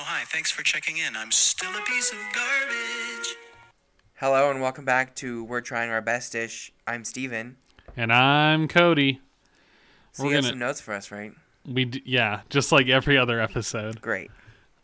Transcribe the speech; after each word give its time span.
Oh, 0.00 0.04
hi, 0.06 0.22
thanks 0.24 0.50
for 0.50 0.62
checking 0.62 0.96
in. 0.96 1.14
I'm 1.14 1.30
still 1.30 1.70
a 1.76 1.82
piece 1.82 2.10
of 2.10 2.16
garbage. 2.32 3.36
Hello 4.14 4.50
and 4.50 4.62
welcome 4.62 4.86
back 4.86 5.14
to 5.16 5.44
We're 5.44 5.60
Trying 5.60 5.90
Our 5.90 6.00
Best 6.00 6.32
Dish. 6.32 6.72
I'm 6.86 7.04
Steven. 7.04 7.56
And 7.98 8.10
I'm 8.10 8.66
Cody. 8.66 9.20
So 10.12 10.24
We're 10.24 10.30
you 10.30 10.36
have 10.36 10.44
gonna- 10.44 10.52
some 10.52 10.58
notes 10.58 10.80
for 10.80 10.94
us, 10.94 11.10
right? 11.10 11.32
We 11.66 11.84
d- 11.84 12.02
yeah, 12.06 12.40
just 12.48 12.72
like 12.72 12.88
every 12.88 13.18
other 13.18 13.42
episode. 13.42 14.00
Great. 14.00 14.30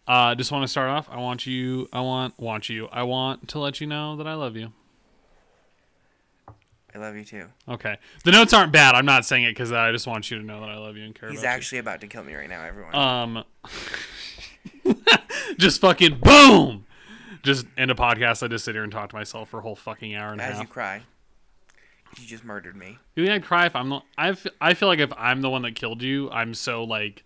Uh, 0.07 0.35
just 0.35 0.53
want 0.53 0.65
to 0.65 0.69
start 0.69 0.91
off. 0.91 1.09
I 1.11 1.17
want 1.17 1.47
you. 1.47 1.89
I 1.95 2.01
want 2.03 2.39
want 2.39 2.69
you. 2.69 2.87
I 2.93 3.03
want 3.05 3.49
to 3.49 3.59
let 3.59 3.81
you 3.81 3.87
know 3.87 4.17
that 4.17 4.27
I 4.27 4.35
love 4.35 4.55
you. 4.55 4.75
I 6.95 6.99
love 6.99 7.17
you 7.17 7.25
too. 7.25 7.47
Okay. 7.67 7.97
The 8.25 8.33
notes 8.33 8.53
aren't 8.53 8.71
bad. 8.73 8.95
I'm 8.95 9.07
not 9.07 9.25
saying 9.25 9.45
it 9.45 9.53
because 9.53 9.73
I 9.73 9.93
just 9.93 10.07
want 10.07 10.31
you 10.31 10.39
to 10.39 10.45
know 10.45 10.61
that 10.61 10.69
I 10.69 10.77
love 10.77 10.97
you 10.99 11.05
and 11.05 11.15
care 11.15 11.31
He's 11.31 11.41
about 11.41 11.51
actually 11.53 11.79
about 11.79 12.03
to 12.03 12.07
kill 12.07 12.23
me 12.23 12.35
right 12.35 12.49
now, 12.51 12.63
everyone. 12.63 12.95
Um. 12.95 13.45
just 15.59 15.81
fucking 15.81 16.19
boom. 16.21 16.87
Just 17.43 17.67
end 17.77 17.91
a 17.91 17.95
podcast. 17.95 18.43
I 18.43 18.49
just 18.49 18.65
sit 18.65 18.75
here 18.75 18.83
and 18.83 18.93
talk 18.93 19.11
to 19.11 19.17
myself 19.17 19.49
for 19.51 19.59
a 19.59 19.63
whole 19.63 19.77
fucking 19.77 20.15
hour 20.15 20.33
and 20.33 20.41
a 20.41 20.45
As 20.45 20.61
you 20.61 20.67
cry. 20.67 21.03
You 22.19 22.27
just 22.27 22.45
murdered 22.45 22.77
me. 22.77 22.99
You 23.15 23.25
think 23.25 23.35
I'd 23.35 23.45
cry 23.47 23.67
if 23.67 23.77
I'm 23.77 23.89
the? 23.91 24.01
I 24.17 24.31
f- 24.31 24.47
I 24.61 24.75
feel 24.75 24.89
like 24.89 24.99
if 25.01 25.13
I'm 25.17 25.43
the 25.43 25.51
one 25.51 25.63
that 25.63 25.75
killed 25.75 26.03
you, 26.03 26.31
I'm 26.31 26.55
so 26.55 26.83
like, 26.85 27.25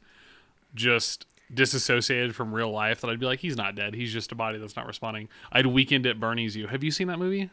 just 0.74 1.27
disassociated 1.52 2.34
from 2.34 2.55
real 2.55 2.70
life 2.70 3.01
that 3.01 3.09
I'd 3.10 3.20
be 3.20 3.27
like, 3.27 3.41
he's 3.41 3.57
not 3.57 3.74
dead. 3.74 3.95
He's 3.95 4.12
just 4.12 4.32
a 4.32 4.34
body 4.34 4.59
that's 4.59 4.77
not 4.77 4.87
responding. 4.87 5.29
I'd 5.52 5.66
weekend 5.66 6.07
at 6.07 6.18
Bernie's. 6.20 6.57
You 6.57 6.66
have 6.66 6.82
you 6.82 6.91
seen 6.91 7.09
that 7.09 7.18
movie? 7.18 7.51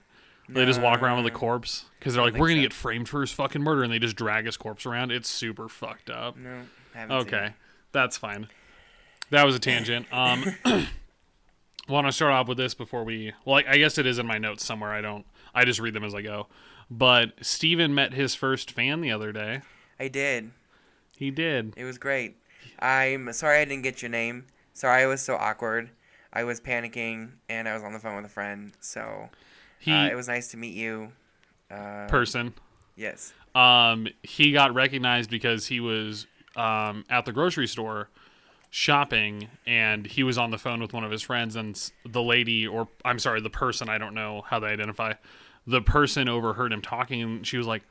They 0.49 0.65
just 0.65 0.81
walk 0.81 1.01
around 1.01 1.23
with 1.23 1.33
a 1.33 1.35
corpse 1.35 1.85
because 1.99 2.13
they're 2.13 2.23
like, 2.23 2.35
we're 2.35 2.47
gonna 2.47 2.59
so. 2.61 2.63
get 2.63 2.73
framed 2.73 3.09
for 3.09 3.19
his 3.21 3.31
fucking 3.33 3.61
murder, 3.61 3.83
and 3.83 3.91
they 3.91 3.99
just 3.99 4.15
drag 4.15 4.45
his 4.45 4.55
corpse 4.55 4.85
around. 4.85 5.11
It's 5.11 5.29
super 5.29 5.67
fucked 5.67 6.09
up. 6.09 6.37
No, 6.37 6.61
I 6.95 6.97
haven't 6.97 7.19
seen 7.25 7.27
Okay, 7.33 7.45
it. 7.47 7.53
that's 7.91 8.17
fine. 8.17 8.47
That 9.29 9.45
was 9.45 9.55
a 9.55 9.59
tangent. 9.59 10.07
Um, 10.11 10.55
want 11.89 12.07
to 12.07 12.11
start 12.13 12.31
off 12.33 12.47
with 12.47 12.57
this 12.57 12.73
before 12.73 13.03
we? 13.03 13.33
Well, 13.45 13.57
I, 13.57 13.73
I 13.73 13.77
guess 13.77 13.97
it 13.97 14.05
is 14.05 14.19
in 14.19 14.25
my 14.27 14.37
notes 14.37 14.65
somewhere. 14.65 14.91
I 14.91 15.01
don't. 15.01 15.25
I 15.53 15.65
just 15.65 15.79
read 15.79 15.93
them 15.93 16.03
as 16.03 16.13
I 16.15 16.21
go. 16.21 16.47
But 16.89 17.33
Steven 17.41 17.93
met 17.93 18.13
his 18.13 18.35
first 18.35 18.71
fan 18.71 19.01
the 19.01 19.11
other 19.11 19.31
day. 19.31 19.61
I 19.99 20.07
did. 20.07 20.51
He 21.17 21.31
did. 21.31 21.73
It 21.75 21.83
was 21.83 21.97
great. 21.97 22.37
I'm 22.79 23.31
sorry 23.33 23.59
I 23.59 23.65
didn't 23.65 23.83
get 23.83 24.01
your 24.01 24.09
name. 24.09 24.45
Sorry 24.73 25.03
I 25.03 25.07
was 25.07 25.21
so 25.21 25.35
awkward. 25.35 25.89
I 26.31 26.43
was 26.43 26.61
panicking 26.61 27.31
and 27.49 27.67
I 27.67 27.73
was 27.73 27.83
on 27.83 27.93
the 27.93 27.99
phone 27.99 28.15
with 28.15 28.25
a 28.25 28.29
friend. 28.29 28.71
So 28.79 29.29
He 29.79 29.91
uh, 29.91 30.07
it 30.07 30.15
was 30.15 30.27
nice 30.27 30.49
to 30.49 30.57
meet 30.57 30.75
you. 30.75 31.11
Uh, 31.71 32.07
person. 32.07 32.53
yes. 32.95 33.33
Um, 33.55 34.07
he 34.21 34.51
got 34.51 34.73
recognized 34.75 35.29
because 35.31 35.65
he 35.65 35.79
was 35.79 36.27
um, 36.55 37.03
at 37.09 37.25
the 37.25 37.31
grocery 37.33 37.67
store 37.67 38.09
shopping 38.69 39.47
and 39.65 40.05
he 40.05 40.23
was 40.23 40.37
on 40.37 40.51
the 40.51 40.57
phone 40.57 40.81
with 40.81 40.93
one 40.93 41.03
of 41.03 41.11
his 41.11 41.21
friends 41.21 41.55
and 41.55 41.91
the 42.05 42.21
lady 42.21 42.67
or 42.67 42.87
I'm 43.05 43.17
sorry 43.19 43.41
the 43.41 43.49
person 43.49 43.89
I 43.89 43.97
don't 43.97 44.13
know 44.13 44.43
how 44.47 44.59
they 44.59 44.67
identify 44.67 45.13
the 45.65 45.81
person 45.81 46.27
overheard 46.29 46.71
him 46.73 46.81
talking 46.81 47.21
and 47.21 47.47
she 47.47 47.57
was 47.57 47.65
like 47.67 47.83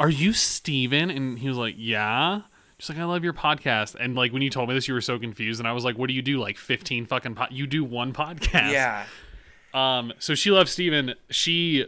are 0.00 0.10
you 0.10 0.32
Steven 0.32 1.10
and 1.10 1.38
he 1.38 1.48
was 1.48 1.56
like 1.56 1.74
yeah 1.78 2.42
she's 2.78 2.88
like 2.88 2.98
I 2.98 3.04
love 3.04 3.22
your 3.24 3.32
podcast 3.32 3.94
and 3.94 4.14
like 4.16 4.32
when 4.32 4.42
you 4.42 4.50
told 4.50 4.68
me 4.68 4.74
this 4.74 4.88
you 4.88 4.94
were 4.94 5.00
so 5.00 5.18
confused 5.18 5.60
and 5.60 5.68
I 5.68 5.72
was 5.72 5.84
like 5.84 5.96
what 5.96 6.08
do 6.08 6.14
you 6.14 6.22
do 6.22 6.38
like 6.38 6.58
15 6.58 7.06
fucking 7.06 7.34
po- 7.36 7.46
you 7.50 7.66
do 7.66 7.84
one 7.84 8.12
podcast 8.12 8.72
Yeah. 8.72 9.04
um, 9.72 10.12
so 10.18 10.34
she 10.34 10.50
loves 10.50 10.72
Steven. 10.72 11.14
She, 11.30 11.86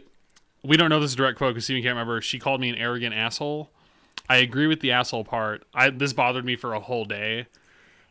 we 0.63 0.75
don't 0.77 0.89
know 0.89 0.99
this 0.99 1.09
is 1.11 1.13
a 1.13 1.17
direct 1.17 1.37
quote 1.37 1.53
because 1.53 1.65
Steven 1.65 1.83
can't 1.83 1.93
remember. 1.93 2.21
She 2.21 2.39
called 2.39 2.59
me 2.61 2.69
an 2.69 2.75
arrogant 2.75 3.13
asshole. 3.13 3.69
I 4.29 4.37
agree 4.37 4.67
with 4.67 4.79
the 4.81 4.91
asshole 4.91 5.23
part. 5.23 5.65
I 5.73 5.89
this 5.89 6.11
bothered 6.13 6.43
me 6.43 6.55
for 6.57 6.73
a 6.73 6.79
whole 6.81 7.05
day. 7.05 7.47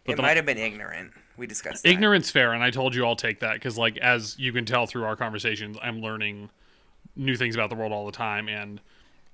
It 0.08 0.16
the- 0.16 0.22
might 0.22 0.36
have 0.36 0.46
been 0.46 0.58
ignorant. 0.58 1.12
We 1.36 1.46
discussed 1.46 1.82
that. 1.82 1.90
Ignorance 1.90 2.30
fair, 2.30 2.52
and 2.52 2.62
I 2.62 2.70
told 2.70 2.94
you 2.94 3.04
I'll 3.04 3.16
take 3.16 3.40
that 3.40 3.54
because, 3.54 3.76
like, 3.76 3.98
as 3.98 4.38
you 4.38 4.52
can 4.52 4.64
tell 4.64 4.86
through 4.86 5.04
our 5.04 5.16
conversations, 5.16 5.76
I'm 5.82 6.00
learning 6.00 6.48
new 7.14 7.36
things 7.36 7.54
about 7.54 7.68
the 7.70 7.76
world 7.76 7.92
all 7.92 8.06
the 8.06 8.12
time, 8.12 8.48
and 8.48 8.80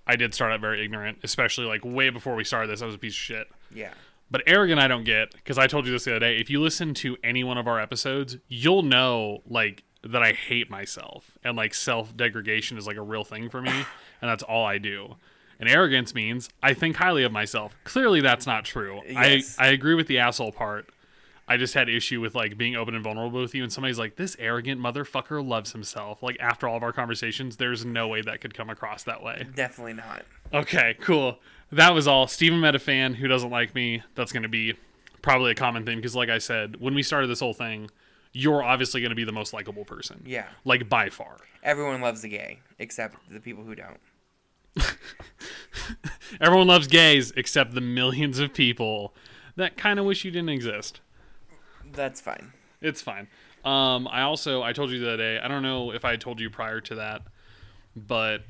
I 0.06 0.16
did 0.16 0.34
start 0.34 0.52
out 0.52 0.60
very 0.60 0.84
ignorant, 0.84 1.18
especially 1.22 1.66
like 1.66 1.84
way 1.84 2.10
before 2.10 2.34
we 2.34 2.44
started 2.44 2.70
this. 2.70 2.82
I 2.82 2.86
was 2.86 2.94
a 2.94 2.98
piece 2.98 3.12
of 3.12 3.18
shit. 3.18 3.48
Yeah. 3.72 3.92
But 4.30 4.42
arrogant, 4.46 4.80
I 4.80 4.88
don't 4.88 5.04
get 5.04 5.32
because 5.32 5.58
I 5.58 5.66
told 5.66 5.86
you 5.86 5.92
this 5.92 6.04
the 6.04 6.12
other 6.12 6.20
day. 6.20 6.38
If 6.38 6.48
you 6.50 6.60
listen 6.60 6.94
to 6.94 7.16
any 7.22 7.44
one 7.44 7.58
of 7.58 7.68
our 7.68 7.78
episodes, 7.78 8.38
you'll 8.48 8.82
know 8.82 9.42
like 9.46 9.84
that 10.02 10.22
I 10.22 10.32
hate 10.32 10.70
myself 10.70 11.38
and 11.44 11.56
like 11.56 11.74
self 11.74 12.16
degradation 12.16 12.78
is 12.78 12.86
like 12.86 12.96
a 12.96 13.02
real 13.02 13.24
thing 13.24 13.48
for 13.48 13.60
me, 13.60 13.70
and 14.22 14.30
that's 14.30 14.42
all 14.42 14.64
I 14.64 14.78
do. 14.78 15.16
And 15.62 15.70
arrogance 15.70 16.12
means 16.12 16.48
I 16.60 16.74
think 16.74 16.96
highly 16.96 17.22
of 17.22 17.30
myself. 17.30 17.76
Clearly, 17.84 18.20
that's 18.20 18.48
not 18.48 18.64
true. 18.64 19.00
Yes. 19.08 19.54
I 19.60 19.66
I 19.66 19.68
agree 19.68 19.94
with 19.94 20.08
the 20.08 20.18
asshole 20.18 20.50
part. 20.50 20.88
I 21.46 21.56
just 21.56 21.72
had 21.74 21.88
issue 21.88 22.20
with 22.20 22.34
like 22.34 22.58
being 22.58 22.74
open 22.74 22.96
and 22.96 23.04
vulnerable 23.04 23.40
with 23.40 23.54
you, 23.54 23.62
and 23.62 23.72
somebody's 23.72 23.96
like, 23.96 24.16
"This 24.16 24.34
arrogant 24.40 24.80
motherfucker 24.80 25.46
loves 25.46 25.70
himself." 25.70 26.20
Like 26.20 26.36
after 26.40 26.66
all 26.66 26.76
of 26.76 26.82
our 26.82 26.92
conversations, 26.92 27.58
there's 27.58 27.84
no 27.84 28.08
way 28.08 28.22
that 28.22 28.40
could 28.40 28.54
come 28.54 28.70
across 28.70 29.04
that 29.04 29.22
way. 29.22 29.46
Definitely 29.54 29.92
not. 29.92 30.24
Okay, 30.52 30.96
cool. 31.00 31.38
That 31.70 31.94
was 31.94 32.08
all. 32.08 32.26
Steven 32.26 32.58
met 32.58 32.74
a 32.74 32.80
fan 32.80 33.14
who 33.14 33.28
doesn't 33.28 33.50
like 33.50 33.72
me. 33.72 34.02
That's 34.16 34.32
going 34.32 34.42
to 34.42 34.48
be 34.48 34.74
probably 35.22 35.52
a 35.52 35.54
common 35.54 35.86
thing 35.86 35.98
because, 35.98 36.16
like 36.16 36.28
I 36.28 36.38
said, 36.38 36.80
when 36.80 36.96
we 36.96 37.04
started 37.04 37.28
this 37.28 37.38
whole 37.38 37.54
thing, 37.54 37.88
you're 38.32 38.64
obviously 38.64 39.00
going 39.00 39.10
to 39.10 39.16
be 39.16 39.24
the 39.24 39.30
most 39.30 39.52
likable 39.52 39.84
person. 39.84 40.24
Yeah. 40.26 40.48
Like 40.64 40.88
by 40.88 41.08
far. 41.08 41.36
Everyone 41.62 42.00
loves 42.00 42.22
the 42.22 42.28
gay, 42.28 42.58
except 42.80 43.14
the 43.30 43.38
people 43.38 43.62
who 43.62 43.76
don't. 43.76 44.00
Everyone 46.40 46.66
loves 46.66 46.86
gays 46.88 47.32
except 47.36 47.74
the 47.74 47.80
millions 47.80 48.38
of 48.38 48.54
people 48.54 49.14
that 49.56 49.76
kind 49.76 49.98
of 49.98 50.04
wish 50.06 50.24
you 50.24 50.30
didn't 50.30 50.48
exist. 50.48 51.00
That's 51.92 52.20
fine. 52.20 52.52
It's 52.80 53.02
fine. 53.02 53.28
Um, 53.64 54.08
I 54.08 54.22
also 54.22 54.62
I 54.62 54.72
told 54.72 54.90
you 54.90 54.98
the 54.98 55.08
other 55.08 55.16
day. 55.18 55.38
I 55.38 55.46
don't 55.48 55.62
know 55.62 55.92
if 55.92 56.04
I 56.04 56.16
told 56.16 56.40
you 56.40 56.50
prior 56.50 56.80
to 56.82 56.94
that, 56.96 57.22
but 57.94 58.42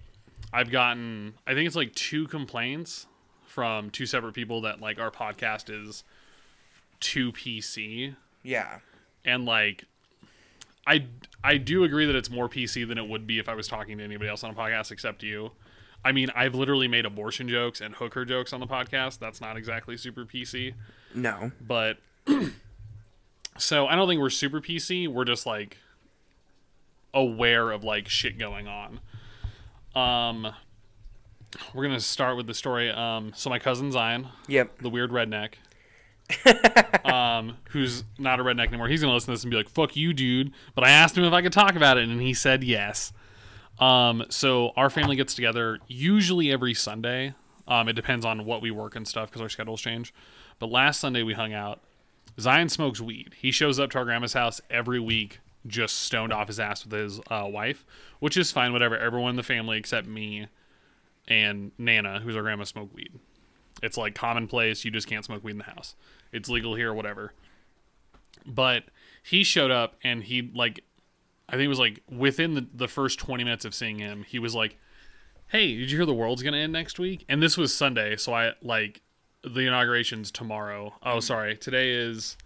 I've 0.53 0.71
gotten 0.71 1.34
I 1.47 1.55
think 1.55 1.66
it's 1.66 1.77
like 1.77 1.94
two 1.94 2.27
complaints 2.28 3.06
from 3.44 3.91
two 3.91 4.06
separate 4.06 4.32
people 4.34 4.62
that 4.62 4.81
like 4.81 4.99
our 4.99 5.11
podcast 5.11 5.69
is 5.69 6.05
too 7.00 7.32
PC 7.32 8.15
Yeah. 8.43 8.78
and 9.25 9.44
like 9.44 9.84
I 10.87 11.06
I 11.44 11.59
do 11.59 11.84
agree 11.84 12.06
that 12.06 12.15
it's 12.16 12.31
more 12.31 12.49
PC 12.49 12.87
than 12.88 12.97
it 12.97 13.06
would 13.06 13.27
be 13.27 13.38
if 13.38 13.49
I 13.49 13.55
was 13.55 13.69
talking 13.69 13.99
to 13.99 14.05
anybody 14.05 14.31
else 14.31 14.44
on 14.44 14.50
a 14.50 14.55
podcast 14.55 14.91
except 14.93 15.22
you. 15.22 15.50
I 16.05 16.13
mean, 16.13 16.31
I've 16.35 16.55
literally 16.55 16.89
made 16.89 17.07
abortion 17.07 17.49
jokes 17.49 17.81
and 17.81 17.95
hooker 17.95 18.25
jokes 18.25 18.53
on 18.53 18.61
the 18.61 18.67
podcast. 18.67 19.19
That's 19.19 19.41
not 19.41 19.57
exactly 19.57 19.97
super 19.97 20.25
PC, 20.25 20.75
No. 21.15 21.53
but 21.61 21.99
so 23.59 23.87
I 23.87 23.95
don't 23.97 24.09
think 24.09 24.21
we're 24.21 24.31
super 24.31 24.61
PC. 24.61 25.07
We're 25.09 25.25
just 25.25 25.47
like 25.47 25.77
aware 27.15 27.71
of 27.71 27.85
like 27.85 28.09
shit 28.09 28.39
going 28.39 28.67
on. 28.69 29.01
Um 29.95 30.53
we're 31.75 31.85
going 31.87 31.95
to 31.99 32.01
start 32.03 32.39
with 32.39 32.47
the 32.47 32.55
story 32.55 32.91
um 32.91 33.33
so 33.37 33.51
my 33.51 33.59
cousin 33.59 33.93
Zion, 33.93 34.29
Yep. 34.49 34.79
the 34.79 34.89
weird 34.89 35.11
redneck 35.11 35.55
um, 37.05 37.59
who's 37.71 38.05
not 38.19 38.41
a 38.41 38.43
redneck 38.45 38.69
anymore. 38.69 38.89
He's 38.89 39.03
gonna 39.03 39.12
listen 39.12 39.27
to 39.27 39.33
this 39.33 39.45
and 39.45 39.51
be 39.51 39.57
like, 39.57 39.69
"Fuck 39.69 39.97
you, 39.97 40.15
dude." 40.15 40.53
But 40.75 40.85
I 40.85 40.89
asked 40.91 41.19
him 41.19 41.25
if 41.25 41.33
I 41.35 41.43
could 41.43 41.53
talk 41.53 41.75
about 41.75 41.99
it, 41.99 42.09
and 42.09 42.23
he 42.23 42.33
said 42.33 42.65
yes. 42.65 43.12
Um, 43.78 44.25
so 44.28 44.72
our 44.77 44.91
family 44.91 45.16
gets 45.16 45.34
together 45.34 45.78
usually 45.87 46.53
every 46.53 46.75
Sunday. 46.75 47.34
Um, 47.66 47.88
it 47.88 47.94
depends 47.94 48.25
on 48.25 48.44
what 48.44 48.62
we 48.62 48.71
work 48.71 48.97
and 48.97 49.06
stuff 49.06 49.28
because 49.28 49.41
our 49.41 49.49
schedules 49.49 49.81
change. 49.81 50.12
But 50.59 50.71
last 50.71 51.00
Sunday 51.00 51.22
we 51.22 51.34
hung 51.34 51.53
out. 51.53 51.81
Zion 52.38 52.69
smokes 52.69 53.00
weed. 53.00 53.34
He 53.38 53.50
shows 53.50 53.78
up 53.78 53.91
to 53.91 53.99
our 53.99 54.05
grandma's 54.05 54.32
house 54.32 54.61
every 54.71 55.00
week, 55.00 55.41
just 55.66 55.99
stoned 55.99 56.32
off 56.32 56.49
his 56.49 56.61
ass 56.61 56.84
with 56.84 56.93
his 56.93 57.21
uh, 57.31 57.47
wife, 57.47 57.84
which 58.21 58.37
is 58.37 58.53
fine. 58.53 58.72
Whatever. 58.72 58.97
Everyone 58.99 59.31
in 59.31 59.37
the 59.37 59.43
family 59.43 59.78
except 59.78 60.06
me 60.06 60.47
and 61.28 61.72
Nana, 61.78 62.21
who's 62.21 62.37
our 62.37 62.43
grandma, 62.43 62.65
smoke 62.65 62.94
weed. 62.94 63.12
It's 63.82 63.97
like 63.97 64.15
commonplace. 64.15 64.84
You 64.84 64.91
just 64.91 65.06
can't 65.06 65.25
smoke 65.25 65.43
weed 65.44 65.53
in 65.53 65.59
the 65.59 65.65
house. 65.65 65.94
It's 66.32 66.49
legal 66.49 66.75
here, 66.75 66.93
whatever. 66.94 67.32
But 68.47 68.84
he 69.22 69.44
showed 69.44 69.70
up 69.70 69.97
and 70.02 70.25
he 70.25 70.50
like, 70.55 70.85
I 71.52 71.56
think 71.56 71.66
it 71.66 71.69
was 71.69 71.78
like 71.78 72.02
within 72.10 72.54
the, 72.54 72.66
the 72.75 72.88
first 72.88 73.19
20 73.19 73.44
minutes 73.44 73.66
of 73.66 73.75
seeing 73.75 73.99
him, 73.99 74.25
he 74.26 74.38
was 74.38 74.54
like, 74.54 74.78
Hey, 75.49 75.76
did 75.76 75.90
you 75.90 75.99
hear 75.99 76.06
the 76.06 76.14
world's 76.14 76.43
going 76.43 76.54
to 76.54 76.58
end 76.58 76.72
next 76.72 76.99
week? 76.99 77.26
And 77.28 77.43
this 77.43 77.58
was 77.58 77.75
Sunday. 77.75 78.16
So 78.16 78.32
I 78.32 78.54
like 78.62 79.02
the 79.44 79.66
inauguration's 79.66 80.31
tomorrow. 80.31 80.94
Oh, 81.02 81.20
sorry. 81.20 81.58
Today 81.58 81.90
is 81.90 82.38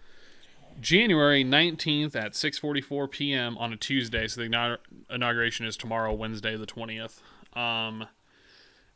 January 0.80 1.44
19th 1.44 2.16
at 2.16 2.32
6:44 2.32 3.10
p.m. 3.10 3.56
on 3.58 3.72
a 3.72 3.76
Tuesday. 3.76 4.26
So 4.26 4.40
the 4.40 4.48
inau- 4.48 4.78
inauguration 5.08 5.66
is 5.66 5.76
tomorrow, 5.76 6.12
Wednesday 6.12 6.56
the 6.56 6.66
20th. 6.66 7.20
Um 7.56 8.08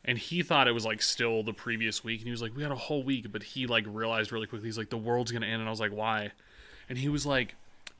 and 0.05 0.19
he 0.19 0.43
thought 0.43 0.67
it 0.67 0.73
was 0.73 0.87
like 0.87 1.03
still 1.03 1.43
the 1.43 1.53
previous 1.53 2.03
week 2.03 2.21
and 2.21 2.27
he 2.27 2.31
was 2.31 2.43
like 2.43 2.57
we 2.57 2.63
had 2.63 2.73
a 2.73 2.77
whole 2.77 3.03
week 3.03 3.31
but 3.31 3.43
he 3.43 3.67
like 3.67 3.85
realized 3.87 4.33
really 4.33 4.47
quickly 4.47 4.67
he's 4.67 4.79
like 4.79 4.89
the 4.89 4.97
world's 4.97 5.31
gonna 5.31 5.45
end 5.45 5.61
and 5.61 5.67
i 5.67 5.71
was 5.71 5.81
like 5.81 5.93
why 5.93 6.33
and 6.89 6.97
he 6.97 7.09
was 7.09 7.27
like 7.27 7.55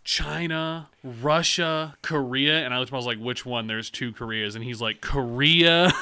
china 0.05 0.89
russia 1.05 1.97
korea 2.03 2.65
and 2.65 2.73
i 2.75 2.79
looked 2.79 2.89
at 2.89 2.93
him 2.93 2.97
i 2.97 2.99
was 2.99 3.07
like 3.07 3.19
which 3.19 3.45
one 3.45 3.67
there's 3.67 3.91
two 3.91 4.13
koreas 4.13 4.55
and 4.55 4.65
he's 4.65 4.81
like 4.81 5.01
korea 5.01 5.93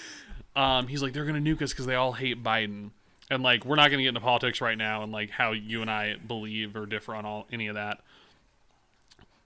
um 0.56 0.86
he's 0.88 1.02
like 1.02 1.12
they're 1.12 1.24
gonna 1.24 1.38
nuke 1.38 1.62
us 1.62 1.70
because 1.72 1.86
they 1.86 1.94
all 1.94 2.12
hate 2.12 2.42
biden 2.42 2.64
and 2.64 2.90
and 3.30 3.42
like 3.42 3.64
we're 3.64 3.74
not 3.74 3.88
going 3.88 3.96
to 3.98 4.02
get 4.02 4.08
into 4.10 4.20
politics 4.20 4.60
right 4.60 4.76
now 4.76 5.02
and 5.02 5.10
like 5.10 5.30
how 5.30 5.52
you 5.52 5.80
and 5.80 5.90
I 5.90 6.16
believe 6.16 6.76
or 6.76 6.84
differ 6.84 7.14
on 7.14 7.24
all 7.24 7.46
any 7.50 7.68
of 7.68 7.74
that. 7.74 8.00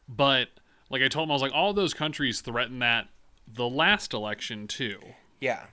But 0.08 0.48
like 0.90 1.00
I 1.00 1.06
told 1.06 1.28
him, 1.28 1.30
I 1.30 1.34
was 1.34 1.42
like, 1.42 1.52
all 1.54 1.72
those 1.72 1.94
countries 1.94 2.40
threatened 2.40 2.82
that 2.82 3.06
the 3.46 3.68
last 3.68 4.12
election 4.12 4.66
too 4.66 4.98
Yeah. 5.40 5.66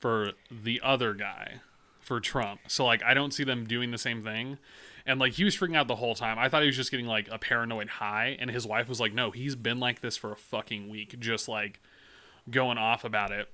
for 0.00 0.32
the 0.50 0.80
other 0.82 1.14
guy, 1.14 1.60
for 2.00 2.18
Trump. 2.18 2.62
So 2.66 2.84
like 2.84 3.02
I 3.04 3.14
don't 3.14 3.32
see 3.32 3.44
them 3.44 3.64
doing 3.64 3.92
the 3.92 3.96
same 3.98 4.24
thing. 4.24 4.58
And 5.08 5.18
like 5.18 5.32
he 5.32 5.44
was 5.44 5.56
freaking 5.56 5.74
out 5.74 5.88
the 5.88 5.96
whole 5.96 6.14
time. 6.14 6.38
I 6.38 6.50
thought 6.50 6.60
he 6.60 6.66
was 6.66 6.76
just 6.76 6.90
getting 6.90 7.06
like 7.06 7.28
a 7.32 7.38
paranoid 7.38 7.88
high, 7.88 8.36
and 8.38 8.50
his 8.50 8.66
wife 8.66 8.88
was 8.88 9.00
like, 9.00 9.14
"No, 9.14 9.30
he's 9.30 9.56
been 9.56 9.80
like 9.80 10.00
this 10.00 10.18
for 10.18 10.30
a 10.30 10.36
fucking 10.36 10.88
week, 10.90 11.18
just 11.18 11.48
like 11.48 11.80
going 12.50 12.76
off 12.76 13.04
about 13.04 13.32
it." 13.32 13.48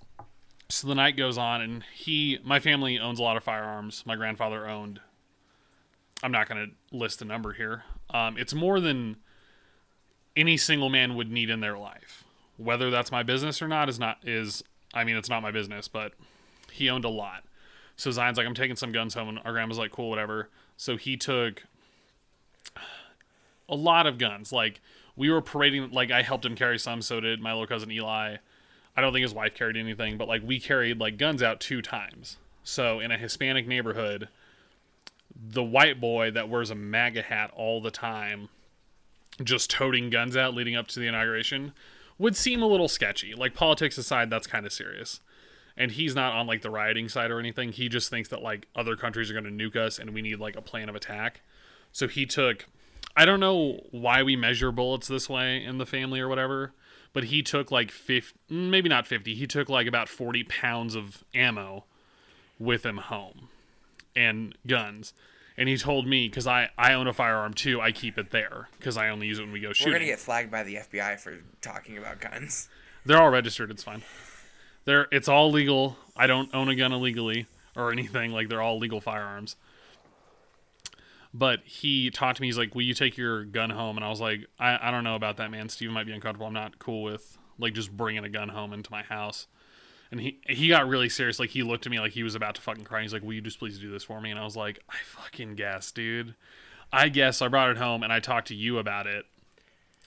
So 0.69 0.89
the 0.89 0.97
night 0.97 1.17
goes 1.17 1.39
on, 1.39 1.61
and 1.61 1.85
he, 1.95 2.41
my 2.43 2.59
family 2.59 2.99
owns 2.99 3.21
a 3.21 3.23
lot 3.23 3.37
of 3.37 3.45
firearms. 3.45 4.03
My 4.05 4.17
grandfather 4.17 4.67
owned. 4.67 5.01
I'm 6.25 6.33
not 6.33 6.49
going 6.49 6.71
to 6.71 6.97
list 6.97 7.21
the 7.21 7.25
number 7.25 7.53
here. 7.53 7.85
Um, 8.11 8.37
it's 8.37 8.55
more 8.55 8.81
than 8.81 9.17
any 10.35 10.57
single 10.57 10.89
man 10.89 11.15
would 11.15 11.31
need 11.31 11.51
in 11.51 11.61
their 11.61 11.79
life. 11.79 12.25
Whether 12.57 12.91
that's 12.91 13.13
my 13.13 13.23
business 13.23 13.63
or 13.63 13.69
not 13.69 13.89
is 13.89 14.01
not 14.01 14.19
is. 14.25 14.65
I 14.93 15.05
mean, 15.05 15.17
it's 15.17 15.29
not 15.29 15.43
my 15.43 15.53
business, 15.53 15.87
but 15.87 16.15
he 16.73 16.91
owned 16.91 17.05
a 17.05 17.11
lot. 17.11 17.45
So 17.97 18.11
Zion's 18.11 18.39
like, 18.39 18.47
I'm 18.47 18.55
taking 18.55 18.77
some 18.77 18.91
guns 18.91 19.15
home, 19.15 19.29
and 19.29 19.39
our 19.45 19.53
grandma's 19.53 19.79
like, 19.79 19.93
cool, 19.93 20.11
whatever. 20.11 20.49
So 20.77 20.97
he 20.97 21.17
took 21.17 21.65
a 23.69 23.75
lot 23.75 24.07
of 24.07 24.19
guns. 24.19 24.53
Like 24.53 24.81
we 25.17 25.31
were 25.31 25.41
parading, 25.41 25.91
like 25.91 26.11
I 26.11 26.23
helped 26.23 26.45
him 26.45 26.57
carry 26.57 26.79
some, 26.79 27.03
so 27.03 27.21
did 27.21 27.41
my 27.41 27.53
little 27.53 27.67
cousin 27.67 27.91
Eli. 27.91 28.37
I 28.97 29.01
don't 29.01 29.13
think 29.13 29.23
his 29.23 29.35
wife 29.35 29.55
carried 29.55 29.77
anything, 29.77 30.17
but 30.17 30.29
like 30.29 30.43
we 30.45 30.61
carried 30.61 31.01
like 31.01 31.19
guns 31.19 31.43
out 31.43 31.61
two 31.61 31.83
times. 31.83 32.37
So 32.63 33.01
in 33.01 33.11
a 33.11 33.19
Hispanic 33.19 33.67
neighborhood, 33.67 34.29
the 35.35 35.65
white 35.65 36.01
boy 36.01 36.31
that 36.31 36.49
wears 36.49 36.71
a 36.71 36.75
MAGA 36.75 37.23
hat 37.23 37.51
all 37.55 37.81
the 37.81 37.91
time, 37.91 38.49
just 39.43 39.71
toting 39.71 40.11
guns 40.11 40.37
out 40.37 40.55
leading 40.55 40.77
up 40.77 40.87
to 40.89 41.01
the 41.01 41.07
inauguration, 41.07 41.73
would 42.19 42.37
seem 42.37 42.63
a 42.63 42.67
little 42.67 42.89
sketchy. 42.89 43.35
Like 43.35 43.55
politics 43.55 43.99
aside, 43.99 44.31
that's 44.31 44.47
kind 44.47 44.65
of 44.65 44.73
serious 44.73 45.21
and 45.77 45.91
he's 45.93 46.15
not 46.15 46.35
on 46.35 46.47
like 46.47 46.63
the 46.63 46.71
rioting 46.71 47.09
side 47.09 47.31
or 47.31 47.39
anything. 47.39 47.73
He 47.73 47.89
just 47.89 48.11
thinks 48.11 48.29
that 48.29 48.43
like 48.43 48.69
other 48.75 48.97
countries 48.97 49.31
are 49.31 49.33
going 49.41 49.45
to 49.45 49.51
nuke 49.51 49.77
us 49.77 49.99
and 49.99 50.11
we 50.11 50.23
need 50.23 50.39
like 50.39 50.57
a 50.57 50.63
plan 50.63 50.89
of 50.89 50.95
attack. 50.95 51.41
So 51.93 52.09
he 52.09 52.27
took 52.27 52.67
I 53.17 53.25
don't 53.25 53.41
know 53.41 53.81
why 53.91 54.23
we 54.23 54.35
measure 54.37 54.73
bullets 54.73 55.07
this 55.07 55.29
way 55.29 55.63
in 55.63 55.79
the 55.79 55.87
family 55.87 56.19
or 56.21 56.29
whatever, 56.29 56.73
but 57.13 57.25
he 57.25 57.43
took 57.43 57.71
like 57.71 57.91
50 57.91 58.39
maybe 58.49 58.89
not 58.89 59.07
50. 59.07 59.35
He 59.35 59.47
took 59.47 59.69
like 59.69 59.87
about 59.87 60.09
40 60.09 60.45
pounds 60.45 60.95
of 60.95 61.25
ammo 61.35 61.85
with 62.59 62.85
him 62.85 62.99
home 62.99 63.49
and 64.15 64.57
guns. 64.67 65.13
And 65.57 65.69
he 65.69 65.77
told 65.77 66.07
me 66.09 66.29
because 66.29 66.49
I, 66.49 66.71
I 66.77 66.95
own 66.95 67.07
a 67.07 67.13
firearm 67.13 67.55
too, 67.55 67.81
I 67.81 67.93
keep 67.93 68.19
it 68.19 68.33
there 68.33 68.69
because 68.79 68.97
I 68.97 69.09
only 69.09 69.29
use 69.29 69.39
it 69.39 69.43
when 69.43 69.53
we 69.53 69.61
go 69.61 69.73
shooting. 69.73 69.93
We're 69.93 69.99
gonna 69.99 70.11
get 70.11 70.19
flagged 70.19 70.51
by 70.51 70.65
the 70.65 70.77
FBI 70.77 71.19
for 71.21 71.39
talking 71.61 71.97
about 71.97 72.21
guns. 72.21 72.69
They're 73.07 73.21
all 73.21 73.31
registered. 73.31 73.71
It's 73.71 73.85
fine. 73.85 74.03
They're 74.85 75.09
it's 75.11 75.29
all 75.29 75.51
legal. 75.51 75.97
I 76.17 76.27
don't 76.27 76.55
own 76.55 76.69
a 76.69 76.75
gun 76.75 76.93
illegally 76.93 77.47
or 77.77 77.93
anything. 77.93 78.33
Like 78.33 78.49
they're 78.49 78.63
all 78.63 78.79
legal 78.79 79.01
firearms. 79.01 79.57
But 81.33 81.61
he 81.65 82.11
talked 82.11 82.37
to 82.37 82.43
me. 82.43 82.49
He's 82.49 82.59
like, 82.59 82.75
"Will 82.75 82.83
you 82.83 82.95
take 82.95 83.17
your 83.17 83.45
gun 83.45 83.71
home?" 83.71 83.97
And 83.97 84.05
I 84.05 84.09
was 84.09 84.21
like, 84.21 84.47
"I, 84.59 84.89
I 84.89 84.91
don't 84.93 85.03
know 85.03 85.17
about 85.17 85.39
that, 85.39 85.51
man. 85.51 85.69
Steven 85.69 85.93
might 85.93 86.07
be 86.07 86.13
uncomfortable. 86.13 86.47
I'm 86.47 86.53
not 86.53 86.79
cool 86.79 87.03
with 87.03 87.37
like 87.59 87.75
just 87.75 87.97
bringing 87.97 88.25
a 88.25 88.29
gun 88.29 88.51
home 88.51 88.73
into 88.73 88.91
my 88.93 89.03
house." 89.03 89.49
And 90.13 90.21
he 90.21 90.39
he 90.47 90.69
got 90.69 90.87
really 90.87 91.09
serious. 91.09 91.41
Like 91.41 91.51
he 91.51 91.65
looked 91.65 91.87
at 91.87 91.91
me 91.91 91.99
like 91.99 92.13
he 92.13 92.23
was 92.23 92.37
about 92.37 92.55
to 92.55 92.61
fucking 92.61 92.85
cry. 92.85 93.03
He's 93.03 93.13
like, 93.13 93.23
"Will 93.23 93.33
you 93.33 93.41
just 93.41 93.59
please 93.59 93.81
do 93.81 93.91
this 93.91 94.05
for 94.05 94.21
me?" 94.21 94.31
And 94.31 94.39
I 94.39 94.45
was 94.45 94.57
like, 94.57 94.79
"I 94.89 94.97
fucking 95.05 95.57
guess, 95.57 95.91
dude. 95.91 96.37
I 96.93 97.09
guess." 97.09 97.43
I 97.43 97.49
brought 97.49 97.71
it 97.71 97.79
home 97.79 98.05
and 98.05 98.13
I 98.13 98.21
talked 98.21 98.49
to 98.49 98.55
you 98.55 98.79
about 98.79 99.09
it. 99.09 99.27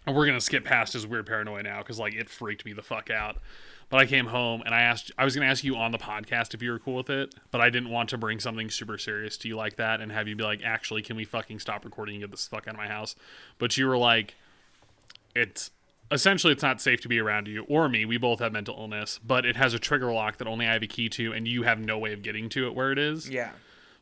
And 0.05 0.15
we're 0.15 0.27
gonna 0.27 0.39
skip 0.39 0.63
past 0.63 0.93
his 0.93 1.05
weird 1.05 1.25
paranoia 1.25 1.61
now 1.63 1.79
because 1.79 1.99
like 1.99 2.13
it 2.13 2.29
freaked 2.29 2.63
me 2.63 2.71
the 2.71 2.81
fuck 2.81 3.09
out. 3.09 3.37
But 3.89 4.01
I 4.01 4.05
came 4.05 4.25
home 4.25 4.63
and 4.65 4.75
I 4.75 4.81
asked, 4.81 5.11
I 5.17 5.23
was 5.23 5.33
going 5.33 5.45
to 5.45 5.51
ask 5.51 5.63
you 5.63 5.77
on 5.77 5.91
the 5.91 5.97
podcast 5.97 6.53
if 6.53 6.61
you 6.61 6.71
were 6.71 6.79
cool 6.79 6.95
with 6.95 7.09
it, 7.09 7.33
but 7.51 7.61
I 7.61 7.69
didn't 7.69 7.89
want 7.89 8.09
to 8.09 8.17
bring 8.17 8.39
something 8.39 8.69
super 8.69 8.97
serious 8.97 9.37
to 9.37 9.47
you 9.47 9.55
like 9.55 9.77
that 9.77 10.01
and 10.01 10.11
have 10.11 10.27
you 10.27 10.35
be 10.35 10.43
like, 10.43 10.61
actually, 10.63 11.01
can 11.01 11.15
we 11.15 11.23
fucking 11.23 11.59
stop 11.59 11.85
recording 11.85 12.15
and 12.15 12.23
get 12.23 12.31
this 12.31 12.47
fuck 12.47 12.67
out 12.67 12.73
of 12.73 12.77
my 12.77 12.87
house? 12.87 13.15
But 13.59 13.77
you 13.77 13.87
were 13.87 13.97
like, 13.97 14.35
it's 15.35 15.71
essentially 16.11 16.51
it's 16.51 16.63
not 16.63 16.81
safe 16.81 16.99
to 17.01 17.07
be 17.07 17.19
around 17.19 17.47
you 17.47 17.63
or 17.69 17.87
me. 17.87 18.03
We 18.03 18.17
both 18.17 18.39
have 18.39 18.51
mental 18.51 18.75
illness, 18.77 19.19
but 19.25 19.45
it 19.45 19.55
has 19.55 19.73
a 19.73 19.79
trigger 19.79 20.11
lock 20.11 20.37
that 20.37 20.47
only 20.47 20.67
I 20.67 20.73
have 20.73 20.83
a 20.83 20.87
key 20.87 21.07
to, 21.09 21.31
and 21.31 21.47
you 21.47 21.63
have 21.63 21.79
no 21.79 21.97
way 21.97 22.11
of 22.11 22.21
getting 22.21 22.49
to 22.49 22.67
it 22.67 22.75
where 22.75 22.91
it 22.91 22.99
is. 22.99 23.29
Yeah. 23.29 23.51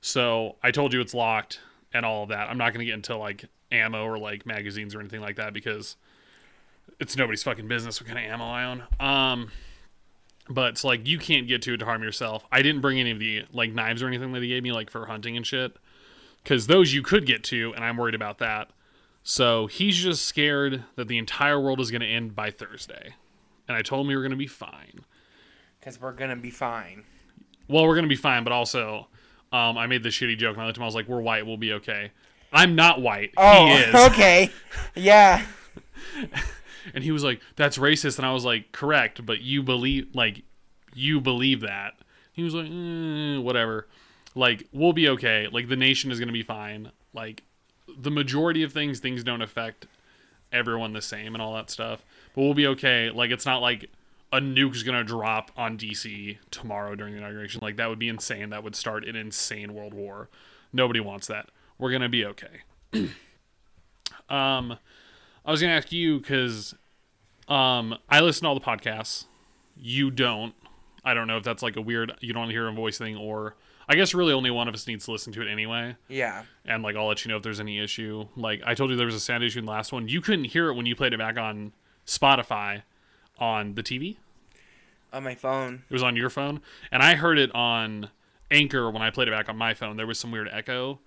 So 0.02 0.56
I 0.64 0.72
told 0.72 0.94
you 0.94 1.02
it's 1.02 1.14
locked 1.14 1.60
and 1.94 2.06
all 2.06 2.24
of 2.24 2.30
that. 2.30 2.50
I'm 2.50 2.58
not 2.58 2.74
going 2.74 2.80
to 2.80 2.86
get 2.86 2.96
into 2.96 3.18
like 3.18 3.46
ammo 3.72 4.04
or 4.04 4.18
like 4.18 4.46
magazines 4.46 4.96
or 4.96 5.00
anything 5.00 5.22
like 5.22 5.36
that 5.36 5.54
because 5.54 5.96
it's 7.00 7.18
nobody's 7.18 7.44
fucking 7.44 7.68
business 7.68 8.00
what 8.00 8.08
kind 8.08 8.20
of 8.20 8.32
ammo 8.32 8.46
I 8.46 8.64
own. 8.66 8.84
Um, 9.00 9.52
but 10.50 10.70
it's 10.70 10.84
like 10.84 11.08
you 11.08 11.18
can't 11.18 11.48
get 11.48 11.62
to 11.64 11.74
it 11.74 11.78
to 11.78 11.86
harm 11.86 12.04
yourself. 12.04 12.46
I 12.52 12.62
didn't 12.62 12.82
bring 12.82 13.00
any 13.00 13.12
of 13.12 13.20
the 13.20 13.46
like 13.52 13.74
knives 13.74 14.04
or 14.04 14.08
anything 14.08 14.32
that 14.34 14.42
he 14.42 14.50
gave 14.50 14.64
me 14.64 14.72
like 14.72 14.90
for 14.90 15.06
hunting 15.06 15.36
and 15.36 15.46
shit, 15.46 15.76
because 16.44 16.68
those 16.68 16.94
you 16.94 17.02
could 17.02 17.26
get 17.26 17.44
to, 17.46 17.74
and 17.76 17.84
I'm 17.84 17.98
worried 17.98 18.16
about 18.16 18.40
that. 18.40 18.70
So 19.24 19.68
he's 19.68 19.98
just 19.98 20.26
scared 20.26 20.84
that 20.96 21.08
the 21.08 21.18
entire 21.18 21.60
world 21.60 21.80
is 21.80 21.90
going 21.90 22.02
to 22.02 22.08
end 22.08 22.36
by 22.36 22.52
Thursday, 22.52 23.16
and 23.68 23.76
I 23.76 23.82
told 23.82 24.02
him 24.02 24.08
we 24.08 24.16
were 24.16 24.22
going 24.22 24.32
to 24.32 24.38
be 24.38 24.48
fine. 24.48 25.02
Because 25.80 26.00
we're 26.02 26.14
gonna 26.14 26.36
be 26.36 26.50
fine. 26.50 27.04
Well, 27.68 27.84
we're 27.84 27.94
going 27.94 28.06
to 28.06 28.10
be 28.10 28.16
fine, 28.16 28.44
but 28.44 28.54
also, 28.54 29.08
um, 29.52 29.78
I 29.78 29.88
made 29.88 30.04
the 30.04 30.10
shitty 30.10 30.38
joke, 30.38 30.56
and 30.56 30.64
I 30.64 30.66
looked 30.66 30.78
at 30.78 30.80
him. 30.80 30.84
I 30.84 30.88
was 30.88 30.96
like, 30.96 31.08
"We're 31.08 31.22
white, 31.22 31.46
we'll 31.46 31.58
be 31.58 31.74
okay." 31.74 32.12
I'm 32.52 32.76
not 32.76 33.02
white. 33.02 33.32
Oh, 33.38 33.66
he 33.68 33.74
is. 33.74 33.96
okay. 34.12 34.52
Yeah. 34.96 35.46
and 36.94 37.04
he 37.04 37.12
was 37.12 37.24
like 37.24 37.42
that's 37.56 37.78
racist. 37.78 38.18
And 38.18 38.26
i 38.26 38.32
was 38.32 38.46
like 38.46 38.72
correct 38.72 39.26
but 39.26 39.42
you 39.42 39.64
believe 39.64 40.08
like 40.14 40.44
you 40.96 41.22
believe 41.22 41.62
that. 41.62 41.96
He 42.32 42.44
was 42.44 42.56
like 42.56 42.68
eh, 42.68 43.38
whatever. 43.38 43.88
Like 44.34 44.68
we'll 44.72 44.94
be 44.94 45.10
okay. 45.10 45.48
Like 45.52 45.70
the 45.70 45.76
nation 45.76 46.12
is 46.12 46.20
going 46.20 46.28
to 46.28 46.34
be 46.34 46.44
fine. 46.44 46.92
Like 47.14 47.44
the 47.98 48.12
majority 48.12 48.64
of 48.64 48.74
things 48.74 49.00
things 49.00 49.24
don't 49.24 49.42
affect 49.42 49.86
everyone 50.52 50.94
the 50.94 51.02
same 51.02 51.36
and 51.36 51.42
all 51.42 51.54
that 51.54 51.70
stuff 51.70 52.04
but 52.34 52.42
we'll 52.42 52.54
be 52.54 52.68
okay. 52.68 53.10
Like 53.10 53.32
it's 53.32 53.46
not 53.46 53.62
like 53.62 53.90
a 54.32 54.42
nuke's 54.42 54.84
going 54.84 54.98
to 54.98 55.04
drop 55.04 55.52
on 55.56 55.78
dc 55.78 56.38
tomorrow 56.52 56.96
during 56.96 57.14
the 57.14 57.20
inauguration. 57.20 57.60
Like 57.62 57.78
that 57.78 57.90
would 57.90 58.00
be 58.00 58.10
insane. 58.10 58.50
That 58.50 58.64
would 58.64 58.76
start 58.76 59.06
an 59.06 59.16
insane 59.16 59.74
world 59.74 59.94
war. 59.94 60.30
Nobody 60.74 61.00
wants 61.00 61.28
that. 61.28 61.50
We're 61.78 61.92
going 61.92 62.02
to 62.02 62.10
be 62.10 62.26
okay. 62.26 62.62
Um 64.28 64.80
I 65.46 65.52
was 65.52 65.62
gonna 65.62 65.74
ask 65.74 65.92
you 65.92 66.20
because 66.20 66.76
um, 67.48 67.98
I 68.10 68.22
listen 68.22 68.44
to 68.44 68.50
all 68.50 68.56
the 68.56 68.62
podcasts. 68.62 69.26
You 69.78 70.10
don't. 70.12 70.56
I 71.04 71.14
don't 71.14 71.28
know 71.28 71.38
if 71.38 71.44
that's 71.44 71.62
like 71.62 71.76
a 71.76 71.82
weird 71.82 72.14
you 72.20 72.34
don't 72.34 72.50
hear 72.50 72.68
a 72.68 72.72
voice 72.72 72.98
thing 72.98 73.16
or 73.16 73.56
I 73.88 73.96
guess 73.96 74.14
really 74.14 74.34
only 74.34 74.50
one 74.50 74.68
of 74.68 74.74
us 74.74 74.88
needs 74.88 75.06
to 75.06 75.12
listen 75.12 75.32
to 75.34 75.42
it 75.42 75.48
anyway. 75.48 75.96
Yeah. 76.08 76.44
And 76.66 76.82
like 76.82 76.96
I'll 76.96 77.08
let 77.08 77.24
you 77.24 77.30
know 77.30 77.38
if 77.38 77.44
there's 77.44 77.60
any 77.60 77.80
issue. 77.80 78.28
Like 78.36 78.62
I 78.66 78.74
told 78.74 78.90
you 78.90 78.96
there 78.96 79.06
was 79.06 79.16
a 79.16 79.20
sound 79.20 79.44
issue 79.44 79.60
in 79.60 79.66
the 79.66 79.72
last 79.72 79.92
one. 79.92 80.08
You 80.08 80.22
couldn't 80.22 80.46
hear 80.46 80.70
it 80.70 80.74
when 80.74 80.86
you 80.86 80.96
played 80.96 81.14
it 81.14 81.20
back 81.20 81.38
on 81.38 81.74
Spotify 82.08 82.82
on 83.38 83.76
the 83.76 83.84
TV. 83.84 84.18
On 85.14 85.24
my 85.24 85.36
phone. 85.36 85.84
It 85.90 85.94
was 85.94 86.04
on 86.04 86.16
your 86.16 86.30
phone, 86.30 86.62
and 86.92 87.02
I 87.02 87.16
heard 87.16 87.38
it 87.38 87.54
on 87.56 88.10
Anchor 88.52 88.90
when 88.92 89.02
I 89.02 89.12
played 89.12 89.28
it 89.28 89.32
back 89.32 89.48
on 89.48 89.56
my 89.56 89.74
phone. 89.74 89.96
There 89.96 90.08
was 90.08 90.20
some 90.20 90.32
weird 90.32 90.50
echo, 90.52 91.00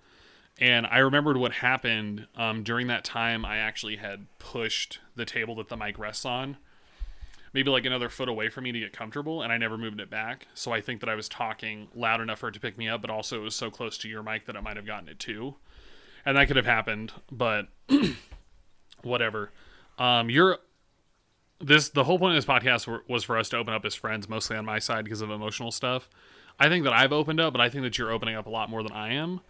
and 0.59 0.85
I 0.85 0.99
remembered 0.99 1.37
what 1.37 1.53
happened 1.53 2.27
um, 2.35 2.63
during 2.63 2.87
that 2.87 3.03
time. 3.03 3.45
I 3.45 3.57
actually 3.57 3.95
had 3.95 4.25
pushed 4.39 4.99
the 5.15 5.25
table 5.25 5.55
that 5.55 5.69
the 5.69 5.77
mic 5.77 5.97
rests 5.97 6.25
on, 6.25 6.57
maybe 7.53 7.69
like 7.69 7.85
another 7.85 8.09
foot 8.09 8.27
away 8.27 8.49
from 8.49 8.65
me 8.65 8.73
to 8.73 8.79
get 8.79 8.91
comfortable, 8.91 9.41
and 9.41 9.53
I 9.53 9.57
never 9.57 9.77
moved 9.77 10.01
it 10.01 10.09
back. 10.09 10.47
So 10.53 10.73
I 10.73 10.81
think 10.81 10.99
that 10.99 11.09
I 11.09 11.15
was 11.15 11.29
talking 11.29 11.87
loud 11.95 12.19
enough 12.19 12.39
for 12.39 12.49
it 12.49 12.53
to 12.53 12.59
pick 12.59 12.77
me 12.77 12.89
up, 12.89 13.01
but 13.01 13.09
also 13.09 13.39
it 13.39 13.43
was 13.43 13.55
so 13.55 13.71
close 13.71 13.97
to 13.99 14.09
your 14.09 14.21
mic 14.21 14.45
that 14.45 14.55
it 14.57 14.61
might 14.61 14.75
have 14.75 14.85
gotten 14.85 15.07
it 15.07 15.17
too, 15.17 15.55
and 16.25 16.37
that 16.37 16.47
could 16.47 16.57
have 16.57 16.65
happened. 16.65 17.13
But 17.31 17.67
whatever. 19.01 19.51
Um, 19.97 20.29
you're 20.29 20.59
this 21.61 21.89
the 21.89 22.03
whole 22.03 22.19
point 22.19 22.35
of 22.35 22.37
this 22.37 22.45
podcast 22.45 23.01
was 23.07 23.23
for 23.23 23.37
us 23.37 23.49
to 23.49 23.57
open 23.57 23.73
up 23.73 23.85
as 23.85 23.95
friends, 23.95 24.27
mostly 24.27 24.57
on 24.57 24.65
my 24.65 24.79
side 24.79 25.05
because 25.05 25.21
of 25.21 25.29
emotional 25.29 25.71
stuff. 25.71 26.09
I 26.59 26.67
think 26.67 26.83
that 26.83 26.93
I've 26.93 27.13
opened 27.13 27.39
up, 27.39 27.53
but 27.53 27.61
I 27.61 27.69
think 27.69 27.83
that 27.83 27.97
you're 27.97 28.11
opening 28.11 28.35
up 28.35 28.45
a 28.45 28.49
lot 28.49 28.69
more 28.69 28.83
than 28.83 28.91
I 28.91 29.13
am. 29.13 29.41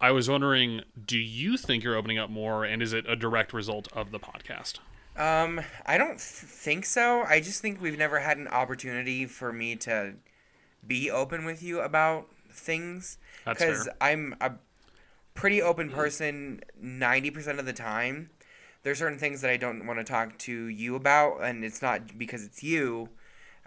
I 0.00 0.10
was 0.10 0.28
wondering, 0.28 0.82
do 1.06 1.18
you 1.18 1.56
think 1.56 1.82
you're 1.82 1.96
opening 1.96 2.18
up 2.18 2.28
more, 2.28 2.64
and 2.64 2.82
is 2.82 2.92
it 2.92 3.08
a 3.08 3.16
direct 3.16 3.52
result 3.52 3.88
of 3.92 4.10
the 4.10 4.18
podcast? 4.18 4.78
Um, 5.16 5.62
I 5.86 5.96
don't 5.96 6.18
th- 6.18 6.20
think 6.20 6.84
so. 6.84 7.22
I 7.22 7.40
just 7.40 7.62
think 7.62 7.80
we've 7.80 7.96
never 7.96 8.20
had 8.20 8.36
an 8.36 8.48
opportunity 8.48 9.24
for 9.24 9.52
me 9.52 9.74
to 9.76 10.14
be 10.86 11.10
open 11.10 11.44
with 11.46 11.62
you 11.62 11.80
about 11.80 12.28
things. 12.50 13.16
Because. 13.46 13.88
I'm 14.00 14.36
a 14.40 14.52
pretty 15.34 15.62
open 15.62 15.90
person 15.90 16.60
90% 16.82 17.58
of 17.58 17.66
the 17.66 17.72
time. 17.72 18.30
There's 18.82 18.98
certain 18.98 19.18
things 19.18 19.40
that 19.40 19.50
I 19.50 19.56
don't 19.56 19.86
want 19.86 19.98
to 19.98 20.04
talk 20.04 20.38
to 20.40 20.66
you 20.66 20.94
about, 20.94 21.42
and 21.42 21.64
it's 21.64 21.82
not 21.82 22.18
because 22.18 22.44
it's 22.44 22.62
you. 22.62 23.08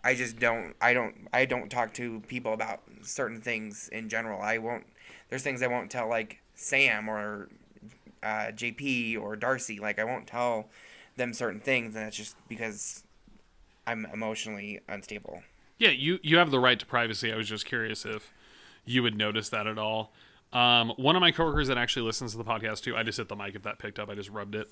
I 0.04 0.16
just 0.16 0.40
don't. 0.40 0.76
I 0.82 0.94
don't. 0.94 1.28
I 1.34 1.44
don't 1.44 1.70
talk 1.70 1.94
to 1.96 2.22
people 2.22 2.54
about 2.54 2.82
certain 3.02 3.42
things 3.42 3.90
in 3.90 4.08
general. 4.08 4.42
I 4.42 4.58
won't. 4.58 4.86
There's 5.30 5.44
things 5.44 5.62
I 5.62 5.68
won't 5.68 5.92
tell 5.92 6.08
like 6.08 6.42
Sam 6.56 7.10
or 7.10 7.50
uh, 8.24 8.52
JP 8.52 9.22
or 9.22 9.36
Darcy. 9.36 9.80
Like 9.80 10.00
I 10.00 10.04
won't 10.04 10.28
tell 10.28 10.70
them 11.16 11.34
certain 11.34 11.60
things, 11.60 11.96
and 11.96 12.06
that's 12.06 12.18
just 12.18 12.36
because 12.48 13.04
I'm 13.86 14.06
emotionally 14.14 14.80
unstable. 14.88 15.44
Yeah, 15.78 15.90
you 15.90 16.20
you 16.22 16.38
have 16.38 16.52
the 16.52 16.60
right 16.60 16.80
to 16.80 16.86
privacy. 16.86 17.32
I 17.32 17.38
was 17.38 17.48
just 17.48 17.66
curious 17.66 18.06
if 18.06 18.32
you 18.86 19.04
would 19.04 19.18
notice 19.18 19.50
that 19.50 19.68
at 19.68 19.78
all. 19.78 20.12
Um, 20.52 20.94
one 20.98 21.16
of 21.16 21.22
my 21.22 21.32
coworkers 21.32 21.68
that 21.68 21.78
actually 21.78 22.06
listens 22.06 22.32
to 22.32 22.38
the 22.38 22.44
podcast 22.44 22.82
too. 22.82 22.96
I 22.98 23.04
just 23.04 23.18
hit 23.18 23.28
the 23.28 23.36
mic 23.36 23.56
if 23.56 23.64
that 23.64 23.78
picked 23.78 24.00
up. 24.00 24.10
I 24.10 24.16
just 24.16 24.30
rubbed 24.30 24.56
it. 24.56 24.68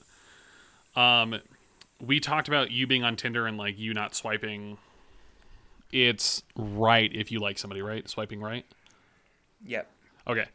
Um, 0.96 1.40
we 2.06 2.20
talked 2.20 2.48
about 2.48 2.72
you 2.72 2.88
being 2.88 3.04
on 3.04 3.16
Tinder 3.16 3.46
and 3.46 3.58
like 3.58 3.78
you 3.78 3.94
not 3.94 4.16
swiping. 4.16 4.78
It's 5.92 6.44
right 6.56 7.14
if 7.14 7.32
you 7.32 7.40
like 7.40 7.58
somebody, 7.58 7.82
right? 7.82 8.08
Swiping 8.10 8.42
right. 8.42 8.66
Yep. 9.66 9.90
Okay. 10.28 10.46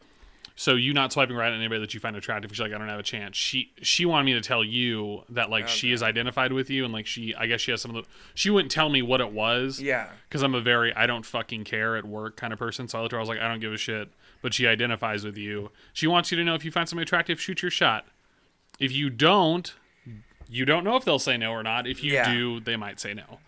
So 0.55 0.75
you 0.75 0.93
not 0.93 1.13
swiping 1.13 1.35
right 1.35 1.51
on 1.51 1.59
anybody 1.59 1.81
that 1.81 1.95
you 1.95 2.01
find 2.01 2.15
attractive. 2.15 2.51
She's 2.51 2.61
like, 2.61 2.73
I 2.75 2.79
don't 2.79 2.89
have 2.89 3.01
a 3.01 3.03
chance. 3.03 3.37
She 3.39 3.73
she 3.81 4.05
wanted 4.05 4.25
me 4.27 4.35
to 4.35 4.43
tell 4.43 4.63
you 4.63 5.23
that 5.31 5.49
like 5.49 5.67
she 5.67 5.93
is 5.93 6.03
identified 6.03 6.53
with 6.53 6.69
you 6.69 6.85
and 6.85 6.93
like 6.93 7.07
she 7.07 7.35
I 7.35 7.47
guess 7.47 7.61
she 7.63 7.71
has 7.71 7.81
some 7.81 7.95
of 7.95 8.05
the. 8.05 8.11
She 8.35 8.51
wouldn't 8.51 8.71
tell 8.71 8.91
me 8.91 9.01
what 9.01 9.21
it 9.23 9.33
was. 9.33 9.81
Yeah. 9.81 10.11
Because 10.29 10.43
I'm 10.43 10.55
a 10.55 10.61
very 10.61 10.95
I 10.95 11.07
don't 11.07 11.25
fucking 11.25 11.65
care 11.65 11.97
at 11.97 12.05
work 12.05 12.37
kind 12.37 12.53
of 12.53 12.59
person. 12.59 12.87
So 12.87 12.99
I 12.99 13.03
looked 13.03 13.13
her. 13.13 13.19
I 13.19 13.21
was 13.21 13.31
like, 13.31 13.41
I 13.41 13.49
don't 13.49 13.61
give 13.61 13.73
a 13.73 13.79
shit. 13.79 14.11
But 14.43 14.53
she 14.53 14.67
identifies 14.67 15.25
with 15.25 15.39
you. 15.39 15.71
She 15.95 16.07
wants 16.07 16.31
you 16.31 16.37
to 16.37 16.45
know 16.45 16.55
if 16.55 16.65
you 16.65 16.71
find 16.71 16.87
somebody 16.89 17.05
attractive, 17.05 17.41
shoot 17.41 17.63
your 17.63 17.71
shot. 17.71 18.05
If 18.79 18.93
you 18.93 19.09
don't, 19.09 19.73
you 20.49 20.65
don't 20.67 20.85
know 20.85 20.97
if 20.97 21.05
they'll 21.05 21.19
say 21.19 21.37
no 21.39 21.53
or 21.53 21.63
not. 21.63 21.87
If 21.87 22.05
you 22.05 22.13
Yeah. 22.13 22.33
do, 22.33 22.61
they 22.61 22.77
might 22.77 23.01
say 23.01 23.15
no. 23.15 23.39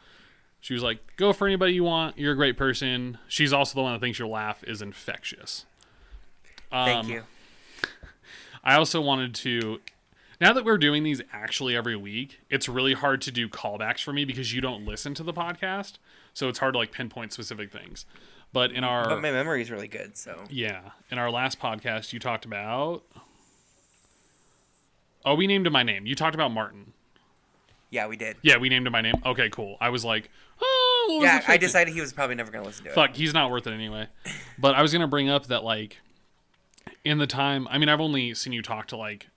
She 0.60 0.72
was 0.72 0.82
like, 0.82 1.00
"Go 1.18 1.34
for 1.34 1.46
anybody 1.46 1.74
you 1.74 1.84
want. 1.84 2.16
You're 2.16 2.32
a 2.32 2.36
great 2.36 2.56
person." 2.56 3.18
She's 3.28 3.52
also 3.52 3.74
the 3.74 3.82
one 3.82 3.92
that 3.92 4.00
thinks 4.00 4.18
your 4.18 4.28
laugh 4.28 4.64
is 4.64 4.80
infectious. 4.80 5.66
Thank 6.74 7.04
Um, 7.04 7.10
you. 7.10 7.22
I 8.62 8.74
also 8.76 9.00
wanted 9.00 9.34
to. 9.36 9.80
Now 10.40 10.52
that 10.52 10.64
we're 10.64 10.78
doing 10.78 11.04
these 11.04 11.22
actually 11.32 11.76
every 11.76 11.94
week, 11.96 12.40
it's 12.50 12.68
really 12.68 12.94
hard 12.94 13.20
to 13.22 13.30
do 13.30 13.48
callbacks 13.48 14.02
for 14.02 14.12
me 14.12 14.24
because 14.24 14.52
you 14.52 14.60
don't 14.60 14.84
listen 14.84 15.14
to 15.14 15.22
the 15.22 15.32
podcast, 15.32 15.94
so 16.32 16.48
it's 16.48 16.58
hard 16.58 16.74
to 16.74 16.78
like 16.78 16.90
pinpoint 16.90 17.32
specific 17.32 17.70
things. 17.70 18.04
But 18.52 18.72
in 18.72 18.82
our 18.84 19.08
But 19.08 19.22
my 19.22 19.30
memory 19.30 19.62
is 19.62 19.70
really 19.70 19.88
good, 19.88 20.16
so 20.16 20.44
yeah, 20.50 20.90
in 21.10 21.18
our 21.18 21.30
last 21.30 21.60
podcast, 21.60 22.12
you 22.12 22.18
talked 22.18 22.44
about. 22.44 23.02
Oh, 25.24 25.34
we 25.34 25.46
named 25.46 25.66
him 25.66 25.72
my 25.72 25.82
name. 25.82 26.06
You 26.06 26.14
talked 26.14 26.34
about 26.34 26.50
Martin. 26.50 26.92
yeah, 27.90 28.06
we 28.08 28.16
did. 28.16 28.36
Yeah, 28.42 28.58
we 28.58 28.68
named 28.68 28.86
him 28.86 28.92
my 28.92 29.00
name. 29.00 29.14
Okay, 29.24 29.48
cool. 29.50 29.76
I 29.80 29.88
was 29.88 30.04
like, 30.04 30.30
oh, 30.60 31.06
what 31.10 31.20
was 31.20 31.24
Yeah, 31.26 31.42
I 31.46 31.56
decided 31.56 31.94
he 31.94 32.00
was 32.00 32.12
probably 32.12 32.34
never 32.34 32.50
gonna 32.50 32.64
listen 32.64 32.84
to 32.84 32.90
it. 32.90 32.94
Fuck, 32.94 33.14
he's 33.14 33.32
not 33.32 33.50
worth 33.50 33.66
it 33.66 33.72
anyway. 33.72 34.08
But 34.58 34.74
I 34.74 34.82
was 34.82 34.92
gonna 34.92 35.08
bring 35.08 35.28
up 35.30 35.46
that 35.46 35.64
like, 35.64 35.98
in 37.04 37.18
the 37.18 37.26
time, 37.26 37.66
I 37.70 37.78
mean, 37.78 37.88
I've 37.88 38.00
only 38.00 38.34
seen 38.34 38.52
you 38.52 38.62
talk 38.62 38.86
to 38.88 38.96
like, 38.96 39.28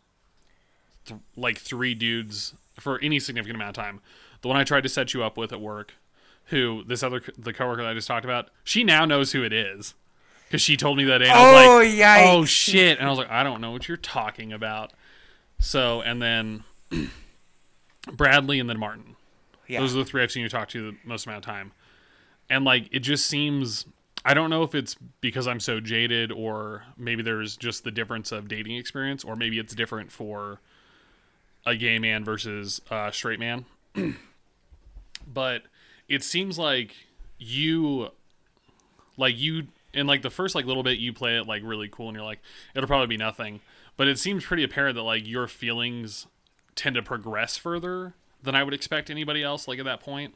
th- 1.06 1.20
like 1.36 1.58
three 1.58 1.94
dudes 1.94 2.54
for 2.80 3.00
any 3.02 3.20
significant 3.20 3.56
amount 3.56 3.78
of 3.78 3.84
time. 3.84 4.02
The 4.42 4.48
one 4.48 4.58
I 4.58 4.64
tried 4.64 4.82
to 4.84 4.90
set 4.90 5.14
you 5.14 5.24
up 5.24 5.38
with 5.38 5.52
at 5.52 5.62
work, 5.62 5.94
who 6.46 6.84
this 6.86 7.04
other 7.04 7.22
the 7.38 7.54
coworker 7.54 7.82
that 7.84 7.90
I 7.90 7.94
just 7.94 8.08
talked 8.08 8.26
about, 8.26 8.50
she 8.64 8.84
now 8.84 9.06
knows 9.06 9.32
who 9.32 9.44
it 9.44 9.52
is. 9.54 9.94
Because 10.48 10.62
she 10.62 10.78
told 10.78 10.98
me 10.98 11.04
that 11.06 11.22
and 11.22 11.30
I 11.30 11.52
was 11.52 11.66
Oh, 11.68 11.78
like, 11.80 11.90
yikes. 11.90 12.26
"Oh 12.34 12.46
shit!" 12.46 13.00
And 13.00 13.06
I 13.06 13.10
was 13.10 13.20
like, 13.20 13.30
"I 13.30 13.44
don't 13.44 13.60
know 13.60 13.72
what 13.72 13.90
you're 13.90 13.98
talking 13.98 14.54
about." 14.54 14.94
So, 15.60 16.00
and 16.02 16.22
then 16.22 16.64
Bradley, 18.14 18.60
and 18.60 18.70
then 18.70 18.80
Martin. 18.80 19.16
Yeah. 19.68 19.82
Those 19.82 19.94
are 19.94 20.00
the 20.00 20.06
three 20.06 20.24
I've 20.24 20.32
seen 20.32 20.44
you 20.44 20.50
talk 20.50 20.70
to 20.70 20.92
the 20.92 20.98
most 21.04 21.26
amount 21.26 21.40
of 21.40 21.46
time. 21.46 21.74
And 22.50 22.64
like 22.64 22.88
it 22.92 23.00
just 23.00 23.26
seems 23.26 23.86
I 24.28 24.34
don't 24.34 24.50
know 24.50 24.64
if 24.64 24.76
it's 24.76 24.98
because 25.22 25.48
I'm 25.48 25.62
so 25.62 25.80
jaded 25.80 26.34
or 26.34 26.84
maybe 26.98 27.24
there's 27.24 27.56
just 27.56 27.86
the 27.86 27.92
difference 27.92 28.34
of 28.34 28.50
dating 28.50 28.76
experience 28.76 29.24
or 29.24 29.38
maybe 29.38 29.58
it's 29.58 29.74
different 29.74 30.12
for 30.12 30.60
a 31.66 31.78
gay 31.78 31.98
man 31.98 32.26
versus 32.26 32.82
a 32.92 33.10
straight 33.14 33.40
man. 33.40 33.64
but 35.34 35.62
it 36.10 36.26
seems 36.26 36.60
like 36.60 36.94
you 37.38 38.10
like 39.16 39.38
you 39.38 39.68
in 39.94 40.08
like 40.08 40.24
the 40.24 40.30
first 40.30 40.56
like 40.56 40.66
little 40.66 40.84
bit 40.84 41.00
you 41.00 41.14
play 41.14 41.38
it 41.38 41.48
like 41.48 41.62
really 41.64 41.88
cool 41.88 42.10
and 42.10 42.18
you're 42.18 42.26
like 42.26 42.42
it'll 42.76 42.86
probably 42.86 43.08
be 43.08 43.16
nothing. 43.16 43.62
But 43.96 44.10
it 44.10 44.20
seems 44.20 44.44
pretty 44.44 44.66
apparent 44.66 44.96
that 44.96 45.04
like 45.04 45.26
your 45.26 45.48
feelings 45.48 46.28
tend 46.76 46.98
to 46.98 47.02
progress 47.02 47.56
further 47.56 48.14
than 48.44 48.56
I 48.56 48.64
would 48.64 48.74
expect 48.74 49.10
anybody 49.10 49.42
else. 49.42 49.70
Like 49.70 49.80
at 49.80 49.86
that 49.86 50.02
point, 50.02 50.36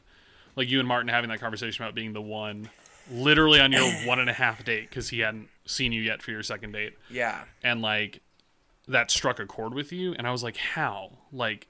like 0.55 0.69
you 0.69 0.79
and 0.79 0.87
Martin 0.87 1.09
having 1.09 1.29
that 1.29 1.41
conversation 1.41 1.83
about 1.83 1.93
being 1.93 2.13
the 2.13 2.21
one, 2.21 2.69
literally 3.09 3.59
on 3.59 3.71
your 3.71 3.89
one 4.05 4.19
and 4.19 4.29
a 4.29 4.33
half 4.33 4.63
date 4.63 4.89
because 4.89 5.09
he 5.09 5.19
hadn't 5.19 5.47
seen 5.65 5.91
you 5.91 6.01
yet 6.01 6.21
for 6.21 6.31
your 6.31 6.43
second 6.43 6.73
date, 6.73 6.97
yeah. 7.09 7.43
and 7.63 7.81
like 7.81 8.21
that 8.87 9.09
struck 9.09 9.39
a 9.39 9.45
chord 9.45 9.73
with 9.73 9.91
you, 9.91 10.13
and 10.13 10.27
I 10.27 10.31
was 10.31 10.43
like, 10.43 10.57
how? 10.57 11.11
Like, 11.31 11.67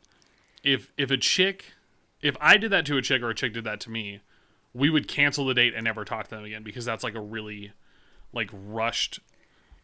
if 0.63 0.91
if 0.97 1.11
a 1.11 1.17
chick, 1.17 1.73
if 2.21 2.35
I 2.41 2.57
did 2.57 2.71
that 2.71 2.85
to 2.88 2.97
a 2.97 3.01
chick 3.01 3.21
or 3.21 3.29
a 3.29 3.35
chick 3.35 3.53
did 3.53 3.63
that 3.65 3.79
to 3.81 3.89
me, 3.91 4.21
we 4.73 4.89
would 4.89 5.07
cancel 5.07 5.45
the 5.45 5.53
date 5.53 5.73
and 5.75 5.83
never 5.83 6.05
talk 6.05 6.25
to 6.25 6.35
them 6.35 6.45
again 6.45 6.63
because 6.63 6.85
that's 6.85 7.03
like 7.03 7.15
a 7.15 7.21
really 7.21 7.73
like 8.33 8.50
rushed 8.53 9.19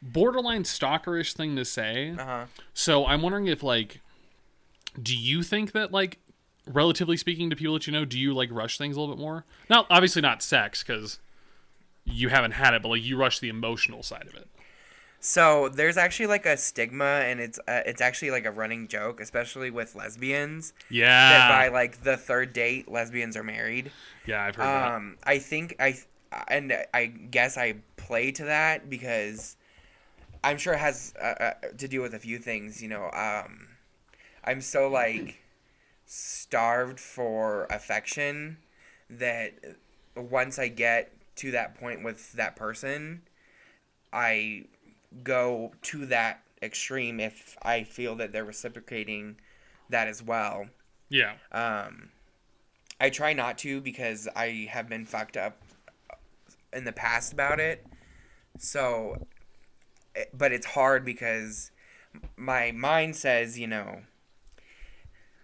borderline 0.02 0.64
stalkerish 0.64 1.34
thing 1.34 1.56
to 1.56 1.66
say 1.66 2.12
Uh 2.18 2.26
huh. 2.26 2.46
so 2.74 3.06
I'm 3.06 3.22
wondering 3.22 3.48
if 3.48 3.64
like, 3.64 4.00
do 5.02 5.16
you 5.18 5.44
think 5.44 5.72
that 5.74 5.92
like, 5.92 6.20
relatively 6.66 7.18
speaking 7.18 7.50
to 7.50 7.56
people 7.56 7.74
that 7.74 7.88
you 7.88 7.94
know, 7.94 8.06
do 8.06 8.20
you 8.20 8.34
like 8.34 8.50
rush 8.52 8.78
things 8.78 8.96
a 8.96 9.00
little 9.00 9.16
bit 9.16 9.22
more? 9.22 9.46
Not 9.70 9.88
obviously 9.90 10.22
not 10.22 10.42
sex 10.42 10.84
because 10.84 11.20
you 12.08 12.30
haven't 12.30 12.52
had 12.52 12.74
it, 12.74 12.82
but 12.82 12.90
like 12.90 13.04
you 13.04 13.18
rush 13.18 13.40
the 13.40 13.50
emotional 13.50 14.04
side 14.04 14.28
of 14.28 14.36
it. 14.36 14.48
So 15.20 15.70
there's 15.70 15.98
actually 15.98 16.28
like 16.28 16.46
a 16.46 16.58
stigma, 16.58 17.22
and 17.26 17.40
it's 17.40 17.60
uh, 17.60 17.82
it's 17.86 18.02
actually 18.02 18.32
like 18.32 18.46
a 18.46 18.52
running 18.52 18.88
joke, 18.88 19.20
especially 19.20 19.72
with 19.72 19.96
lesbians. 19.96 20.74
Yeah. 20.90 21.08
That 21.08 21.50
by 21.50 21.68
like 21.70 22.04
the 22.04 22.18
third 22.18 22.54
date, 22.54 22.90
lesbians 22.90 23.36
are 23.36 23.44
married. 23.44 23.92
yeah, 24.26 24.44
I've 24.44 24.56
heard 24.56 24.64
that. 24.64 24.96
Um, 24.96 25.18
I 25.24 25.40
think 25.40 25.76
I 25.80 25.98
and 26.48 26.74
I 26.94 27.06
guess 27.08 27.58
I 27.58 27.76
play 27.98 28.32
to 28.34 28.46
that 28.46 28.90
because 28.90 29.58
I'm 30.44 30.58
sure 30.58 30.74
it 30.74 30.80
has 30.80 31.14
uh, 31.20 31.26
uh, 31.26 31.54
to 31.78 31.88
do 31.88 32.02
with 32.02 32.14
a 32.14 32.20
few 32.20 32.38
things. 32.38 32.82
You 32.82 32.90
know, 32.90 33.06
um, 33.12 33.68
I'm 34.44 34.62
so 34.62 34.88
like 34.88 35.40
starved 36.06 37.00
for 37.00 37.66
affection 37.66 38.58
that 39.10 39.54
once 40.16 40.60
I 40.60 40.68
get 40.68 41.12
to 41.38 41.52
that 41.52 41.76
point 41.80 42.04
with 42.04 42.34
that 42.34 42.56
person, 42.56 43.22
I 44.12 44.66
go 45.24 45.74
to 45.84 46.06
that 46.08 46.42
extreme 46.62 47.20
if 47.20 47.58
I 47.62 47.84
feel 47.84 48.16
that 48.16 48.32
they're 48.32 48.46
reciprocating 48.46 49.38
that 49.90 50.08
as 50.08 50.22
well. 50.24 50.68
Yeah, 51.10 51.36
Um, 51.52 52.10
I 53.00 53.10
try 53.10 53.34
not 53.34 53.58
to 53.60 53.80
because 53.80 54.28
I 54.36 54.68
have 54.72 54.90
been 54.90 55.06
fucked 55.06 55.38
up 55.38 55.62
in 56.74 56.84
the 56.84 56.92
past 56.92 57.32
about 57.32 57.60
it. 57.60 57.86
So, 58.58 59.28
eh, 60.16 60.26
but 60.34 60.52
it's 60.52 60.66
hard 60.66 61.06
because 61.06 61.72
my 62.36 62.72
mind 62.72 63.16
says, 63.16 63.58
you 63.58 63.68
know, 63.68 64.02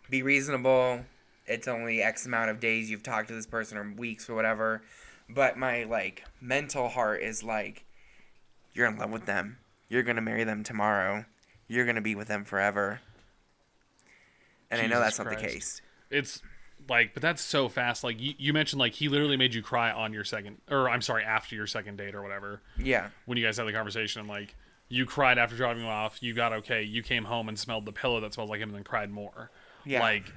be 0.10 0.22
reasonable. 0.22 1.06
It's 1.46 1.68
only 1.68 2.02
X 2.02 2.26
amount 2.26 2.50
of 2.50 2.60
days 2.60 2.90
you've 2.90 3.04
talked 3.04 3.28
to 3.30 3.34
this 3.36 3.48
person 3.48 3.78
or 3.78 3.92
weeks 3.94 4.30
or 4.30 4.36
whatever. 4.36 4.82
But 5.34 5.58
my 5.58 5.84
like 5.84 6.24
mental 6.42 6.90
heart 6.90 7.22
is 7.22 7.44
like, 7.44 7.86
you're 8.74 8.88
in 8.88 8.98
love 8.98 9.12
with 9.12 9.26
them. 9.26 9.58
You're 9.90 10.04
gonna 10.04 10.22
marry 10.22 10.44
them 10.44 10.64
tomorrow. 10.64 11.26
You're 11.68 11.86
gonna 11.86 12.02
be 12.02 12.16
with 12.16 12.28
them 12.28 12.44
forever. 12.46 13.00
And 14.72 14.82
I 14.82 14.86
know 14.86 14.96
Jesus 15.02 15.18
that's 15.18 15.20
not 15.20 15.30
the 15.30 15.36
case. 15.48 15.82
it's 16.10 16.42
like, 16.90 17.14
but 17.14 17.22
that's 17.22 17.42
so 17.42 17.70
fast. 17.70 18.04
Like 18.04 18.20
you, 18.20 18.34
you 18.38 18.54
mentioned, 18.54 18.80
like 18.80 18.94
he 18.94 19.08
literally 19.08 19.38
made 19.38 19.54
you 19.54 19.62
cry 19.62 19.92
on 19.92 20.14
your 20.14 20.24
second, 20.24 20.58
or 20.70 20.90
I'm 20.90 21.02
sorry, 21.02 21.24
after 21.24 21.56
your 21.56 21.68
second 21.68 21.98
date 21.98 22.16
or 22.16 22.22
whatever. 22.22 22.62
Yeah. 22.78 23.10
when 23.26 23.38
you 23.38 23.46
guys 23.46 23.58
had 23.58 23.68
the 23.68 23.72
conversation 23.74 24.20
and 24.22 24.30
like 24.30 24.56
you 24.90 25.06
cried 25.06 25.38
after 25.38 25.56
driving 25.56 25.82
him 25.84 25.90
off 25.90 26.22
you 26.22 26.34
got 26.34 26.54
okay 26.54 26.84
you 26.84 27.02
came 27.02 27.24
home 27.24 27.48
and 27.50 27.58
smelled 27.58 27.86
the 27.86 27.92
pillow 27.92 28.20
that 28.20 28.34
smells 28.34 28.50
like 28.50 28.60
him 28.60 28.70
and 28.70 28.76
then 28.76 28.84
cried 28.84 29.10
more 29.10 29.50
Yeah. 29.86 30.02
like 30.02 30.32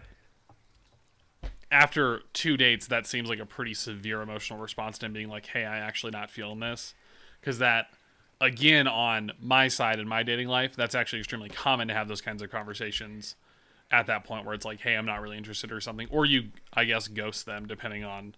after 1.70 2.20
two 2.32 2.56
dates 2.56 2.86
that 2.86 3.06
seems 3.06 3.28
like 3.28 3.38
a 3.38 3.46
pretty 3.46 3.74
severe 3.74 4.22
emotional 4.22 4.58
response 4.58 4.98
to 4.98 5.06
him 5.06 5.12
being 5.12 5.28
like 5.28 5.46
hey 5.46 5.64
i 5.64 5.78
actually 5.78 6.12
not 6.12 6.30
feeling 6.30 6.60
this. 6.60 6.94
Because 7.40 7.58
that 7.58 7.88
again 8.40 8.86
on 8.86 9.32
my 9.40 9.68
side 9.68 9.98
in 9.98 10.06
my 10.06 10.22
dating 10.22 10.48
life 10.48 10.76
that's 10.76 10.94
actually 10.94 11.20
extremely 11.20 11.48
common 11.48 11.88
to 11.88 11.94
have 11.94 12.08
those 12.08 12.20
kinds 12.20 12.42
of 12.42 12.50
conversations 12.50 13.34
at 13.90 14.06
that 14.06 14.24
point 14.24 14.44
where 14.44 14.54
it's 14.54 14.64
like 14.64 14.80
hey 14.80 14.94
i'm 14.94 15.06
not 15.06 15.22
really 15.22 15.38
interested 15.38 15.72
or 15.72 15.80
something 15.80 16.06
or 16.10 16.26
you 16.26 16.48
i 16.74 16.84
guess 16.84 17.08
ghost 17.08 17.46
them 17.46 17.66
depending 17.66 18.04
on 18.04 18.34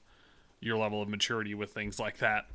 your 0.60 0.76
level 0.76 1.02
of 1.02 1.08
maturity 1.08 1.54
with 1.54 1.72
things 1.72 1.98
like 1.98 2.18
that. 2.18 2.46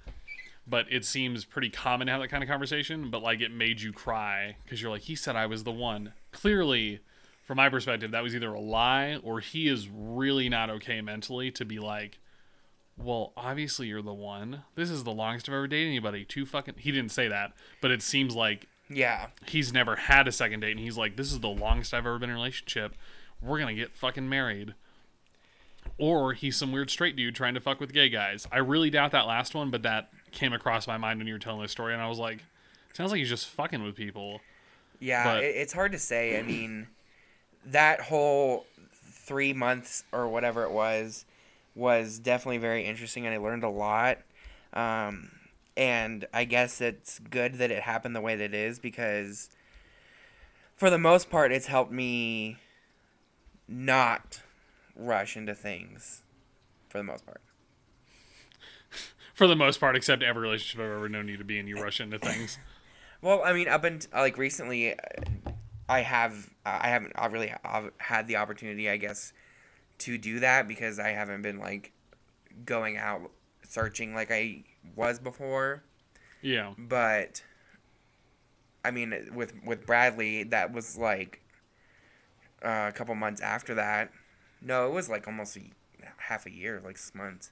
But 0.65 0.85
it 0.89 1.03
seems 1.03 1.43
pretty 1.43 1.69
common 1.69 2.07
to 2.07 2.13
have 2.13 2.21
that 2.21 2.29
kind 2.29 2.43
of 2.43 2.49
conversation 2.49 3.09
but 3.09 3.21
like 3.21 3.41
it 3.41 3.51
made 3.51 3.81
you 3.81 3.91
cry 3.91 4.55
because 4.63 4.81
you're 4.81 4.91
like 4.91 5.03
he 5.03 5.15
said 5.15 5.35
i 5.35 5.45
was 5.45 5.63
the 5.63 5.71
one. 5.71 6.13
Clearly 6.31 7.01
from 7.43 7.57
my 7.57 7.69
perspective 7.69 8.11
that 8.11 8.23
was 8.23 8.33
either 8.35 8.53
a 8.53 8.59
lie 8.59 9.17
or 9.23 9.39
he 9.39 9.67
is 9.67 9.89
really 9.89 10.47
not 10.49 10.69
okay 10.69 11.01
mentally 11.01 11.51
to 11.51 11.65
be 11.65 11.79
like 11.79 12.19
well, 12.95 13.33
obviously 13.35 13.87
you're 13.87 14.03
the 14.03 14.13
one. 14.13 14.65
This 14.75 14.91
is 14.91 15.03
the 15.03 15.11
longest 15.11 15.49
I've 15.49 15.55
ever 15.55 15.65
dated 15.67 15.87
anybody. 15.87 16.25
Two 16.25 16.45
fucking. 16.45 16.75
He 16.77 16.91
didn't 16.91 17.11
say 17.11 17.27
that, 17.27 17.53
but 17.81 17.89
it 17.89 18.03
seems 18.03 18.35
like 18.35 18.67
Yeah. 18.87 19.29
he's 19.47 19.73
never 19.73 19.95
had 19.95 20.27
a 20.27 20.31
second 20.31 20.59
date, 20.59 20.71
and 20.73 20.79
he's 20.79 20.95
like, 20.95 21.15
this 21.15 21.31
is 21.31 21.39
the 21.39 21.47
longest 21.49 21.91
I've 21.95 22.05
ever 22.05 22.19
been 22.19 22.29
in 22.29 22.35
a 22.35 22.37
relationship. 22.37 22.93
We're 23.41 23.57
gonna 23.57 23.73
get 23.73 23.93
fucking 23.95 24.29
married. 24.29 24.75
Or 25.97 26.33
he's 26.33 26.55
some 26.55 26.71
weird 26.71 26.89
straight 26.89 27.15
dude 27.15 27.35
trying 27.35 27.55
to 27.55 27.59
fuck 27.59 27.79
with 27.79 27.93
gay 27.93 28.09
guys. 28.09 28.47
I 28.51 28.57
really 28.59 28.89
doubt 28.89 29.11
that 29.11 29.25
last 29.27 29.53
one, 29.53 29.69
but 29.71 29.81
that 29.83 30.09
came 30.31 30.53
across 30.53 30.87
my 30.87 30.97
mind 30.97 31.19
when 31.19 31.27
you 31.27 31.33
were 31.33 31.39
telling 31.39 31.61
this 31.63 31.71
story, 31.71 31.93
and 31.93 32.01
I 32.01 32.07
was 32.07 32.19
like, 32.19 32.39
sounds 32.93 33.11
like 33.11 33.19
he's 33.19 33.29
just 33.29 33.47
fucking 33.49 33.83
with 33.83 33.95
people. 33.95 34.39
Yeah, 34.99 35.23
But- 35.23 35.43
it's 35.43 35.73
hard 35.73 35.91
to 35.93 35.99
say. 35.99 36.39
I 36.39 36.43
mean, 36.43 36.87
that 37.65 38.01
whole 38.01 38.65
three 38.93 39.53
months 39.53 40.03
or 40.11 40.27
whatever 40.27 40.63
it 40.63 40.71
was 40.71 41.25
was 41.75 42.19
definitely 42.19 42.57
very 42.57 42.85
interesting, 42.85 43.25
and 43.25 43.33
I 43.33 43.37
learned 43.37 43.63
a 43.63 43.69
lot. 43.69 44.19
Um, 44.73 45.31
and 45.75 46.25
I 46.33 46.45
guess 46.45 46.81
it's 46.81 47.19
good 47.19 47.55
that 47.55 47.71
it 47.71 47.83
happened 47.83 48.15
the 48.15 48.21
way 48.21 48.35
that 48.35 48.45
it 48.45 48.53
is 48.53 48.79
because, 48.79 49.49
for 50.75 50.89
the 50.89 50.97
most 50.97 51.29
part, 51.29 51.51
it's 51.51 51.67
helped 51.67 51.91
me 51.91 52.57
not 53.67 54.41
rush 54.95 55.35
into 55.35 55.55
things. 55.55 56.21
For 56.89 56.99
the 56.99 57.03
most 57.03 57.25
part. 57.25 57.41
For 59.33 59.47
the 59.47 59.55
most 59.55 59.79
part, 59.79 59.95
except 59.95 60.21
every 60.21 60.43
relationship 60.43 60.79
I've 60.79 60.91
ever 60.95 61.09
known 61.09 61.27
you 61.27 61.37
to 61.37 61.43
be 61.43 61.57
in, 61.57 61.67
you 61.67 61.81
rush 61.81 61.99
into 61.99 62.19
things. 62.19 62.59
Well, 63.23 63.41
I 63.45 63.53
mean, 63.53 63.69
up 63.69 63.85
until 63.85 64.09
like 64.19 64.37
recently, 64.37 64.95
I 65.93 66.01
have 66.01 66.49
I 66.65 66.87
haven't 66.89 67.13
I 67.15 67.27
really 67.27 67.53
have 67.63 67.91
had 67.97 68.27
the 68.27 68.37
opportunity, 68.37 68.89
I 68.89 68.97
guess, 68.97 69.33
to 69.99 70.17
do 70.17 70.39
that 70.39 70.67
because 70.67 70.97
I 70.99 71.09
haven't 71.09 71.43
been 71.43 71.59
like 71.59 71.91
going 72.65 72.97
out 72.97 73.29
searching 73.67 74.15
like 74.15 74.31
I 74.31 74.63
was 74.95 75.19
before. 75.19 75.83
Yeah. 76.41 76.73
But 76.77 77.43
I 78.83 78.91
mean, 78.91 79.29
with 79.33 79.53
with 79.63 79.85
Bradley, 79.85 80.43
that 80.45 80.73
was 80.73 80.97
like 80.97 81.41
uh, 82.63 82.87
a 82.89 82.91
couple 82.91 83.13
months 83.15 83.41
after 83.41 83.75
that. 83.75 84.11
No, 84.61 84.87
it 84.87 84.93
was 84.93 85.09
like 85.09 85.27
almost 85.27 85.57
a, 85.57 85.61
half 86.17 86.45
a 86.45 86.51
year, 86.51 86.81
like 86.83 86.97
six 86.97 87.13
months. 87.13 87.51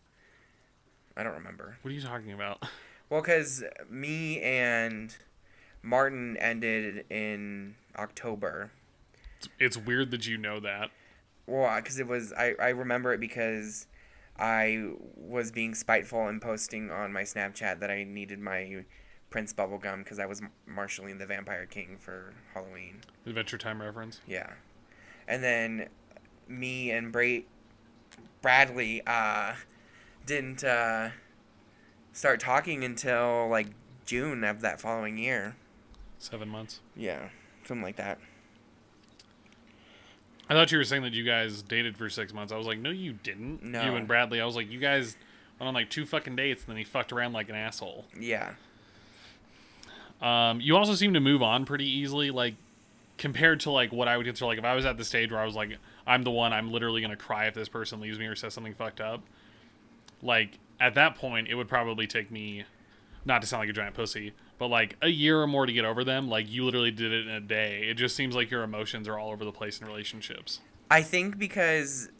I 1.15 1.23
don't 1.23 1.33
remember. 1.33 1.77
What 1.81 1.91
are 1.91 1.93
you 1.93 2.01
talking 2.01 2.31
about? 2.31 2.63
Well, 3.09 3.19
because 3.19 3.61
me 3.89 4.39
and 4.39 5.13
Martin 5.83 6.37
ended 6.37 7.03
in 7.09 7.75
October. 7.97 8.71
It's 9.59 9.77
weird 9.77 10.11
that 10.11 10.27
you 10.27 10.37
know 10.37 10.59
that. 10.59 10.91
Well, 11.47 11.75
because 11.77 11.99
it 11.99 12.07
was, 12.07 12.31
I, 12.33 12.53
I 12.61 12.69
remember 12.69 13.13
it 13.13 13.19
because 13.19 13.87
I 14.37 14.91
was 15.15 15.51
being 15.51 15.73
spiteful 15.73 16.27
and 16.27 16.41
posting 16.41 16.91
on 16.91 17.11
my 17.11 17.23
Snapchat 17.23 17.79
that 17.79 17.89
I 17.91 18.03
needed 18.03 18.39
my 18.39 18.85
Prince 19.29 19.53
bubblegum 19.53 20.03
because 20.03 20.19
I 20.19 20.25
was 20.25 20.41
Marshall 20.67 21.05
Lee 21.05 21.13
the 21.13 21.25
Vampire 21.25 21.65
King 21.65 21.97
for 21.99 22.33
Halloween. 22.53 23.01
Adventure 23.25 23.57
Time 23.57 23.81
reference. 23.81 24.21
Yeah. 24.27 24.51
And 25.27 25.43
then 25.43 25.89
me 26.47 26.91
and 26.91 27.11
Bra- 27.11 27.45
Bradley 28.41 29.01
uh, 29.07 29.53
didn't 30.25 30.63
uh, 30.63 31.09
start 32.13 32.39
talking 32.39 32.83
until 32.83 33.47
like 33.49 33.67
June 34.05 34.43
of 34.43 34.61
that 34.61 34.81
following 34.81 35.17
year. 35.17 35.55
Seven 36.19 36.49
months. 36.49 36.81
Yeah, 36.95 37.29
something 37.71 37.83
like 37.83 37.95
that. 37.95 38.19
I 40.49 40.53
thought 40.53 40.69
you 40.73 40.77
were 40.77 40.83
saying 40.83 41.03
that 41.03 41.13
you 41.13 41.23
guys 41.23 41.61
dated 41.61 41.95
for 41.95 42.09
six 42.09 42.33
months. 42.33 42.51
I 42.51 42.57
was 42.57 42.67
like, 42.67 42.79
no, 42.79 42.89
you 42.89 43.13
didn't. 43.13 43.63
No. 43.63 43.81
You 43.85 43.95
and 43.95 44.05
Bradley. 44.05 44.41
I 44.41 44.45
was 44.45 44.57
like, 44.57 44.69
you 44.69 44.79
guys 44.79 45.15
went 45.57 45.69
on 45.69 45.73
like 45.73 45.89
two 45.89 46.05
fucking 46.05 46.35
dates, 46.35 46.63
and 46.63 46.71
then 46.71 46.77
he 46.77 46.83
fucked 46.83 47.13
around 47.13 47.31
like 47.31 47.47
an 47.47 47.55
asshole. 47.55 48.03
Yeah. 48.19 48.55
Um, 50.21 50.59
you 50.59 50.75
also 50.75 50.93
seem 50.93 51.13
to 51.13 51.21
move 51.21 51.41
on 51.41 51.63
pretty 51.63 51.89
easily, 51.89 52.31
like 52.31 52.55
compared 53.17 53.61
to 53.61 53.71
like 53.71 53.93
what 53.93 54.09
I 54.09 54.17
would 54.17 54.25
consider 54.25 54.47
like 54.47 54.57
if 54.57 54.65
I 54.65 54.75
was 54.75 54.85
at 54.85 54.97
the 54.97 55.05
stage 55.05 55.31
where 55.31 55.39
I 55.39 55.45
was 55.45 55.55
like, 55.55 55.77
I'm 56.05 56.23
the 56.23 56.31
one, 56.31 56.51
I'm 56.51 56.71
literally 56.71 57.01
gonna 57.01 57.15
cry 57.15 57.45
if 57.45 57.53
this 57.53 57.69
person 57.69 58.01
leaves 58.01 58.19
me 58.19 58.25
or 58.25 58.35
says 58.35 58.53
something 58.53 58.73
fucked 58.73 58.99
up. 58.99 59.23
Like 60.21 60.59
at 60.79 60.95
that 60.95 61.15
point, 61.15 61.47
it 61.47 61.55
would 61.55 61.69
probably 61.69 62.07
take 62.07 62.29
me, 62.29 62.65
not 63.23 63.41
to 63.41 63.47
sound 63.47 63.61
like 63.61 63.69
a 63.69 63.73
giant 63.73 63.95
pussy, 63.95 64.33
but 64.61 64.67
like 64.67 64.95
a 65.01 65.07
year 65.07 65.41
or 65.41 65.47
more 65.47 65.65
to 65.65 65.73
get 65.73 65.85
over 65.85 66.03
them. 66.03 66.29
Like 66.29 66.47
you 66.47 66.63
literally 66.65 66.91
did 66.91 67.11
it 67.11 67.25
in 67.25 67.33
a 67.33 67.39
day. 67.39 67.87
It 67.89 67.95
just 67.95 68.15
seems 68.15 68.35
like 68.35 68.51
your 68.51 68.61
emotions 68.61 69.07
are 69.07 69.17
all 69.17 69.31
over 69.31 69.43
the 69.43 69.51
place 69.51 69.81
in 69.81 69.87
relationships. 69.87 70.59
I 70.91 71.01
think 71.01 71.39
because 71.39 72.11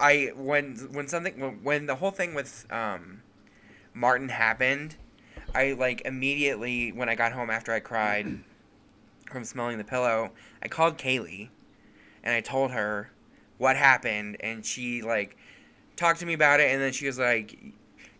I 0.00 0.32
when 0.34 0.76
when 0.92 1.08
something 1.08 1.62
when- 1.62 1.84
the 1.84 1.96
whole 1.96 2.10
thing 2.10 2.32
with 2.32 2.66
um 2.72 3.20
Martin 3.92 4.30
happened, 4.30 4.96
I 5.54 5.72
like 5.72 6.00
immediately 6.06 6.90
when 6.90 7.10
I 7.10 7.16
got 7.16 7.32
home 7.32 7.50
after 7.50 7.70
I 7.70 7.80
cried 7.80 8.38
from 9.30 9.44
smelling 9.44 9.76
the 9.76 9.84
pillow, 9.84 10.30
I 10.62 10.68
called 10.68 10.96
Kaylee 10.96 11.50
and 12.24 12.34
I 12.34 12.40
told 12.40 12.70
her 12.70 13.10
what 13.58 13.76
happened 13.76 14.38
and 14.40 14.64
she 14.64 15.02
like 15.02 15.36
talked 15.96 16.20
to 16.20 16.24
me 16.24 16.32
about 16.32 16.60
it 16.60 16.70
and 16.70 16.80
then 16.80 16.94
she 16.94 17.06
was 17.06 17.18
like 17.18 17.58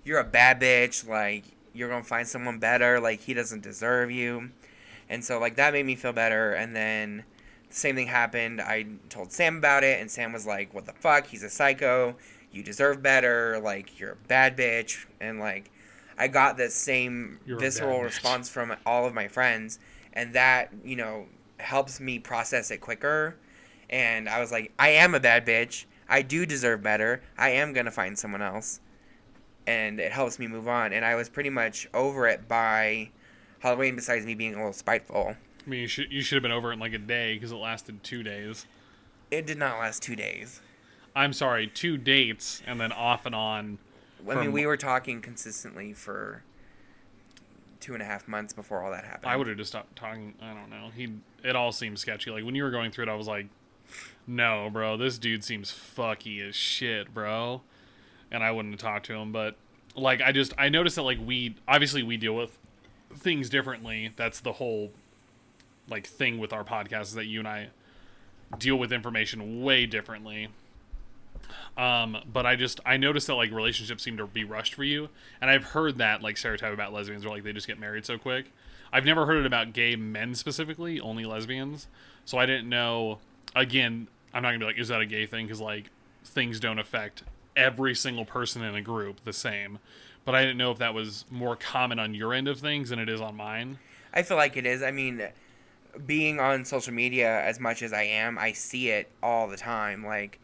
you're 0.05 0.18
a 0.21 0.25
bad 0.25 0.61
bitch 0.61 1.09
like 1.09 1.45
you're 1.74 1.88
going 1.88 2.02
to 2.02 2.08
find 2.08 2.26
someone 2.26 2.58
better 2.58 3.00
like 3.00 3.20
he 3.20 3.35
doesn't 3.35 3.62
deserve 3.62 4.11
you. 4.11 4.50
And 5.08 5.24
so 5.24 5.38
like 5.38 5.56
that 5.56 5.72
made 5.72 5.87
me 5.87 5.94
feel 5.94 6.12
better 6.12 6.52
and 6.52 6.74
then 6.74 7.24
the 7.72 7.78
same 7.78 7.94
thing 7.96 8.06
happened. 8.06 8.61
I 8.61 8.85
told 9.08 9.32
Sam 9.32 9.56
about 9.56 9.82
it, 9.82 9.98
and 9.98 10.11
Sam 10.11 10.32
was 10.32 10.46
like, 10.46 10.74
"What 10.74 10.85
the 10.85 10.92
fuck? 10.92 11.28
He's 11.28 11.42
a 11.42 11.48
psycho. 11.48 12.16
You 12.52 12.62
deserve 12.62 13.02
better. 13.02 13.58
Like 13.58 13.98
you're 13.98 14.12
a 14.12 14.28
bad 14.28 14.56
bitch." 14.58 15.06
And 15.20 15.40
like, 15.40 15.70
I 16.18 16.28
got 16.28 16.58
the 16.58 16.68
same 16.68 17.40
You're 17.46 17.58
visceral 17.58 18.00
bitch. 18.00 18.04
response 18.04 18.50
from 18.50 18.76
all 18.85 19.06
of 19.06 19.14
my 19.14 19.26
friends, 19.26 19.78
and 20.12 20.35
that 20.35 20.70
you 20.85 20.96
know 20.96 21.26
helps 21.58 21.98
me 21.98 22.18
process 22.18 22.70
it 22.70 22.82
quicker. 22.82 23.37
And 23.88 24.28
I 24.28 24.38
was 24.38 24.52
like, 24.52 24.72
"I 24.78 24.90
am 24.90 25.14
a 25.14 25.20
bad 25.20 25.46
bitch. 25.46 25.87
I 26.11 26.20
do 26.20 26.44
deserve 26.44 26.82
better. 26.82 27.22
I 27.38 27.50
am 27.50 27.72
gonna 27.72 27.90
find 27.90 28.18
someone 28.18 28.42
else." 28.42 28.80
And 29.66 30.01
it 30.01 30.12
helps 30.12 30.38
me 30.38 30.46
move 30.46 30.66
on. 30.68 30.92
And 30.92 31.05
I 31.05 31.14
was 31.14 31.29
pretty 31.29 31.51
much 31.51 31.87
over 31.94 32.27
it 32.27 32.48
by 32.48 33.11
Halloween. 33.61 33.94
Besides 33.94 34.27
me 34.27 34.35
being 34.35 34.55
a 34.55 34.57
little 34.57 34.72
spiteful, 34.72 35.37
I 35.64 35.70
mean, 35.70 35.81
you 35.83 35.87
should 35.87 36.11
you 36.12 36.22
should 36.22 36.37
have 36.37 36.42
been 36.42 36.51
over 36.53 36.70
it 36.70 36.75
in 36.75 36.81
like 36.81 36.92
a 36.94 36.98
day 36.98 37.35
because 37.35 37.53
it 37.53 37.57
lasted 37.57 38.03
two 38.03 38.22
days. 38.22 38.66
it 39.31 39.46
did 39.46 39.59
not 39.59 39.79
last 39.79 40.03
two 40.03 40.16
days. 40.16 40.61
I'm 41.14 41.33
sorry, 41.33 41.66
two 41.66 41.96
dates 41.96 42.62
and 42.66 42.81
then 42.81 42.90
off 42.90 43.27
and 43.27 43.35
on. 43.35 43.79
I 44.29 44.35
mean, 44.35 44.53
we 44.53 44.66
were 44.66 44.77
talking 44.77 45.20
consistently 45.20 45.92
for 45.92 46.42
two 47.81 47.92
and 47.92 48.03
a 48.03 48.07
half 48.07 48.27
months 48.29 48.53
before 48.53 48.83
all 48.83 48.90
that 48.92 49.05
happened. 49.05 49.31
I 49.31 49.37
would 49.37 49.46
have 49.48 49.57
just 49.57 49.70
stopped 49.70 49.96
talking. 49.96 50.35
I 50.40 50.55
don't 50.55 50.70
know. 50.70 50.90
He 50.94 51.12
it 51.44 51.55
all 51.57 51.72
seemed 51.72 51.98
sketchy. 51.98 52.31
Like 52.31 52.44
when 52.44 52.55
you 52.55 52.62
were 52.64 52.70
going 52.70 52.90
through 52.90 53.05
it, 53.05 53.09
I 53.11 53.14
was 53.14 53.27
like, 53.29 53.46
"No, 54.27 54.70
bro, 54.72 54.96
this 54.96 55.18
dude 55.18 55.44
seems 55.44 55.70
fucky 55.70 56.40
as 56.48 56.55
shit, 56.57 57.12
bro." 57.12 57.62
And 58.33 58.42
I 58.42 58.51
wouldn't 58.51 58.75
have 58.75 58.81
talked 58.81 59.07
to 59.07 59.14
him, 59.14 59.31
but 59.31 59.55
like 59.95 60.21
I 60.21 60.33
just 60.33 60.53
I 60.59 60.68
noticed 60.68 60.97
that 60.97 61.03
like 61.03 61.18
we 61.25 61.55
obviously 61.68 62.03
we 62.03 62.16
deal 62.16 62.35
with 62.35 62.59
things 63.14 63.49
differently. 63.49 64.11
That's 64.16 64.40
the 64.40 64.53
whole 64.53 64.90
like 65.88 66.07
thing 66.07 66.38
with 66.38 66.53
our 66.53 66.64
podcast 66.64 67.03
is 67.03 67.14
that 67.14 67.27
you 67.27 67.38
and 67.38 67.49
I 67.49 67.68
deal 68.59 68.77
with 68.77 68.92
information 68.92 69.62
way 69.62 69.87
differently. 69.87 70.49
Um, 71.77 72.18
but 72.31 72.47
I 72.47 72.57
just 72.57 72.81
I 72.87 72.97
noticed 72.97 73.27
that 73.27 73.35
like 73.35 73.51
relationships 73.51 74.03
seem 74.03 74.16
to 74.16 74.27
be 74.27 74.45
rushed 74.45 74.75
for 74.75 74.85
you, 74.85 75.09
and 75.40 75.51
I've 75.51 75.64
heard 75.64 75.99
that 75.99 76.23
like 76.23 76.37
stereotype 76.37 76.73
about 76.73 76.92
lesbians 76.92 77.25
where 77.25 77.35
like 77.35 77.45
they 77.45 77.53
just 77.53 77.66
get 77.66 77.79
married 77.79 78.05
so 78.07 78.18
quick. 78.18 78.47
I've 78.92 79.05
never 79.05 79.25
heard 79.27 79.38
it 79.38 79.47
about 79.47 79.73
gay 79.73 79.97
men 79.97 80.35
specifically, 80.35 81.01
only 81.01 81.25
lesbians. 81.25 81.87
So 82.25 82.38
I 82.38 82.47
didn't 82.47 82.68
know. 82.68 83.18
Again, 83.55 84.09
I'm 84.33 84.42
not 84.42 84.51
gonna 84.51 84.61
be 84.61 84.64
like, 84.66 84.79
is 84.79 84.88
that 84.88 85.01
a 85.01 85.07
gay 85.07 85.27
thing? 85.27 85.47
Because 85.47 85.61
like 85.61 85.90
things 86.25 86.61
don't 86.61 86.79
affect 86.79 87.23
every 87.57 87.95
single 87.95 88.25
person 88.25 88.62
in 88.62 88.75
a 88.75 88.83
group 88.83 89.25
the 89.25 89.33
same. 89.33 89.79
But 90.25 90.35
I 90.35 90.43
didn't 90.43 90.59
know 90.59 90.71
if 90.71 90.79
that 90.79 90.95
was 90.95 91.25
more 91.31 91.57
common 91.57 91.99
on 91.99 92.15
your 92.15 92.33
end 92.33 92.49
of 92.49 92.61
things 92.61 92.91
than 92.91 92.99
it 92.99 93.09
is 93.09 93.21
on 93.21 93.37
mine. 93.37 93.79
I 94.15 94.23
feel 94.23 94.37
like 94.37 94.57
it 94.57 94.67
is. 94.67 94.83
I 94.83 94.91
mean, 94.91 95.29
being 96.07 96.38
on 96.38 96.65
social 96.65 96.93
media 96.93 97.43
as 97.43 97.59
much 97.59 97.83
as 97.83 97.93
I 97.93 98.03
am, 98.03 98.38
I 98.38 98.53
see 98.53 98.88
it 98.91 99.11
all 99.23 99.49
the 99.49 99.57
time. 99.57 100.05
Like, 100.05 100.38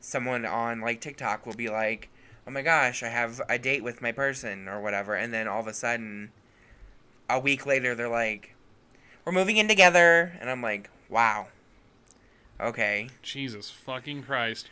someone 0.00 0.46
on 0.46 0.80
like 0.80 1.00
TikTok 1.00 1.46
will 1.46 1.54
be 1.54 1.68
like, 1.68 2.08
"Oh 2.46 2.50
my 2.50 2.62
gosh, 2.62 3.02
I 3.02 3.08
have 3.08 3.40
a 3.48 3.58
date 3.58 3.82
with 3.82 4.00
my 4.00 4.12
person" 4.12 4.68
or 4.68 4.80
whatever, 4.80 5.14
and 5.14 5.32
then 5.34 5.48
all 5.48 5.60
of 5.60 5.66
a 5.66 5.74
sudden, 5.74 6.30
a 7.28 7.40
week 7.40 7.66
later, 7.66 7.94
they're 7.94 8.08
like, 8.08 8.54
"We're 9.24 9.32
moving 9.32 9.56
in 9.56 9.68
together," 9.68 10.36
and 10.40 10.48
I'm 10.48 10.62
like, 10.62 10.88
"Wow, 11.08 11.48
okay." 12.60 13.08
Jesus 13.22 13.70
fucking 13.70 14.22
Christ. 14.22 14.68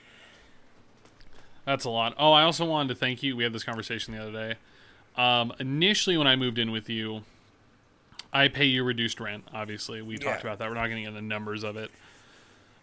That's 1.64 1.84
a 1.84 1.90
lot. 1.90 2.14
Oh, 2.18 2.32
I 2.32 2.42
also 2.42 2.64
wanted 2.64 2.88
to 2.90 2.94
thank 2.94 3.22
you. 3.22 3.36
We 3.36 3.44
had 3.44 3.52
this 3.52 3.64
conversation 3.64 4.14
the 4.14 4.20
other 4.22 4.32
day. 4.32 4.54
Um, 5.16 5.52
initially, 5.58 6.16
when 6.16 6.26
I 6.26 6.36
moved 6.36 6.58
in 6.58 6.70
with 6.72 6.90
you, 6.90 7.22
I 8.32 8.48
pay 8.48 8.64
you 8.64 8.84
reduced 8.84 9.20
rent. 9.20 9.44
Obviously, 9.54 10.02
we 10.02 10.18
talked 10.18 10.42
about 10.42 10.58
that. 10.58 10.68
We're 10.68 10.74
not 10.74 10.88
getting 10.88 11.04
into 11.04 11.14
the 11.16 11.22
numbers 11.22 11.62
of 11.62 11.76
it. 11.76 11.90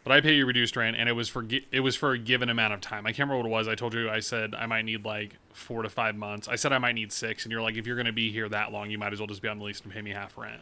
but 0.04 0.14
I 0.14 0.22
pay 0.22 0.34
you 0.36 0.46
reduced 0.46 0.76
rent, 0.76 0.96
and 0.98 1.08
it 1.10 1.12
was 1.12 1.30
for 1.30 1.46
it 1.72 1.82
was 1.82 1.96
for 1.96 2.12
a 2.14 2.18
given 2.18 2.50
amount 2.50 2.74
of 2.74 2.82
time. 2.82 3.06
I 3.06 3.10
can't 3.12 3.30
remember 3.30 3.38
what 3.38 3.46
it 3.46 3.52
was. 3.52 3.68
I 3.68 3.76
told 3.76 3.94
you 3.94 4.10
I 4.10 4.20
said 4.22 4.56
I 4.56 4.66
might 4.66 4.84
need 4.86 5.06
like 5.06 5.36
four 5.54 5.84
to 5.84 5.90
five 5.90 6.16
months. 6.16 6.48
I 6.48 6.56
said 6.56 6.72
I 6.74 6.78
might 6.80 6.96
need 6.96 7.12
six, 7.12 7.44
and 7.46 7.52
you're 7.52 7.62
like, 7.62 7.76
if 7.76 7.86
you're 7.86 7.98
gonna 7.98 8.12
be 8.14 8.32
here 8.32 8.48
that 8.50 8.72
long, 8.72 8.90
you 8.90 8.98
might 8.98 9.14
as 9.14 9.20
well 9.20 9.28
just 9.28 9.42
be 9.42 9.48
on 9.50 9.60
the 9.60 9.66
lease 9.66 9.82
and 9.82 9.92
pay 9.92 10.02
me 10.02 10.12
half 10.12 10.38
rent. 10.38 10.62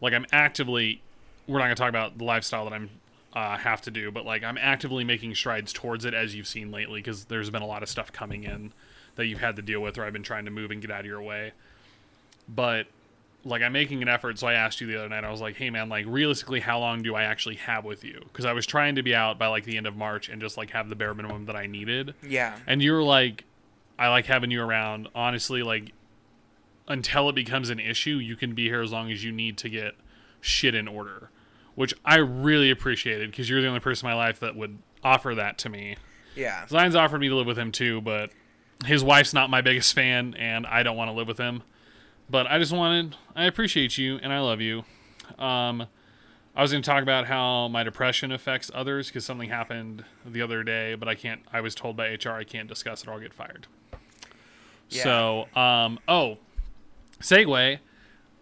Like 0.00 0.14
I'm 0.14 0.24
actively, 0.32 1.02
we're 1.46 1.58
not 1.58 1.64
gonna 1.64 1.74
talk 1.74 1.88
about 1.90 2.16
the 2.18 2.24
lifestyle 2.24 2.64
that 2.64 2.72
I'm 2.72 2.88
uh, 3.32 3.56
have 3.56 3.80
to 3.82 3.90
do, 3.90 4.10
but 4.10 4.24
like 4.24 4.42
I'm 4.42 4.58
actively 4.58 5.04
making 5.04 5.34
strides 5.34 5.72
towards 5.72 6.04
it, 6.04 6.14
as 6.14 6.34
you've 6.34 6.46
seen 6.46 6.70
lately, 6.70 7.00
because 7.00 7.26
there's 7.26 7.50
been 7.50 7.62
a 7.62 7.66
lot 7.66 7.82
of 7.82 7.88
stuff 7.88 8.12
coming 8.12 8.44
in 8.44 8.72
that 9.16 9.26
you've 9.26 9.40
had 9.40 9.56
to 9.56 9.62
deal 9.62 9.80
with, 9.80 9.98
or 9.98 10.04
I've 10.04 10.12
been 10.12 10.22
trying 10.22 10.44
to 10.44 10.50
move 10.50 10.70
and 10.70 10.80
get 10.80 10.90
out 10.90 11.00
of 11.00 11.06
your 11.06 11.22
way. 11.22 11.52
But 12.48 12.86
like 13.44 13.62
I'm 13.62 13.72
making 13.72 14.02
an 14.02 14.08
effort, 14.08 14.38
so 14.38 14.46
I 14.46 14.54
asked 14.54 14.80
you 14.80 14.86
the 14.86 14.98
other 14.98 15.08
night. 15.08 15.24
I 15.24 15.30
was 15.30 15.40
like, 15.40 15.56
"Hey 15.56 15.70
man, 15.70 15.88
like 15.88 16.06
realistically, 16.06 16.60
how 16.60 16.78
long 16.78 17.02
do 17.02 17.14
I 17.14 17.24
actually 17.24 17.56
have 17.56 17.84
with 17.84 18.04
you?" 18.04 18.20
Because 18.24 18.44
I 18.44 18.52
was 18.52 18.66
trying 18.66 18.96
to 18.96 19.02
be 19.02 19.14
out 19.14 19.38
by 19.38 19.46
like 19.48 19.64
the 19.64 19.76
end 19.76 19.86
of 19.86 19.96
March 19.96 20.28
and 20.28 20.40
just 20.40 20.56
like 20.56 20.70
have 20.70 20.88
the 20.88 20.96
bare 20.96 21.14
minimum 21.14 21.46
that 21.46 21.56
I 21.56 21.66
needed. 21.66 22.14
Yeah. 22.26 22.56
And 22.66 22.82
you 22.82 22.92
were 22.92 23.02
like, 23.02 23.44
"I 23.98 24.08
like 24.08 24.26
having 24.26 24.50
you 24.50 24.62
around." 24.62 25.08
Honestly, 25.14 25.62
like 25.62 25.92
until 26.88 27.28
it 27.28 27.34
becomes 27.34 27.70
an 27.70 27.80
issue, 27.80 28.16
you 28.16 28.36
can 28.36 28.54
be 28.54 28.64
here 28.64 28.82
as 28.82 28.92
long 28.92 29.10
as 29.10 29.24
you 29.24 29.32
need 29.32 29.56
to 29.58 29.68
get 29.68 29.94
shit 30.40 30.74
in 30.74 30.88
order, 30.88 31.30
which 31.74 31.94
I 32.04 32.16
really 32.16 32.70
appreciated 32.70 33.30
because 33.30 33.48
you're 33.48 33.62
the 33.62 33.68
only 33.68 33.80
person 33.80 34.06
in 34.06 34.14
my 34.14 34.16
life 34.16 34.40
that 34.40 34.56
would 34.56 34.78
offer 35.02 35.34
that 35.34 35.58
to 35.58 35.68
me. 35.68 35.96
Yeah. 36.34 36.66
Zion's 36.66 36.96
offered 36.96 37.20
me 37.20 37.28
to 37.28 37.34
live 37.34 37.46
with 37.46 37.58
him 37.58 37.72
too, 37.72 38.00
but 38.00 38.30
his 38.84 39.04
wife's 39.04 39.32
not 39.32 39.50
my 39.50 39.60
biggest 39.60 39.94
fan, 39.94 40.34
and 40.38 40.66
I 40.66 40.82
don't 40.82 40.96
want 40.96 41.08
to 41.08 41.12
live 41.12 41.28
with 41.28 41.38
him. 41.38 41.62
But 42.30 42.46
I 42.46 42.58
just 42.58 42.72
wanted, 42.72 43.16
I 43.36 43.44
appreciate 43.44 43.98
you, 43.98 44.18
and 44.22 44.32
I 44.32 44.40
love 44.40 44.60
you. 44.60 44.84
Um, 45.38 45.86
I 46.54 46.62
was 46.62 46.70
going 46.70 46.82
to 46.82 46.88
talk 46.88 47.02
about 47.02 47.26
how 47.26 47.68
my 47.68 47.82
depression 47.82 48.30
affects 48.32 48.70
others 48.74 49.08
because 49.08 49.24
something 49.24 49.48
happened 49.48 50.04
the 50.26 50.42
other 50.42 50.62
day, 50.62 50.94
but 50.94 51.08
I 51.08 51.14
can't. 51.14 51.40
I 51.52 51.60
was 51.60 51.74
told 51.74 51.96
by 51.96 52.08
HR 52.08 52.30
I 52.30 52.44
can't 52.44 52.68
discuss 52.68 53.02
it 53.02 53.08
or 53.08 53.12
I'll 53.12 53.20
get 53.20 53.32
fired. 53.32 53.66
Yeah. 54.90 55.02
So, 55.02 55.58
um, 55.58 55.98
oh, 56.08 56.38
segue. 57.20 57.78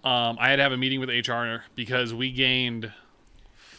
Um, 0.03 0.39
I 0.41 0.49
had 0.49 0.57
to 0.57 0.63
have 0.63 0.73
a 0.73 0.77
meeting 0.77 0.99
with 0.99 1.09
HR 1.09 1.63
because 1.77 2.13
we 2.13 2.33
gained 2.33 2.93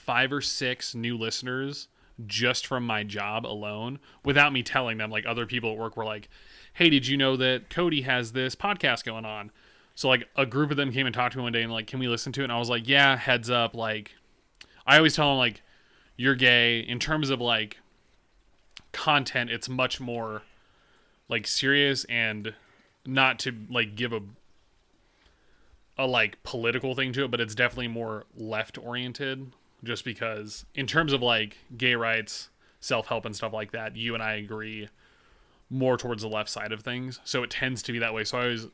five 0.06 0.34
or 0.34 0.42
six 0.42 0.96
new 0.96 1.18
listeners 1.18 1.88
just 2.26 2.68
from 2.68 2.86
my 2.86 3.04
job 3.04 3.46
alone 3.46 4.00
without 4.24 4.54
me 4.54 4.64
telling 4.64 4.98
them. 4.98 5.12
Like 5.12 5.26
other 5.26 5.46
people 5.46 5.72
at 5.72 5.78
work 5.78 5.96
were 5.96 6.06
like, 6.06 6.30
"Hey, 6.74 6.90
did 6.90 7.08
you 7.08 7.18
know 7.18 7.36
that 7.38 7.70
Cody 7.70 8.02
has 8.02 8.32
this 8.32 8.56
podcast 8.56 9.04
going 9.04 9.26
on?" 9.26 9.52
So 9.96 10.10
like 10.10 10.28
a 10.36 10.46
group 10.46 10.72
of 10.72 10.78
them 10.78 10.92
came 10.92 11.06
and 11.06 11.14
talked 11.14 11.34
to 11.34 11.38
me 11.38 11.44
one 11.44 11.54
day 11.54 11.62
and 11.62 11.72
like, 11.72 11.88
"Can 11.88 12.00
we 12.00 12.08
listen 12.08 12.32
to 12.34 12.42
it?" 12.42 12.46
And 12.46 12.54
I 12.54 12.58
was 12.58 12.70
like, 12.70 12.88
"Yeah, 12.88 13.16
heads 13.16 13.50
up." 13.50 13.76
Like, 13.76 14.16
I 14.86 14.98
always 14.98 15.16
tell 15.16 15.30
them 15.30 15.38
like, 15.38 15.62
"You're 16.18 16.36
gay." 16.36 16.80
In 16.80 17.00
terms 17.00 17.30
of 17.30 17.40
like 17.40 17.80
content, 18.92 19.50
it's 19.52 19.70
much 19.70 20.00
more 20.00 20.44
like 21.30 21.48
serious 21.48 22.06
and 22.06 22.54
not 23.06 23.40
to 23.40 23.54
like 23.70 23.96
give 23.96 24.14
a 24.14 24.22
a 25.98 26.08
like 26.08 26.42
political 26.44 26.96
thing 26.96 27.14
to 27.14 27.26
it, 27.26 27.32
but 27.32 27.40
it's 27.40 27.54
definitely 27.54 27.88
more 27.88 28.26
left 28.36 28.78
oriented 28.78 29.52
just 29.84 30.06
because 30.06 30.66
in 30.76 30.88
terms 30.88 31.14
of 31.14 31.22
like 31.22 31.58
gay 31.78 31.96
rights, 31.96 32.50
self-help 32.80 33.26
and 33.26 33.36
stuff 33.36 33.54
like 33.54 33.72
that, 33.72 33.96
you 33.96 34.14
and 34.14 34.24
I 34.24 34.34
agree 34.34 34.90
more 35.70 35.98
towards 35.98 36.22
the 36.22 36.28
left 36.28 36.50
side 36.50 36.72
of 36.72 36.82
things. 36.82 37.20
So 37.24 37.44
it 37.44 37.50
tends 37.50 37.82
to 37.84 37.92
be 37.92 38.00
that 38.00 38.14
way. 38.14 38.24
So 38.24 38.38
I 38.38 38.44
always 38.44 38.68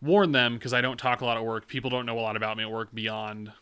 warn 0.00 0.32
them 0.32 0.54
because 0.54 0.72
I 0.72 0.80
don't 0.80 0.98
talk 0.98 1.20
a 1.20 1.24
lot 1.24 1.36
at 1.36 1.44
work. 1.44 1.66
People 1.66 1.90
don't 1.90 2.06
know 2.06 2.18
a 2.18 2.22
lot 2.22 2.36
about 2.36 2.56
me 2.56 2.62
at 2.62 2.70
work 2.70 2.94
beyond 2.94 3.52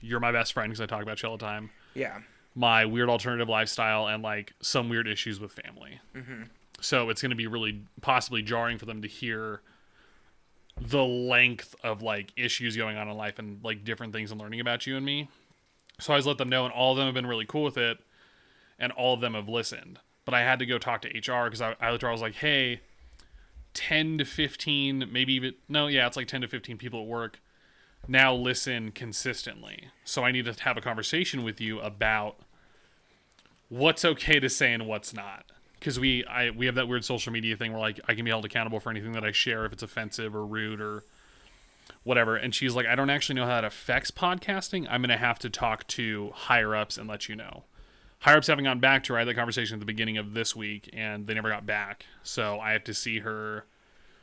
you're 0.00 0.20
my 0.20 0.32
best 0.32 0.52
friend 0.52 0.70
because 0.70 0.80
I 0.80 0.86
talk 0.86 1.02
about 1.02 1.22
you 1.22 1.28
all 1.28 1.36
the 1.36 1.44
time. 1.44 1.70
Yeah. 1.94 2.18
My 2.54 2.84
weird 2.84 3.08
alternative 3.08 3.48
lifestyle 3.48 4.06
and 4.08 4.22
like 4.22 4.52
some 4.60 4.88
weird 4.88 5.06
issues 5.06 5.38
with 5.40 5.52
family. 5.52 6.00
Mm-hmm. 6.14 6.44
So 6.80 7.08
it's 7.10 7.22
going 7.22 7.30
to 7.30 7.36
be 7.36 7.46
really 7.46 7.82
possibly 8.00 8.42
jarring 8.42 8.78
for 8.78 8.86
them 8.86 9.02
to 9.02 9.08
hear 9.08 9.62
the 10.78 11.04
length 11.04 11.74
of 11.82 12.02
like 12.02 12.32
issues 12.36 12.76
going 12.76 12.96
on 12.96 13.08
in 13.08 13.16
life 13.16 13.38
and 13.38 13.62
like 13.64 13.84
different 13.84 14.12
things 14.12 14.30
and 14.30 14.40
learning 14.40 14.60
about 14.60 14.86
you 14.86 14.96
and 14.96 15.06
me. 15.06 15.28
So 15.98 16.12
I 16.12 16.16
always 16.16 16.26
let 16.26 16.38
them 16.38 16.48
know, 16.48 16.64
and 16.64 16.74
all 16.74 16.92
of 16.92 16.98
them 16.98 17.06
have 17.06 17.14
been 17.14 17.26
really 17.26 17.46
cool 17.46 17.64
with 17.64 17.78
it, 17.78 17.98
and 18.78 18.92
all 18.92 19.14
of 19.14 19.20
them 19.20 19.34
have 19.34 19.48
listened. 19.48 19.98
But 20.24 20.34
I 20.34 20.42
had 20.42 20.58
to 20.58 20.66
go 20.66 20.78
talk 20.78 21.02
to 21.02 21.08
HR 21.08 21.44
because 21.44 21.60
I, 21.60 21.76
I, 21.80 21.88
I 21.90 22.10
was 22.10 22.20
like, 22.20 22.34
hey, 22.34 22.80
10 23.74 24.18
to 24.18 24.24
15, 24.24 25.08
maybe 25.10 25.32
even, 25.34 25.54
no, 25.68 25.86
yeah, 25.86 26.06
it's 26.06 26.16
like 26.16 26.28
10 26.28 26.42
to 26.42 26.48
15 26.48 26.76
people 26.76 27.02
at 27.02 27.06
work 27.06 27.40
now 28.08 28.34
listen 28.34 28.92
consistently. 28.92 29.88
So 30.04 30.24
I 30.24 30.32
need 30.32 30.44
to 30.44 30.54
have 30.64 30.76
a 30.76 30.80
conversation 30.80 31.42
with 31.42 31.60
you 31.60 31.80
about 31.80 32.38
what's 33.68 34.04
okay 34.04 34.40
to 34.40 34.48
say 34.48 34.72
and 34.72 34.86
what's 34.86 35.12
not. 35.12 35.44
Because 35.78 36.00
we 36.00 36.24
I 36.24 36.50
we 36.50 36.66
have 36.66 36.74
that 36.76 36.88
weird 36.88 37.04
social 37.04 37.32
media 37.32 37.56
thing 37.56 37.72
where 37.72 37.80
like 37.80 38.00
I 38.08 38.14
can 38.14 38.24
be 38.24 38.30
held 38.30 38.44
accountable 38.44 38.80
for 38.80 38.90
anything 38.90 39.12
that 39.12 39.24
I 39.24 39.32
share 39.32 39.64
if 39.66 39.72
it's 39.72 39.82
offensive 39.82 40.34
or 40.34 40.46
rude 40.46 40.80
or 40.80 41.04
whatever. 42.02 42.36
And 42.36 42.54
she's 42.54 42.74
like, 42.74 42.86
I 42.86 42.94
don't 42.94 43.10
actually 43.10 43.36
know 43.36 43.46
how 43.46 43.60
that 43.60 43.64
affects 43.64 44.10
podcasting. 44.10 44.86
I'm 44.90 45.02
gonna 45.02 45.16
have 45.16 45.38
to 45.40 45.50
talk 45.50 45.86
to 45.88 46.30
higher 46.34 46.74
ups 46.74 46.98
and 46.98 47.08
let 47.08 47.28
you 47.28 47.36
know. 47.36 47.64
Higher 48.20 48.38
ups 48.38 48.46
haven't 48.46 48.64
gone 48.64 48.80
back 48.80 49.04
to 49.04 49.12
her. 49.12 49.18
I 49.18 49.20
had 49.20 49.28
that 49.28 49.34
conversation 49.34 49.74
at 49.74 49.80
the 49.80 49.86
beginning 49.86 50.16
of 50.16 50.34
this 50.34 50.56
week 50.56 50.90
and 50.92 51.26
they 51.26 51.34
never 51.34 51.50
got 51.50 51.66
back. 51.66 52.06
So 52.22 52.58
I 52.58 52.72
have 52.72 52.84
to 52.84 52.94
see 52.94 53.20
her. 53.20 53.66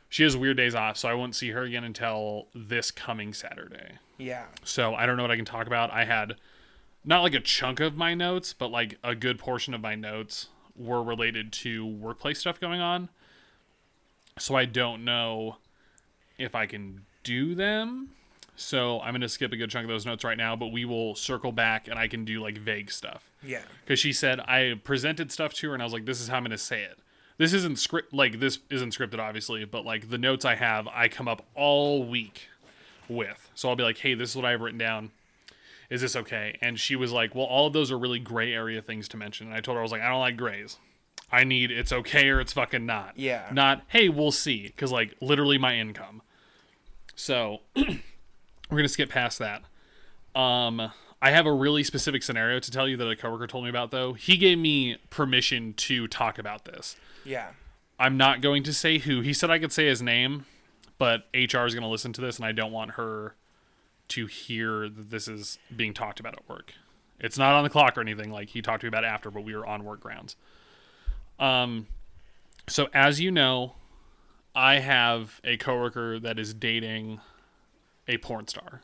She 0.08 0.22
has 0.22 0.36
weird 0.36 0.56
days 0.56 0.74
off, 0.74 0.96
so 0.96 1.08
I 1.08 1.14
won't 1.14 1.34
see 1.34 1.50
her 1.50 1.62
again 1.62 1.84
until 1.84 2.46
this 2.54 2.90
coming 2.90 3.32
Saturday. 3.32 3.98
Yeah. 4.18 4.44
So 4.62 4.94
I 4.94 5.06
don't 5.06 5.16
know 5.16 5.24
what 5.24 5.30
I 5.30 5.36
can 5.36 5.44
talk 5.44 5.66
about. 5.66 5.90
I 5.90 6.04
had 6.04 6.36
not 7.04 7.22
like 7.22 7.34
a 7.34 7.40
chunk 7.40 7.80
of 7.80 7.96
my 7.96 8.14
notes, 8.14 8.52
but 8.52 8.70
like 8.70 8.98
a 9.02 9.14
good 9.14 9.38
portion 9.38 9.74
of 9.74 9.80
my 9.80 9.94
notes 9.94 10.48
were 10.76 11.02
related 11.02 11.52
to 11.52 11.86
workplace 11.86 12.40
stuff 12.40 12.60
going 12.60 12.80
on. 12.80 13.08
So 14.38 14.54
I 14.54 14.64
don't 14.64 15.04
know 15.04 15.56
if 16.38 16.54
I 16.54 16.66
can 16.66 17.06
do 17.24 17.54
them. 17.54 18.10
So 18.56 19.00
I'm 19.00 19.10
going 19.10 19.20
to 19.22 19.28
skip 19.28 19.52
a 19.52 19.56
good 19.56 19.70
chunk 19.70 19.84
of 19.84 19.88
those 19.88 20.06
notes 20.06 20.22
right 20.22 20.38
now, 20.38 20.54
but 20.54 20.68
we 20.68 20.84
will 20.84 21.16
circle 21.16 21.50
back 21.50 21.88
and 21.88 21.98
I 21.98 22.06
can 22.06 22.24
do 22.24 22.40
like 22.40 22.56
vague 22.56 22.90
stuff. 22.90 23.30
Yeah. 23.42 23.62
Because 23.84 23.98
she 23.98 24.12
said 24.12 24.38
I 24.40 24.80
presented 24.84 25.32
stuff 25.32 25.52
to 25.54 25.68
her 25.68 25.74
and 25.74 25.82
I 25.82 25.86
was 25.86 25.92
like, 25.92 26.04
this 26.04 26.20
is 26.20 26.28
how 26.28 26.36
I'm 26.36 26.44
going 26.44 26.52
to 26.52 26.58
say 26.58 26.82
it. 26.82 26.98
This 27.36 27.52
isn't 27.52 27.80
script 27.80 28.14
like 28.14 28.38
this 28.38 28.60
isn't 28.70 28.96
scripted 28.96 29.18
obviously, 29.18 29.64
but 29.64 29.84
like 29.84 30.08
the 30.08 30.18
notes 30.18 30.44
I 30.44 30.54
have, 30.54 30.86
I 30.86 31.08
come 31.08 31.26
up 31.26 31.44
all 31.56 32.04
week 32.04 32.48
with. 33.08 33.50
So 33.56 33.68
I'll 33.68 33.76
be 33.76 33.82
like, 33.82 33.98
hey, 33.98 34.14
this 34.14 34.30
is 34.30 34.36
what 34.36 34.44
I 34.44 34.52
have 34.52 34.60
written 34.60 34.78
down. 34.78 35.10
Is 35.90 36.00
this 36.00 36.14
okay? 36.14 36.56
And 36.62 36.78
she 36.78 36.94
was 36.94 37.10
like, 37.10 37.34
well, 37.34 37.44
all 37.44 37.66
of 37.66 37.72
those 37.72 37.90
are 37.90 37.98
really 37.98 38.20
gray 38.20 38.52
area 38.52 38.80
things 38.80 39.08
to 39.08 39.16
mention. 39.16 39.48
And 39.48 39.56
I 39.56 39.60
told 39.60 39.74
her 39.74 39.80
I 39.80 39.82
was 39.82 39.92
like, 39.92 40.00
I 40.00 40.08
don't 40.08 40.20
like 40.20 40.36
grays. 40.36 40.78
I 41.32 41.42
need 41.42 41.72
it's 41.72 41.92
okay 41.92 42.28
or 42.28 42.40
it's 42.40 42.52
fucking 42.52 42.86
not. 42.86 43.14
Yeah. 43.16 43.48
Not 43.52 43.82
hey, 43.88 44.08
we'll 44.08 44.30
see. 44.30 44.68
Because 44.68 44.92
like 44.92 45.14
literally 45.20 45.58
my 45.58 45.76
income. 45.76 46.22
So 47.14 47.60
we're 47.76 48.00
gonna 48.70 48.88
skip 48.88 49.10
past 49.10 49.38
that. 49.38 49.62
Um, 50.38 50.90
I 51.22 51.30
have 51.30 51.46
a 51.46 51.52
really 51.52 51.84
specific 51.84 52.22
scenario 52.22 52.60
to 52.60 52.70
tell 52.70 52.86
you 52.86 52.96
that 52.98 53.08
a 53.08 53.16
coworker 53.16 53.46
told 53.46 53.64
me 53.64 53.70
about 53.70 53.90
though. 53.90 54.12
He 54.12 54.36
gave 54.36 54.58
me 54.58 54.98
permission 55.10 55.72
to 55.74 56.06
talk 56.06 56.38
about 56.38 56.64
this. 56.64 56.96
Yeah. 57.24 57.48
I'm 57.98 58.16
not 58.16 58.40
going 58.40 58.62
to 58.64 58.74
say 58.74 58.98
who. 58.98 59.20
He 59.20 59.32
said 59.32 59.50
I 59.50 59.58
could 59.58 59.72
say 59.72 59.86
his 59.86 60.02
name, 60.02 60.46
but 60.98 61.26
HR 61.32 61.64
is 61.64 61.74
going 61.74 61.82
to 61.82 61.88
listen 61.88 62.12
to 62.14 62.20
this, 62.20 62.36
and 62.36 62.44
I 62.44 62.52
don't 62.52 62.72
want 62.72 62.92
her 62.92 63.36
to 64.08 64.26
hear 64.26 64.88
that 64.88 65.10
this 65.10 65.28
is 65.28 65.58
being 65.74 65.94
talked 65.94 66.20
about 66.20 66.34
at 66.34 66.48
work. 66.48 66.74
It's 67.20 67.38
not 67.38 67.54
on 67.54 67.64
the 67.64 67.70
clock 67.70 67.96
or 67.96 68.00
anything. 68.00 68.30
Like 68.30 68.50
he 68.50 68.60
talked 68.60 68.82
to 68.82 68.86
me 68.86 68.88
about 68.88 69.04
after, 69.04 69.30
but 69.30 69.44
we 69.44 69.56
were 69.56 69.66
on 69.66 69.84
work 69.84 70.00
grounds. 70.00 70.36
Um, 71.38 71.86
so 72.68 72.88
as 72.92 73.20
you 73.20 73.30
know, 73.30 73.74
I 74.54 74.78
have 74.78 75.40
a 75.44 75.56
coworker 75.56 76.18
that 76.20 76.38
is 76.38 76.54
dating 76.54 77.20
a 78.06 78.18
porn 78.18 78.46
star. 78.48 78.82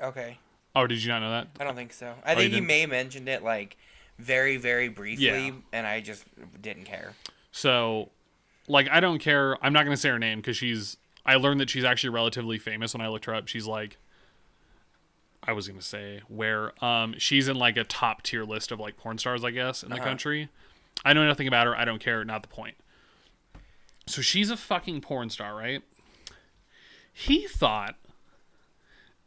Okay. 0.00 0.38
Oh, 0.76 0.86
did 0.86 1.02
you 1.02 1.08
not 1.08 1.20
know 1.20 1.30
that? 1.30 1.48
I 1.58 1.64
don't 1.64 1.74
think 1.74 1.92
so. 1.92 2.14
I 2.24 2.32
you 2.32 2.38
think 2.38 2.54
you 2.54 2.62
may 2.62 2.86
mentioned 2.86 3.28
it 3.28 3.42
like 3.42 3.76
very, 4.18 4.56
very 4.56 4.88
briefly, 4.88 5.24
Yeah. 5.26 5.50
and 5.72 5.86
I 5.86 6.00
just 6.00 6.24
didn't 6.62 6.84
care. 6.84 7.14
So, 7.52 8.10
like, 8.68 8.88
I 8.90 9.00
don't 9.00 9.18
care. 9.18 9.56
I'm 9.64 9.72
not 9.72 9.84
going 9.84 9.94
to 9.96 10.00
say 10.00 10.10
her 10.10 10.18
name 10.18 10.38
because 10.38 10.56
she's. 10.56 10.96
I 11.26 11.34
learned 11.36 11.60
that 11.60 11.68
she's 11.68 11.84
actually 11.84 12.10
relatively 12.10 12.58
famous 12.58 12.94
when 12.94 13.00
I 13.00 13.08
looked 13.08 13.24
her 13.24 13.34
up. 13.34 13.48
She's 13.48 13.66
like. 13.66 13.96
I 15.42 15.52
was 15.52 15.66
going 15.66 15.80
to 15.80 15.84
say 15.84 16.20
where. 16.28 16.72
Um, 16.84 17.14
she's 17.18 17.48
in 17.48 17.56
like 17.56 17.76
a 17.76 17.84
top 17.84 18.22
tier 18.22 18.44
list 18.44 18.70
of 18.70 18.78
like 18.78 18.96
porn 18.96 19.18
stars, 19.18 19.42
I 19.42 19.50
guess, 19.50 19.82
in 19.82 19.88
the 19.88 19.96
Uh-huh. 19.96 20.04
country. 20.04 20.48
I 21.04 21.14
know 21.14 21.26
nothing 21.26 21.48
about 21.48 21.66
her. 21.66 21.74
I 21.74 21.84
don't 21.86 21.98
care. 22.00 22.24
Not 22.24 22.42
the 22.42 22.48
point. 22.48 22.76
So 24.10 24.22
she's 24.22 24.50
a 24.50 24.56
fucking 24.56 25.00
porn 25.00 25.30
star, 25.30 25.54
right? 25.54 25.82
He 27.12 27.46
thought, 27.46 27.96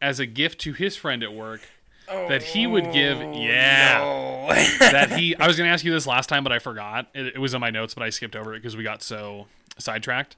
as 0.02 0.19
a 0.19 0.26
gift 0.26 0.60
to 0.62 0.74
his 0.74 0.96
friend 0.96 1.24
at 1.24 1.34
work, 1.34 1.62
that 2.08 2.43
he 2.43 2.67
would 2.67 2.91
give. 2.91 3.19
Oh, 3.19 3.34
yeah 3.34 4.02
Oh. 4.04 4.54
that 4.80 5.13
he 5.17 5.36
I 5.38 5.48
was 5.48 5.56
going 5.56 5.67
to 5.67 5.74
ask 5.74 5.86
you 5.86 5.91
this 5.91 6.06
last 6.06 6.28
time 6.28 6.43
but 6.43 6.52
I 6.52 6.60
forgot. 6.60 7.08
It, 7.13 7.28
it 7.28 7.39
was 7.39 7.54
in 7.54 7.62
my 7.62 7.69
notes 7.69 7.93
but 7.93 8.04
I 8.04 8.10
skipped 8.10 8.36
over 8.36 8.54
it 8.54 8.60
because 8.60 8.76
we 8.76 8.84
got 8.84 9.02
so 9.02 9.48
sidetracked. 9.78 10.36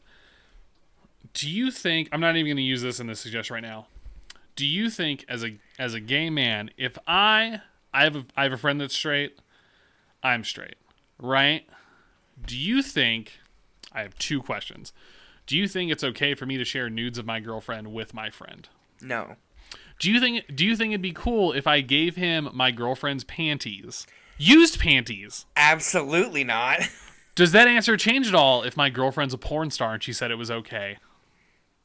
Do 1.34 1.50
you 1.50 1.72
think 1.72 2.10
I'm 2.12 2.22
not 2.22 2.36
even 2.36 2.46
going 2.46 2.58
to 2.58 2.62
use 2.64 2.82
this 2.82 3.00
in 3.00 3.08
this 3.08 3.20
suggestion 3.20 3.56
right 3.56 3.64
now. 3.64 3.88
Do 4.56 4.66
you 4.66 4.90
think 4.90 5.26
as 5.28 5.44
a 5.44 5.58
as 5.80 5.94
a 5.94 6.00
gay 6.00 6.30
man 6.30 6.70
if 6.78 6.98
I 7.08 7.62
I 7.94 8.04
have 8.04 8.16
a, 8.16 8.26
I 8.38 8.44
have 8.44 8.54
a 8.54 8.58
friend 8.58 8.80
that's 8.80 8.96
straight. 8.96 9.40
I'm 10.22 10.44
straight, 10.44 10.76
right? 11.20 11.68
Do 12.46 12.58
you 12.58 12.82
think? 12.84 13.40
I 13.96 14.02
have 14.04 14.16
two 14.20 14.42
questions. 14.42 14.94
Do 15.48 15.58
you 15.58 15.68
think 15.68 15.92
it's 15.92 16.04
okay 16.04 16.34
for 16.36 16.46
me 16.46 16.58
to 16.58 16.66
share 16.66 16.90
nudes 16.90 17.18
of 17.18 17.26
my 17.26 17.40
girlfriend 17.40 17.94
with 17.94 18.14
my 18.14 18.30
friend? 18.30 18.68
No. 19.02 19.38
Do 20.00 20.12
you 20.12 20.20
think 20.20 20.56
do 20.56 20.66
you 20.66 20.76
think 20.76 20.92
it'd 20.92 21.02
be 21.02 21.12
cool 21.14 21.52
if 21.54 21.66
I 21.66 21.82
gave 21.82 22.16
him 22.16 22.50
my 22.54 22.72
girlfriend's 22.72 23.24
panties? 23.24 24.06
Used 24.38 24.80
panties. 24.80 25.46
Absolutely 25.56 26.44
not. 26.44 26.82
Does 27.36 27.52
that 27.54 27.68
answer 27.68 27.96
change 27.98 28.28
at 28.28 28.36
all 28.36 28.64
if 28.64 28.76
my 28.78 28.90
girlfriend's 28.90 29.34
a 29.34 29.38
porn 29.38 29.70
star 29.72 29.94
and 29.94 30.04
she 30.04 30.14
said 30.14 30.32
it 30.32 30.36
was 30.36 30.52
okay? 30.52 30.98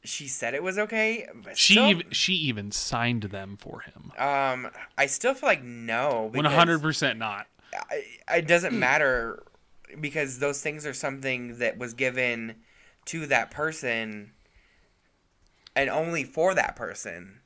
she 0.03 0.27
said 0.27 0.55
it 0.55 0.63
was 0.63 0.79
okay. 0.79 1.27
But 1.43 1.57
She 1.59 1.73
still, 1.73 1.85
ev- 1.89 2.01
she 2.11 2.33
even 2.33 2.71
signed 2.71 3.23
them 3.23 3.55
for 3.57 3.81
him. 3.81 4.11
um, 4.17 4.71
I 4.97 5.05
still 5.05 5.33
feel 5.35 5.47
like 5.47 5.63
no. 5.63 6.31
Hundred 6.35 6.81
percent 6.81 7.19
not. 7.19 7.45
I- 7.89 8.37
It 8.37 8.47
doesn't 8.47 8.77
matter 8.77 9.43
because 9.99 10.39
those 10.39 10.61
things 10.61 10.85
are 10.85 10.93
something 10.93 11.57
that 11.57 11.77
was 11.77 11.93
given 11.93 12.55
to 13.05 13.25
that 13.27 13.51
person, 13.51 14.31
and 15.75 15.89
only 15.89 16.23
for 16.23 16.53
that 16.53 16.75
person. 16.75 17.39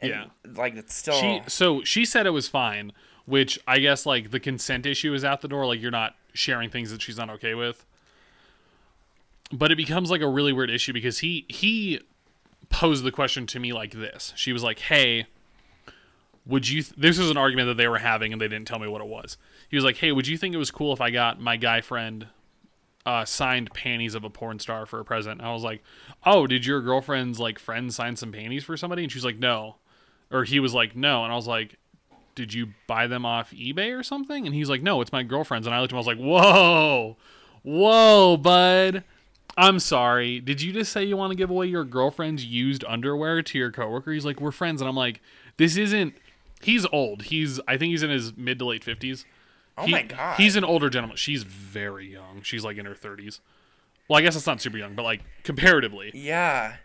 And, 0.00 0.10
Yeah. 0.10 0.24
Like 0.44 0.76
it's 0.76 0.94
still. 0.94 1.20
She 1.20 1.42
so 1.46 1.82
she 1.84 2.04
said 2.04 2.26
it 2.26 2.30
was 2.30 2.48
fine, 2.48 2.92
which 3.26 3.58
I 3.66 3.78
guess 3.78 4.06
like 4.06 4.30
the 4.30 4.40
consent 4.40 4.86
issue 4.86 5.14
is 5.14 5.24
out 5.24 5.40
the 5.40 5.48
door. 5.48 5.66
Like 5.66 5.80
you're 5.80 5.90
not 5.90 6.16
sharing 6.32 6.70
things 6.70 6.90
that 6.90 7.02
she's 7.02 7.18
not 7.18 7.30
okay 7.30 7.54
with. 7.54 7.84
But 9.52 9.72
it 9.72 9.76
becomes 9.76 10.10
like 10.10 10.20
a 10.20 10.28
really 10.28 10.52
weird 10.52 10.70
issue 10.70 10.92
because 10.92 11.18
he 11.18 11.44
he 11.48 12.00
posed 12.68 13.04
the 13.04 13.10
question 13.10 13.46
to 13.48 13.58
me 13.58 13.72
like 13.72 13.92
this. 13.92 14.32
She 14.36 14.52
was 14.52 14.62
like, 14.62 14.78
"Hey, 14.78 15.26
would 16.46 16.68
you?" 16.68 16.82
Th- 16.82 16.94
this 16.96 17.18
was 17.18 17.30
an 17.30 17.36
argument 17.36 17.66
that 17.66 17.76
they 17.76 17.88
were 17.88 17.98
having, 17.98 18.32
and 18.32 18.40
they 18.40 18.46
didn't 18.48 18.68
tell 18.68 18.78
me 18.78 18.86
what 18.86 19.00
it 19.00 19.08
was. 19.08 19.36
He 19.70 19.76
was 19.76 19.84
like, 19.84 19.96
"Hey, 19.96 20.12
would 20.12 20.26
you 20.26 20.36
think 20.36 20.54
it 20.54 20.58
was 20.58 20.70
cool 20.70 20.92
if 20.92 21.00
I 21.00 21.10
got 21.10 21.40
my 21.40 21.56
guy 21.56 21.80
friend 21.80 22.26
uh, 23.06 23.24
signed 23.24 23.72
panties 23.72 24.14
of 24.14 24.24
a 24.24 24.30
porn 24.30 24.58
star 24.58 24.84
for 24.84 25.00
a 25.00 25.04
present?" 25.04 25.40
And 25.40 25.48
I 25.48 25.52
was 25.52 25.62
like, 25.62 25.82
"Oh, 26.26 26.46
did 26.46 26.66
your 26.66 26.80
girlfriend's 26.80 27.40
like 27.40 27.58
friend 27.58 27.92
sign 27.92 28.16
some 28.16 28.32
panties 28.32 28.64
for 28.64 28.76
somebody?" 28.76 29.02
And 29.02 29.12
she's 29.12 29.24
like, 29.24 29.38
"No," 29.38 29.76
or 30.30 30.44
he 30.44 30.60
was 30.60 30.74
like, 30.74 30.96
"No," 30.96 31.24
and 31.24 31.32
I 31.32 31.36
was 31.36 31.46
like. 31.46 31.76
Did 32.36 32.54
you 32.54 32.68
buy 32.86 33.08
them 33.08 33.26
off 33.26 33.50
eBay 33.50 33.98
or 33.98 34.04
something? 34.04 34.46
And 34.46 34.54
he's 34.54 34.70
like, 34.70 34.82
No, 34.82 35.00
it's 35.02 35.12
my 35.12 35.24
girlfriend's. 35.24 35.66
And 35.66 35.74
I 35.74 35.80
looked 35.80 35.92
at 35.92 35.94
him, 35.94 35.96
I 35.96 35.98
was 35.98 36.06
like, 36.06 36.16
Whoa, 36.16 37.16
whoa, 37.62 38.36
bud. 38.36 39.04
I'm 39.56 39.78
sorry. 39.78 40.40
Did 40.40 40.62
you 40.62 40.72
just 40.72 40.92
say 40.92 41.04
you 41.04 41.16
want 41.16 41.32
to 41.32 41.36
give 41.36 41.50
away 41.50 41.66
your 41.66 41.84
girlfriend's 41.84 42.44
used 42.44 42.84
underwear 42.88 43.42
to 43.42 43.58
your 43.58 43.70
coworker? 43.70 44.12
He's 44.12 44.24
like, 44.24 44.40
we're 44.40 44.52
friends, 44.52 44.80
and 44.80 44.88
I'm 44.88 44.96
like, 44.96 45.20
this 45.56 45.76
isn't. 45.76 46.14
He's 46.62 46.86
old. 46.86 47.22
He's. 47.24 47.60
I 47.66 47.76
think 47.76 47.90
he's 47.90 48.02
in 48.02 48.10
his 48.10 48.36
mid 48.36 48.58
to 48.58 48.64
late 48.66 48.84
fifties. 48.84 49.24
Oh 49.80 49.86
my 49.88 50.02
God. 50.02 50.36
He's 50.36 50.56
an 50.56 50.64
older 50.64 50.90
gentleman. 50.90 51.16
She's 51.16 51.42
very 51.42 52.12
young. 52.12 52.42
She's 52.42 52.64
like 52.64 52.76
in 52.76 52.86
her 52.86 52.94
thirties. 52.94 53.40
Well, 54.08 54.18
I 54.18 54.22
guess 54.22 54.34
it's 54.36 54.46
not 54.46 54.60
super 54.60 54.76
young, 54.78 54.94
but 54.94 55.02
like 55.04 55.22
comparatively. 55.44 56.10
yeah. 56.14 56.76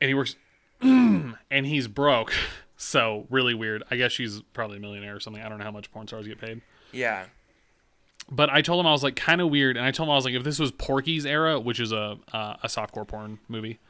And 0.00 0.08
he 0.08 0.14
works, 0.14 0.36
and 0.80 1.36
he's 1.50 1.88
broke. 1.88 2.32
So 2.82 3.26
really 3.28 3.52
weird. 3.52 3.82
I 3.90 3.96
guess 3.96 4.10
she's 4.10 4.40
probably 4.54 4.78
a 4.78 4.80
millionaire 4.80 5.14
or 5.14 5.20
something. 5.20 5.42
I 5.42 5.50
don't 5.50 5.58
know 5.58 5.64
how 5.64 5.70
much 5.70 5.92
porn 5.92 6.06
stars 6.06 6.26
get 6.26 6.40
paid. 6.40 6.62
Yeah. 6.92 7.24
But 8.30 8.48
I 8.48 8.62
told 8.62 8.80
him 8.80 8.86
I 8.86 8.92
was 8.92 9.02
like 9.02 9.16
kind 9.16 9.42
of 9.42 9.50
weird, 9.50 9.76
and 9.76 9.84
I 9.84 9.90
told 9.90 10.08
him 10.08 10.12
I 10.12 10.16
was 10.16 10.24
like, 10.24 10.32
if 10.32 10.44
this 10.44 10.58
was 10.58 10.70
Porky's 10.72 11.26
era, 11.26 11.60
which 11.60 11.78
is 11.78 11.92
a 11.92 12.16
uh, 12.32 12.56
a 12.62 12.68
softcore 12.68 13.06
porn 13.06 13.38
movie, 13.48 13.80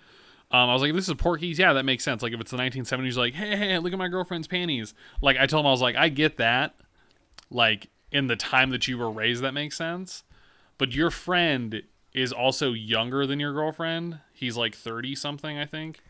um, 0.51 0.69
I 0.69 0.73
was 0.73 0.83
like, 0.83 0.89
if 0.91 0.97
this 0.97 1.07
is 1.09 1.15
Porky's, 1.15 1.57
yeah, 1.57 1.73
that 1.75 1.85
makes 1.85 2.03
sense. 2.03 2.21
Like 2.21 2.33
if 2.33 2.41
it's 2.41 2.51
the 2.51 2.57
1970s, 2.57 3.17
like, 3.17 3.35
hey, 3.35 3.55
hey, 3.57 3.79
look 3.79 3.93
at 3.93 3.99
my 4.01 4.09
girlfriend's 4.09 4.49
panties. 4.49 4.93
Like 5.23 5.37
I 5.39 5.47
told 5.47 5.65
him 5.65 5.69
I 5.69 5.71
was 5.71 5.83
like, 5.83 5.95
I 5.95 6.09
get 6.09 6.39
that, 6.39 6.75
like 7.51 7.89
in 8.13 8.27
the 8.27 8.37
time 8.37 8.71
that 8.71 8.89
you 8.89 8.99
were 8.99 9.11
raised, 9.11 9.43
that 9.43 9.53
makes 9.53 9.77
sense. 9.77 10.23
But 10.79 10.95
your 10.95 11.11
friend 11.11 11.83
is 12.13 12.33
also 12.33 12.73
younger 12.73 13.27
than 13.27 13.39
your 13.39 13.53
girlfriend. 13.53 14.21
He's 14.33 14.57
like 14.57 14.75
30 14.75 15.15
something, 15.15 15.59
I 15.59 15.67
think. 15.67 16.01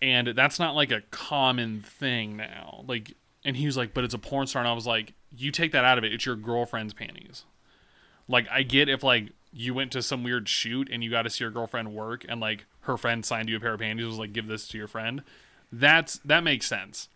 And 0.00 0.28
that's 0.28 0.58
not 0.58 0.74
like 0.74 0.90
a 0.90 1.02
common 1.10 1.80
thing 1.80 2.36
now. 2.36 2.84
Like, 2.88 3.14
and 3.44 3.56
he 3.56 3.66
was 3.66 3.76
like, 3.76 3.94
but 3.94 4.04
it's 4.04 4.14
a 4.14 4.18
porn 4.18 4.46
star. 4.46 4.60
And 4.60 4.68
I 4.68 4.72
was 4.72 4.86
like, 4.86 5.14
you 5.36 5.50
take 5.50 5.72
that 5.72 5.84
out 5.84 5.98
of 5.98 6.04
it. 6.04 6.12
It's 6.12 6.26
your 6.26 6.36
girlfriend's 6.36 6.94
panties. 6.94 7.44
Like, 8.28 8.46
I 8.50 8.62
get 8.62 8.88
if 8.88 9.02
like 9.02 9.30
you 9.52 9.74
went 9.74 9.92
to 9.92 10.02
some 10.02 10.24
weird 10.24 10.48
shoot 10.48 10.88
and 10.90 11.04
you 11.04 11.10
got 11.10 11.22
to 11.22 11.30
see 11.30 11.44
your 11.44 11.50
girlfriend 11.50 11.94
work 11.94 12.24
and 12.28 12.40
like 12.40 12.64
her 12.80 12.96
friend 12.96 13.24
signed 13.24 13.48
you 13.48 13.56
a 13.56 13.60
pair 13.60 13.74
of 13.74 13.80
panties 13.80 14.06
was 14.06 14.18
like, 14.18 14.32
give 14.32 14.48
this 14.48 14.66
to 14.68 14.78
your 14.78 14.88
friend. 14.88 15.22
That's, 15.70 16.18
that 16.24 16.42
makes 16.42 16.66
sense. 16.66 17.08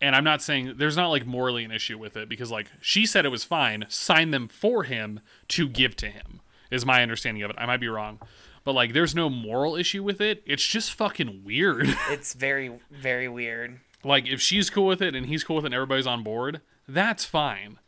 And 0.00 0.14
I'm 0.14 0.24
not 0.24 0.42
saying 0.42 0.74
there's 0.76 0.96
not 0.96 1.08
like 1.08 1.24
morally 1.26 1.64
an 1.64 1.70
issue 1.72 1.96
with 1.98 2.16
it 2.16 2.28
because 2.28 2.50
like 2.50 2.66
she 2.80 3.06
said 3.06 3.24
it 3.24 3.30
was 3.30 3.44
fine, 3.44 3.86
sign 3.88 4.30
them 4.30 4.46
for 4.48 4.82
him 4.84 5.20
to 5.48 5.68
give 5.68 5.96
to 5.96 6.08
him, 6.08 6.40
is 6.70 6.84
my 6.84 7.02
understanding 7.02 7.42
of 7.42 7.50
it. 7.50 7.56
I 7.58 7.64
might 7.66 7.80
be 7.80 7.88
wrong. 7.88 8.18
But 8.64 8.74
like 8.74 8.92
there's 8.92 9.14
no 9.14 9.30
moral 9.30 9.74
issue 9.74 10.02
with 10.02 10.20
it. 10.20 10.42
It's 10.44 10.66
just 10.66 10.92
fucking 10.92 11.42
weird. 11.44 11.88
It's 12.10 12.34
very, 12.34 12.78
very 12.90 13.28
weird. 13.28 13.78
like 14.04 14.26
if 14.26 14.40
she's 14.40 14.68
cool 14.70 14.86
with 14.86 15.00
it 15.00 15.14
and 15.14 15.26
he's 15.26 15.44
cool 15.44 15.56
with 15.56 15.64
it 15.64 15.68
and 15.68 15.74
everybody's 15.74 16.06
on 16.06 16.22
board, 16.22 16.60
that's 16.86 17.24
fine. 17.24 17.78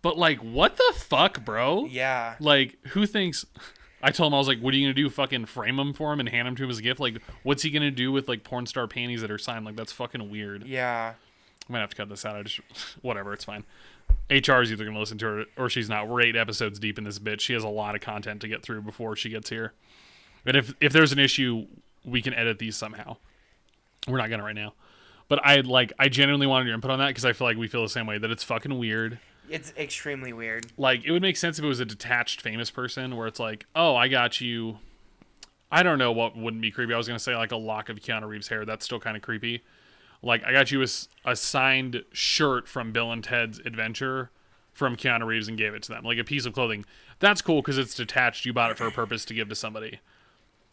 But 0.00 0.16
like 0.16 0.38
what 0.38 0.76
the 0.78 0.92
fuck, 0.96 1.44
bro? 1.44 1.84
Yeah. 1.84 2.36
Like 2.40 2.78
who 2.88 3.04
thinks 3.04 3.44
I 4.02 4.10
told 4.10 4.30
him 4.30 4.34
I 4.34 4.38
was 4.38 4.46
like, 4.46 4.60
"What 4.60 4.72
are 4.72 4.76
you 4.76 4.84
gonna 4.86 4.94
do? 4.94 5.10
Fucking 5.10 5.46
frame 5.46 5.78
him 5.78 5.92
for 5.92 6.12
him 6.12 6.20
and 6.20 6.28
hand 6.28 6.46
him 6.46 6.54
to 6.56 6.64
him 6.64 6.70
as 6.70 6.78
a 6.78 6.82
gift? 6.82 7.00
Like, 7.00 7.20
what's 7.42 7.62
he 7.62 7.70
gonna 7.70 7.90
do 7.90 8.12
with 8.12 8.28
like 8.28 8.44
porn 8.44 8.66
star 8.66 8.86
panties 8.86 9.22
that 9.22 9.30
are 9.30 9.38
signed? 9.38 9.64
Like, 9.64 9.74
that's 9.74 9.90
fucking 9.90 10.30
weird." 10.30 10.64
Yeah. 10.64 11.14
I'm 11.68 11.72
gonna 11.72 11.80
have 11.80 11.90
to 11.90 11.96
cut 11.96 12.08
this 12.08 12.24
out. 12.24 12.36
I 12.36 12.42
just 12.42 12.60
whatever, 13.02 13.32
it's 13.32 13.44
fine. 13.44 13.64
HR 14.30 14.60
is 14.60 14.72
either 14.72 14.84
gonna 14.84 14.98
listen 14.98 15.18
to 15.18 15.26
her 15.26 15.44
or 15.56 15.68
she's 15.68 15.88
not. 15.88 16.08
We're 16.08 16.22
eight 16.22 16.36
episodes 16.36 16.78
deep 16.78 16.98
in 16.98 17.04
this 17.04 17.18
bitch. 17.18 17.40
She 17.40 17.52
has 17.52 17.64
a 17.64 17.68
lot 17.68 17.94
of 17.94 18.00
content 18.00 18.40
to 18.42 18.48
get 18.48 18.62
through 18.62 18.82
before 18.82 19.16
she 19.16 19.28
gets 19.30 19.50
here. 19.50 19.72
And 20.44 20.56
if 20.56 20.74
if 20.80 20.92
there's 20.92 21.12
an 21.12 21.18
issue, 21.18 21.66
we 22.04 22.22
can 22.22 22.34
edit 22.34 22.58
these 22.58 22.76
somehow. 22.76 23.16
We're 24.06 24.18
not 24.18 24.30
gonna 24.30 24.44
right 24.44 24.54
now. 24.54 24.74
But 25.28 25.44
I 25.44 25.60
like 25.60 25.92
I 25.98 26.08
genuinely 26.08 26.46
wanted 26.46 26.66
your 26.66 26.74
input 26.74 26.90
on 26.90 26.98
that 27.00 27.08
because 27.08 27.24
I 27.24 27.32
feel 27.32 27.46
like 27.46 27.56
we 27.56 27.68
feel 27.68 27.82
the 27.82 27.88
same 27.88 28.06
way 28.06 28.18
that 28.18 28.30
it's 28.30 28.44
fucking 28.44 28.78
weird. 28.78 29.18
It's 29.48 29.72
extremely 29.76 30.32
weird. 30.32 30.66
Like 30.76 31.04
it 31.04 31.10
would 31.10 31.22
make 31.22 31.36
sense 31.36 31.58
if 31.58 31.64
it 31.64 31.68
was 31.68 31.80
a 31.80 31.84
detached 31.84 32.40
famous 32.40 32.70
person 32.70 33.16
where 33.16 33.26
it's 33.26 33.40
like, 33.40 33.66
oh, 33.74 33.96
I 33.96 34.08
got 34.08 34.40
you. 34.40 34.78
I 35.70 35.82
don't 35.82 35.98
know 35.98 36.12
what 36.12 36.36
wouldn't 36.36 36.62
be 36.62 36.70
creepy. 36.70 36.94
I 36.94 36.96
was 36.96 37.08
gonna 37.08 37.18
say 37.18 37.34
like 37.36 37.52
a 37.52 37.56
lock 37.56 37.88
of 37.88 37.98
Keanu 37.98 38.28
Reeves' 38.28 38.48
hair. 38.48 38.64
That's 38.64 38.84
still 38.84 39.00
kind 39.00 39.16
of 39.16 39.22
creepy. 39.22 39.62
Like 40.22 40.44
I 40.44 40.52
got 40.52 40.70
you 40.70 40.82
a, 40.82 40.86
a 41.24 41.36
signed 41.36 42.04
shirt 42.12 42.68
from 42.68 42.92
Bill 42.92 43.12
and 43.12 43.22
Ted's 43.22 43.58
Adventure 43.60 44.30
from 44.72 44.96
Keanu 44.96 45.26
Reeves 45.26 45.48
and 45.48 45.56
gave 45.56 45.74
it 45.74 45.82
to 45.84 45.92
them. 45.92 46.04
Like 46.04 46.18
a 46.18 46.24
piece 46.24 46.46
of 46.46 46.52
clothing. 46.52 46.84
That's 47.18 47.40
cool 47.42 47.62
because 47.62 47.78
it's 47.78 47.94
detached. 47.94 48.44
You 48.44 48.52
bought 48.52 48.70
it 48.70 48.76
for 48.78 48.86
a 48.86 48.92
purpose 48.92 49.24
to 49.26 49.34
give 49.34 49.48
to 49.48 49.54
somebody. 49.54 50.00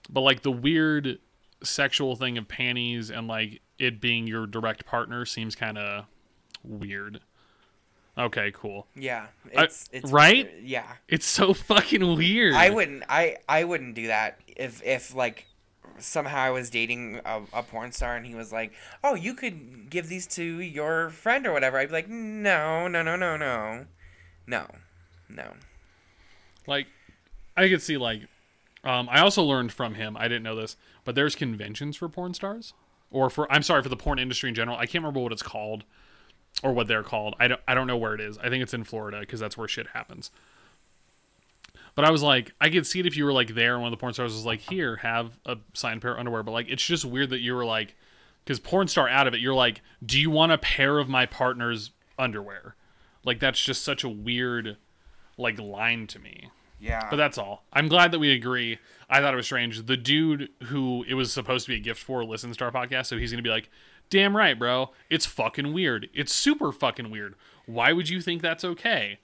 But 0.10 0.21
like 0.21 0.41
the 0.41 0.51
weird 0.51 1.19
sexual 1.63 2.15
thing 2.17 2.38
of 2.38 2.47
panties 2.47 3.10
and 3.10 3.27
like 3.27 3.62
it 3.79 4.01
being 4.01 4.27
your 4.27 4.45
direct 4.45 4.86
partner 4.86 5.25
seems 5.25 5.56
kind 5.56 5.77
of 5.77 6.06
weird. 6.63 7.21
Okay, 8.17 8.51
cool. 8.53 8.88
Yeah. 8.95 9.27
I- 9.58 9.63
It's, 9.63 9.89
it's 9.91 10.12
right? 10.12 10.51
Yeah. 10.62 10.86
It's 11.08 11.25
so 11.25 11.53
fucking 11.53 12.15
weird. 12.17 12.53
I 12.56 12.69
wouldn't. 12.69 13.03
I 13.10 13.38
I 13.47 13.63
wouldn't 13.63 13.95
do 13.95 14.08
that 14.08 14.39
if 14.47 14.84
if 14.84 15.15
like 15.15 15.47
somehow 16.04 16.39
I 16.39 16.52
was 16.52 16.70
dating 16.70 17.20
a, 17.26 17.42
a 17.54 17.63
porn 17.63 17.92
star 17.92 18.16
and 18.16 18.26
he 18.26 18.36
was 18.36 18.52
like, 18.52 18.74
"Oh, 19.04 19.16
you 19.16 19.34
could 19.34 19.89
give 19.89 20.10
these 20.10 20.28
to 20.28 20.44
your 20.44 21.10
friend 21.10 21.48
or 21.48 21.54
whatever." 21.54 21.78
I'd 21.78 21.88
be 21.89 21.94
like, 21.94 22.10
"No, 22.10 22.88
no, 22.88 23.02
no, 23.02 23.16
no, 23.16 23.38
no, 23.38 23.86
no, 24.48 24.68
no." 25.30 25.54
like 26.68 26.88
I 27.56 27.70
could 27.70 27.82
see 27.82 27.98
like 27.98 28.22
um, 28.84 29.08
I 29.10 29.22
also 29.22 29.44
learned 29.44 29.72
from 29.72 29.96
him. 29.96 30.18
I 30.18 30.24
didn't 30.24 30.44
know 30.44 30.56
this, 30.56 30.76
but 31.06 31.16
there's 31.16 31.36
conventions 31.36 31.96
for 31.96 32.10
porn 32.10 32.34
stars, 32.34 32.74
or 33.12 33.30
for 33.30 33.52
I'm 33.52 33.63
sorry 33.63 33.82
for 33.82 33.89
the 33.89 33.98
porn 33.98 34.20
industry 34.20 34.50
in 34.50 34.56
general. 34.56 34.78
I 34.78 34.86
can't 34.86 35.04
remember 35.04 35.22
what 35.22 35.32
it's 35.32 35.44
called 35.44 35.86
or 36.63 36.74
what 36.74 36.88
they're 36.88 37.04
called. 37.04 37.36
I 37.39 37.48
don't 37.48 37.62
I 37.68 37.76
don't 37.76 37.88
know 37.88 37.98
where 37.98 38.13
it 38.13 38.22
is. 38.22 38.38
I 38.39 38.50
think 38.50 38.63
it's 38.63 38.74
in 38.74 38.84
Florida 38.84 39.20
because 39.22 39.39
that's 39.39 39.58
where 39.58 39.68
shit 39.68 39.88
happens. 39.88 40.32
But 41.95 42.06
I 42.06 42.12
was 42.12 42.23
like, 42.23 42.53
I 42.60 42.69
could 42.69 42.88
see 42.88 42.99
it 42.99 43.06
if 43.06 43.15
you 43.15 43.25
were 43.25 43.34
like 43.34 43.53
there 43.53 43.73
and 43.73 43.84
one 43.84 43.93
of 43.93 43.97
the 43.97 44.01
porn 44.01 44.13
stars 44.13 44.34
was 44.34 44.45
like, 44.45 44.62
"Here, 44.62 44.97
have 44.97 45.39
a 45.45 45.58
signed 45.73 46.01
pair 46.01 46.13
of 46.13 46.19
underwear." 46.19 46.43
But 46.43 46.51
like, 46.51 46.69
it's 46.69 46.86
just 46.86 47.06
weird 47.06 47.29
that 47.29 47.41
you 47.41 47.53
were 47.53 47.65
like, 47.65 47.95
because 48.43 48.60
porn 48.60 48.88
star 48.88 49.08
out 49.08 49.27
of 49.27 49.34
it, 49.34 49.39
you're 49.39 49.53
like, 49.53 49.82
"Do 50.03 50.19
you 50.19 50.29
want 50.29 50.51
a 50.51 50.58
pair 50.58 50.97
of 50.97 51.08
my 51.08 51.25
partner's 51.25 51.91
underwear?" 52.17 52.75
Like 53.23 53.39
that's 53.39 53.62
just 53.62 53.84
such 53.84 54.03
a 54.03 54.10
weird 54.10 54.77
like 55.38 55.60
line 55.60 56.08
to 56.08 56.19
me. 56.19 56.49
Yeah. 56.79 57.08
But 57.10 57.15
that's 57.15 57.38
all. 57.38 57.63
I'm 57.71 57.88
glad 57.88 58.12
that 58.12 58.19
we 58.19 58.32
agree. 58.32 58.79
I 59.10 59.21
thought 59.21 59.34
it 59.34 59.38
was 59.38 59.45
strange. 59.45 59.86
The 59.86 59.95
dude 59.95 60.49
who 60.63 61.06
it 61.08 61.13
was 61.13 61.32
supposed 61.32 61.65
to 61.65 61.71
be 61.71 61.77
a 61.77 61.79
gift 61.79 62.01
for 62.01 62.25
listens 62.25 62.58
to 62.58 62.65
our 62.65 62.71
podcast, 62.71 63.06
so 63.06 63.17
he's 63.17 63.32
gonna 63.32 63.43
be 63.43 63.49
like, 63.49 63.69
"Damn 64.10 64.36
right, 64.36 64.58
bro. 64.58 64.91
It's 65.10 65.25
fucking 65.25 65.73
weird. 65.73 66.10
It's 66.13 66.34
super 66.34 66.71
fucking 66.71 67.10
weird. 67.10 67.36
Why 67.65 67.93
would 67.93 68.10
you 68.10 68.19
think 68.19 68.41
that's 68.41 68.65
okay?" 68.65 69.19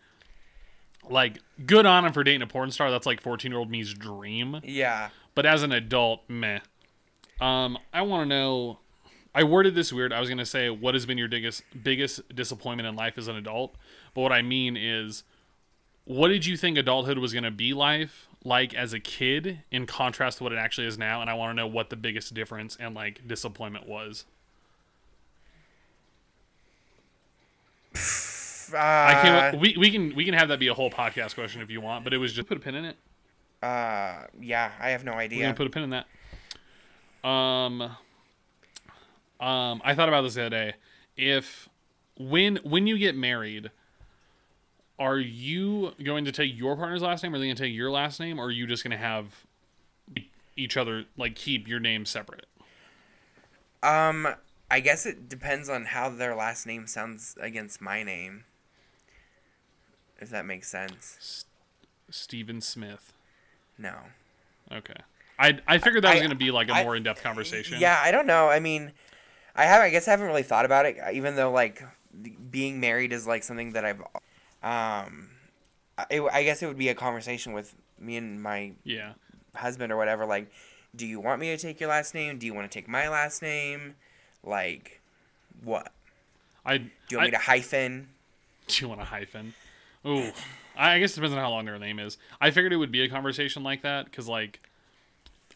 Like, 1.10 1.40
good 1.66 1.86
on 1.86 2.06
him 2.06 2.14
for 2.14 2.24
dating 2.24 2.44
a 2.44 2.48
porn 2.48 2.72
star. 2.72 2.92
That's 2.92 3.06
like 3.06 3.22
14 3.22 3.52
year 3.52 3.60
old 3.60 3.70
me's 3.70 3.94
dream. 3.94 4.62
yeah. 4.64 5.10
But 5.36 5.46
as 5.46 5.64
an 5.64 5.72
adult, 5.72 6.22
meh. 6.28 6.60
Um, 7.40 7.78
I 7.94 8.02
want 8.02 8.24
to 8.24 8.26
know. 8.28 8.80
I 9.34 9.44
worded 9.44 9.76
this 9.76 9.94
weird. 9.94 10.12
I 10.12 10.20
was 10.20 10.28
gonna 10.28 10.46
say 10.46 10.70
what 10.70 10.96
has 10.96 11.06
been 11.06 11.18
your 11.18 11.30
biggest 11.30 11.64
biggest 11.82 12.36
disappointment 12.36 12.88
in 12.88 12.96
life 12.96 13.18
as 13.18 13.28
an 13.28 13.36
adult, 13.38 13.76
but 14.14 14.22
what 14.22 14.34
I 14.34 14.42
mean 14.42 14.76
is, 14.76 15.24
what 16.04 16.28
did 16.30 16.46
you 16.46 16.58
think 16.58 16.78
adulthood 16.78 17.20
was 17.20 17.34
gonna 17.34 17.52
be 17.52 17.74
life 17.74 18.28
like 18.44 18.74
as 18.74 18.92
a 18.92 19.00
kid 19.00 19.60
in 19.72 19.86
contrast 19.86 20.40
to 20.40 20.44
what 20.44 20.52
it 20.52 20.58
actually 20.58 20.88
is 20.88 20.98
now? 20.98 21.22
And 21.22 21.30
I 21.30 21.36
want 21.36 21.52
to 21.52 21.54
know 21.54 21.68
what 21.68 21.90
the 21.90 21.96
biggest 21.96 22.34
difference 22.34 22.76
and 22.78 22.94
like 22.94 23.26
disappointment 23.26 23.88
was. 23.88 24.26
I 28.78 29.20
came 29.22 29.34
Uh, 29.34 29.38
up, 29.38 29.56
we 29.56 29.76
we 29.78 29.92
can 29.92 30.16
we 30.16 30.26
can 30.26 30.34
have 30.34 30.48
that 30.50 30.60
be 30.60 30.68
a 30.68 30.74
whole 30.74 30.92
podcast 30.92 31.36
question 31.36 31.62
if 31.62 31.70
you 31.70 31.82
want, 31.82 32.04
but 32.04 32.14
it 32.14 32.18
was 32.18 32.34
just 32.34 32.48
put 32.48 32.58
a 32.58 32.60
pin 32.60 32.76
in 32.76 32.86
it. 32.86 32.98
uh, 33.62 34.26
yeah, 34.40 34.72
I 34.80 34.90
have 34.90 35.04
no 35.04 35.14
We're 35.14 35.20
idea. 35.20 35.44
gonna 35.44 35.54
put 35.56 35.68
a 35.68 35.70
pin 35.70 35.84
in 35.84 35.90
that. 35.92 36.08
Um, 37.28 37.82
um, 39.42 39.82
I 39.84 39.94
thought 39.96 40.08
about 40.10 40.22
this 40.22 40.36
the 40.36 40.42
other 40.42 40.50
day. 40.50 40.74
If 41.18 41.68
when 42.18 42.58
when 42.58 42.88
you 42.88 42.98
get 42.98 43.16
married, 43.16 43.72
are 44.98 45.18
you 45.18 45.94
going 46.04 46.26
to 46.26 46.32
take 46.32 46.56
your 46.58 46.76
partner's 46.76 47.02
last 47.02 47.24
name, 47.24 47.34
or 47.34 47.38
are 47.38 47.40
they 47.40 47.46
going 47.46 47.56
to 47.56 47.64
take 47.64 47.74
your 47.74 47.92
last 47.92 48.20
name, 48.20 48.40
or 48.40 48.46
are 48.46 48.52
you 48.52 48.68
just 48.68 48.84
going 48.84 48.92
to 48.92 48.98
have 48.98 49.46
each 50.56 50.78
other 50.78 51.06
like 51.18 51.36
keep 51.36 51.68
your 51.68 51.80
name 51.80 52.06
separate? 52.06 52.46
Um, 53.82 54.28
I 54.70 54.80
guess 54.82 55.06
it 55.06 55.30
depends 55.30 55.70
on 55.70 55.86
how 55.86 56.10
their 56.10 56.36
last 56.36 56.66
name 56.68 56.86
sounds 56.88 57.36
against 57.40 57.82
my 57.82 58.04
name. 58.04 58.44
If 60.20 60.30
that 60.32 60.46
makes 60.46 60.68
sense. 60.68 61.46
Stephen 62.10 62.62
Smith. 62.62 63.14
No. 63.78 63.96
Okay. 64.72 64.94
I 65.38 65.60
I 65.68 65.78
figured 65.78 66.04
that 66.04 66.12
was 66.14 66.20
going 66.20 66.32
to 66.32 66.36
be 66.36 66.52
like 66.52 66.70
a 66.70 66.74
I- 66.74 66.84
more 66.84 66.96
in 66.96 67.04
depth 67.04 67.24
conversation. 67.24 67.80
Yeah, 67.80 68.00
I 68.04 68.12
don't 68.12 68.28
know. 68.28 68.50
I 68.50 68.60
mean, 68.60 68.92
I 69.56 69.66
have. 69.66 69.82
I 69.82 69.90
guess 69.90 70.08
I 70.08 70.12
haven't 70.12 70.28
really 70.28 70.44
thought 70.44 70.66
about 70.66 70.86
it, 70.86 70.98
even 71.14 71.36
though 71.36 71.52
like 71.52 71.82
being 72.52 72.80
married 72.80 73.14
is 73.14 73.26
like 73.26 73.44
something 73.44 73.72
that 73.74 73.86
I've. 73.86 74.02
Um, 74.62 75.30
I, 75.98 76.06
it- 76.10 76.30
I 76.34 76.44
guess 76.44 76.62
it 76.62 76.68
would 76.68 76.78
be 76.78 76.90
a 76.90 76.96
conversation 76.96 77.54
with 77.54 77.74
me 77.98 78.18
and 78.18 78.42
my 78.44 78.74
Yeah. 78.84 79.14
husband 79.56 79.92
or 79.94 79.98
whatever. 79.98 80.26
Like, 80.26 80.52
do 80.96 81.06
you 81.06 81.20
want 81.22 81.40
me 81.40 81.56
to 81.56 81.58
take 81.58 81.80
your 81.80 81.90
last 81.90 82.14
name? 82.14 82.38
Do 82.38 82.46
you 82.46 82.54
want 82.54 82.70
to 82.70 82.74
take 82.78 82.88
my 82.90 83.08
last 83.08 83.42
name? 83.42 83.96
Like, 84.44 85.00
what? 85.64 85.92
I 86.66 86.78
Do 86.80 86.90
you 87.12 87.18
I- 87.18 87.22
want 87.22 87.28
me 87.32 87.38
to 87.38 87.44
hyphen? 87.44 88.10
Do 88.68 88.82
you 88.84 88.90
want 88.90 89.00
a 89.02 89.06
hyphen? 89.06 89.54
Ooh, 90.06 90.32
I 90.78 90.94
I 90.96 91.00
guess 91.00 91.12
it 91.12 91.16
depends 91.16 91.34
on 91.36 91.40
how 91.40 91.50
long 91.50 91.66
their 91.66 91.78
name 91.80 92.00
is. 92.00 92.18
I 92.40 92.52
figured 92.52 92.72
it 92.74 92.78
would 92.78 92.92
be 92.92 93.02
a 93.04 93.10
conversation 93.10 93.64
like 93.64 93.82
that 93.84 94.06
because, 94.06 94.28
like, 94.28 94.62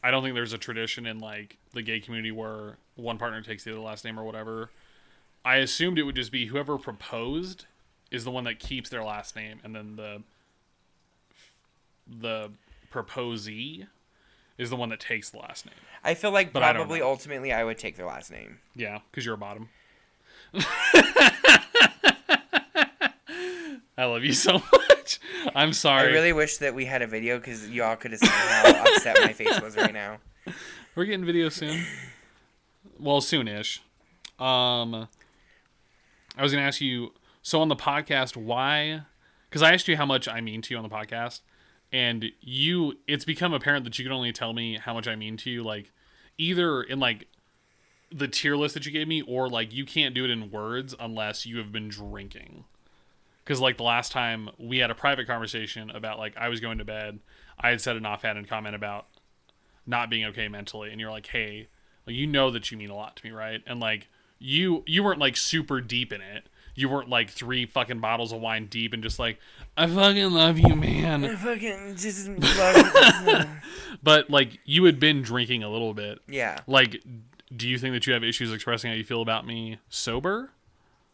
I 0.04 0.12
don't 0.12 0.22
think 0.24 0.36
there's 0.36 0.54
a 0.54 0.58
tradition 0.58 1.06
in 1.06 1.20
like 1.20 1.58
the 1.74 1.82
gay 1.82 2.00
community 2.00 2.32
where 2.32 2.78
one 2.96 3.18
partner 3.18 3.42
takes 3.42 3.64
the 3.64 3.72
other 3.72 3.80
last 3.80 4.04
name 4.06 4.20
or 4.20 4.24
whatever. 4.24 4.70
I 5.46 5.58
assumed 5.58 5.98
it 5.98 6.04
would 6.04 6.16
just 6.16 6.32
be 6.32 6.48
whoever 6.48 6.78
proposed 6.78 7.66
is 8.12 8.24
the 8.24 8.32
one 8.32 8.44
that 8.44 8.60
keeps 8.60 8.90
their 8.90 9.04
last 9.04 9.36
name, 9.36 9.60
and 9.64 9.74
then 9.76 9.96
the 9.96 10.22
the 12.20 12.52
proposee 12.92 13.86
is 14.58 14.70
the 14.70 14.76
one 14.76 14.90
that 14.90 15.00
takes 15.00 15.30
the 15.32 15.38
last 15.38 15.66
name. 15.66 15.74
I 16.04 16.14
feel 16.14 16.32
like 16.32 16.52
But 16.54 16.60
probably 16.60 17.00
know. 17.00 17.08
ultimately 17.08 17.52
I 17.54 17.64
would 17.64 17.78
take 17.78 17.96
their 17.96 18.06
last 18.06 18.30
name. 18.30 18.60
Yeah, 18.76 19.00
because 19.10 19.26
you're 19.26 19.36
a 19.36 19.38
bottom. 19.38 19.70
I 23.98 24.06
love 24.06 24.24
you 24.24 24.34
so 24.48 24.62
much. 24.72 25.20
I'm 25.54 25.74
sorry. 25.74 26.10
I 26.10 26.14
really 26.14 26.34
wish 26.34 26.58
that 26.58 26.74
we 26.74 26.86
had 26.86 27.02
a 27.02 27.08
video 27.08 27.38
because 27.38 27.70
y'all 27.70 27.96
could 27.96 28.12
have 28.12 28.20
seen 28.20 28.30
how 28.30 28.84
upset 28.96 29.18
my 29.22 29.34
face 29.34 29.60
was 29.62 29.76
right 29.76 29.94
now. 29.94 30.18
We're 30.96 31.06
getting 31.06 31.26
video 31.26 31.50
soon. 31.50 31.84
Well, 33.00 33.22
soonish. 33.22 33.80
Um, 34.40 35.08
I 36.38 36.42
was 36.42 36.52
gonna 36.52 36.66
ask 36.66 36.82
you. 36.82 37.14
So 37.42 37.62
on 37.62 37.68
the 37.68 37.76
podcast, 37.76 38.38
why? 38.38 39.02
Because 39.50 39.62
I 39.62 39.74
asked 39.74 39.88
you 39.88 39.98
how 39.98 40.06
much 40.06 40.28
I 40.28 40.40
mean 40.42 40.62
to 40.62 40.74
you 40.74 40.78
on 40.78 40.84
the 40.84 40.94
podcast, 40.94 41.42
and 41.92 42.26
you. 42.42 43.00
It's 43.08 43.26
become 43.26 43.54
apparent 43.54 43.84
that 43.86 43.98
you 44.00 44.06
can 44.06 44.12
only 44.12 44.32
tell 44.32 44.54
me 44.54 44.78
how 44.78 44.94
much 44.94 45.08
I 45.08 45.16
mean 45.16 45.38
to 45.38 45.50
you, 45.50 45.64
like 45.64 45.92
either 46.38 46.82
in 46.82 47.00
like 47.00 47.28
the 48.12 48.28
tier 48.28 48.56
list 48.56 48.76
that 48.76 48.86
you 48.86 48.92
gave 48.92 49.08
me, 49.08 49.22
or 49.24 49.50
like 49.50 49.74
you 49.74 49.86
can't 49.86 50.16
do 50.16 50.24
it 50.24 50.30
in 50.30 50.52
words 50.52 50.96
unless 51.00 51.46
you 51.46 51.58
have 51.58 51.72
been 51.72 51.90
drinking. 51.90 52.66
Because 53.44 53.60
like 53.60 53.78
the 53.78 53.84
last 53.84 54.12
time 54.12 54.50
we 54.58 54.78
had 54.78 54.90
a 54.92 54.96
private 54.96 55.28
conversation 55.28 55.90
about 55.90 56.18
like 56.18 56.36
I 56.38 56.50
was 56.50 56.60
going 56.60 56.78
to 56.78 56.86
bed, 56.86 57.20
I 57.60 57.70
had 57.70 57.82
said 57.82 57.96
an 57.96 58.06
offhanded 58.06 58.48
comment 58.48 58.76
about 58.76 59.08
not 59.86 60.10
being 60.10 60.26
okay 60.26 60.48
mentally 60.48 60.92
and 60.92 61.00
you're 61.00 61.12
like 61.12 61.28
hey 61.28 61.68
like, 62.08 62.16
you 62.16 62.28
know 62.28 62.50
that 62.52 62.72
you 62.72 62.78
mean 62.78 62.90
a 62.90 62.96
lot 62.96 63.16
to 63.18 63.26
me 63.26 63.32
right? 63.32 63.62
And 63.68 63.80
like 63.80 64.08
you 64.40 64.84
you 64.86 65.04
weren't 65.04 65.20
like 65.20 65.38
super 65.38 65.82
deep 65.82 66.12
in 66.12 66.22
it. 66.22 66.48
You 66.76 66.90
weren't 66.90 67.10
like 67.10 67.30
three 67.30 67.66
fucking 67.66 68.00
bottles 68.00 68.32
of 68.32 68.42
wine 68.42 68.66
deep 68.66 68.94
and 68.94 69.04
just 69.04 69.20
like 69.20 69.38
i 69.78 69.86
fucking 69.86 70.32
love 70.32 70.58
you 70.58 70.76
man. 70.76 71.24
I 71.24 71.36
Fucking 71.36 71.96
just 71.98 72.28
love 72.58 73.48
but 74.02 74.30
like 74.30 74.60
you 74.66 74.86
had 74.86 75.00
been 75.00 75.22
drinking 75.22 75.64
a 75.64 75.70
little 75.70 75.94
bit. 75.94 76.20
Yeah. 76.28 76.60
like 76.68 77.04
do 77.56 77.70
you 77.70 77.78
think 77.78 77.94
that 77.94 78.08
you 78.08 78.14
have 78.14 78.24
issues 78.24 78.52
expressing 78.52 78.90
how 78.90 78.98
you 78.98 79.04
feel 79.04 79.22
about 79.22 79.46
me 79.46 79.80
sober? 79.90 80.52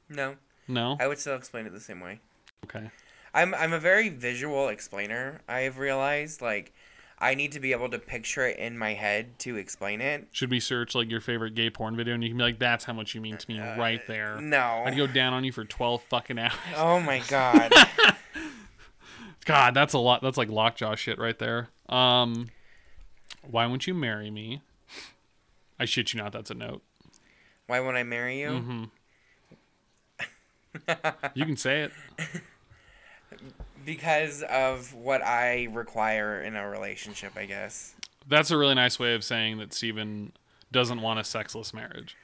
No. 0.08 0.36
No 0.70 0.96
I 1.00 1.08
would 1.08 1.20
still 1.20 1.36
explain 1.36 1.66
it 1.66 1.74
the 1.74 1.80
same 1.82 2.00
way. 2.00 2.20
okay 2.64 2.90
I'm 3.34 3.54
I'm 3.54 3.74
a 3.74 3.80
very 3.80 4.10
visual 4.10 4.70
explainer. 4.70 5.42
I've 5.48 5.78
realized 5.78 6.42
like 6.42 6.74
I 7.22 7.36
need 7.36 7.52
to 7.52 7.60
be 7.60 7.74
able 7.74 7.90
to 7.90 8.00
picture 8.00 8.48
it 8.48 8.58
in 8.58 8.78
my 8.78 8.94
head 8.94 9.38
to 9.40 9.58
explain 9.58 10.00
it. 10.02 10.28
should 10.32 10.50
we 10.50 10.60
search 10.62 10.96
like 10.96 11.12
your 11.12 11.20
favorite 11.22 11.54
gay 11.54 11.70
porn 11.70 11.96
video 11.98 12.14
and 12.14 12.24
you 12.24 12.30
can 12.30 12.38
be 12.38 12.44
like 12.46 12.60
that's 12.60 12.86
how 12.86 12.94
much 12.94 13.14
you 13.14 13.20
mean 13.22 13.36
to 13.38 13.46
me 13.52 13.60
right 13.60 14.02
there 14.08 14.40
No. 14.40 14.84
i'd 14.86 14.96
go 14.96 15.06
down 15.06 15.34
on 15.34 15.44
you 15.44 15.52
for 15.52 15.66
12 15.66 16.02
fucking 16.04 16.40
hours 16.40 16.54
Oh 16.78 17.00
my 17.02 17.20
god. 17.28 17.74
God, 19.46 19.74
that's 19.74 19.94
a 19.94 19.98
lot. 20.00 20.22
That's 20.22 20.38
like 20.38 20.50
lockjaw 20.50 20.96
shit 20.96 21.18
right 21.18 21.38
there. 21.40 21.70
Um, 21.88 22.50
why 23.50 23.66
won't 23.66 23.88
you 23.88 23.94
marry 23.96 24.30
me? 24.30 24.62
I 25.80 25.86
shit 25.86 26.14
you 26.14 26.22
not. 26.22 26.34
That's 26.34 26.52
a 26.52 26.54
note. 26.54 26.84
Why 27.68 27.80
won't 27.80 27.98
I 27.98 28.04
marry 28.04 28.40
you? 28.42 28.50
Mm-hmm. 28.50 28.84
You 31.34 31.46
can 31.46 31.58
say 31.58 31.82
it. 31.82 31.92
Because 33.86 34.44
of 34.44 34.94
what 34.94 35.24
I 35.24 35.68
require 35.72 36.42
in 36.42 36.56
a 36.56 36.70
relationship, 36.70 37.34
I 37.36 37.46
guess. 37.46 37.96
That's 38.28 38.52
a 38.52 38.58
really 38.58 38.76
nice 38.76 39.00
way 39.00 39.16
of 39.16 39.24
saying 39.24 39.58
that 39.60 39.74
Steven 39.74 40.34
doesn't 40.72 41.02
want 41.02 41.20
a 41.20 41.24
sexless 41.24 41.74
marriage. 41.74 42.16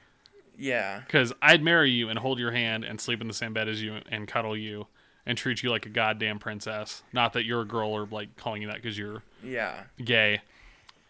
Yeah. 0.58 1.00
Because 1.06 1.32
I'd 1.42 1.62
marry 1.62 1.90
you 1.90 2.08
and 2.08 2.18
hold 2.18 2.38
your 2.38 2.52
hand 2.52 2.84
and 2.84 3.00
sleep 3.00 3.20
in 3.20 3.26
the 3.26 3.34
same 3.34 3.52
bed 3.52 3.68
as 3.68 3.82
you 3.82 4.00
and 4.10 4.28
cuddle 4.28 4.56
you 4.56 4.86
and 5.24 5.36
treat 5.36 5.62
you 5.62 5.70
like 5.70 5.86
a 5.86 5.88
goddamn 5.88 6.38
princess. 6.38 7.02
Not 7.12 7.32
that 7.32 7.44
you're 7.44 7.62
a 7.62 7.66
girl 7.66 7.90
or 7.90 8.06
like 8.10 8.36
calling 8.36 8.62
you 8.62 8.68
that 8.68 8.76
because 8.76 8.96
you're 8.98 9.22
Yeah. 9.42 9.84
gay, 10.04 10.42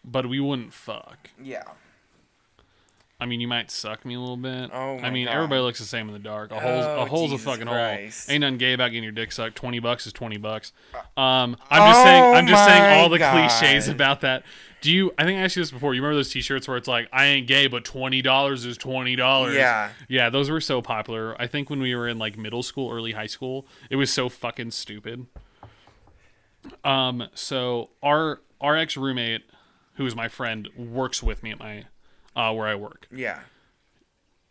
but 0.03 0.25
we 0.27 0.39
wouldn't 0.39 0.73
fuck. 0.73 1.29
Yeah. 1.41 1.63
I 3.19 3.25
mean, 3.25 3.41
you 3.41 3.47
might 3.47 3.71
suck 3.71 4.05
me 4.05 4.13
a 4.13 4.19
little 4.19 4.37
bit. 4.37 4.69
Oh 4.71 4.99
I 4.99 5.09
mean, 5.09 5.25
God. 5.25 5.33
everybody 5.33 5.61
looks 5.61 5.79
the 5.79 5.85
same 5.85 6.07
in 6.07 6.13
the 6.13 6.19
dark. 6.19 6.51
A 6.51 6.59
hole's 6.59 6.85
Oh, 6.85 6.99
a 7.01 7.05
hole's 7.05 7.31
a 7.33 7.39
fucking 7.39 7.65
Christ. 7.65 8.27
hole. 8.27 8.33
Ain't 8.35 8.41
nothing 8.41 8.57
gay 8.59 8.73
about 8.73 8.89
getting 8.89 9.01
your 9.01 9.11
dick 9.11 9.31
sucked. 9.31 9.55
Twenty 9.55 9.79
bucks 9.79 10.05
is 10.05 10.13
twenty 10.13 10.37
bucks. 10.37 10.71
Um, 11.15 11.57
I'm 11.71 11.89
just 11.91 12.03
saying. 12.03 12.23
Oh 12.23 12.33
I'm 12.33 12.45
just 12.47 12.65
saying 12.65 12.99
all 12.99 13.09
the 13.09 13.17
cliches 13.17 13.87
about 13.87 14.21
that. 14.21 14.43
Do 14.81 14.91
you? 14.91 15.11
I 15.17 15.23
think 15.23 15.39
I 15.39 15.41
asked 15.41 15.55
you 15.55 15.63
this 15.63 15.71
before. 15.71 15.95
You 15.95 16.01
remember 16.03 16.17
those 16.17 16.29
T-shirts 16.31 16.67
where 16.67 16.77
it's 16.77 16.87
like, 16.87 17.07
"I 17.11 17.25
ain't 17.25 17.47
gay, 17.47 17.65
but 17.65 17.83
twenty 17.83 18.21
dollars 18.21 18.65
is 18.65 18.77
twenty 18.77 19.15
dollars." 19.15 19.55
Yeah. 19.55 19.89
Yeah, 20.07 20.29
those 20.29 20.51
were 20.51 20.61
so 20.61 20.83
popular. 20.83 21.35
I 21.41 21.47
think 21.47 21.71
when 21.71 21.81
we 21.81 21.95
were 21.95 22.07
in 22.07 22.19
like 22.19 22.37
middle 22.37 22.61
school, 22.61 22.91
early 22.91 23.13
high 23.13 23.25
school, 23.25 23.65
it 23.89 23.95
was 23.95 24.13
so 24.13 24.29
fucking 24.29 24.69
stupid. 24.71 25.25
Um, 26.83 27.27
so 27.33 27.89
our 28.03 28.41
our 28.61 28.75
ex 28.77 28.95
roommate, 28.95 29.43
who 29.95 30.05
is 30.05 30.15
my 30.15 30.27
friend, 30.27 30.69
works 30.77 31.23
with 31.23 31.41
me 31.41 31.49
at 31.49 31.57
my 31.59 31.85
uh, 32.37 32.53
where 32.53 32.67
I 32.67 32.75
work 32.75 33.07
Yeah. 33.11 33.39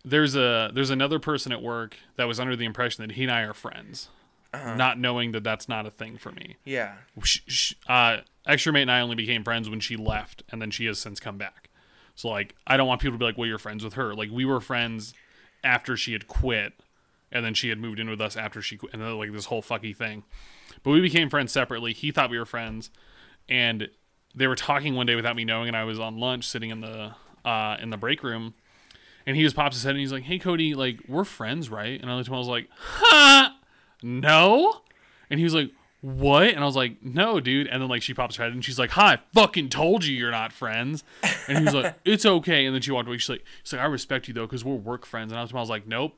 there's 0.05 0.37
a 0.37 0.70
there's 0.75 0.90
another 0.90 1.18
person 1.18 1.53
at 1.53 1.62
work 1.62 1.96
that 2.16 2.25
was 2.25 2.38
under 2.38 2.55
the 2.57 2.64
impression 2.64 3.07
that 3.07 3.14
he 3.14 3.22
and 3.22 3.33
I 3.33 3.40
are 3.42 3.55
friends, 3.55 4.09
not 4.53 4.99
knowing 4.99 5.33
that 5.33 5.44
that's 5.44 5.68
not 5.68 5.87
a 5.87 5.90
thing 5.90 6.16
for 6.18 6.33
me. 6.33 6.57
Yeah. 6.64 6.96
Sh- 7.22 7.40
sh- 7.46 7.72
uh, 7.88 8.18
extra 8.46 8.72
mate 8.72 8.83
and 8.83 8.90
I 8.90 9.01
only 9.01 9.16
became 9.16 9.44
friends 9.44 9.68
when 9.68 9.81
she 9.81 9.96
left, 9.96 10.42
and 10.51 10.61
then 10.62 10.70
she 10.70 10.87
has 10.87 10.99
since 10.99 11.20
come 11.20 11.37
back. 11.38 11.69
So 12.15 12.29
like, 12.29 12.54
I 12.67 12.77
don't 12.77 12.87
want 12.88 13.00
people 13.02 13.15
to 13.15 13.19
be 13.19 13.25
like, 13.27 13.37
"Well, 13.38 13.46
you're 13.48 13.58
friends 13.58 13.85
with 13.85 13.94
her." 13.94 14.15
Like, 14.15 14.31
we 14.31 14.44
were 14.44 14.61
friends 14.61 15.13
after 15.63 15.96
she 15.96 16.13
had 16.13 16.27
quit, 16.27 16.73
and 17.31 17.44
then 17.44 17.52
she 17.54 17.69
had 17.69 17.79
moved 17.79 17.98
in 18.00 18.08
with 18.08 18.21
us 18.21 18.37
after 18.37 18.63
she 18.63 18.77
quit, 18.79 18.92
and 18.94 19.02
then 19.02 19.19
like 19.19 19.33
this 19.33 19.46
whole 19.46 19.63
fucky 19.63 19.94
thing. 19.94 20.25
But 20.83 20.92
we 20.92 21.00
became 21.00 21.29
friends 21.29 21.52
separately. 21.52 21.92
He 21.92 22.11
thought 22.13 22.31
we 22.31 22.38
were 22.38 22.46
friends, 22.46 22.90
and 23.48 23.88
they 24.35 24.46
were 24.46 24.56
talking 24.56 24.94
one 24.94 25.06
day 25.06 25.17
without 25.17 25.37
me 25.37 25.44
knowing, 25.44 25.69
and 25.69 25.77
I 25.77 25.85
was 25.85 25.98
on 26.00 26.17
lunch 26.19 26.46
sitting 26.48 26.71
in 26.71 26.81
the 26.81 27.13
uh, 27.47 27.77
in 27.81 27.88
the 27.90 27.97
break 27.97 28.23
room, 28.23 28.53
and 29.27 29.37
he 29.37 29.42
just 29.42 29.57
pops 29.57 29.77
his 29.77 29.85
head 29.85 29.90
and 29.90 30.01
he's 30.01 30.13
like, 30.13 30.25
"Hey, 30.25 30.38
Cody, 30.38 30.75
like 30.75 31.01
we're 31.09 31.25
friends, 31.25 31.71
right?" 31.71 31.99
And 32.01 32.11
I 32.11 32.17
looked 32.17 32.29
at 32.29 32.33
him, 32.33 32.35
I 32.35 32.38
was 32.38 32.49
like, 32.49 32.69
"Huh? 32.77 33.51
no," 34.03 34.83
and 35.31 35.40
he 35.40 35.44
was 35.44 35.55
like, 35.55 35.71
what? 36.07 36.49
And 36.49 36.61
I 36.61 36.65
was 36.65 36.77
like, 36.77 37.03
no, 37.03 37.40
dude. 37.40 37.67
And 37.67 37.83
then 37.83 37.88
like 37.88 38.03
she 38.03 38.15
pops 38.15 38.37
her 38.37 38.44
head 38.44 38.53
and 38.53 38.65
she's 38.65 38.79
like, 38.79 38.90
hi, 38.90 39.15
I 39.15 39.19
fucking 39.35 39.71
told 39.71 40.05
you 40.05 40.15
you're 40.15 40.31
not 40.31 40.53
friends. 40.53 41.03
And 41.49 41.59
he 41.59 41.65
was 41.65 41.75
like, 41.75 41.97
it's 42.05 42.25
okay. 42.25 42.65
And 42.65 42.75
then 42.75 42.83
she 42.83 42.92
walked 42.92 43.09
away. 43.09 43.19
She's 43.19 43.29
like, 43.29 43.44
she's 43.65 43.73
like, 43.73 43.83
I 43.83 43.87
respect 43.87 44.29
you 44.29 44.35
though 44.35 44.47
because 44.47 44.65
we're 44.65 44.75
work 44.75 45.05
friends. 45.05 45.33
And 45.33 45.38
I 45.38 45.42
was, 45.42 45.53
I 45.53 45.57
was 45.57 45.71
like, 45.71 45.87
nope, 45.87 46.15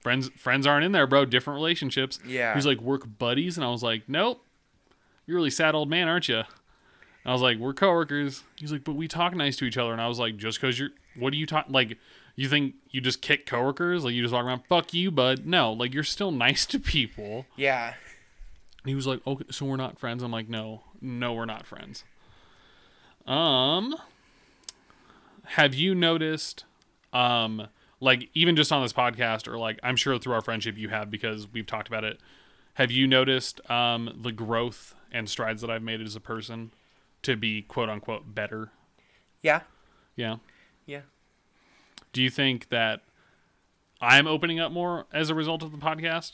friends 0.00 0.30
friends 0.36 0.66
aren't 0.66 0.84
in 0.84 0.92
there, 0.92 1.06
bro. 1.06 1.24
Different 1.24 1.56
relationships. 1.56 2.18
Yeah. 2.26 2.54
He's 2.54 2.66
like, 2.66 2.80
work 2.80 3.18
buddies. 3.18 3.56
And 3.56 3.64
I 3.64 3.70
was 3.70 3.82
like, 3.82 4.08
nope, 4.08 4.44
you're 5.26 5.38
a 5.38 5.40
really 5.40 5.50
sad 5.50 5.74
old 5.74 5.90
man, 5.90 6.08
aren't 6.08 6.28
you? 6.28 6.42
I 7.24 7.32
was 7.32 7.42
like, 7.42 7.58
we're 7.58 7.74
coworkers. 7.74 8.42
He's 8.56 8.72
like, 8.72 8.84
but 8.84 8.94
we 8.94 9.06
talk 9.06 9.34
nice 9.34 9.56
to 9.58 9.64
each 9.64 9.78
other. 9.78 9.92
And 9.92 10.00
I 10.00 10.08
was 10.08 10.18
like, 10.18 10.36
just 10.36 10.60
because 10.60 10.78
you're, 10.78 10.90
what 11.16 11.30
do 11.32 11.38
you 11.38 11.46
talk 11.46 11.66
like? 11.68 11.98
You 12.34 12.48
think 12.48 12.74
you 12.90 13.00
just 13.00 13.22
kick 13.22 13.46
coworkers? 13.46 14.04
Like 14.04 14.14
you 14.14 14.22
just 14.22 14.34
walk 14.34 14.44
around, 14.44 14.62
fuck 14.68 14.92
you, 14.92 15.10
bud? 15.10 15.46
No, 15.46 15.72
like 15.72 15.94
you're 15.94 16.02
still 16.02 16.30
nice 16.32 16.66
to 16.66 16.80
people. 16.80 17.46
Yeah. 17.56 17.94
And 18.82 18.88
he 18.88 18.94
was 18.96 19.06
like, 19.06 19.24
"Okay, 19.24 19.44
so 19.50 19.64
we're 19.66 19.76
not 19.76 19.98
friends." 19.98 20.24
I'm 20.24 20.32
like, 20.32 20.48
"No, 20.48 20.82
no, 21.00 21.34
we're 21.34 21.44
not 21.44 21.66
friends." 21.66 22.02
Um, 23.28 23.94
have 25.44 25.72
you 25.72 25.94
noticed, 25.94 26.64
um, 27.12 27.68
like 28.00 28.28
even 28.34 28.56
just 28.56 28.72
on 28.72 28.82
this 28.82 28.92
podcast, 28.92 29.46
or 29.46 29.56
like 29.56 29.78
I'm 29.84 29.94
sure 29.94 30.18
through 30.18 30.34
our 30.34 30.40
friendship 30.40 30.76
you 30.76 30.88
have 30.88 31.12
because 31.12 31.46
we've 31.52 31.66
talked 31.66 31.86
about 31.86 32.02
it. 32.02 32.18
Have 32.74 32.90
you 32.90 33.06
noticed 33.06 33.60
um 33.70 34.18
the 34.20 34.32
growth 34.32 34.96
and 35.12 35.30
strides 35.30 35.60
that 35.60 35.70
I've 35.70 35.82
made 35.82 36.00
as 36.00 36.16
a 36.16 36.20
person 36.20 36.72
to 37.22 37.36
be 37.36 37.62
quote 37.62 37.88
unquote 37.88 38.34
better? 38.34 38.70
Yeah. 39.42 39.60
Yeah. 40.16 40.36
Yeah. 40.86 41.02
Do 42.12 42.22
you 42.22 42.30
think 42.30 42.68
that 42.68 43.02
I'm 44.00 44.26
opening 44.26 44.60
up 44.60 44.72
more 44.72 45.06
as 45.12 45.30
a 45.30 45.34
result 45.34 45.62
of 45.62 45.72
the 45.72 45.78
podcast? 45.78 46.32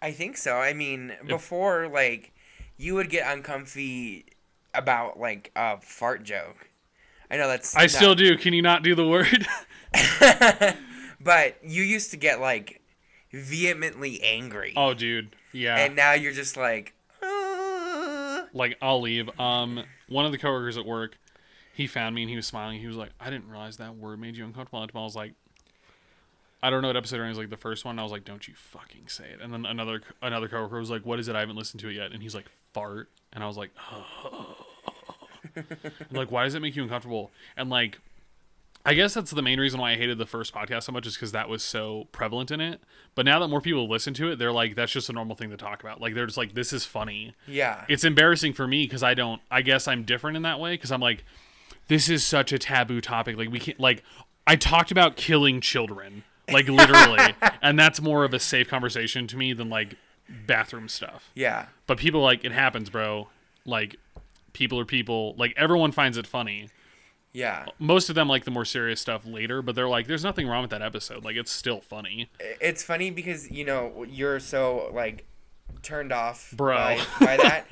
I 0.00 0.12
think 0.12 0.36
so. 0.36 0.56
I 0.56 0.72
mean, 0.72 1.12
before 1.26 1.88
like 1.88 2.32
you 2.76 2.94
would 2.94 3.10
get 3.10 3.30
uncomfy 3.30 4.26
about 4.74 5.18
like 5.18 5.50
a 5.56 5.80
fart 5.80 6.22
joke. 6.22 6.68
I 7.30 7.36
know 7.36 7.48
that's 7.48 7.76
I 7.76 7.82
not- 7.82 7.90
still 7.90 8.14
do. 8.14 8.36
Can 8.36 8.52
you 8.54 8.62
not 8.62 8.82
do 8.82 8.94
the 8.94 9.06
word? 9.06 9.46
but 11.20 11.56
you 11.62 11.82
used 11.82 12.10
to 12.12 12.16
get 12.16 12.40
like 12.40 12.80
vehemently 13.32 14.22
angry. 14.22 14.72
oh, 14.76 14.94
dude. 14.94 15.34
Yeah. 15.52 15.76
And 15.76 15.96
now 15.96 16.12
you're 16.12 16.32
just 16.32 16.56
like. 16.56 16.94
Like 18.56 18.76
I'll 18.80 19.00
leave. 19.00 19.28
Um, 19.38 19.84
one 20.08 20.24
of 20.24 20.32
the 20.32 20.38
coworkers 20.38 20.76
at 20.76 20.86
work, 20.86 21.18
he 21.74 21.86
found 21.86 22.14
me 22.14 22.22
and 22.22 22.30
he 22.30 22.36
was 22.36 22.46
smiling. 22.46 22.80
He 22.80 22.86
was 22.86 22.96
like, 22.96 23.10
"I 23.20 23.30
didn't 23.30 23.48
realize 23.48 23.76
that 23.76 23.96
word 23.96 24.18
made 24.20 24.36
you 24.36 24.44
uncomfortable." 24.44 24.82
And 24.82 24.90
I 24.94 24.98
was 24.98 25.14
like, 25.14 25.34
"I 26.62 26.70
don't 26.70 26.82
know 26.82 26.88
what 26.88 26.96
episode 26.96 27.20
it 27.20 27.28
was 27.28 27.38
like 27.38 27.50
the 27.50 27.56
first 27.56 27.84
one." 27.84 27.98
I 27.98 28.02
was 28.02 28.12
like, 28.12 28.24
"Don't 28.24 28.48
you 28.48 28.54
fucking 28.54 29.08
say 29.08 29.24
it." 29.24 29.40
And 29.40 29.52
then 29.52 29.66
another 29.66 30.00
another 30.22 30.48
coworker 30.48 30.78
was 30.78 30.90
like, 30.90 31.04
"What 31.04 31.20
is 31.20 31.28
it? 31.28 31.36
I 31.36 31.40
haven't 31.40 31.56
listened 31.56 31.80
to 31.80 31.88
it 31.88 31.94
yet." 31.94 32.12
And 32.12 32.22
he's 32.22 32.34
like, 32.34 32.46
"Fart." 32.72 33.10
And 33.32 33.44
I 33.44 33.46
was 33.46 33.56
like, 33.56 33.70
"Like, 36.10 36.30
why 36.30 36.44
does 36.44 36.54
it 36.54 36.62
make 36.62 36.74
you 36.76 36.82
uncomfortable?" 36.82 37.30
And 37.56 37.70
like. 37.70 37.98
I 38.86 38.94
guess 38.94 39.14
that's 39.14 39.30
the 39.30 39.42
main 39.42 39.58
reason 39.60 39.80
why 39.80 39.92
I 39.92 39.96
hated 39.96 40.18
the 40.18 40.26
first 40.26 40.54
podcast 40.54 40.84
so 40.84 40.92
much 40.92 41.06
is 41.06 41.14
because 41.14 41.32
that 41.32 41.48
was 41.48 41.62
so 41.62 42.06
prevalent 42.12 42.50
in 42.50 42.60
it. 42.60 42.80
But 43.14 43.24
now 43.24 43.40
that 43.40 43.48
more 43.48 43.60
people 43.60 43.88
listen 43.88 44.14
to 44.14 44.30
it, 44.30 44.38
they're 44.38 44.52
like, 44.52 44.76
that's 44.76 44.92
just 44.92 45.10
a 45.10 45.12
normal 45.12 45.36
thing 45.36 45.50
to 45.50 45.56
talk 45.56 45.82
about. 45.82 46.00
Like, 46.00 46.14
they're 46.14 46.26
just 46.26 46.38
like, 46.38 46.54
this 46.54 46.72
is 46.72 46.84
funny 46.84 47.34
yeah. 47.46 47.84
it's 47.88 48.04
embarrassing 48.04 48.52
for 48.52 48.66
me 48.66 48.84
because 48.84 49.02
I 49.02 49.14
don't. 49.14 49.40
I 49.50 49.62
guess 49.62 49.88
I'm 49.88 50.04
different 50.04 50.36
in 50.36 50.42
that 50.42 50.60
way 50.60 50.74
because 50.74 50.92
I'm 50.92 51.00
like, 51.00 51.24
this 51.88 52.08
is 52.08 52.24
such 52.24 52.52
a 52.52 52.58
taboo 52.58 53.00
topic. 53.00 53.36
Like 53.36 53.50
we 53.50 53.58
can't. 53.58 53.78
Like 53.78 54.02
I 54.46 54.56
talked 54.56 54.90
about 54.90 55.16
killing 55.16 55.60
children, 55.60 56.24
like 56.50 56.68
literally, 56.68 57.34
and 57.62 57.78
that's 57.78 58.00
more 58.00 58.24
of 58.24 58.34
a 58.34 58.38
safe 58.40 58.68
conversation 58.68 59.26
to 59.28 59.36
me 59.36 59.52
than 59.52 59.68
like 59.68 59.96
bathroom 60.46 60.88
stuff. 60.88 61.30
yeah. 61.34 61.66
But 61.86 61.98
people 61.98 62.22
like 62.22 62.44
it 62.44 62.52
happens, 62.52 62.90
bro. 62.90 63.28
Like 63.64 63.96
people 64.52 64.78
are 64.80 64.84
people. 64.84 65.34
Like 65.36 65.54
everyone 65.56 65.92
finds 65.92 66.16
it 66.16 66.26
funny. 66.26 66.68
Yeah. 67.36 67.66
Most 67.78 68.08
of 68.08 68.14
them 68.14 68.28
like 68.28 68.44
the 68.44 68.50
more 68.50 68.64
serious 68.64 68.98
stuff 68.98 69.26
later, 69.26 69.60
but 69.60 69.74
they're 69.74 69.86
like, 69.88 70.06
there's 70.06 70.24
nothing 70.24 70.48
wrong 70.48 70.62
with 70.62 70.70
that 70.70 70.80
episode. 70.80 71.22
Like 71.22 71.36
it's 71.36 71.52
still 71.52 71.82
funny. 71.82 72.30
It's 72.40 72.82
funny 72.82 73.10
because 73.10 73.50
you 73.50 73.62
know 73.62 74.06
you're 74.08 74.40
so 74.40 74.90
like 74.94 75.26
turned 75.82 76.12
off 76.12 76.54
Bro. 76.56 76.76
by, 76.76 77.00
by 77.20 77.36
that, 77.42 77.66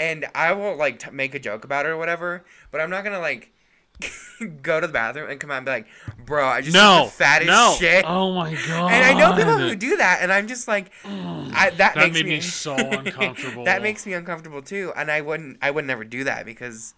and 0.00 0.24
I 0.34 0.52
will 0.54 0.74
like 0.74 1.00
t- 1.00 1.10
make 1.10 1.34
a 1.34 1.38
joke 1.38 1.64
about 1.66 1.84
it 1.84 1.90
or 1.90 1.98
whatever, 1.98 2.46
but 2.70 2.80
I'm 2.80 2.88
not 2.88 3.04
gonna 3.04 3.20
like 3.20 3.52
go 4.62 4.80
to 4.80 4.86
the 4.86 4.92
bathroom 4.94 5.28
and 5.30 5.38
come 5.38 5.50
out 5.50 5.58
and 5.58 5.66
be 5.66 5.72
like, 5.72 5.86
"Bro, 6.24 6.46
I 6.46 6.62
just 6.62 6.72
No, 6.74 7.04
the 7.04 7.10
fattest 7.10 7.48
no. 7.48 7.76
shit." 7.78 8.06
Oh 8.08 8.32
my 8.32 8.54
god. 8.68 8.90
and 8.90 9.04
I 9.04 9.12
know 9.12 9.36
people 9.36 9.58
who 9.58 9.76
do 9.76 9.98
that, 9.98 10.20
and 10.22 10.32
I'm 10.32 10.48
just 10.48 10.66
like, 10.66 10.92
I, 11.04 11.68
that, 11.76 11.76
That 11.76 11.96
makes 11.98 12.14
made 12.14 12.24
me, 12.24 12.30
me 12.36 12.40
so 12.40 12.74
uncomfortable. 12.76 13.64
that 13.66 13.82
makes 13.82 14.06
me 14.06 14.14
uncomfortable 14.14 14.62
too, 14.62 14.94
and 14.96 15.10
I 15.10 15.20
wouldn't, 15.20 15.58
I 15.60 15.70
would 15.70 15.84
never 15.84 16.04
do 16.04 16.24
that 16.24 16.46
because, 16.46 16.94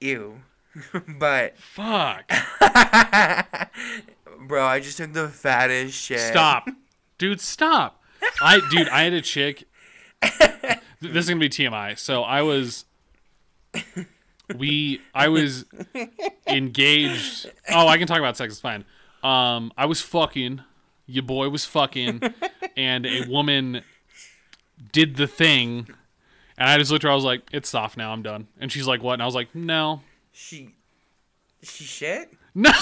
ew. 0.00 0.42
but, 1.18 1.56
Fuck. 1.58 2.30
bro, 4.40 4.64
I 4.64 4.80
just 4.80 4.98
took 4.98 5.12
the 5.12 5.28
fattest 5.28 5.94
shit. 5.94 6.20
Stop, 6.20 6.68
dude. 7.18 7.40
Stop. 7.40 8.02
I, 8.40 8.60
dude, 8.70 8.88
I 8.88 9.02
had 9.02 9.12
a 9.12 9.20
chick. 9.20 9.64
This 11.00 11.24
is 11.24 11.28
gonna 11.28 11.40
be 11.40 11.48
TMI. 11.48 11.98
So 11.98 12.22
I 12.22 12.42
was, 12.42 12.84
we, 14.56 15.00
I 15.14 15.28
was 15.28 15.64
engaged. 16.46 17.50
Oh, 17.70 17.86
I 17.86 17.98
can 17.98 18.06
talk 18.06 18.18
about 18.18 18.36
sex. 18.36 18.54
It's 18.54 18.60
fine. 18.60 18.84
Um, 19.22 19.72
I 19.76 19.86
was 19.86 20.00
fucking. 20.00 20.62
Your 21.06 21.22
boy 21.22 21.48
was 21.50 21.64
fucking, 21.64 22.20
and 22.76 23.06
a 23.06 23.26
woman 23.28 23.82
did 24.92 25.16
the 25.16 25.28
thing, 25.28 25.86
and 26.58 26.68
I 26.68 26.78
just 26.78 26.90
looked 26.90 27.04
at 27.04 27.08
her. 27.08 27.12
I 27.12 27.14
was 27.14 27.24
like, 27.24 27.42
"It's 27.52 27.68
soft 27.68 27.96
now. 27.96 28.12
I'm 28.12 28.22
done." 28.22 28.48
And 28.58 28.72
she's 28.72 28.88
like, 28.88 29.02
"What?" 29.02 29.12
And 29.14 29.22
I 29.22 29.26
was 29.26 29.34
like, 29.34 29.54
"No." 29.54 30.00
She, 30.38 30.74
she 31.62 31.84
shit. 31.84 32.30
No, 32.54 32.70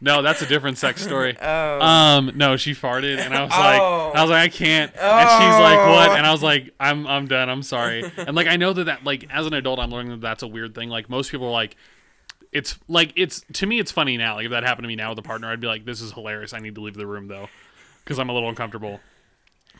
No, 0.00 0.20
that's 0.22 0.40
a 0.42 0.46
different 0.46 0.78
sex 0.78 1.02
story. 1.02 1.36
Oh. 1.42 1.80
Um, 1.80 2.32
no, 2.36 2.56
she 2.56 2.72
farted, 2.72 3.18
and 3.18 3.34
I 3.34 3.42
was 3.42 3.50
like, 3.50 3.80
Oh. 3.80 4.12
I 4.14 4.22
was 4.22 4.30
like, 4.30 4.44
I 4.44 4.48
can't. 4.48 4.90
And 4.96 5.28
she's 5.28 5.60
like, 5.60 5.78
what? 5.78 6.10
Oh. 6.10 6.14
And 6.14 6.26
I 6.26 6.32
was 6.32 6.42
like, 6.42 6.72
I'm, 6.80 7.06
I'm 7.06 7.28
done. 7.28 7.50
I'm 7.50 7.62
sorry. 7.62 8.10
And 8.16 8.34
like, 8.34 8.46
I 8.46 8.56
know 8.56 8.72
that 8.72 8.84
that 8.84 9.04
like 9.04 9.28
as 9.30 9.46
an 9.46 9.52
adult, 9.52 9.78
I'm 9.78 9.90
learning 9.90 10.12
that 10.12 10.22
that's 10.22 10.42
a 10.42 10.48
weird 10.48 10.74
thing. 10.74 10.88
Like 10.88 11.10
most 11.10 11.30
people 11.30 11.48
are 11.48 11.52
like, 11.52 11.76
it's 12.50 12.78
like 12.88 13.12
it's 13.14 13.44
to 13.54 13.66
me, 13.66 13.78
it's 13.78 13.92
funny 13.92 14.16
now. 14.16 14.36
Like 14.36 14.46
if 14.46 14.52
that 14.52 14.64
happened 14.64 14.84
to 14.84 14.88
me 14.88 14.96
now 14.96 15.10
with 15.10 15.18
a 15.18 15.22
partner, 15.22 15.50
I'd 15.52 15.60
be 15.60 15.66
like, 15.66 15.84
this 15.84 16.00
is 16.00 16.12
hilarious. 16.12 16.54
I 16.54 16.60
need 16.60 16.74
to 16.76 16.80
leave 16.80 16.94
the 16.94 17.06
room 17.06 17.28
though, 17.28 17.48
because 18.02 18.18
I'm 18.18 18.30
a 18.30 18.32
little 18.32 18.48
uncomfortable. 18.48 19.00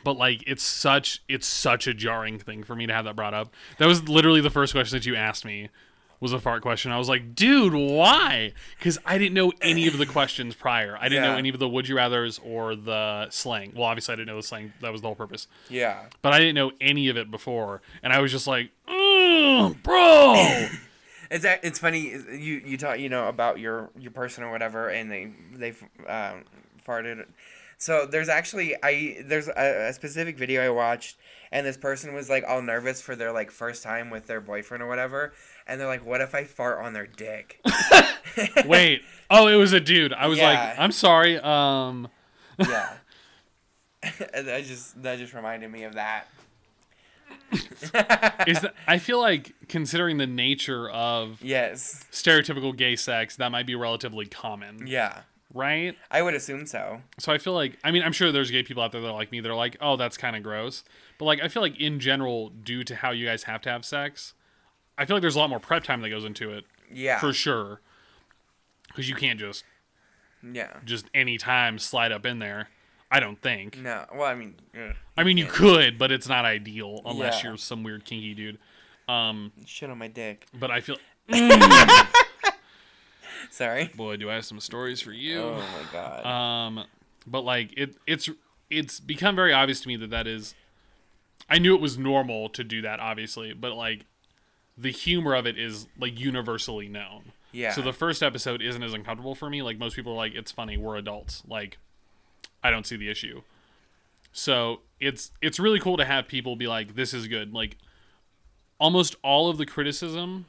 But 0.05 0.17
like, 0.17 0.43
it's 0.47 0.63
such, 0.63 1.23
it's 1.29 1.47
such 1.47 1.87
a 1.87 1.95
jarring 1.95 2.39
thing 2.39 2.63
for 2.63 2.75
me 2.75 2.87
to 2.87 2.93
have 2.93 3.05
that 3.05 3.17
brought 3.17 3.35
up. 3.35 3.53
That 3.79 3.87
was 3.87 4.09
literally 4.09 4.41
the 4.41 4.51
first 4.51 4.73
question 4.73 4.97
that 4.97 5.07
you 5.07 5.17
asked 5.17 5.45
me 5.45 5.69
was 6.23 6.33
a 6.33 6.39
fart 6.39 6.63
question. 6.63 6.93
I 6.93 6.99
was 6.99 7.09
like, 7.09 7.35
dude, 7.35 7.75
why? 7.75 8.53
Because 8.79 8.97
I 9.05 9.19
didn't 9.19 9.35
know 9.35 9.53
any 9.61 9.89
of 9.89 9.99
the 9.99 10.07
questions 10.07 10.55
prior. 10.55 10.97
I 10.99 11.09
didn't 11.09 11.25
know 11.25 11.35
any 11.35 11.49
of 11.49 11.59
the 11.59 11.69
would 11.69 11.89
you 11.89 11.97
rather's 11.97 12.39
or 12.45 12.77
the 12.77 13.29
slang. 13.31 13.73
Well, 13.75 13.85
obviously, 13.85 14.13
I 14.13 14.17
didn't 14.17 14.29
know 14.29 14.37
the 14.37 14.43
slang. 14.45 14.73
That 14.83 14.93
was 14.93 15.01
the 15.01 15.09
whole 15.09 15.17
purpose. 15.17 15.49
Yeah. 15.69 16.05
But 16.23 16.33
I 16.33 16.39
didn't 16.39 16.55
know 16.55 16.71
any 16.81 17.09
of 17.09 17.17
it 17.17 17.29
before. 17.29 17.83
And 18.05 18.13
I 18.13 18.21
was 18.21 18.31
just 18.31 18.47
like, 18.47 18.71
"Mm, 18.89 19.83
bro. 19.83 20.69
It's 21.33 21.47
it's 21.47 21.79
funny 21.79 22.11
you 22.11 22.61
you 22.63 22.77
talk 22.77 22.99
you 22.99 23.09
know 23.09 23.27
about 23.27 23.59
your 23.59 23.89
your 23.99 24.11
person 24.11 24.45
or 24.45 24.51
whatever 24.51 24.91
and 24.91 25.11
they 25.11 25.31
they 25.55 25.71
um, 26.07 26.45
farted. 26.87 27.25
So 27.83 28.07
there's 28.07 28.29
actually 28.29 28.77
I 28.81 29.17
there's 29.25 29.49
a, 29.49 29.89
a 29.89 29.93
specific 29.93 30.39
video 30.39 30.65
I 30.65 30.69
watched 30.71 31.17
and 31.51 31.67
this 31.67 31.77
person 31.77 32.15
was 32.15 32.31
like 32.31 32.45
all 32.47 32.63
nervous 32.63 33.01
for 33.03 33.17
their 33.17 33.33
like 33.33 33.51
first 33.51 33.83
time 33.83 34.09
with 34.09 34.29
their 34.29 34.41
boyfriend 34.41 34.85
or 34.85 34.87
whatever 34.87 35.33
and 35.67 35.81
they're 35.81 35.89
like 35.89 36.07
what 36.07 36.21
if 36.21 36.33
I 36.33 36.45
fart 36.45 36.79
on 36.79 36.93
their 36.93 37.09
dick? 37.09 37.61
Wait. 38.67 39.03
Oh, 39.29 39.49
it 39.49 39.57
was 39.57 39.73
a 39.73 39.81
dude. 39.81 40.13
I 40.13 40.29
was 40.29 40.39
Yeah. 40.39 40.51
like, 40.51 40.79
I'm 40.79 40.93
sorry. 40.93 41.39
Um, 41.41 42.07
yeah. 42.61 42.93
that 44.03 44.63
just 44.65 45.03
that 45.03 45.19
just 45.19 45.35
reminded 45.35 45.69
me 45.69 45.83
of 45.83 45.95
that. 45.95 46.29
is 48.47 48.61
that, 48.61 48.75
I 48.87 48.99
feel 48.99 49.21
like 49.21 49.55
considering 49.69 50.19
the 50.19 50.27
nature 50.29 50.89
of 50.89 51.43
Yes. 51.43 52.05
stereotypical 52.13 52.77
gay 52.77 52.95
sex, 52.95 53.35
that 53.37 53.51
might 53.51 53.67
be 53.67 53.75
relatively 53.75 54.27
common, 54.27 54.87
Yeah. 54.87 55.23
Right? 55.55 55.97
I 56.11 56.23
would 56.23 56.35
assume 56.35 56.67
so. 56.67 57.01
So 57.19 57.33
I 57.33 57.39
feel 57.39 57.53
like 57.53 57.79
I 57.85 57.91
mean 57.91 58.03
I'm 58.03 58.13
sure 58.13 58.33
there's 58.33 58.51
gay 58.51 58.63
people 58.63 58.83
out 58.83 58.93
there 58.93 59.01
that 59.01 59.09
are 59.09 59.13
like 59.15 59.31
me 59.33 59.41
They're 59.41 59.55
like 59.55 59.77
oh 59.81 59.97
that's 59.97 60.17
kind 60.17 60.37
of 60.37 60.43
gross, 60.43 60.85
but 61.19 61.25
like 61.27 61.41
I 61.43 61.49
feel 61.49 61.63
like 61.63 61.79
in 61.81 62.01
general 62.01 62.49
due 62.51 62.85
to 62.85 62.95
how 62.97 63.11
you 63.11 63.27
guys 63.27 63.45
have 63.45 63.61
to 63.63 63.71
have 63.71 63.85
sex, 63.85 64.35
I 64.99 65.05
feel 65.05 65.17
like 65.17 65.21
there's 65.23 65.37
a 65.37 65.39
lot 65.39 65.51
more 65.51 65.61
prep 65.61 65.85
time 65.85 66.01
that 66.03 66.11
goes 66.11 66.25
into 66.25 66.51
it 66.53 66.65
Yeah. 66.93 67.19
for 67.19 67.33
sure, 67.33 67.81
because 68.89 69.09
you 69.09 69.15
can't 69.15 69.39
just 69.41 69.65
yeah. 70.43 70.79
just 70.85 71.07
any 71.15 71.39
time 71.39 71.79
slide 71.79 72.13
up 72.13 72.27
in 72.27 72.39
there. 72.39 72.69
I 73.11 73.21
don't 73.21 73.41
think. 73.43 73.77
No. 73.79 74.07
Well, 74.15 74.25
I 74.25 74.35
mean, 74.35 74.55
ugh, 74.75 74.97
I 75.19 75.23
mean 75.25 75.37
you 75.37 75.45
could, 75.47 75.99
but 75.99 76.11
it's 76.11 76.29
not 76.29 76.45
ideal 76.47 77.03
unless 77.05 77.43
Yeah. 77.43 77.51
you're 77.51 77.59
some 77.59 77.83
weird 77.83 78.05
kinky 78.07 78.33
dude. 78.35 78.59
Um, 79.09 79.53
shit 79.67 79.91
on 79.91 79.99
my 79.99 80.09
dick. 80.09 80.47
but 80.55 80.71
I 80.71 80.81
feel 80.81 80.97
Sorry. 83.63 83.91
boy 83.95 84.17
do 84.17 84.31
I 84.31 84.35
have 84.35 84.45
some 84.45 84.61
stories 84.61 85.01
for 85.01 85.13
you. 85.13 85.41
Oh 85.41 85.55
my 85.55 85.93
god. 85.93 86.27
Um, 86.27 86.85
but 87.27 87.43
like 87.43 87.73
it, 87.77 87.97
it's 88.07 88.29
it's 88.71 89.01
become 89.01 89.37
very 89.37 89.53
obvious 89.53 89.81
to 89.83 89.89
me 89.89 89.97
that 89.97 90.11
that 90.11 90.27
is. 90.27 90.55
I 91.51 91.59
knew 91.59 91.75
it 91.75 91.81
was 91.81 91.99
normal 91.99 92.49
to 92.51 92.65
do 92.65 92.83
that, 92.83 93.01
obviously, 93.01 93.53
but 93.53 93.75
like, 93.75 94.07
the 94.79 94.91
humor 94.91 95.35
of 95.35 95.47
it 95.47 95.59
is 95.59 95.87
like 95.99 96.19
universally 96.19 96.89
known. 96.89 97.33
Yeah. 97.51 97.73
So 97.73 97.83
the 97.83 97.93
first 97.93 98.23
episode 98.23 98.63
isn't 98.63 98.83
as 98.83 98.95
uncomfortable 98.95 99.35
for 99.35 99.51
me. 99.51 99.61
Like 99.61 99.79
most 99.79 99.95
people 99.97 100.13
are 100.13 100.17
like, 100.17 100.35
it's 100.35 100.51
funny. 100.51 100.77
We're 100.77 100.97
adults. 100.97 101.43
Like, 101.47 101.79
I 102.63 102.71
don't 102.71 102.87
see 102.87 102.97
the 102.97 103.11
issue. 103.11 103.43
So 104.33 104.81
it's 105.01 105.33
it's 105.43 105.59
really 105.59 105.79
cool 105.79 105.97
to 105.99 106.05
have 106.05 106.27
people 106.27 106.57
be 106.57 106.67
like, 106.67 106.95
this 106.95 107.13
is 107.13 107.29
good. 107.29 107.53
Like, 107.53 107.77
almost 108.79 109.17
all 109.23 109.51
of 109.51 109.59
the 109.59 109.67
criticism, 109.67 110.47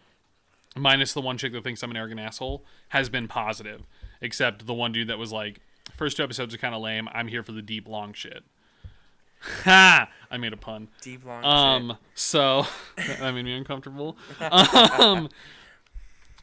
minus 0.75 1.13
the 1.13 1.21
one 1.21 1.37
chick 1.37 1.53
that 1.53 1.63
thinks 1.63 1.83
I'm 1.83 1.91
an 1.91 1.97
arrogant 1.97 2.19
asshole, 2.19 2.63
has 2.89 3.09
been 3.09 3.27
positive. 3.27 3.83
Except 4.21 4.65
the 4.65 4.73
one 4.73 4.91
dude 4.91 5.07
that 5.09 5.17
was 5.17 5.31
like, 5.31 5.59
first 5.97 6.17
two 6.17 6.23
episodes 6.23 6.53
are 6.53 6.57
kind 6.57 6.73
of 6.73 6.81
lame. 6.81 7.09
I'm 7.13 7.27
here 7.27 7.43
for 7.43 7.51
the 7.51 7.61
deep 7.61 7.87
long 7.87 8.13
shit. 8.13 8.43
Ha! 9.65 10.09
I 10.31 10.37
made 10.37 10.53
a 10.53 10.57
pun. 10.57 10.87
Deep 11.01 11.25
long 11.25 11.43
Um, 11.43 11.89
shit. 11.89 11.97
so 12.15 12.65
that 12.95 13.33
made 13.33 13.43
me 13.43 13.53
uncomfortable. 13.57 14.15
Um, 14.39 15.27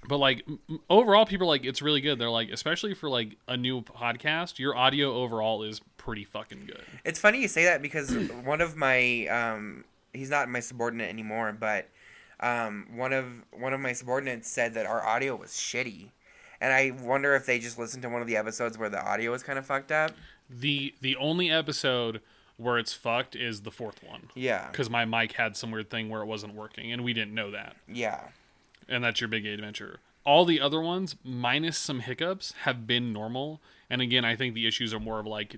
but 0.06 0.18
like 0.18 0.46
overall, 0.90 1.24
people 1.24 1.46
are 1.46 1.48
like 1.48 1.64
it's 1.64 1.80
really 1.80 2.02
good. 2.02 2.18
They're 2.18 2.28
like, 2.28 2.50
especially 2.50 2.92
for 2.92 3.08
like 3.08 3.36
a 3.48 3.56
new 3.56 3.80
podcast, 3.80 4.58
your 4.58 4.76
audio 4.76 5.14
overall 5.14 5.62
is 5.62 5.80
pretty 5.96 6.24
fucking 6.24 6.66
good. 6.66 6.82
It's 7.04 7.18
funny 7.18 7.40
you 7.40 7.48
say 7.48 7.64
that 7.64 7.80
because 7.80 8.10
one 8.44 8.60
of 8.60 8.76
my 8.76 9.26
um, 9.28 9.84
he's 10.12 10.28
not 10.30 10.50
my 10.50 10.60
subordinate 10.60 11.08
anymore, 11.08 11.52
but 11.58 11.88
um, 12.40 12.86
one 12.94 13.12
of 13.12 13.44
one 13.52 13.72
of 13.72 13.80
my 13.80 13.92
subordinates 13.92 14.48
said 14.48 14.74
that 14.74 14.86
our 14.86 15.04
audio 15.06 15.36
was 15.36 15.50
shitty, 15.50 16.08
and 16.60 16.72
I 16.72 16.90
wonder 17.02 17.34
if 17.34 17.46
they 17.46 17.58
just 17.58 17.78
listened 17.78 18.02
to 18.02 18.08
one 18.08 18.20
of 18.22 18.26
the 18.28 18.36
episodes 18.36 18.78
where 18.78 18.88
the 18.88 19.02
audio 19.04 19.30
was 19.30 19.42
kind 19.42 19.58
of 19.58 19.66
fucked 19.66 19.92
up. 19.92 20.12
the 20.48 20.94
The 21.00 21.16
only 21.16 21.50
episode 21.50 22.20
where 22.56 22.76
it's 22.78 22.92
fucked 22.92 23.34
is 23.34 23.62
the 23.62 23.70
fourth 23.70 24.02
one 24.02 24.28
Yeah, 24.34 24.68
because 24.70 24.90
my 24.90 25.04
mic 25.06 25.32
had 25.32 25.56
some 25.56 25.70
weird 25.70 25.88
thing 25.90 26.08
where 26.10 26.20
it 26.22 26.26
wasn't 26.26 26.54
working, 26.54 26.92
and 26.92 27.02
we 27.04 27.12
didn't 27.12 27.34
know 27.34 27.50
that. 27.52 27.76
yeah, 27.88 28.20
and 28.88 29.02
that's 29.04 29.20
your 29.20 29.28
big 29.28 29.46
adventure. 29.46 30.00
All 30.24 30.44
the 30.44 30.60
other 30.60 30.80
ones, 30.82 31.16
minus 31.24 31.78
some 31.78 32.00
hiccups, 32.00 32.52
have 32.64 32.86
been 32.86 33.10
normal. 33.12 33.60
And 33.88 34.02
again, 34.02 34.24
I 34.24 34.36
think 34.36 34.54
the 34.54 34.66
issues 34.68 34.92
are 34.92 35.00
more 35.00 35.18
of 35.18 35.26
like 35.26 35.56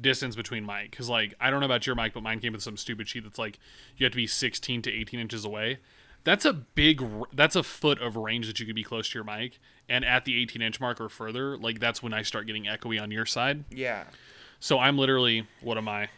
distance 0.00 0.36
between 0.36 0.64
mic. 0.66 0.90
Because 0.90 1.08
like 1.08 1.34
I 1.40 1.50
don't 1.50 1.60
know 1.60 1.66
about 1.66 1.86
your 1.86 1.94
mic, 1.96 2.14
but 2.14 2.22
mine 2.22 2.40
came 2.40 2.52
with 2.52 2.62
some 2.62 2.76
stupid 2.76 3.08
sheet 3.08 3.24
that's 3.24 3.38
like 3.38 3.58
you 3.96 4.04
have 4.04 4.12
to 4.12 4.16
be 4.16 4.26
16 4.26 4.82
to 4.82 4.90
18 4.92 5.20
inches 5.20 5.44
away. 5.44 5.78
That's 6.24 6.44
a 6.44 6.52
big. 6.52 7.02
That's 7.32 7.56
a 7.56 7.62
foot 7.62 8.00
of 8.00 8.16
range 8.16 8.46
that 8.46 8.60
you 8.60 8.66
could 8.66 8.76
be 8.76 8.84
close 8.84 9.08
to 9.10 9.18
your 9.18 9.24
mic. 9.24 9.58
And 9.88 10.04
at 10.04 10.24
the 10.24 10.40
18 10.40 10.62
inch 10.62 10.80
mark 10.80 11.00
or 11.00 11.08
further, 11.08 11.56
like 11.56 11.80
that's 11.80 12.02
when 12.02 12.14
I 12.14 12.22
start 12.22 12.46
getting 12.46 12.64
echoey 12.64 13.00
on 13.00 13.10
your 13.10 13.26
side. 13.26 13.64
yeah. 13.70 14.04
So 14.60 14.78
I'm 14.78 14.96
literally 14.96 15.46
what 15.60 15.76
am 15.76 15.88
I? 15.88 16.08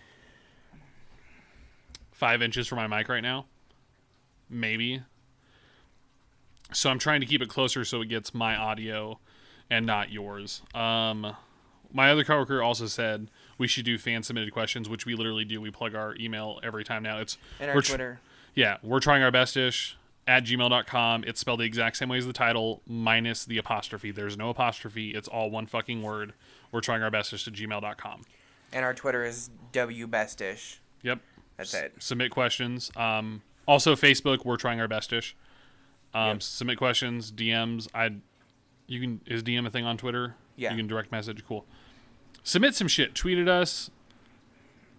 Five 2.12 2.42
inches 2.42 2.66
from 2.68 2.76
my 2.76 2.86
mic 2.86 3.08
right 3.08 3.22
now, 3.22 3.46
maybe. 4.48 5.02
So 6.72 6.90
I'm 6.90 6.98
trying 6.98 7.20
to 7.20 7.26
keep 7.26 7.40
it 7.42 7.48
closer 7.48 7.84
so 7.84 8.02
it 8.02 8.08
gets 8.08 8.34
my 8.34 8.56
audio 8.56 9.18
and 9.70 9.86
not 9.86 10.12
yours. 10.12 10.62
Um, 10.74 11.34
my 11.92 12.10
other 12.10 12.24
coworker 12.24 12.62
also 12.62 12.86
said 12.86 13.30
we 13.58 13.66
should 13.68 13.84
do 13.84 13.98
fan 13.98 14.22
submitted 14.22 14.52
questions, 14.52 14.88
which 14.88 15.06
we 15.06 15.14
literally 15.14 15.44
do. 15.44 15.60
We 15.60 15.70
plug 15.70 15.94
our 15.94 16.14
email 16.18 16.60
every 16.62 16.84
time 16.84 17.02
now. 17.02 17.18
It's 17.18 17.38
And 17.60 17.70
our 17.70 17.76
we're 17.76 17.82
tr- 17.82 18.02
yeah, 18.54 18.76
we're 18.82 19.00
trying 19.00 19.22
our 19.22 19.30
best 19.30 19.56
bestish 19.56 19.94
at 20.26 20.44
gmail.com. 20.44 21.24
It's 21.24 21.40
spelled 21.40 21.60
the 21.60 21.64
exact 21.64 21.96
same 21.96 22.08
way 22.08 22.18
as 22.18 22.26
the 22.26 22.32
title, 22.32 22.80
minus 22.86 23.44
the 23.44 23.58
apostrophe. 23.58 24.10
There's 24.10 24.36
no 24.36 24.48
apostrophe. 24.48 25.10
It's 25.10 25.28
all 25.28 25.50
one 25.50 25.66
fucking 25.66 26.02
word. 26.02 26.32
We're 26.72 26.80
trying 26.80 27.02
our 27.02 27.10
best 27.10 27.32
bestish 27.32 27.44
to 27.44 27.50
gmail.com. 27.50 28.22
and 28.72 28.84
our 28.84 28.94
Twitter 28.94 29.24
is 29.24 29.50
wbestish. 29.72 30.78
Yep. 31.02 31.20
That's 31.56 31.74
S- 31.74 31.82
it. 31.82 31.92
Submit 31.98 32.30
questions. 32.30 32.90
Um, 32.96 33.42
also 33.66 33.94
Facebook, 33.94 34.44
we're 34.44 34.56
trying 34.56 34.80
our 34.80 34.88
bestish. 34.88 35.34
Um, 36.12 36.28
Yep. 36.28 36.42
Submit 36.42 36.78
questions, 36.78 37.30
DMs. 37.32 37.88
I, 37.94 38.10
you 38.86 39.00
can 39.00 39.20
is 39.26 39.42
DM 39.42 39.66
a 39.66 39.70
thing 39.70 39.84
on 39.84 39.96
Twitter? 39.96 40.34
Yeah. 40.56 40.70
You 40.70 40.76
can 40.76 40.86
direct 40.86 41.10
message. 41.12 41.44
Cool. 41.46 41.64
Submit 42.44 42.74
some 42.74 42.86
shit. 42.88 43.14
Tweet 43.14 43.38
at 43.38 43.48
us. 43.48 43.90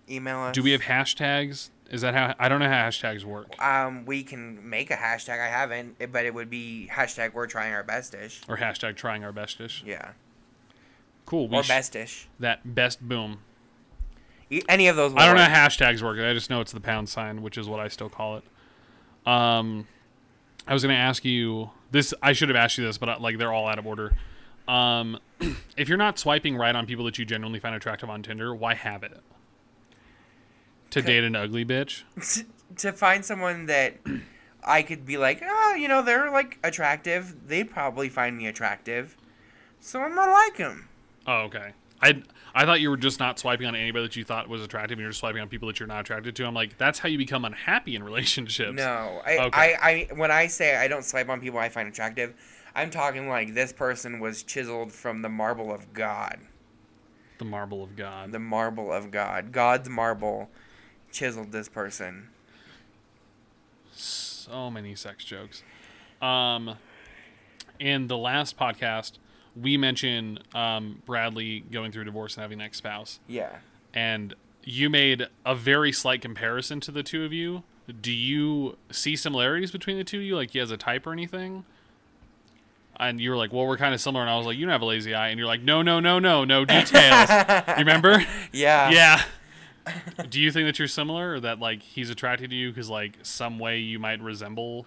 Email 0.09 0.39
us. 0.39 0.53
Do 0.55 0.61
we 0.63 0.71
have 0.71 0.81
hashtags? 0.81 1.69
Is 1.89 2.01
that 2.01 2.13
how? 2.15 2.33
I 2.39 2.49
don't 2.49 2.59
know 2.59 2.67
how 2.67 2.87
hashtags 2.89 3.23
work. 3.23 3.61
Um, 3.63 4.05
we 4.05 4.23
can 4.23 4.67
make 4.67 4.89
a 4.91 4.95
hashtag. 4.95 5.39
I 5.39 5.47
haven't, 5.47 6.11
but 6.11 6.25
it 6.25 6.33
would 6.33 6.49
be 6.49 6.89
hashtag 6.91 7.33
We're 7.33 7.45
trying 7.47 7.73
our 7.73 7.83
bestish. 7.83 8.41
Or 8.49 8.57
hashtag 8.57 8.95
trying 8.95 9.23
our 9.23 9.31
bestish. 9.31 9.83
Yeah, 9.85 10.11
Cool. 11.25 11.47
We 11.47 11.57
or 11.57 11.63
sh- 11.63 11.69
bestish. 11.71 12.25
that 12.39 12.75
best 12.75 13.07
boom. 13.07 13.39
Any 14.67 14.87
of 14.87 14.95
those. 14.95 15.11
Will 15.13 15.19
I 15.19 15.27
don't 15.27 15.35
know 15.37 15.43
how 15.43 15.67
hashtags 15.67 16.01
work. 16.01 16.19
I 16.19 16.33
just 16.33 16.49
know 16.49 16.61
it's 16.61 16.71
the 16.71 16.79
pound 16.79 17.09
sign, 17.09 17.41
which 17.43 17.57
is 17.57 17.67
what 17.67 17.79
I 17.79 17.87
still 17.87 18.09
call 18.09 18.37
it. 18.37 18.43
Um, 19.27 19.87
I 20.67 20.73
was 20.73 20.81
going 20.83 20.93
to 20.93 20.99
ask 20.99 21.23
you 21.25 21.69
this. 21.91 22.13
I 22.21 22.33
should 22.33 22.49
have 22.49 22.55
asked 22.55 22.77
you 22.79 22.85
this, 22.85 22.97
but 22.97 23.09
uh, 23.09 23.17
like 23.19 23.37
they're 23.37 23.53
all 23.53 23.67
out 23.67 23.77
of 23.79 23.85
order. 23.85 24.13
Um, 24.67 25.19
if 25.77 25.89
you're 25.89 25.97
not 25.97 26.17
swiping 26.17 26.55
right 26.55 26.75
on 26.75 26.85
people 26.85 27.05
that 27.05 27.17
you 27.17 27.25
genuinely 27.25 27.59
find 27.59 27.75
attractive 27.75 28.09
on 28.09 28.23
Tinder, 28.23 28.53
why 28.55 28.73
have 28.73 29.03
it? 29.03 29.19
To 30.91 31.01
date 31.01 31.23
an 31.23 31.35
ugly 31.35 31.65
bitch? 31.65 32.03
to 32.77 32.91
find 32.91 33.25
someone 33.25 33.65
that 33.65 33.97
I 34.63 34.81
could 34.81 35.05
be 35.05 35.17
like, 35.17 35.41
oh, 35.45 35.75
you 35.77 35.87
know, 35.87 36.01
they're 36.01 36.31
like 36.31 36.57
attractive. 36.63 37.47
They'd 37.47 37.69
probably 37.69 38.09
find 38.09 38.37
me 38.37 38.47
attractive, 38.47 39.17
so 39.79 40.01
I'm 40.01 40.15
gonna 40.15 40.31
like 40.31 40.57
them. 40.57 40.87
Oh, 41.27 41.41
okay. 41.43 41.73
I 42.01 42.23
I 42.53 42.65
thought 42.65 42.79
you 42.79 42.89
were 42.89 42.97
just 42.97 43.19
not 43.19 43.37
swiping 43.37 43.67
on 43.67 43.75
anybody 43.75 44.05
that 44.05 44.15
you 44.15 44.23
thought 44.23 44.47
was 44.47 44.61
attractive, 44.61 44.93
and 44.93 45.01
you're 45.01 45.09
just 45.09 45.19
swiping 45.19 45.41
on 45.41 45.49
people 45.49 45.67
that 45.67 45.79
you're 45.79 45.87
not 45.87 46.01
attracted 46.01 46.35
to. 46.37 46.45
I'm 46.45 46.53
like, 46.53 46.77
that's 46.77 46.99
how 46.99 47.09
you 47.09 47.17
become 47.17 47.45
unhappy 47.45 47.95
in 47.95 48.03
relationships. 48.03 48.77
No, 48.77 49.21
I, 49.25 49.37
Okay. 49.37 49.75
I, 49.79 50.07
I, 50.11 50.13
when 50.15 50.31
I 50.31 50.47
say 50.47 50.75
I 50.75 50.87
don't 50.87 51.03
swipe 51.03 51.29
on 51.29 51.41
people 51.41 51.59
I 51.59 51.69
find 51.69 51.89
attractive, 51.89 52.33
I'm 52.75 52.89
talking 52.89 53.29
like 53.29 53.53
this 53.53 53.71
person 53.71 54.19
was 54.19 54.43
chiseled 54.43 54.91
from 54.91 55.21
the 55.21 55.29
marble 55.29 55.73
of 55.73 55.93
God. 55.93 56.39
The 57.37 57.45
marble 57.45 57.81
of 57.83 57.95
God. 57.95 58.31
The 58.31 58.39
marble 58.39 58.91
of 58.91 59.11
God. 59.11 59.51
God's 59.51 59.89
marble 59.89 60.49
chiseled 61.11 61.51
this 61.51 61.69
person. 61.69 62.29
so 63.93 64.69
many 64.69 64.95
sex 64.95 65.23
jokes. 65.23 65.63
Um, 66.21 66.75
in 67.79 68.07
the 68.07 68.17
last 68.17 68.57
podcast, 68.57 69.13
we 69.55 69.77
mentioned 69.77 70.41
um, 70.53 71.01
Bradley 71.05 71.61
going 71.71 71.91
through 71.91 72.03
divorce 72.05 72.35
and 72.35 72.41
having 72.41 72.59
an 72.59 72.65
ex 72.65 72.77
spouse, 72.77 73.19
Yeah. 73.27 73.57
and 73.93 74.33
you 74.63 74.89
made 74.89 75.27
a 75.45 75.55
very 75.55 75.91
slight 75.91 76.21
comparison 76.21 76.79
to 76.81 76.91
the 76.91 77.03
two 77.03 77.23
of 77.23 77.31
you. 77.31 77.63
Do 78.01 78.11
you 78.11 78.77
see 78.91 79.15
similarities 79.15 79.71
between 79.71 79.97
the 79.97 80.03
two 80.03 80.17
of 80.17 80.23
you? 80.23 80.35
Like 80.35 80.51
he 80.51 80.59
has 80.59 80.71
a 80.71 80.77
type 80.77 81.05
or 81.07 81.13
anything? 81.13 81.65
And 82.99 83.19
you 83.19 83.29
were 83.29 83.37
like, 83.37 83.51
"Well, 83.53 83.65
we're 83.67 83.77
kind 83.77 83.93
of 83.93 84.01
similar," 84.01 84.21
and 84.23 84.29
I 84.29 84.37
was 84.37 84.45
like, 84.45 84.57
"You 84.57 84.65
don't 84.65 84.71
have 84.71 84.81
a 84.81 84.85
lazy 84.85 85.13
eye," 85.13 85.29
and 85.29 85.37
you're 85.39 85.47
like, 85.47 85.61
"No, 85.61 85.81
no, 85.81 85.99
no, 85.99 86.19
no, 86.19 86.43
no 86.45 86.65
details." 86.65 87.29
you 87.29 87.73
remember? 87.77 88.25
Yeah. 88.51 88.89
yeah. 88.91 89.21
Do 90.29 90.39
you 90.39 90.51
think 90.51 90.67
that 90.67 90.79
you're 90.79 90.87
similar, 90.87 91.33
or 91.33 91.39
that 91.41 91.59
like 91.59 91.81
he's 91.83 92.09
attracted 92.09 92.49
to 92.49 92.55
you 92.55 92.69
because 92.71 92.89
like 92.89 93.17
some 93.23 93.59
way 93.59 93.79
you 93.79 93.99
might 93.99 94.21
resemble 94.21 94.85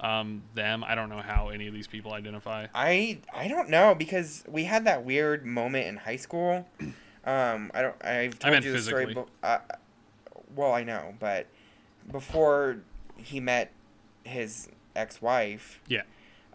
um, 0.00 0.42
them? 0.54 0.82
I 0.84 0.94
don't 0.94 1.08
know 1.08 1.20
how 1.20 1.48
any 1.48 1.66
of 1.68 1.74
these 1.74 1.86
people 1.86 2.12
identify. 2.12 2.66
I 2.74 3.18
I 3.34 3.48
don't 3.48 3.68
know 3.68 3.94
because 3.94 4.44
we 4.48 4.64
had 4.64 4.84
that 4.86 5.04
weird 5.04 5.44
moment 5.44 5.86
in 5.86 5.96
high 5.96 6.16
school. 6.16 6.66
Um, 7.24 7.70
I 7.74 7.82
don't. 7.82 8.04
I've 8.04 8.38
told 8.38 8.64
you 8.64 8.72
the 8.72 8.80
story. 8.80 9.12
But, 9.12 9.28
uh, 9.42 9.58
well, 10.56 10.72
I 10.72 10.82
know, 10.82 11.14
but 11.20 11.46
before 12.10 12.78
he 13.18 13.38
met 13.38 13.70
his 14.24 14.68
ex-wife, 14.96 15.78
Yeah. 15.88 16.02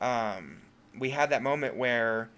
um, 0.01 0.61
we 0.97 1.09
had 1.09 1.29
that 1.31 1.41
moment 1.41 1.75
where 1.75 2.29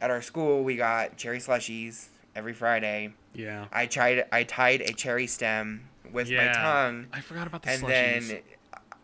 at 0.00 0.10
our 0.10 0.22
school 0.22 0.64
we 0.64 0.76
got 0.76 1.16
cherry 1.16 1.38
slushies 1.38 2.08
every 2.34 2.52
Friday. 2.52 3.14
Yeah. 3.34 3.66
I 3.72 3.86
tried. 3.86 4.24
I 4.32 4.44
tied 4.44 4.80
a 4.80 4.92
cherry 4.92 5.26
stem 5.26 5.88
with 6.12 6.30
my 6.30 6.52
tongue, 6.52 7.06
I 7.12 7.20
forgot 7.20 7.46
about 7.46 7.62
the 7.62 7.68
slushies. 7.68 7.74
and 7.74 7.84
slushies. 7.84 8.28
then 8.28 8.40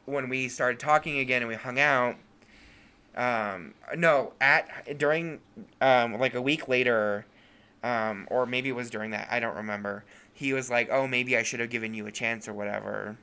when 0.07 0.29
we 0.29 0.49
started 0.49 0.81
talking 0.81 1.19
again 1.19 1.43
and 1.43 1.49
we 1.49 1.55
hung 1.55 1.79
out 1.79 2.17
um 3.17 3.75
no 3.97 4.33
at 4.41 4.99
during 4.99 5.41
um 5.81 6.19
like 6.19 6.35
a 6.35 6.43
week 6.43 6.69
later 6.69 7.25
um 7.83 8.27
or 8.31 8.45
maybe 8.45 8.69
it 8.69 8.75
was 8.75 8.91
during 8.91 9.11
that 9.13 9.27
i 9.31 9.41
don't 9.41 9.57
remember 9.57 10.05
he 10.33 10.53
was 10.53 10.71
like 10.71 10.89
oh 10.91 11.07
maybe 11.07 11.37
i 11.37 11.43
should 11.43 11.59
have 11.61 11.71
given 11.71 11.95
you 11.95 12.07
a 12.07 12.13
chance 12.13 12.47
or 12.47 12.53
whatever 12.53 13.17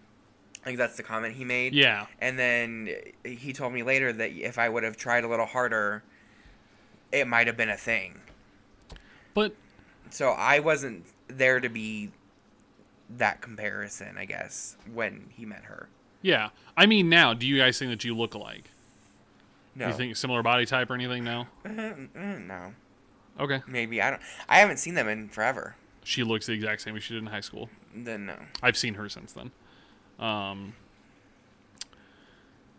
I 0.64 0.66
think 0.66 0.78
that's 0.78 0.97
the 0.97 1.03
comment 1.03 1.36
he 1.36 1.43
made 1.43 1.74
yeah. 1.74 2.05
and 2.20 2.39
then 2.39 2.89
he 3.26 3.51
told 3.51 3.74
me 3.74 3.84
later 3.84 4.14
that 4.14 4.32
if 4.32 4.57
i 4.57 4.70
would 4.70 4.84
have 4.84 4.95
tried 4.95 5.26
a 5.26 5.28
little 5.28 5.45
harder 5.45 6.03
it 7.11 7.28
might 7.28 7.47
have 7.47 7.57
been 7.57 7.70
a 7.70 7.78
thing 7.78 8.22
But 9.34 9.55
so 10.09 10.30
i 10.30 10.59
wasn't 10.59 11.05
there 11.28 11.59
to 11.59 11.68
be 11.68 12.11
that 13.09 13.41
comparison 13.41 14.18
i 14.18 14.26
guess 14.26 14.78
when 14.93 15.28
he 15.36 15.45
met 15.45 15.66
her 15.66 15.89
yeah. 16.24 16.49
I 16.76 16.88
mean, 16.88 17.09
now, 17.09 17.36
do 17.36 17.45
you 17.45 17.59
guys 17.59 17.78
think 17.78 17.91
that 17.91 18.03
you 18.03 18.16
look 18.16 18.34
alike? 18.34 18.72
no 19.76 19.89
You 19.89 19.93
think 19.93 20.16
similar 20.16 20.41
body 20.41 20.66
type 20.66 20.89
or 20.89 20.95
anything? 20.95 21.24
No. 21.24 21.45
Mm, 21.66 22.47
no 22.47 22.74
Okay. 23.39 23.61
Maybe 23.68 24.01
I 24.01 24.11
don't. 24.11 24.22
I 24.47 24.59
haven't 24.59 24.78
seen 24.78 24.93
them 24.93 25.07
in 25.07 25.28
forever. 25.28 25.76
She 26.03 26.24
looks 26.24 26.45
the 26.45 26.53
exact 26.53 26.82
same 26.82 26.95
as 26.95 27.03
she 27.03 27.16
did 27.16 27.24
in 27.24 27.30
high 27.30 27.41
school. 27.41 27.70
Then 27.95 28.28
no. 28.28 28.36
I've 28.61 28.78
seen 28.78 28.93
her 28.93 29.09
since 29.09 29.34
then. 29.34 29.51
Um, 30.24 30.74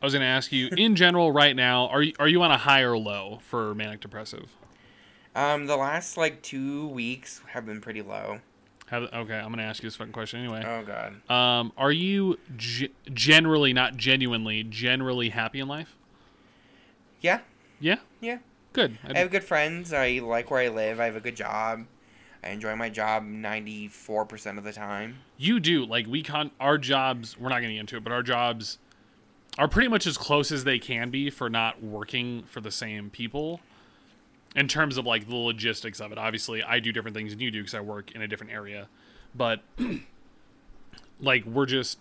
I 0.01 0.07
was 0.07 0.15
going 0.15 0.21
to 0.23 0.27
ask 0.27 0.51
you, 0.51 0.69
in 0.77 0.97
general, 0.97 1.31
right 1.31 1.55
now, 1.55 1.89
are 1.89 2.03
you 2.03 2.15
are 2.19 2.29
you 2.29 2.43
on 2.43 2.51
a 2.51 2.57
high 2.59 2.81
or 2.81 2.97
low 2.97 3.41
for 3.47 3.75
manic 3.75 4.01
depressive? 4.01 4.49
Um, 5.35 5.67
the 5.67 5.77
last 5.77 6.17
like 6.17 6.43
two 6.43 6.89
weeks 6.89 7.43
have 7.49 7.67
been 7.67 7.81
pretty 7.81 8.03
low. 8.03 8.41
Have, 8.87 9.05
okay, 9.05 9.35
I'm 9.35 9.47
going 9.47 9.59
to 9.59 9.63
ask 9.65 9.83
you 9.83 9.89
this 9.89 9.97
fucking 9.97 10.13
question 10.13 10.41
anyway. 10.41 10.63
Oh 10.65 10.83
god. 10.85 11.31
Um, 11.31 11.73
are 11.77 11.91
you 11.93 12.39
ge- 12.57 12.91
generally, 13.13 13.73
not 13.73 13.97
genuinely, 13.97 14.63
generally 14.63 15.31
happy 15.31 15.61
in 15.61 15.69
life? 15.69 15.97
Yeah. 17.21 17.41
Yeah, 17.81 17.97
Yeah. 18.21 18.39
good. 18.73 18.99
I 19.07 19.13
I 19.13 19.19
have 19.19 19.31
good 19.31 19.45
friends. 19.45 19.93
I 19.93 20.21
like 20.23 20.51
where 20.51 20.61
I 20.61 20.69
live. 20.69 21.01
I 21.01 21.07
have 21.07 21.17
a 21.17 21.21
good 21.21 21.37
job. 21.37 21.87
I 22.45 22.51
enjoy 22.51 22.77
my 22.77 22.91
job 22.91 23.25
94% 23.25 24.59
of 24.59 24.65
the 24.65 24.73
time. 24.73 25.21
You 25.39 25.61
do 25.61 25.87
like 25.87 26.07
we 26.07 26.23
con 26.23 26.51
our 26.61 26.77
jobs. 26.77 27.39
We're 27.39 27.49
not 27.49 27.61
getting 27.61 27.77
into 27.77 27.97
it, 27.97 28.05
but 28.05 28.13
our 28.13 28.23
jobs 28.23 28.79
are 29.59 29.67
pretty 29.67 29.89
much 29.89 30.07
as 30.07 30.19
close 30.19 30.53
as 30.53 30.65
they 30.65 30.79
can 30.79 31.11
be 31.11 31.31
for 31.31 31.49
not 31.49 31.83
working 31.83 32.43
for 32.43 32.61
the 32.61 32.71
same 32.71 33.09
people. 33.09 33.61
In 34.55 34.69
terms 34.69 34.99
of 34.99 35.07
like 35.07 35.27
the 35.27 35.37
logistics 35.37 36.01
of 36.01 36.13
it, 36.13 36.19
obviously 36.19 36.63
I 36.63 36.81
do 36.81 36.93
different 36.93 37.17
things 37.17 37.33
than 37.33 37.41
you 37.41 37.51
do 37.51 37.61
because 37.61 37.75
I 37.75 37.81
work 37.81 38.13
in 38.13 38.21
a 38.21 38.29
different 38.29 38.53
area, 38.53 38.89
but 39.35 39.63
like 41.21 41.45
we're 41.47 41.67
just 41.67 41.99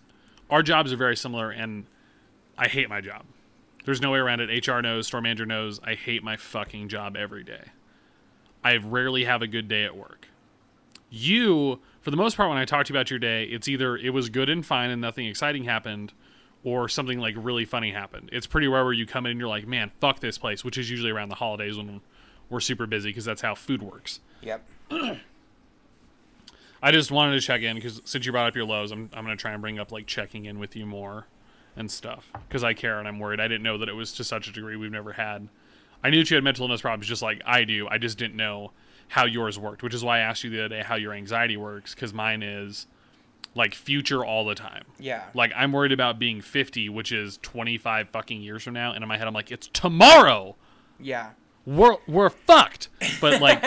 our 0.50 0.62
jobs 0.62 0.92
are 0.92 0.96
very 0.96 1.16
similar, 1.16 1.50
and 1.50 1.86
I 2.58 2.68
hate 2.68 2.90
my 2.90 3.00
job. 3.00 3.24
There's 3.86 4.00
no 4.00 4.10
way 4.10 4.18
around 4.18 4.40
it. 4.40 4.68
HR 4.68 4.80
knows, 4.80 5.06
store 5.06 5.22
manager 5.22 5.46
knows. 5.46 5.80
I 5.82 5.94
hate 5.94 6.22
my 6.22 6.36
fucking 6.36 6.88
job 6.88 7.16
every 7.16 7.44
day. 7.44 7.64
I 8.62 8.76
rarely 8.76 9.24
have 9.24 9.40
a 9.40 9.46
good 9.46 9.68
day 9.68 9.84
at 9.84 9.96
work 9.96 10.28
you 11.14 11.80
for 12.00 12.10
the 12.10 12.16
most 12.16 12.36
part 12.36 12.48
when 12.48 12.58
i 12.58 12.64
talk 12.64 12.86
to 12.86 12.92
you 12.92 12.98
about 12.98 13.08
your 13.08 13.18
day 13.18 13.44
it's 13.44 13.68
either 13.68 13.96
it 13.96 14.10
was 14.10 14.28
good 14.28 14.48
and 14.48 14.66
fine 14.66 14.90
and 14.90 15.00
nothing 15.00 15.26
exciting 15.26 15.64
happened 15.64 16.12
or 16.64 16.88
something 16.88 17.20
like 17.20 17.34
really 17.36 17.66
funny 17.66 17.92
happened. 17.92 18.30
It's 18.32 18.46
pretty 18.46 18.66
rare 18.66 18.84
where 18.84 18.94
you 18.94 19.04
come 19.06 19.26
in 19.26 19.32
and 19.32 19.38
you're 19.38 19.48
like 19.48 19.68
man 19.68 19.92
fuck 20.00 20.20
this 20.20 20.38
place 20.38 20.64
which 20.64 20.76
is 20.78 20.90
usually 20.90 21.10
around 21.10 21.28
the 21.28 21.36
holidays 21.36 21.76
when 21.76 22.00
we're 22.48 22.60
super 22.60 22.86
busy 22.86 23.10
because 23.10 23.24
that's 23.24 23.42
how 23.42 23.54
food 23.54 23.82
works. 23.82 24.20
Yep. 24.42 24.66
i 26.82 26.90
just 26.90 27.10
wanted 27.10 27.32
to 27.32 27.40
check 27.40 27.62
in 27.62 27.76
because 27.76 28.02
since 28.04 28.26
you 28.26 28.32
brought 28.32 28.46
up 28.46 28.54
your 28.54 28.66
lows 28.66 28.92
i'm, 28.92 29.08
I'm 29.14 29.24
going 29.24 29.34
to 29.36 29.40
try 29.40 29.52
and 29.52 29.62
bring 29.62 29.78
up 29.78 29.90
like 29.90 30.06
checking 30.06 30.44
in 30.44 30.58
with 30.58 30.76
you 30.76 30.84
more 30.84 31.26
and 31.76 31.90
stuff 31.90 32.30
because 32.48 32.64
i 32.64 32.74
care 32.74 32.98
and 32.98 33.06
i'm 33.06 33.18
worried. 33.18 33.40
I 33.40 33.48
didn't 33.48 33.62
know 33.62 33.78
that 33.78 33.88
it 33.88 33.94
was 33.94 34.12
to 34.14 34.24
such 34.24 34.48
a 34.48 34.52
degree 34.52 34.76
we've 34.76 34.90
never 34.90 35.12
had. 35.12 35.48
I 36.02 36.10
knew 36.10 36.18
that 36.18 36.30
you 36.30 36.34
had 36.34 36.44
mental 36.44 36.64
illness 36.64 36.80
problems 36.80 37.06
just 37.06 37.22
like 37.22 37.40
i 37.46 37.64
do. 37.64 37.88
I 37.88 37.98
just 37.98 38.18
didn't 38.18 38.36
know 38.36 38.72
how 39.08 39.24
yours 39.26 39.58
worked 39.58 39.82
which 39.82 39.94
is 39.94 40.02
why 40.04 40.18
i 40.18 40.20
asked 40.20 40.42
you 40.44 40.50
the 40.50 40.60
other 40.64 40.76
day 40.76 40.82
how 40.82 40.94
your 40.96 41.12
anxiety 41.12 41.56
works 41.56 41.94
because 41.94 42.12
mine 42.12 42.42
is 42.42 42.86
like 43.54 43.74
future 43.74 44.24
all 44.24 44.44
the 44.44 44.54
time 44.54 44.84
Yeah. 44.98 45.24
like 45.34 45.52
i'm 45.56 45.70
worried 45.72 45.92
about 45.92 46.18
being 46.18 46.40
50 46.40 46.88
which 46.88 47.12
is 47.12 47.38
25 47.42 48.08
fucking 48.08 48.42
years 48.42 48.62
from 48.64 48.74
now 48.74 48.92
and 48.92 49.02
in 49.02 49.08
my 49.08 49.16
head 49.16 49.26
i'm 49.28 49.34
like 49.34 49.52
it's 49.52 49.68
tomorrow 49.72 50.56
Yeah. 50.98 51.30
we're 51.66 51.96
we're 52.08 52.30
fucked. 52.30 52.88
But 53.20 53.40
like, 53.48 53.62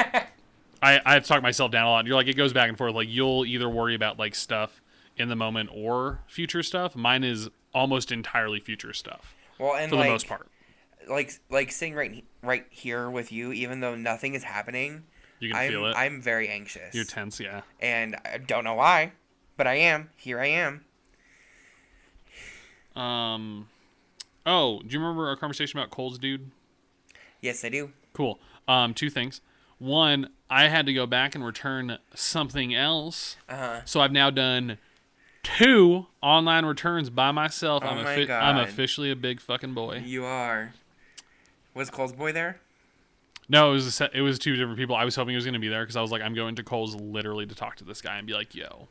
I 0.81 0.99
I 1.05 1.13
have 1.13 1.25
talked 1.25 1.41
myself 1.43 1.71
down 1.71 1.87
a 1.87 1.89
lot. 1.89 2.05
You're 2.05 2.15
like, 2.15 2.27
it 2.27 2.35
goes 2.35 2.53
back 2.53 2.69
and 2.69 2.77
forth. 2.77 2.93
Like, 2.93 3.07
you'll 3.09 3.45
either 3.45 3.67
worry 3.69 3.95
about 3.95 4.19
like 4.19 4.35
stuff 4.35 4.81
in 5.17 5.29
the 5.29 5.35
moment 5.35 5.69
or 5.73 6.19
future 6.27 6.61
stuff. 6.63 6.95
Mine 6.95 7.23
is 7.23 7.49
almost 7.73 8.11
entirely 8.11 8.59
future 8.59 8.93
stuff 8.93 9.35
Well, 9.59 9.75
and 9.75 9.89
for 9.89 9.95
like, 9.95 10.05
the 10.05 10.11
most 10.11 10.27
part. 10.27 10.47
like 11.09 11.31
like 11.49 11.71
sitting 11.71 11.95
right 11.95 12.23
right 12.43 12.65
here 12.69 13.09
with 13.09 13.31
you, 13.31 13.51
even 13.51 13.79
though 13.79 13.95
nothing 13.95 14.35
is 14.35 14.43
happening, 14.43 15.03
You 15.39 15.49
can 15.51 15.57
I'm 15.59 15.69
feel 15.71 15.85
it. 15.85 15.95
I'm 15.95 16.21
very 16.21 16.49
anxious. 16.49 16.93
You're 16.95 17.05
tense, 17.05 17.39
yeah. 17.39 17.61
and 17.79 18.15
I 18.25 18.37
don't 18.39 18.63
know 18.63 18.73
why, 18.75 19.11
but 19.55 19.67
I 19.67 19.75
am. 19.75 20.09
Here 20.17 20.39
I 20.39 20.47
am. 20.47 20.85
Um. 22.95 23.67
Oh, 24.45 24.79
do 24.81 24.93
you 24.93 24.99
remember 24.99 25.27
our 25.27 25.35
conversation 25.35 25.77
about 25.79 25.91
Kohl's 25.91 26.17
dude? 26.17 26.51
Yes, 27.41 27.63
I 27.63 27.69
do. 27.69 27.91
Cool. 28.13 28.39
Um, 28.67 28.93
two 28.93 29.09
things. 29.09 29.41
One, 29.77 30.29
I 30.49 30.69
had 30.69 30.85
to 30.87 30.93
go 30.93 31.05
back 31.05 31.35
and 31.35 31.45
return 31.45 31.99
something 32.15 32.73
else, 32.73 33.37
Uh 33.47 33.55
huh. 33.55 33.81
so 33.85 33.99
I've 34.01 34.11
now 34.11 34.29
done 34.31 34.79
two 35.43 36.07
online 36.21 36.65
returns 36.65 37.09
by 37.11 37.31
myself. 37.31 37.83
Oh 37.85 37.89
I'm, 37.89 38.03
my 38.03 38.13
offi- 38.13 38.31
I'm 38.31 38.57
officially 38.57 39.11
a 39.11 39.15
big 39.15 39.39
fucking 39.39 39.73
boy. 39.75 40.01
You 40.03 40.25
are. 40.25 40.73
Was 41.75 41.91
Kohl's 41.91 42.13
boy 42.13 42.31
there? 42.31 42.59
No, 43.49 43.69
it 43.69 43.73
was 43.73 43.85
a 43.85 43.91
set, 43.91 44.13
it 44.13 44.21
was 44.21 44.37
two 44.39 44.55
different 44.55 44.77
people. 44.77 44.95
I 44.95 45.05
was 45.05 45.15
hoping 45.15 45.29
he 45.31 45.35
was 45.35 45.45
going 45.45 45.53
to 45.53 45.59
be 45.59 45.69
there 45.69 45.83
because 45.83 45.95
I 45.95 46.01
was 46.01 46.11
like, 46.11 46.21
I'm 46.21 46.33
going 46.33 46.55
to 46.55 46.63
Kohl's 46.63 46.95
literally 46.95 47.45
to 47.45 47.55
talk 47.55 47.77
to 47.77 47.83
this 47.83 48.01
guy 48.01 48.17
and 48.17 48.27
be 48.27 48.33
like, 48.33 48.53
yo. 48.53 48.87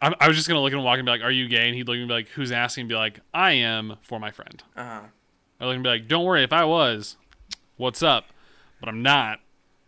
I, 0.00 0.14
I 0.20 0.28
was 0.28 0.36
just 0.36 0.46
gonna 0.46 0.60
look 0.60 0.72
at 0.72 0.76
him 0.78 0.84
walk 0.84 0.98
and 0.98 1.06
be 1.06 1.10
like, 1.10 1.22
"Are 1.22 1.30
you 1.30 1.48
gay?" 1.48 1.68
And 1.68 1.74
he'd 1.74 1.88
look 1.88 1.94
at 1.94 1.96
me 1.96 2.02
and 2.02 2.08
be 2.08 2.14
like, 2.14 2.28
"Who's 2.28 2.52
asking?" 2.52 2.82
And 2.82 2.88
be 2.90 2.94
like, 2.94 3.20
"I 3.32 3.52
am 3.52 3.96
for 4.02 4.20
my 4.20 4.30
friend." 4.30 4.62
Uh 4.76 4.84
huh. 4.84 5.00
I 5.58 5.64
look 5.64 5.74
and 5.74 5.82
be 5.82 5.88
like, 5.88 6.06
"Don't 6.06 6.24
worry, 6.24 6.42
if 6.42 6.52
I 6.52 6.64
was, 6.64 7.16
what's 7.78 8.02
up?" 8.02 8.26
But 8.78 8.90
I'm 8.90 9.02
not, 9.02 9.40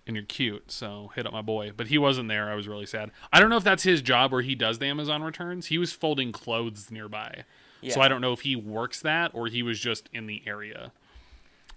and 0.07 0.17
you're 0.17 0.25
cute, 0.25 0.73
so 0.73 1.13
hit 1.15 1.27
up 1.27 1.35
my 1.35 1.43
boy. 1.43 1.73
But 1.77 1.89
he 1.89 1.99
wasn't 1.99 2.31
there. 2.31 2.51
I 2.51 2.55
was 2.55 2.67
really 2.67 2.87
sad. 2.87 3.11
I 3.35 3.39
don't 3.39 3.51
know 3.51 3.59
if 3.59 3.65
that's 3.65 3.83
his 3.83 4.01
job 4.01 4.33
or 4.33 4.41
he 4.41 4.55
does 4.55 4.79
the 4.79 4.87
Amazon 4.87 5.23
returns. 5.23 5.67
He 5.67 5.77
was 5.77 5.93
folding 5.93 6.33
clothes 6.33 6.91
nearby, 6.91 7.45
so 7.93 8.01
I 8.01 8.09
don't 8.09 8.23
know 8.23 8.33
if 8.33 8.41
he 8.41 8.57
works 8.57 9.03
that 9.03 9.33
or 9.35 9.49
he 9.49 9.63
was 9.63 9.79
just 9.79 10.09
in 10.15 10.27
the 10.27 10.43
area. 10.47 10.91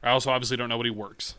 I 0.04 0.10
also 0.10 0.32
obviously 0.32 0.58
don't 0.58 0.70
know 0.70 0.78
what 0.78 0.86
he 0.86 0.92
works. 0.92 1.36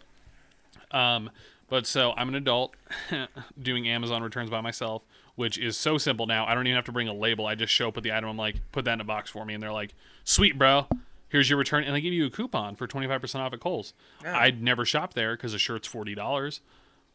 Um, 0.90 1.30
but 1.68 1.86
so 1.86 2.12
I'm 2.16 2.28
an 2.28 2.34
adult 2.34 2.74
doing 3.62 3.88
Amazon 3.88 4.22
returns 4.22 4.50
by 4.50 4.60
myself, 4.60 5.04
which 5.36 5.58
is 5.58 5.76
so 5.76 5.98
simple 5.98 6.26
now. 6.26 6.46
I 6.46 6.54
don't 6.54 6.66
even 6.66 6.76
have 6.76 6.84
to 6.86 6.92
bring 6.92 7.08
a 7.08 7.14
label. 7.14 7.46
I 7.46 7.54
just 7.54 7.72
show 7.72 7.88
up 7.88 7.94
with 7.94 8.04
the 8.04 8.12
item. 8.12 8.28
I'm 8.28 8.36
like, 8.36 8.56
put 8.72 8.84
that 8.84 8.94
in 8.94 9.00
a 9.00 9.04
box 9.04 9.30
for 9.30 9.44
me, 9.44 9.54
and 9.54 9.62
they're 9.62 9.72
like, 9.72 9.94
sweet, 10.24 10.58
bro. 10.58 10.86
Here's 11.28 11.48
your 11.48 11.58
return, 11.58 11.82
and 11.84 11.94
they 11.94 12.02
give 12.02 12.12
you 12.12 12.26
a 12.26 12.30
coupon 12.30 12.76
for 12.76 12.86
25% 12.86 13.36
off 13.36 13.54
at 13.54 13.60
Kohl's. 13.60 13.94
Yeah. 14.22 14.38
I'd 14.38 14.62
never 14.62 14.84
shop 14.84 15.14
there 15.14 15.34
because 15.34 15.52
the 15.52 15.58
shirt's 15.58 15.88
forty 15.88 16.14
dollars, 16.14 16.60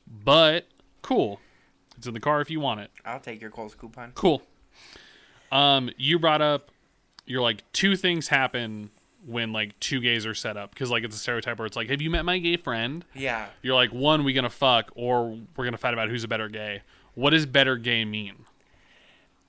but 0.07 0.65
cool. 1.03 1.39
It's 1.97 2.07
in 2.07 2.15
the 2.15 2.19
car 2.19 2.41
if 2.41 2.49
you 2.49 2.59
want 2.59 2.79
it. 2.79 2.91
I'll 3.05 3.19
take 3.19 3.39
your 3.41 3.51
Kohl's 3.51 3.75
coupon. 3.75 4.11
Cool. 4.15 4.41
Um, 5.51 5.91
you 5.97 6.17
brought 6.17 6.41
up 6.41 6.71
you're 7.27 7.41
like 7.41 7.61
two 7.73 7.95
things 7.95 8.29
happen 8.29 8.89
when 9.27 9.51
like 9.53 9.79
two 9.79 9.99
gays 9.99 10.25
are 10.25 10.33
set 10.33 10.57
up 10.57 10.71
because 10.71 10.89
like 10.89 11.03
it's 11.03 11.15
a 11.15 11.19
stereotype 11.19 11.59
where 11.59 11.65
it's 11.65 11.75
like, 11.75 11.89
have 11.89 12.01
you 12.01 12.09
met 12.09 12.25
my 12.25 12.39
gay 12.39 12.57
friend? 12.57 13.05
Yeah. 13.13 13.47
You're 13.61 13.75
like 13.75 13.91
one, 13.93 14.23
we 14.23 14.33
gonna 14.33 14.49
fuck, 14.49 14.91
or 14.95 15.37
we're 15.55 15.65
gonna 15.65 15.77
fight 15.77 15.93
about 15.93 16.09
who's 16.09 16.23
a 16.23 16.27
better 16.27 16.49
gay. 16.49 16.81
What 17.13 17.31
does 17.31 17.45
better 17.45 17.77
gay 17.77 18.05
mean? 18.05 18.45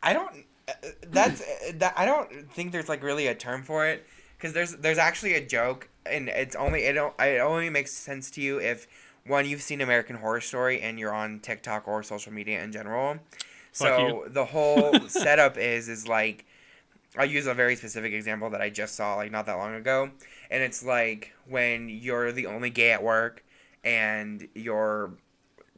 I 0.03 0.13
don't. 0.13 0.45
uh, 0.69 0.73
That's 1.09 1.41
uh, 1.41 1.73
that. 1.77 1.95
I 1.97 2.05
don't 2.05 2.51
think 2.53 2.73
there's 2.73 2.89
like 2.89 3.03
really 3.03 3.27
a 3.29 3.35
term 3.35 3.63
for 3.63 3.87
it 3.87 4.07
because 4.37 4.53
there's 4.53 4.77
there's 4.77 4.99
actually 4.99 5.35
a 5.35 5.45
joke 5.45 5.89
and 6.07 6.29
it's 6.29 6.57
only 6.57 6.85
it 6.85 6.95
don't 6.95 7.15
it 7.21 7.41
only 7.41 7.71
makes 7.71 7.93
sense 7.93 8.31
to 8.33 8.41
you 8.41 8.61
if 8.61 8.87
one 9.27 9.47
you've 9.49 9.63
seen 9.63 9.81
American 9.81 10.17
Horror 10.17 10.41
Story 10.41 10.81
and 10.81 10.99
you're 10.99 11.13
on 11.13 11.41
TikTok 11.41 11.87
or 11.87 12.03
social 12.03 12.33
media 12.33 12.63
in 12.63 12.73
general. 12.73 13.15
Fuck 13.15 13.21
So 13.73 14.25
the 14.29 14.47
whole 14.47 14.99
setup 15.09 15.57
is 15.59 15.89
is 15.89 16.09
like 16.09 16.47
I'll 17.19 17.27
use 17.27 17.47
a 17.49 17.55
very 17.55 17.75
specific 17.77 18.13
example 18.13 18.49
that 18.51 18.61
I 18.61 18.71
just 18.71 18.95
saw 18.95 19.17
like 19.17 19.33
not 19.33 19.47
that 19.47 19.55
long 19.59 19.75
ago, 19.75 20.11
and 20.51 20.63
it's 20.63 20.85
like 20.85 21.33
when 21.47 21.89
you're 21.89 22.31
the 22.33 22.47
only 22.47 22.71
gay 22.71 22.93
at 22.93 23.03
work 23.03 23.45
and 23.85 24.47
your 24.55 25.15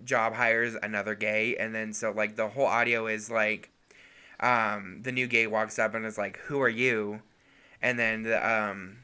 job 0.05 0.34
hires 0.34 0.76
another 0.82 1.14
gay, 1.14 1.57
and 1.57 1.74
then 1.74 1.93
so 1.95 2.11
like 2.11 2.36
the 2.36 2.49
whole 2.49 2.66
audio 2.66 3.07
is 3.07 3.30
like 3.30 3.70
um, 4.41 5.01
the 5.03 5.12
new 5.12 5.26
gay 5.26 5.47
walks 5.47 5.78
up 5.78 5.95
and 5.95 6.05
is 6.05 6.18
like, 6.18 6.36
"Who 6.47 6.61
are 6.61 6.68
you?" 6.68 7.22
And 7.82 7.99
then 7.99 8.22
the 8.24 8.47
um, 8.47 8.99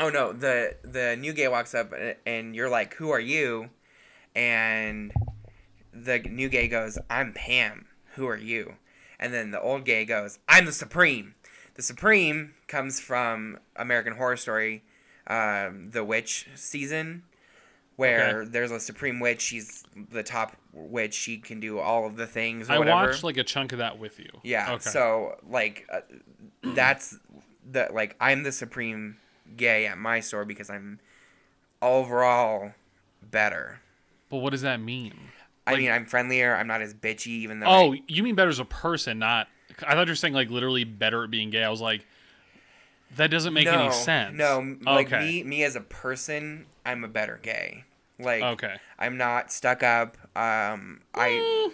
oh 0.00 0.08
no, 0.08 0.32
the 0.32 0.76
the 0.82 1.16
new 1.16 1.32
gay 1.34 1.48
walks 1.48 1.74
up 1.74 1.92
and- 1.92 2.16
and 2.24 2.54
you're 2.56 2.70
like, 2.70 2.94
"Who 2.94 3.10
are 3.10 3.20
you?" 3.20 3.70
And 4.34 5.12
the 5.92 6.18
new 6.20 6.48
gay 6.48 6.68
goes, 6.68 6.98
"I'm 7.10 7.32
Pam. 7.34 7.86
Who 8.14 8.26
are 8.26 8.36
you?" 8.36 8.76
And 9.18 9.32
then 9.32 9.50
the 9.50 9.60
old 9.60 9.84
gay 9.84 10.04
goes, 10.04 10.38
"I'm 10.48 10.64
the 10.66 10.72
Supreme." 10.72 11.34
The 11.76 11.82
Supreme 11.82 12.54
comes 12.68 13.00
from 13.00 13.58
American 13.76 14.14
Horror 14.16 14.36
Story, 14.36 14.82
um, 15.26 15.90
the 15.90 16.02
witch 16.04 16.48
season, 16.54 17.22
where 17.96 18.40
Okay. 18.40 18.50
there's 18.50 18.70
a 18.70 18.80
Supreme 18.80 19.20
Witch. 19.20 19.42
She's 19.42 19.84
the 20.10 20.22
top 20.22 20.56
witch. 20.72 21.14
She 21.14 21.38
can 21.38 21.60
do 21.60 21.78
all 21.78 22.06
of 22.06 22.16
the 22.16 22.26
things. 22.26 22.68
Or 22.70 22.74
I 22.74 22.78
whatever. 22.78 23.06
watched 23.08 23.24
like 23.24 23.36
a 23.36 23.44
chunk 23.44 23.72
of 23.72 23.78
that 23.78 23.98
with 23.98 24.18
you. 24.18 24.30
Yeah. 24.42 24.72
Okay. 24.74 24.90
So 24.90 25.38
like, 25.48 25.86
uh, 25.92 26.00
that's 26.62 27.18
the 27.70 27.88
like 27.92 28.16
I'm 28.20 28.42
the 28.42 28.52
supreme 28.52 29.16
gay 29.56 29.86
at 29.86 29.98
my 29.98 30.20
store 30.20 30.44
because 30.44 30.70
I'm 30.70 31.00
overall 31.82 32.72
better. 33.22 33.80
but 34.30 34.38
what 34.38 34.50
does 34.50 34.62
that 34.62 34.80
mean? 34.80 35.14
I 35.68 35.76
mean, 35.76 35.90
I'm 35.90 36.06
friendlier. 36.06 36.54
I'm 36.54 36.68
not 36.68 36.80
as 36.80 36.94
bitchy, 36.94 37.26
even 37.28 37.58
though. 37.60 37.66
Oh, 37.66 37.94
I- 37.94 38.02
you 38.06 38.22
mean 38.22 38.34
better 38.36 38.50
as 38.50 38.60
a 38.60 38.64
person, 38.64 39.18
not? 39.18 39.48
I 39.86 39.94
thought 39.94 40.06
you 40.06 40.12
were 40.12 40.16
saying 40.16 40.34
like 40.34 40.50
literally 40.50 40.84
better 40.84 41.24
at 41.24 41.30
being 41.30 41.50
gay. 41.50 41.62
I 41.64 41.68
was 41.70 41.80
like, 41.80 42.06
that 43.16 43.30
doesn't 43.30 43.52
make 43.54 43.66
no, 43.66 43.72
any 43.84 43.92
sense. 43.92 44.34
No, 44.36 44.76
like 44.84 45.08
Okay. 45.12 45.20
me, 45.20 45.42
me 45.44 45.64
as 45.64 45.76
a 45.76 45.80
person, 45.80 46.66
I'm 46.84 47.04
a 47.04 47.08
better 47.08 47.38
gay. 47.42 47.84
Like 48.18 48.42
Okay. 48.42 48.76
I'm 48.98 49.16
not 49.16 49.52
stuck 49.52 49.82
up. 49.82 50.16
Um, 50.36 51.00
I 51.14 51.70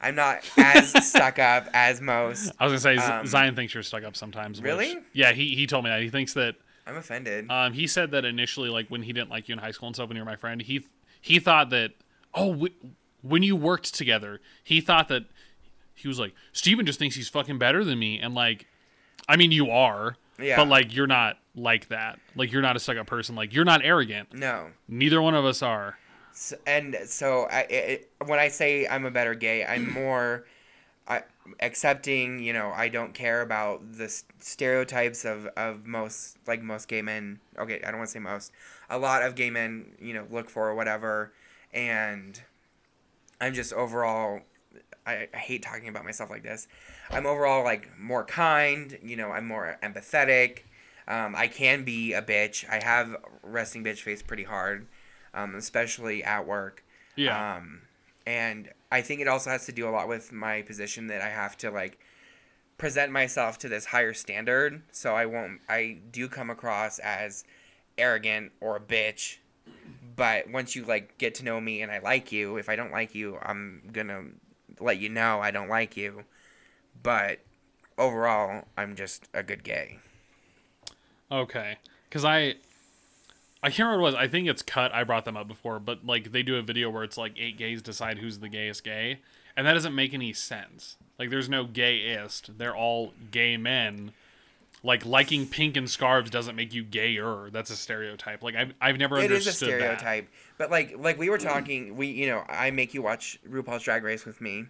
I'm 0.00 0.14
not 0.14 0.38
as 0.58 0.90
stuck 1.06 1.38
up 1.38 1.68
as 1.72 2.00
most. 2.00 2.52
I 2.60 2.66
was 2.66 2.84
gonna 2.84 2.98
say 2.98 3.02
Um, 3.12 3.26
Zion 3.26 3.56
thinks 3.56 3.74
you're 3.74 3.82
stuck 3.82 4.04
up 4.04 4.14
sometimes. 4.16 4.60
which- 4.60 4.66
Really? 4.66 4.98
yeah, 5.12 5.32
he 5.32 5.54
he 5.54 5.66
told 5.66 5.84
me 5.84 5.90
that. 5.90 6.02
He 6.02 6.10
thinks 6.10 6.34
that 6.34 6.56
I'm 6.86 6.96
offended. 6.96 7.50
um 7.50 7.72
he 7.72 7.86
said 7.86 8.10
that 8.12 8.24
initially 8.24 8.68
like 8.68 8.88
when 8.88 9.02
he 9.02 9.12
didn't 9.12 9.30
like 9.30 9.48
you 9.48 9.54
in 9.54 9.58
high 9.58 9.70
school 9.72 9.88
and 9.88 9.96
stuff 9.96 10.08
when 10.08 10.16
you 10.16 10.22
were 10.22 10.30
my 10.30 10.36
friend, 10.36 10.60
he 10.62 10.86
he 11.20 11.38
thought 11.40 11.70
that 11.70 11.92
oh 12.34 12.52
w- 12.52 12.74
when 13.22 13.42
you 13.42 13.56
worked 13.56 13.94
together, 13.94 14.40
he 14.62 14.80
thought 14.80 15.08
that 15.08 15.24
he 15.96 16.06
was 16.06 16.18
like 16.20 16.34
Steven 16.52 16.86
just 16.86 16.98
thinks 16.98 17.16
he's 17.16 17.28
fucking 17.28 17.58
better 17.58 17.82
than 17.82 17.98
me 17.98 18.20
and 18.20 18.34
like 18.34 18.66
I 19.28 19.36
mean 19.36 19.50
you 19.50 19.70
are. 19.70 20.16
Yeah. 20.38 20.56
But 20.56 20.68
like 20.68 20.94
you're 20.94 21.06
not 21.06 21.38
like 21.54 21.88
that. 21.88 22.20
Like 22.36 22.52
you're 22.52 22.62
not 22.62 22.76
a 22.76 22.78
stuck 22.78 22.96
up 22.98 23.06
person. 23.06 23.34
Like 23.34 23.52
you're 23.54 23.64
not 23.64 23.80
arrogant. 23.84 24.32
no. 24.32 24.68
Neither 24.88 25.20
one 25.20 25.34
of 25.34 25.44
us 25.44 25.62
are. 25.62 25.98
S 26.32 26.52
and 26.66 26.96
so 27.06 27.48
I, 27.50 27.60
it, 27.62 28.10
when 28.26 28.38
I 28.38 28.48
say 28.48 28.86
I'm 28.86 29.06
a 29.06 29.10
better 29.10 29.34
gay, 29.34 29.64
I'm 29.64 29.90
more 30.04 30.44
I, 31.08 31.22
accepting. 31.60 32.40
You 32.40 32.52
know, 32.52 32.70
I 32.74 32.88
don't 32.88 33.14
care 33.14 33.40
about 33.40 33.94
the 33.94 34.08
stereotypes 34.38 35.24
of, 35.24 35.46
of 35.56 35.86
most 35.86 36.36
like 36.46 36.62
most 36.62 36.88
gay 36.88 37.02
men. 37.02 37.40
Okay, 37.58 37.80
I 37.82 37.90
don't 37.90 37.98
want 37.98 38.08
to 38.08 38.12
say 38.12 38.18
most. 38.18 38.52
A 38.90 38.98
lot 38.98 39.22
of 39.22 39.34
gay 39.34 39.50
men, 39.50 39.96
you 39.98 40.12
know, 40.14 40.26
look 40.30 40.50
for 40.50 40.68
or 40.68 40.74
whatever, 40.74 41.32
and 41.72 42.40
I'm 43.40 43.54
just 43.54 43.72
overall. 43.72 44.40
I, 45.06 45.28
I 45.32 45.36
hate 45.36 45.62
talking 45.62 45.88
about 45.88 46.04
myself 46.04 46.30
like 46.30 46.42
this. 46.42 46.66
I'm 47.10 47.26
overall 47.26 47.64
like 47.64 47.88
more 47.98 48.24
kind. 48.24 48.98
You 49.02 49.16
know, 49.16 49.30
I'm 49.30 49.46
more 49.46 49.78
empathetic. 49.82 50.60
Um, 51.08 51.34
I 51.36 51.46
can 51.46 51.84
be 51.84 52.12
a 52.12 52.22
bitch. 52.22 52.68
I 52.68 52.82
have 52.82 53.16
resting 53.42 53.84
bitch 53.84 54.00
face 54.00 54.22
pretty 54.22 54.44
hard, 54.44 54.86
um, 55.32 55.54
especially 55.54 56.24
at 56.24 56.46
work. 56.46 56.84
Yeah. 57.14 57.56
Um, 57.56 57.82
and 58.26 58.70
I 58.90 59.02
think 59.02 59.20
it 59.20 59.28
also 59.28 59.50
has 59.50 59.66
to 59.66 59.72
do 59.72 59.88
a 59.88 59.90
lot 59.90 60.08
with 60.08 60.32
my 60.32 60.62
position 60.62 61.06
that 61.06 61.20
I 61.22 61.28
have 61.28 61.56
to 61.58 61.70
like 61.70 61.98
present 62.76 63.12
myself 63.12 63.58
to 63.58 63.68
this 63.68 63.86
higher 63.86 64.12
standard. 64.12 64.82
So 64.90 65.14
I 65.14 65.26
won't. 65.26 65.60
I 65.68 65.98
do 66.10 66.28
come 66.28 66.50
across 66.50 66.98
as 66.98 67.44
arrogant 67.96 68.52
or 68.60 68.76
a 68.76 68.80
bitch. 68.80 69.38
But 70.16 70.50
once 70.50 70.74
you 70.74 70.84
like 70.84 71.18
get 71.18 71.34
to 71.36 71.44
know 71.44 71.60
me 71.60 71.82
and 71.82 71.92
I 71.92 71.98
like 71.98 72.32
you, 72.32 72.56
if 72.56 72.68
I 72.68 72.76
don't 72.76 72.90
like 72.92 73.14
you, 73.14 73.38
I'm 73.42 73.82
gonna 73.92 74.24
let 74.80 74.98
you 74.98 75.08
know 75.08 75.40
I 75.40 75.50
don't 75.50 75.68
like 75.68 75.96
you. 75.96 76.24
But 77.02 77.40
overall, 77.98 78.64
I'm 78.76 78.96
just 78.96 79.28
a 79.34 79.42
good 79.42 79.62
gay. 79.64 79.98
Okay, 81.30 81.78
because 82.08 82.24
I, 82.24 82.54
I 83.62 83.70
can't 83.70 83.80
remember 83.80 84.02
what 84.02 84.08
it 84.08 84.12
was. 84.12 84.14
I 84.14 84.28
think 84.28 84.48
it's 84.48 84.62
cut. 84.62 84.94
I 84.94 85.04
brought 85.04 85.24
them 85.24 85.36
up 85.36 85.48
before, 85.48 85.78
but 85.80 86.06
like 86.06 86.32
they 86.32 86.42
do 86.42 86.56
a 86.56 86.62
video 86.62 86.88
where 86.90 87.02
it's 87.02 87.18
like 87.18 87.32
eight 87.36 87.58
gays 87.58 87.82
decide 87.82 88.18
who's 88.18 88.38
the 88.38 88.48
gayest 88.48 88.84
gay, 88.84 89.18
and 89.56 89.66
that 89.66 89.74
doesn't 89.74 89.94
make 89.94 90.14
any 90.14 90.32
sense. 90.32 90.96
Like 91.18 91.30
there's 91.30 91.48
no 91.48 91.64
gayest. 91.64 92.58
They're 92.58 92.76
all 92.76 93.12
gay 93.30 93.56
men. 93.56 94.12
Like 94.82 95.04
liking 95.04 95.48
pink 95.48 95.76
and 95.76 95.90
scarves 95.90 96.30
doesn't 96.30 96.54
make 96.54 96.72
you 96.72 96.84
gayer. 96.84 97.48
That's 97.50 97.70
a 97.70 97.76
stereotype. 97.76 98.42
Like 98.44 98.54
I've 98.54 98.72
I've 98.80 98.98
never 98.98 99.18
It 99.18 99.32
is 99.32 99.46
understood 99.46 99.70
a 99.70 99.78
that. 99.78 100.26
But 100.58 100.70
like 100.70 100.94
like 100.98 101.18
we 101.18 101.28
were 101.30 101.38
talking, 101.38 101.96
we 101.96 102.06
you 102.08 102.26
know 102.28 102.44
I 102.48 102.70
make 102.70 102.94
you 102.94 103.02
watch 103.02 103.38
RuPaul's 103.48 103.82
Drag 103.82 104.02
Race 104.02 104.24
with 104.24 104.40
me, 104.40 104.66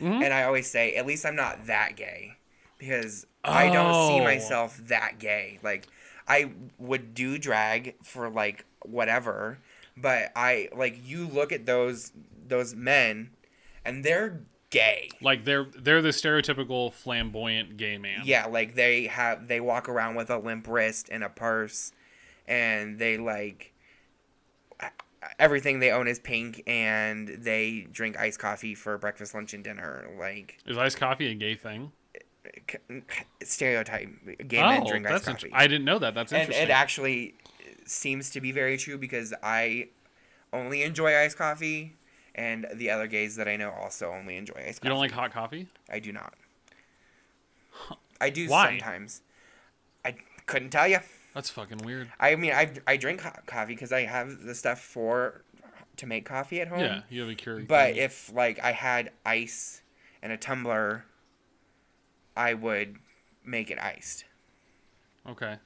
Mm-hmm. 0.00 0.22
and 0.22 0.32
I 0.32 0.44
always 0.44 0.66
say 0.70 0.94
at 0.94 1.06
least 1.06 1.26
I'm 1.26 1.36
not 1.36 1.66
that 1.66 1.94
gay 1.96 2.32
because 2.78 3.26
I 3.44 3.68
don't 3.70 4.08
see 4.08 4.20
Oh. 4.20 4.24
myself 4.24 4.78
that 4.88 5.18
gay. 5.18 5.58
Like 5.62 5.86
I 6.28 6.52
would 6.78 7.14
do 7.14 7.36
drag 7.38 7.96
for 8.02 8.28
like 8.30 8.64
whatever, 8.82 9.58
but 9.96 10.32
I 10.36 10.68
like 10.74 10.98
you 11.06 11.26
look 11.26 11.52
at 11.52 11.66
those 11.66 12.12
those 12.46 12.74
men, 12.74 13.30
and 13.84 14.04
they're 14.04 14.40
gay. 14.70 15.08
Like 15.20 15.44
they're 15.44 15.66
they're 15.76 16.02
the 16.02 16.10
stereotypical 16.10 16.92
flamboyant 16.92 17.76
gay 17.76 17.98
man. 17.98 18.22
Yeah, 18.24 18.46
like 18.46 18.74
they 18.74 19.06
have 19.06 19.48
they 19.48 19.60
walk 19.60 19.88
around 19.88 20.14
with 20.16 20.30
a 20.30 20.38
limp 20.38 20.66
wrist 20.68 21.08
and 21.10 21.22
a 21.24 21.28
purse, 21.28 21.92
and 22.48 22.98
they 22.98 23.18
like 23.18 23.72
everything 25.38 25.80
they 25.80 25.90
own 25.90 26.08
is 26.08 26.18
pink, 26.18 26.62
and 26.66 27.28
they 27.28 27.86
drink 27.92 28.18
iced 28.18 28.38
coffee 28.38 28.74
for 28.74 28.96
breakfast, 28.98 29.34
lunch, 29.34 29.54
and 29.54 29.62
dinner. 29.64 30.08
Like 30.18 30.58
Is 30.66 30.76
iced 30.78 30.96
coffee 30.98 31.30
a 31.30 31.34
gay 31.34 31.54
thing? 31.54 31.92
stereotype, 33.42 34.08
gay 34.48 34.62
men 34.62 34.82
oh, 34.84 34.88
drink 34.88 35.06
iced 35.06 35.28
Oh, 35.28 35.32
coffee, 35.32 35.46
int- 35.48 35.56
I 35.56 35.66
didn't 35.66 35.84
know 35.84 35.98
that. 35.98 36.14
That's 36.14 36.32
and 36.32 36.42
interesting. 36.42 36.64
it 36.68 36.70
actually 36.70 37.34
seems 37.84 38.30
to 38.30 38.40
be 38.40 38.52
very 38.52 38.76
true 38.76 38.96
because 38.98 39.34
I 39.42 39.88
only 40.52 40.82
enjoy 40.82 41.16
iced 41.16 41.36
coffee. 41.36 41.96
And 42.32 42.66
the 42.72 42.90
other 42.90 43.08
gays 43.08 43.34
that 43.36 43.48
I 43.48 43.56
know 43.56 43.70
also 43.72 44.12
only 44.12 44.36
enjoy 44.36 44.54
iced 44.54 44.80
coffee. 44.80 44.86
you 44.86 44.90
don't 44.90 44.98
like 45.00 45.10
hot 45.10 45.32
coffee? 45.32 45.66
I 45.90 45.98
do 45.98 46.12
not. 46.12 46.34
I 48.20 48.30
do 48.30 48.48
Why? 48.48 48.68
sometimes. 48.78 49.22
I 50.04 50.14
couldn't 50.46 50.70
tell 50.70 50.86
you. 50.86 50.98
That's 51.34 51.50
fucking 51.50 51.78
weird. 51.84 52.10
I 52.18 52.34
mean, 52.36 52.52
I, 52.52 52.72
I 52.86 52.96
drink 52.96 53.20
hot 53.20 53.46
coffee 53.46 53.74
because 53.74 53.92
I 53.92 54.02
have 54.02 54.42
the 54.42 54.54
stuff 54.54 54.80
for 54.80 55.42
to 55.96 56.06
make 56.06 56.24
coffee 56.24 56.60
at 56.60 56.68
home. 56.68 56.80
Yeah, 56.80 57.02
you 57.08 57.20
have 57.20 57.30
a 57.30 57.34
Keurig. 57.34 57.68
But 57.68 57.94
thing. 57.94 58.02
if 58.02 58.32
like 58.34 58.58
I 58.62 58.72
had 58.72 59.10
ice 59.24 59.82
and 60.22 60.32
a 60.32 60.36
tumbler, 60.36 61.04
I 62.36 62.54
would 62.54 62.96
make 63.44 63.70
it 63.70 63.78
iced. 63.78 64.24
Okay. 65.28 65.56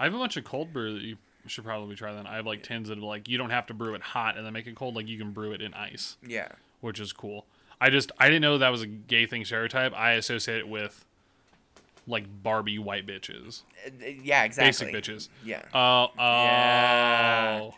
I 0.00 0.04
have 0.04 0.14
a 0.14 0.18
bunch 0.18 0.36
of 0.36 0.44
cold 0.44 0.72
brew 0.72 0.94
that 0.94 1.02
you 1.02 1.16
should 1.46 1.64
probably 1.64 1.96
try 1.96 2.12
then. 2.12 2.26
I 2.26 2.36
have 2.36 2.46
like 2.46 2.62
tins 2.62 2.88
that 2.88 2.98
like 2.98 3.28
you 3.28 3.38
don't 3.38 3.50
have 3.50 3.66
to 3.66 3.74
brew 3.74 3.94
it 3.94 4.02
hot 4.02 4.36
and 4.36 4.44
then 4.44 4.52
make 4.52 4.66
it 4.66 4.74
cold. 4.76 4.94
Like 4.96 5.08
you 5.08 5.18
can 5.18 5.32
brew 5.32 5.52
it 5.52 5.60
in 5.62 5.72
ice, 5.74 6.16
Yeah. 6.26 6.48
which 6.80 7.00
is 7.00 7.12
cool. 7.12 7.46
I 7.80 7.90
just 7.90 8.10
I 8.18 8.26
didn't 8.26 8.42
know 8.42 8.58
that 8.58 8.68
was 8.70 8.82
a 8.82 8.86
gay 8.86 9.26
thing 9.26 9.44
stereotype. 9.44 9.92
I 9.94 10.12
associate 10.12 10.58
it 10.58 10.68
with 10.68 11.04
like 12.08 12.24
Barbie 12.42 12.78
white 12.80 13.06
bitches, 13.06 13.62
Uh, 13.86 13.90
Yeah. 14.22 14.42
Exactly. 14.44 14.90
basic 14.92 14.92
bitches. 14.94 15.28
Yeah. 15.44 15.62
Oh, 15.72 16.08
oh. 16.18 16.18
Yeah. 16.18 17.70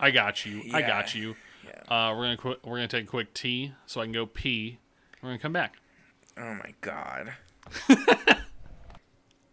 I 0.00 0.10
got 0.10 0.44
you. 0.44 0.62
I 0.74 0.82
got 0.82 1.14
you. 1.14 1.36
Yeah. 1.64 1.82
Uh, 2.10 2.14
we're 2.16 2.22
gonna 2.24 2.36
qu- 2.36 2.56
we're 2.64 2.76
gonna 2.78 2.88
take 2.88 3.04
a 3.04 3.08
quick 3.08 3.32
tea 3.34 3.72
so 3.86 4.00
I 4.00 4.04
can 4.04 4.12
go 4.12 4.26
pee. 4.26 4.78
We're 5.22 5.28
gonna 5.28 5.38
come 5.38 5.52
back. 5.52 5.76
Oh 6.36 6.54
my 6.54 6.74
god. 6.80 7.34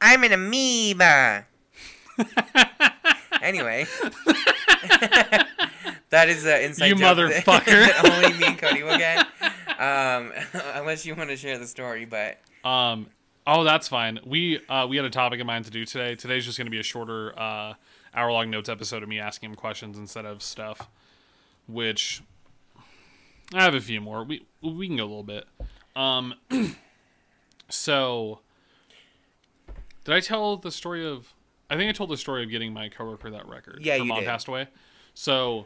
I'm 0.01 0.23
an 0.23 0.31
amoeba. 0.31 1.45
anyway. 3.41 3.85
that 6.09 6.29
is 6.29 6.45
an 6.45 6.61
inside 6.61 6.85
You 6.87 6.95
joke 6.95 7.17
that- 7.17 7.45
motherfucker. 7.45 7.65
that 7.65 8.05
only 8.05 8.37
me 8.39 8.45
and 8.47 8.57
Cody 8.57 8.83
will 8.83 8.97
get. 8.97 9.27
Um, 9.79 10.31
unless 10.73 11.05
you 11.05 11.15
want 11.15 11.29
to 11.29 11.37
share 11.37 11.57
the 11.59 11.67
story, 11.67 12.05
but 12.05 12.39
Um. 12.63 13.07
Oh, 13.51 13.63
that's 13.63 13.87
fine. 13.87 14.19
We 14.23 14.59
uh 14.67 14.85
we 14.87 14.95
had 14.95 15.05
a 15.05 15.09
topic 15.09 15.39
in 15.39 15.47
mind 15.47 15.65
to 15.65 15.71
do 15.71 15.83
today. 15.83 16.13
Today's 16.13 16.45
just 16.45 16.55
gonna 16.59 16.69
be 16.69 16.79
a 16.79 16.83
shorter 16.83 17.37
uh 17.37 17.73
hour 18.13 18.31
long 18.31 18.51
notes 18.51 18.69
episode 18.69 19.01
of 19.01 19.09
me 19.09 19.19
asking 19.19 19.49
him 19.49 19.55
questions 19.55 19.97
instead 19.97 20.23
of 20.23 20.43
stuff. 20.43 20.87
Which 21.67 22.21
I 23.51 23.63
have 23.63 23.73
a 23.73 23.81
few 23.81 24.01
more. 24.01 24.23
We 24.23 24.45
we 24.61 24.85
can 24.87 24.97
go 24.97 25.03
a 25.03 25.05
little 25.05 25.23
bit. 25.23 25.45
Um. 25.95 26.35
so 27.69 28.39
did 30.03 30.13
I 30.13 30.19
tell 30.19 30.57
the 30.57 30.71
story 30.71 31.03
of? 31.07 31.33
I 31.71 31.75
think 31.75 31.89
I 31.89 31.91
told 31.91 32.11
the 32.11 32.17
story 32.17 32.43
of 32.43 32.51
getting 32.51 32.71
my 32.71 32.87
coworker 32.87 33.31
that 33.31 33.47
record. 33.47 33.79
Yeah, 33.81 33.93
Her 33.93 33.99
you 33.99 34.05
mom 34.05 34.19
did. 34.19 34.27
passed 34.27 34.47
away. 34.47 34.67
So, 35.13 35.65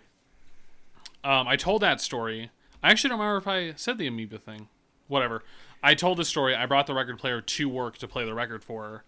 um, 1.23 1.47
I 1.47 1.55
told 1.55 1.81
that 1.81 2.01
story. 2.01 2.49
I 2.81 2.91
actually 2.91 3.09
don't 3.11 3.19
remember 3.19 3.37
if 3.37 3.47
I 3.47 3.73
said 3.77 3.97
the 3.97 4.07
amoeba 4.07 4.37
thing. 4.37 4.67
Whatever. 5.07 5.43
I 5.83 5.95
told 5.95 6.17
the 6.17 6.25
story. 6.25 6.55
I 6.55 6.65
brought 6.65 6.87
the 6.87 6.93
record 6.93 7.19
player 7.19 7.41
to 7.41 7.69
work 7.69 7.97
to 7.97 8.07
play 8.07 8.25
the 8.25 8.33
record 8.33 8.63
for 8.63 8.83
her, 8.83 9.03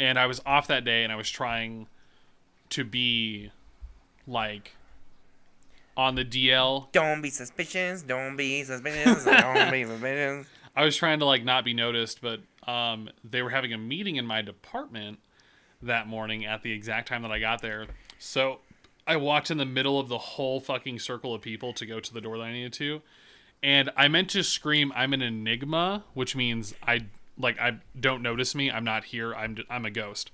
and 0.00 0.18
I 0.18 0.26
was 0.26 0.40
off 0.46 0.66
that 0.68 0.84
day, 0.84 1.04
and 1.04 1.12
I 1.12 1.16
was 1.16 1.30
trying 1.30 1.86
to 2.70 2.84
be 2.84 3.50
like 4.26 4.72
on 5.96 6.14
the 6.14 6.24
DL. 6.24 6.90
don't 6.92 7.22
be 7.22 7.30
suspicious. 7.30 8.02
Don't 8.02 8.36
be 8.36 8.64
suspicious. 8.64 9.24
don't 9.24 9.70
be 9.70 9.84
suspicious. 9.88 10.46
I 10.74 10.84
was 10.84 10.96
trying 10.96 11.20
to 11.20 11.24
like 11.24 11.44
not 11.44 11.64
be 11.64 11.74
noticed, 11.74 12.20
but 12.20 12.40
um, 12.66 13.10
they 13.22 13.42
were 13.42 13.50
having 13.50 13.72
a 13.72 13.78
meeting 13.78 14.16
in 14.16 14.26
my 14.26 14.42
department 14.42 15.20
that 15.82 16.06
morning 16.08 16.46
at 16.46 16.62
the 16.62 16.72
exact 16.72 17.08
time 17.08 17.22
that 17.22 17.30
I 17.30 17.38
got 17.38 17.62
there. 17.62 17.86
So 18.18 18.60
I 19.06 19.16
walked 19.16 19.50
in 19.50 19.58
the 19.58 19.66
middle 19.66 20.00
of 20.00 20.08
the 20.08 20.18
whole 20.18 20.60
fucking 20.60 20.98
circle 20.98 21.34
of 21.34 21.42
people 21.42 21.72
to 21.74 21.86
go 21.86 22.00
to 22.00 22.12
the 22.12 22.20
door 22.20 22.38
that 22.38 22.44
I 22.44 22.52
needed 22.52 22.72
to, 22.74 23.02
and 23.64 23.90
I 23.96 24.08
meant 24.08 24.28
to 24.30 24.44
scream, 24.44 24.92
"I'm 24.94 25.14
an 25.14 25.22
enigma," 25.22 26.04
which 26.12 26.36
means 26.36 26.74
I 26.86 27.06
like 27.38 27.58
I 27.58 27.78
don't 27.98 28.22
notice 28.22 28.54
me. 28.54 28.70
I'm 28.70 28.84
not 28.84 29.04
here. 29.04 29.34
I'm 29.34 29.56
I'm 29.70 29.86
a 29.86 29.90
ghost. 29.90 30.30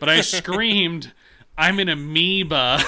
But 0.00 0.08
I 0.08 0.22
screamed. 0.22 1.12
I'm 1.58 1.78
an 1.80 1.90
amoeba, 1.90 2.82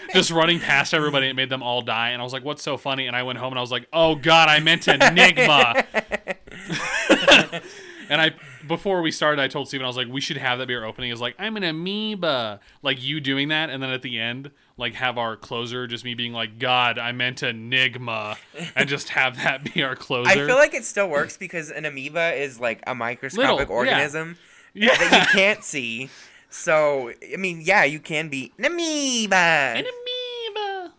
just 0.12 0.30
running 0.30 0.60
past 0.60 0.94
everybody. 0.94 1.26
It 1.26 1.34
made 1.34 1.50
them 1.50 1.60
all 1.60 1.82
die, 1.82 2.10
and 2.10 2.22
I 2.22 2.24
was 2.24 2.32
like, 2.32 2.44
"What's 2.44 2.62
so 2.62 2.76
funny?" 2.76 3.08
And 3.08 3.16
I 3.16 3.24
went 3.24 3.40
home 3.40 3.52
and 3.52 3.58
I 3.58 3.60
was 3.60 3.72
like, 3.72 3.88
"Oh 3.92 4.14
God, 4.14 4.48
I 4.48 4.60
meant 4.60 4.86
enigma." 4.86 5.84
And 8.08 8.20
I 8.20 8.30
before 8.66 9.02
we 9.02 9.10
started, 9.10 9.40
I 9.40 9.48
told 9.48 9.68
Steven 9.68 9.84
I 9.84 9.88
was 9.88 9.96
like, 9.96 10.08
we 10.08 10.20
should 10.20 10.36
have 10.36 10.58
that 10.58 10.66
be 10.66 10.74
our 10.74 10.84
opening. 10.84 11.10
Is 11.10 11.20
like 11.20 11.36
I'm 11.38 11.56
an 11.56 11.64
amoeba, 11.64 12.60
like 12.82 13.02
you 13.02 13.20
doing 13.20 13.48
that, 13.48 13.70
and 13.70 13.82
then 13.82 13.90
at 13.90 14.02
the 14.02 14.18
end, 14.18 14.50
like 14.78 14.94
have 14.94 15.18
our 15.18 15.36
closer 15.36 15.86
just 15.86 16.04
me 16.04 16.14
being 16.14 16.32
like, 16.32 16.58
God, 16.58 16.98
I 16.98 17.12
meant 17.12 17.42
enigma, 17.42 18.38
and 18.76 18.88
just 18.88 19.10
have 19.10 19.36
that 19.36 19.74
be 19.74 19.82
our 19.82 19.96
closer. 19.96 20.30
I 20.30 20.34
feel 20.34 20.56
like 20.56 20.72
it 20.72 20.84
still 20.84 21.10
works 21.10 21.36
because 21.36 21.70
an 21.70 21.84
amoeba 21.84 22.34
is 22.34 22.58
like 22.58 22.80
a 22.86 22.94
microscopic 22.94 23.58
Little, 23.68 23.74
organism 23.74 24.38
yeah. 24.72 24.96
that 24.96 25.26
you 25.26 25.38
can't 25.38 25.64
see. 25.64 26.08
So 26.48 27.12
I 27.32 27.36
mean, 27.36 27.60
yeah, 27.60 27.84
you 27.84 28.00
can 28.00 28.28
be 28.28 28.52
an 28.56 28.64
amoeba. 28.64 29.34
an 29.34 29.84
amoeba. 29.84 30.92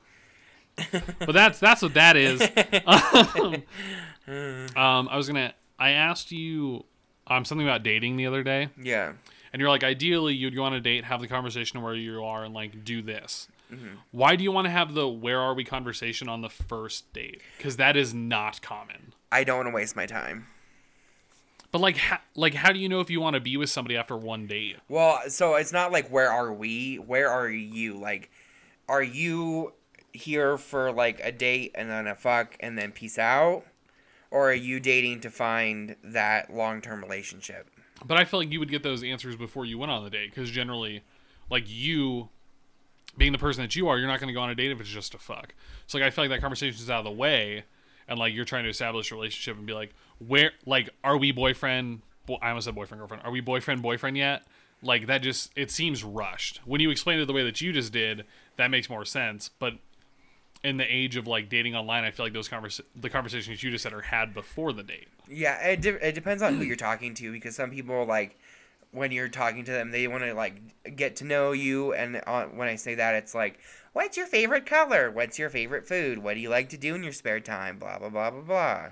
but 1.25 1.31
that's 1.31 1.59
that's 1.59 1.81
what 1.81 1.93
that 1.95 2.15
is. 2.15 2.41
Um, 2.85 3.63
um, 4.75 5.09
I 5.09 5.17
was 5.17 5.27
gonna. 5.27 5.53
I 5.79 5.91
asked 5.91 6.31
you 6.31 6.85
um 7.27 7.45
something 7.45 7.65
about 7.65 7.83
dating 7.83 8.17
the 8.17 8.27
other 8.27 8.43
day, 8.43 8.69
yeah. 8.79 9.13
and 9.51 9.59
you're 9.59 9.69
like, 9.69 9.83
ideally, 9.83 10.35
you'd 10.35 10.55
go 10.55 10.63
on 10.63 10.73
a 10.73 10.79
date, 10.79 11.05
have 11.05 11.21
the 11.21 11.27
conversation 11.27 11.81
where 11.81 11.95
you 11.95 12.23
are, 12.23 12.43
and 12.43 12.53
like 12.53 12.83
do 12.83 13.01
this. 13.01 13.47
Mm-hmm. 13.71 13.95
Why 14.11 14.35
do 14.35 14.43
you 14.43 14.51
want 14.51 14.65
to 14.65 14.71
have 14.71 14.93
the 14.93 15.07
"Where 15.07 15.39
are 15.39 15.53
we?" 15.53 15.63
conversation 15.63 16.27
on 16.27 16.41
the 16.41 16.49
first 16.49 17.13
date? 17.13 17.41
Because 17.57 17.77
that 17.77 17.95
is 17.95 18.13
not 18.13 18.61
common. 18.61 19.13
I 19.31 19.43
don't 19.43 19.57
want 19.57 19.67
to 19.69 19.75
waste 19.75 19.95
my 19.95 20.05
time. 20.05 20.47
But 21.71 21.81
like, 21.81 21.97
ha- 21.97 22.21
like, 22.35 22.55
how 22.55 22.71
do 22.71 22.79
you 22.79 22.89
know 22.89 22.99
if 22.99 23.11
you 23.11 23.21
want 23.21 23.35
to 23.35 23.39
be 23.39 23.55
with 23.57 23.69
somebody 23.69 23.95
after 23.95 24.17
one 24.17 24.47
date? 24.47 24.77
Well, 24.87 25.21
so 25.27 25.55
it's 25.55 25.71
not 25.71 25.91
like 25.91 26.09
where 26.09 26.31
are 26.31 26.51
we? 26.51 26.95
Where 26.95 27.29
are 27.29 27.47
you? 27.49 27.93
Like, 27.93 28.31
are 28.87 29.03
you 29.03 29.73
here 30.11 30.57
for 30.57 30.91
like 30.91 31.19
a 31.23 31.31
date 31.31 31.71
and 31.75 31.89
then 31.89 32.07
a 32.07 32.15
fuck 32.15 32.55
and 32.59 32.77
then 32.77 32.91
peace 32.91 33.19
out? 33.19 33.63
Or 34.31 34.49
are 34.49 34.55
you 34.55 34.79
dating 34.79 35.21
to 35.21 35.29
find 35.29 35.95
that 36.03 36.53
long 36.53 36.81
term 36.81 37.01
relationship? 37.01 37.69
But 38.05 38.17
I 38.17 38.25
feel 38.25 38.39
like 38.39 38.51
you 38.51 38.59
would 38.59 38.71
get 38.71 38.81
those 38.81 39.03
answers 39.03 39.35
before 39.35 39.65
you 39.65 39.77
went 39.77 39.91
on 39.91 40.03
the 40.03 40.09
date, 40.09 40.31
because 40.33 40.49
generally, 40.49 41.03
like 41.49 41.65
you, 41.67 42.29
being 43.19 43.31
the 43.31 43.37
person 43.37 43.61
that 43.61 43.75
you 43.75 43.87
are, 43.89 43.99
you're 43.99 44.07
not 44.07 44.19
going 44.19 44.29
to 44.29 44.33
go 44.33 44.41
on 44.41 44.49
a 44.49 44.55
date 44.55 44.71
if 44.71 44.79
it's 44.79 44.89
just 44.89 45.13
a 45.13 45.19
fuck. 45.19 45.53
So 45.85 45.99
like, 45.99 46.07
I 46.07 46.09
feel 46.09 46.23
like 46.23 46.31
that 46.31 46.41
conversation 46.41 46.81
is 46.81 46.89
out 46.89 46.99
of 46.99 47.05
the 47.05 47.11
way, 47.11 47.65
and 48.07 48.17
like 48.17 48.33
you're 48.33 48.45
trying 48.45 48.63
to 48.63 48.69
establish 48.69 49.11
a 49.11 49.15
relationship 49.15 49.57
and 49.57 49.67
be 49.67 49.73
like, 49.73 49.93
where, 50.25 50.51
like, 50.65 50.89
are 51.03 51.17
we 51.17 51.31
boyfriend? 51.31 52.01
Bo- 52.25 52.39
I 52.41 52.49
almost 52.49 52.65
said 52.65 52.75
boyfriend 52.75 52.99
girlfriend. 52.99 53.23
Are 53.23 53.31
we 53.31 53.41
boyfriend 53.41 53.81
boyfriend 53.83 54.17
yet? 54.17 54.43
Like 54.81 55.07
that 55.07 55.21
just 55.21 55.51
it 55.55 55.71
seems 55.71 56.03
rushed. 56.03 56.61
When 56.65 56.81
you 56.81 56.89
explain 56.89 57.19
it 57.19 57.25
the 57.25 57.33
way 57.33 57.43
that 57.43 57.59
you 57.61 57.73
just 57.73 57.91
did, 57.91 58.25
that 58.55 58.71
makes 58.71 58.89
more 58.89 59.03
sense. 59.03 59.49
But 59.59 59.73
in 60.63 60.77
the 60.77 60.85
age 60.85 61.15
of 61.15 61.27
like 61.27 61.49
dating 61.49 61.75
online, 61.75 62.03
I 62.03 62.11
feel 62.11 62.25
like 62.25 62.33
those 62.33 62.47
convers 62.47 62.79
the 62.95 63.09
conversations 63.09 63.61
you 63.61 63.71
just 63.71 63.83
said 63.83 63.93
are 63.93 64.01
had 64.01 64.33
before 64.33 64.73
the 64.73 64.83
date. 64.83 65.07
Yeah, 65.27 65.55
it, 65.67 65.81
de- 65.81 66.07
it 66.07 66.15
depends 66.15 66.41
on 66.41 66.55
who 66.55 66.63
you're 66.63 66.75
talking 66.75 67.13
to 67.15 67.31
because 67.31 67.55
some 67.55 67.71
people 67.71 68.05
like 68.05 68.39
when 68.91 69.11
you're 69.11 69.29
talking 69.29 69.63
to 69.65 69.71
them, 69.71 69.91
they 69.91 70.07
want 70.07 70.23
to 70.23 70.33
like 70.33 70.95
get 70.95 71.15
to 71.17 71.25
know 71.25 71.51
you. 71.51 71.93
And 71.93 72.21
uh, 72.25 72.45
when 72.45 72.67
I 72.67 72.75
say 72.75 72.95
that, 72.95 73.15
it's 73.15 73.35
like, 73.35 73.59
what's 73.93 74.17
your 74.17 74.27
favorite 74.27 74.65
color? 74.65 75.11
What's 75.11 75.37
your 75.37 75.49
favorite 75.49 75.87
food? 75.87 76.19
What 76.19 76.33
do 76.33 76.39
you 76.39 76.49
like 76.49 76.69
to 76.69 76.77
do 76.77 76.95
in 76.95 77.03
your 77.03 77.13
spare 77.13 77.39
time? 77.39 77.77
Blah 77.77 77.99
blah 77.99 78.09
blah 78.09 78.31
blah 78.31 78.41
blah. 78.41 78.87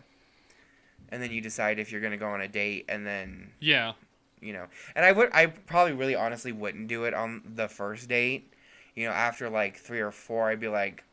And 1.10 1.22
then 1.24 1.32
you 1.32 1.41
decide 1.41 1.80
if 1.80 1.91
you're 1.91 2.02
gonna 2.02 2.18
go 2.18 2.28
on 2.28 2.41
a 2.41 2.48
date, 2.48 2.86
and 2.89 3.06
then 3.08 3.52
Yeah, 3.60 3.93
you 4.41 4.54
know. 4.54 4.68
And 4.95 5.06
I 5.06 5.12
would, 5.12 5.30
I 5.34 5.48
probably 5.48 5.93
really 5.93 6.16
honestly 6.16 6.52
wouldn't 6.52 6.88
do 6.88 7.06
it 7.06 7.14
on 7.14 7.41
the 7.56 7.68
first 7.68 8.10
date. 8.10 8.54
You 8.95 9.06
know, 9.08 9.14
after 9.14 9.50
like 9.50 9.78
three 9.78 10.00
or 10.00 10.12
four, 10.12 10.50
I'd 10.50 10.60
be 10.60 10.68
like, 10.68 11.04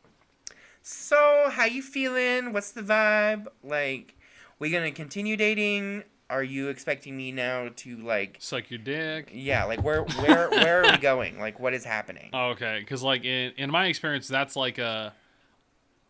"So, 0.81 1.49
how 1.51 1.65
you 1.65 1.81
feeling? 1.81 2.51
What's 2.51 2.71
the 2.71 2.81
vibe? 2.81 3.47
Like, 3.63 4.15
we 4.59 4.69
gonna 4.69 4.91
continue 4.91 5.37
dating? 5.37 6.03
Are 6.29 6.43
you 6.43 6.69
expecting 6.69 7.15
me 7.15 7.31
now 7.31 7.69
to 7.75 7.97
like, 7.97 8.37
suck 8.39 8.71
your 8.71 8.79
dick. 8.79 9.29
yeah, 9.31 9.65
like 9.65 9.83
where, 9.83 10.03
where, 10.03 10.49
where 10.49 10.83
are 10.83 10.91
we 10.91 10.97
going? 10.97 11.39
Like, 11.39 11.59
what 11.59 11.73
is 11.73 11.83
happening? 11.83 12.29
Oh, 12.33 12.49
okay, 12.49 12.79
because 12.79 13.03
like 13.03 13.25
in 13.25 13.53
in 13.57 13.69
my 13.69 13.87
experience, 13.87 14.27
that's 14.27 14.55
like 14.55 14.77
a 14.77 15.13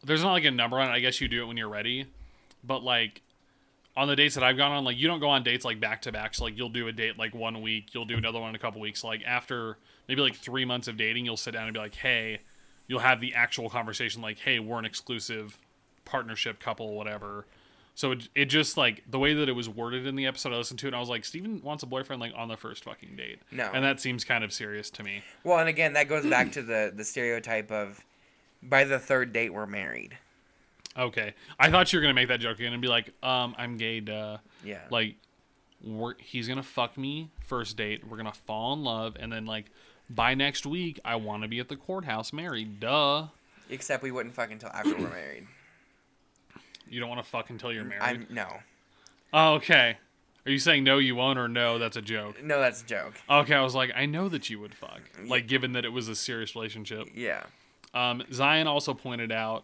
there's 0.03 0.23
not 0.23 0.31
like 0.31 0.45
a 0.45 0.51
number 0.51 0.79
on 0.79 0.89
it. 0.89 0.93
I 0.93 0.99
guess 0.99 1.19
you 1.19 1.27
do 1.27 1.43
it 1.43 1.47
when 1.47 1.57
you're 1.57 1.69
ready, 1.69 2.05
but 2.63 2.83
like 2.83 3.21
on 3.97 4.07
the 4.07 4.15
dates 4.15 4.35
that 4.35 4.43
I've 4.43 4.57
gone 4.57 4.71
on, 4.71 4.83
like 4.83 4.97
you 4.97 5.07
don't 5.07 5.19
go 5.19 5.29
on 5.29 5.43
dates 5.43 5.65
like 5.65 5.79
back 5.79 6.01
to 6.03 6.11
back. 6.11 6.35
So 6.35 6.45
like 6.45 6.57
you'll 6.57 6.69
do 6.69 6.87
a 6.87 6.91
date 6.91 7.17
like 7.17 7.33
one 7.33 7.61
week, 7.61 7.93
you'll 7.93 8.05
do 8.05 8.17
another 8.17 8.39
one 8.39 8.49
in 8.49 8.55
a 8.55 8.59
couple 8.59 8.81
weeks. 8.81 9.03
Like 9.03 9.21
after 9.25 9.77
maybe 10.07 10.21
like 10.21 10.35
three 10.35 10.65
months 10.65 10.87
of 10.87 10.97
dating, 10.97 11.25
you'll 11.25 11.37
sit 11.37 11.51
down 11.51 11.65
and 11.65 11.73
be 11.73 11.79
like, 11.79 11.95
hey, 11.95 12.39
you'll 12.87 12.99
have 12.99 13.19
the 13.19 13.33
actual 13.33 13.69
conversation 13.69 14.21
like, 14.21 14.39
hey, 14.39 14.59
we're 14.59 14.79
an 14.79 14.85
exclusive 14.85 15.57
partnership 16.03 16.59
couple, 16.59 16.95
whatever. 16.95 17.45
So 17.95 18.11
it, 18.11 18.27
it 18.35 18.45
just 18.45 18.75
like 18.77 19.03
the 19.09 19.17
way 19.17 19.33
that 19.33 19.47
it 19.47 19.53
was 19.53 19.69
worded 19.69 20.05
in 20.05 20.15
the 20.15 20.25
episode, 20.25 20.51
I 20.53 20.57
listened 20.57 20.79
to 20.79 20.87
it, 20.87 20.89
and 20.89 20.95
I 20.97 20.99
was 20.99 21.09
like, 21.09 21.23
Steven 21.23 21.61
wants 21.63 21.81
a 21.81 21.85
boyfriend 21.85 22.21
like 22.21 22.33
on 22.35 22.49
the 22.49 22.57
first 22.57 22.83
fucking 22.83 23.15
date. 23.15 23.39
No. 23.51 23.69
and 23.73 23.83
that 23.85 24.01
seems 24.01 24.25
kind 24.25 24.43
of 24.43 24.51
serious 24.51 24.89
to 24.91 25.03
me. 25.03 25.23
Well, 25.45 25.59
and 25.59 25.69
again, 25.69 25.93
that 25.93 26.09
goes 26.09 26.25
back 26.25 26.51
to 26.53 26.61
the 26.61 26.91
the 26.93 27.05
stereotype 27.05 27.71
of 27.71 28.03
by 28.61 28.83
the 28.83 28.99
third 28.99 29.31
date 29.33 29.53
we're 29.53 29.65
married. 29.65 30.17
Okay, 30.97 31.33
I 31.59 31.69
thought 31.71 31.91
you 31.91 31.99
were 31.99 32.01
gonna 32.01 32.13
make 32.13 32.27
that 32.29 32.39
joke 32.39 32.59
again 32.59 32.73
and 32.73 32.81
be 32.81 32.87
like, 32.87 33.11
um, 33.23 33.55
I'm 33.57 33.77
gay, 33.77 33.99
duh. 33.99 34.37
Yeah. 34.63 34.79
Like, 34.89 35.15
we're, 35.83 36.15
he's 36.19 36.47
gonna 36.47 36.63
fuck 36.63 36.97
me 36.97 37.29
first 37.41 37.75
date. 37.77 38.07
We're 38.07 38.17
gonna 38.17 38.31
fall 38.31 38.73
in 38.73 38.83
love, 38.83 39.15
and 39.19 39.31
then 39.31 39.45
like 39.45 39.65
by 40.09 40.35
next 40.35 40.65
week, 40.65 40.99
I 41.03 41.15
want 41.15 41.43
to 41.43 41.47
be 41.49 41.59
at 41.59 41.69
the 41.69 41.75
courthouse 41.75 42.31
married. 42.33 42.79
Duh. 42.79 43.27
Except 43.69 44.03
we 44.03 44.11
wouldn't 44.11 44.35
fuck 44.35 44.51
until 44.51 44.69
after 44.69 44.95
we're 44.95 45.09
married. 45.09 45.47
You 46.89 46.99
don't 46.99 47.09
want 47.09 47.23
to 47.23 47.29
fuck 47.29 47.49
until 47.49 47.71
you're 47.73 47.83
married. 47.83 48.01
I'm 48.03 48.27
no, 48.29 48.47
Oh, 49.33 49.53
okay. 49.55 49.97
Are 50.45 50.51
you 50.51 50.59
saying 50.59 50.83
no, 50.83 50.99
you 50.99 51.15
won't, 51.15 51.39
or 51.39 51.47
no? 51.47 51.79
That's 51.79 51.97
a 51.97 52.01
joke. 52.01 52.41
no, 52.43 52.59
that's 52.59 52.83
a 52.83 52.85
joke. 52.85 53.15
Okay, 53.29 53.55
I 53.55 53.61
was 53.63 53.73
like, 53.73 53.91
I 53.95 54.05
know 54.05 54.29
that 54.29 54.49
you 54.49 54.59
would 54.59 54.75
fuck. 54.75 55.01
Like, 55.25 55.47
given 55.47 55.73
that 55.73 55.85
it 55.85 55.89
was 55.89 56.07
a 56.07 56.15
serious 56.15 56.55
relationship. 56.55 57.07
Yeah. 57.15 57.43
Um, 57.93 58.21
Zion 58.31 58.67
also 58.67 58.93
pointed 58.93 59.31
out 59.31 59.63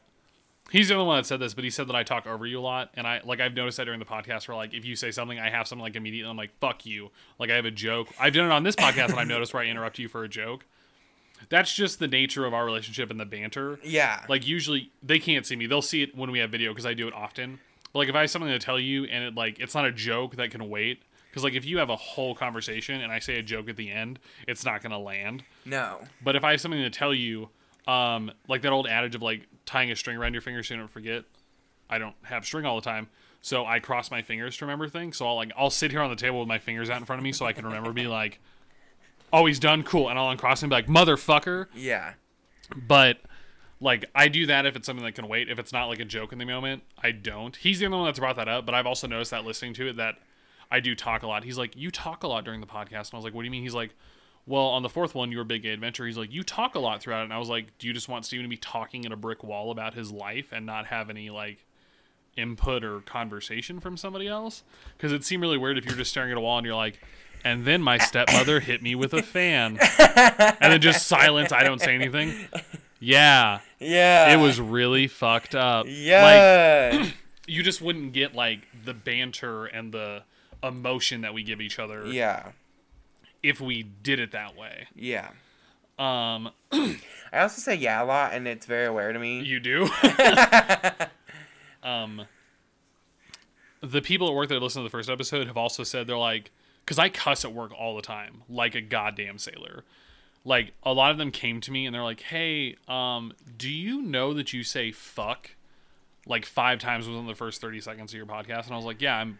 he's 0.71 0.87
the 0.87 0.95
only 0.95 1.05
one 1.05 1.17
that 1.17 1.25
said 1.25 1.39
this, 1.39 1.53
but 1.53 1.63
he 1.63 1.69
said 1.69 1.87
that 1.87 1.95
I 1.95 2.03
talk 2.03 2.25
over 2.25 2.45
you 2.47 2.59
a 2.59 2.61
lot, 2.61 2.89
and 2.95 3.05
I 3.05 3.21
like 3.23 3.39
I've 3.41 3.53
noticed 3.53 3.77
that 3.77 3.85
during 3.85 3.99
the 3.99 4.05
podcast 4.05 4.47
where 4.47 4.55
like 4.57 4.73
if 4.73 4.85
you 4.85 4.95
say 4.95 5.11
something, 5.11 5.37
I 5.39 5.49
have 5.49 5.67
something 5.67 5.83
like 5.83 5.95
immediately 5.95 6.29
I'm 6.29 6.37
like 6.37 6.51
fuck 6.59 6.85
you, 6.85 7.11
like 7.39 7.49
I 7.51 7.55
have 7.55 7.65
a 7.65 7.71
joke. 7.71 8.07
I've 8.19 8.33
done 8.33 8.45
it 8.45 8.51
on 8.51 8.63
this 8.63 8.75
podcast, 8.75 9.09
and 9.09 9.19
I've 9.19 9.27
noticed 9.27 9.53
where 9.53 9.61
I 9.63 9.67
interrupt 9.67 9.99
you 9.99 10.07
for 10.07 10.23
a 10.23 10.29
joke. 10.29 10.65
That's 11.51 11.75
just 11.75 11.99
the 11.99 12.07
nature 12.07 12.45
of 12.45 12.53
our 12.53 12.65
relationship 12.65 13.11
and 13.11 13.19
the 13.19 13.25
banter. 13.25 13.77
Yeah. 13.83 14.25
Like 14.27 14.47
usually 14.47 14.91
they 15.03 15.19
can't 15.19 15.45
see 15.45 15.55
me; 15.55 15.67
they'll 15.67 15.81
see 15.83 16.01
it 16.01 16.17
when 16.17 16.31
we 16.31 16.39
have 16.39 16.49
video 16.49 16.71
because 16.71 16.85
I 16.87 16.95
do 16.95 17.07
it 17.07 17.13
often. 17.13 17.59
But 17.93 17.99
like 17.99 18.09
if 18.09 18.15
I 18.15 18.21
have 18.21 18.31
something 18.31 18.49
to 18.49 18.57
tell 18.57 18.79
you 18.79 19.03
and 19.03 19.23
it 19.23 19.35
like 19.35 19.59
it's 19.59 19.75
not 19.75 19.85
a 19.85 19.91
joke 19.91 20.37
that 20.37 20.49
can 20.49 20.67
wait. 20.69 21.03
Because 21.29 21.43
like 21.43 21.53
if 21.53 21.63
you 21.63 21.77
have 21.77 21.89
a 21.89 21.95
whole 21.95 22.33
conversation 22.35 23.01
and 23.01 23.11
I 23.11 23.19
say 23.19 23.37
a 23.37 23.43
joke 23.43 23.69
at 23.69 23.75
the 23.75 23.91
end, 23.91 24.19
it's 24.47 24.65
not 24.65 24.81
gonna 24.81 24.99
land. 24.99 25.43
no. 25.65 26.01
But 26.23 26.35
if 26.35 26.43
I 26.43 26.51
have 26.51 26.61
something 26.61 26.81
to 26.81 26.89
tell 26.89 27.13
you, 27.13 27.49
um, 27.87 28.31
like 28.47 28.61
that 28.63 28.71
old 28.71 28.87
adage 28.87 29.15
of 29.15 29.21
like 29.21 29.47
tying 29.65 29.91
a 29.91 29.95
string 29.95 30.17
around 30.17 30.33
your 30.33 30.41
finger 30.41 30.63
so 30.63 30.73
you 30.73 30.79
don't 30.79 30.89
forget. 30.89 31.25
I 31.89 31.97
don't 31.97 32.15
have 32.23 32.45
string 32.45 32.65
all 32.65 32.75
the 32.77 32.81
time, 32.81 33.09
so 33.41 33.65
I 33.65 33.79
cross 33.79 34.09
my 34.11 34.21
fingers 34.21 34.55
to 34.57 34.65
remember 34.65 34.87
things. 34.87 35.17
So 35.17 35.27
I'll 35.27 35.35
like 35.35 35.51
I'll 35.57 35.69
sit 35.69 35.91
here 35.91 35.99
on 36.01 36.09
the 36.09 36.15
table 36.15 36.39
with 36.39 36.47
my 36.47 36.59
fingers 36.59 36.89
out 36.89 36.99
in 36.99 37.05
front 37.05 37.19
of 37.19 37.23
me 37.25 37.33
so 37.33 37.45
I 37.45 37.51
can 37.51 37.65
remember. 37.65 37.91
Be 37.91 38.07
like, 38.07 38.39
oh, 39.33 39.45
he's 39.45 39.59
done, 39.59 39.83
cool, 39.83 40.09
and 40.09 40.17
I'll 40.19 40.29
uncross 40.29 40.61
him, 40.61 40.71
and 40.71 40.85
be 40.85 40.93
like, 40.93 41.07
motherfucker. 41.07 41.67
Yeah. 41.73 42.13
But 42.75 43.19
like 43.81 44.05
I 44.13 44.27
do 44.27 44.45
that 44.45 44.65
if 44.65 44.75
it's 44.75 44.85
something 44.85 45.03
that 45.03 45.15
can 45.15 45.27
wait. 45.27 45.49
If 45.49 45.59
it's 45.59 45.73
not 45.73 45.85
like 45.87 45.99
a 45.99 46.05
joke 46.05 46.31
in 46.31 46.39
the 46.39 46.45
moment, 46.45 46.83
I 47.01 47.11
don't. 47.11 47.55
He's 47.55 47.79
the 47.79 47.87
only 47.87 47.97
one 47.97 48.05
that's 48.05 48.19
brought 48.19 48.35
that 48.35 48.47
up, 48.47 48.65
but 48.65 48.75
I've 48.75 48.85
also 48.85 49.07
noticed 49.07 49.31
that 49.31 49.43
listening 49.43 49.73
to 49.75 49.89
it 49.89 49.97
that 49.97 50.15
I 50.69 50.79
do 50.79 50.95
talk 50.95 51.23
a 51.23 51.27
lot. 51.27 51.43
He's 51.43 51.57
like, 51.57 51.75
"You 51.75 51.91
talk 51.91 52.23
a 52.23 52.27
lot 52.27 52.45
during 52.45 52.61
the 52.61 52.67
podcast," 52.67 53.09
and 53.09 53.13
I 53.13 53.17
was 53.17 53.25
like, 53.25 53.33
"What 53.33 53.41
do 53.41 53.45
you 53.45 53.51
mean?" 53.51 53.63
He's 53.63 53.73
like, 53.73 53.95
"Well, 54.45 54.67
on 54.67 54.83
the 54.83 54.89
fourth 54.89 55.15
one, 55.15 55.31
your 55.31 55.43
big 55.43 55.65
adventure." 55.65 56.05
He's 56.05 56.17
like, 56.17 56.31
"You 56.31 56.43
talk 56.43 56.75
a 56.75 56.79
lot 56.79 57.01
throughout," 57.01 57.21
it. 57.21 57.25
and 57.25 57.33
I 57.33 57.39
was 57.39 57.49
like, 57.49 57.77
"Do 57.79 57.87
you 57.87 57.93
just 57.93 58.07
want 58.07 58.25
Steven 58.25 58.43
to 58.43 58.49
be 58.49 58.57
talking 58.57 59.05
at 59.05 59.11
a 59.11 59.17
brick 59.17 59.43
wall 59.43 59.71
about 59.71 59.95
his 59.95 60.11
life 60.11 60.51
and 60.51 60.65
not 60.65 60.87
have 60.87 61.09
any 61.09 61.29
like?" 61.29 61.65
input 62.37 62.81
or 62.81 63.01
conversation 63.01 63.81
from 63.81 63.97
somebody 63.97 64.25
else 64.25 64.63
because 64.95 65.11
it 65.11 65.21
seemed 65.21 65.41
really 65.41 65.57
weird 65.57 65.77
if 65.77 65.83
you're 65.83 65.97
just 65.97 66.11
staring 66.11 66.31
at 66.31 66.37
a 66.37 66.39
wall 66.39 66.57
and 66.57 66.65
you're 66.65 66.73
like 66.73 67.01
and 67.43 67.65
then 67.65 67.81
my 67.81 67.97
stepmother 67.97 68.59
hit 68.59 68.81
me 68.81 68.95
with 68.95 69.13
a 69.13 69.21
fan 69.35 69.77
and 69.79 70.71
then 70.73 70.81
just 70.81 71.07
silence 71.07 71.51
i 71.51 71.63
don't 71.63 71.81
say 71.81 71.95
anything 71.95 72.33
yeah 72.99 73.59
Yeah. 73.79 74.33
it 74.33 74.37
was 74.37 74.59
really 74.59 75.07
fucked 75.07 75.55
up 75.55 75.85
Yeah. 75.89 76.93
like 77.01 77.13
you 77.47 77.63
just 77.63 77.81
wouldn't 77.81 78.13
get 78.13 78.35
like 78.35 78.61
the 78.85 78.93
banter 78.93 79.65
and 79.65 79.91
the 79.93 80.23
emotion 80.63 81.21
that 81.21 81.33
we 81.33 81.43
give 81.43 81.59
each 81.61 81.79
other 81.79 82.05
yeah. 82.07 82.51
if 83.41 83.59
we 83.59 83.81
did 83.83 84.19
it 84.19 84.31
that 84.33 84.55
way 84.55 84.87
Yeah. 84.95 85.29
um 85.97 86.51
I 87.33 87.39
also 87.43 87.61
say 87.61 87.75
yeah 87.75 88.03
a 88.03 88.05
lot, 88.05 88.33
and 88.33 88.45
it's 88.45 88.65
very 88.65 88.85
aware 88.87 89.13
to 89.13 89.17
me. 89.19 89.39
you 89.41 89.59
do 89.61 89.89
um 91.83 92.23
the 93.81 94.01
people 94.01 94.27
at 94.27 94.35
work 94.35 94.49
that 94.49 94.61
listened 94.61 94.81
to 94.81 94.87
the 94.87 94.91
first 94.91 95.09
episode 95.09 95.47
have 95.47 95.57
also 95.57 95.83
said 95.83 96.05
they're 96.07 96.17
like 96.17 96.51
because 96.85 96.99
i 96.99 97.09
cuss 97.09 97.45
at 97.45 97.53
work 97.53 97.71
all 97.77 97.95
the 97.95 98.01
time 98.01 98.43
like 98.49 98.75
a 98.75 98.81
goddamn 98.81 99.37
sailor 99.37 99.83
like 100.43 100.73
a 100.83 100.93
lot 100.93 101.11
of 101.11 101.17
them 101.17 101.31
came 101.31 101.61
to 101.61 101.71
me 101.71 101.85
and 101.85 101.93
they're 101.93 102.03
like 102.03 102.21
hey 102.21 102.75
um 102.87 103.33
do 103.57 103.69
you 103.69 104.01
know 104.01 104.33
that 104.33 104.53
you 104.53 104.63
say 104.63 104.91
fuck 104.91 105.51
like 106.25 106.45
five 106.45 106.79
times 106.79 107.07
within 107.07 107.27
the 107.27 107.35
first 107.35 107.61
30 107.61 107.81
seconds 107.81 108.11
of 108.11 108.17
your 108.17 108.25
podcast 108.25 108.65
and 108.65 108.73
i 108.73 108.75
was 108.75 108.85
like 108.85 109.01
yeah 109.01 109.17
i'm 109.17 109.39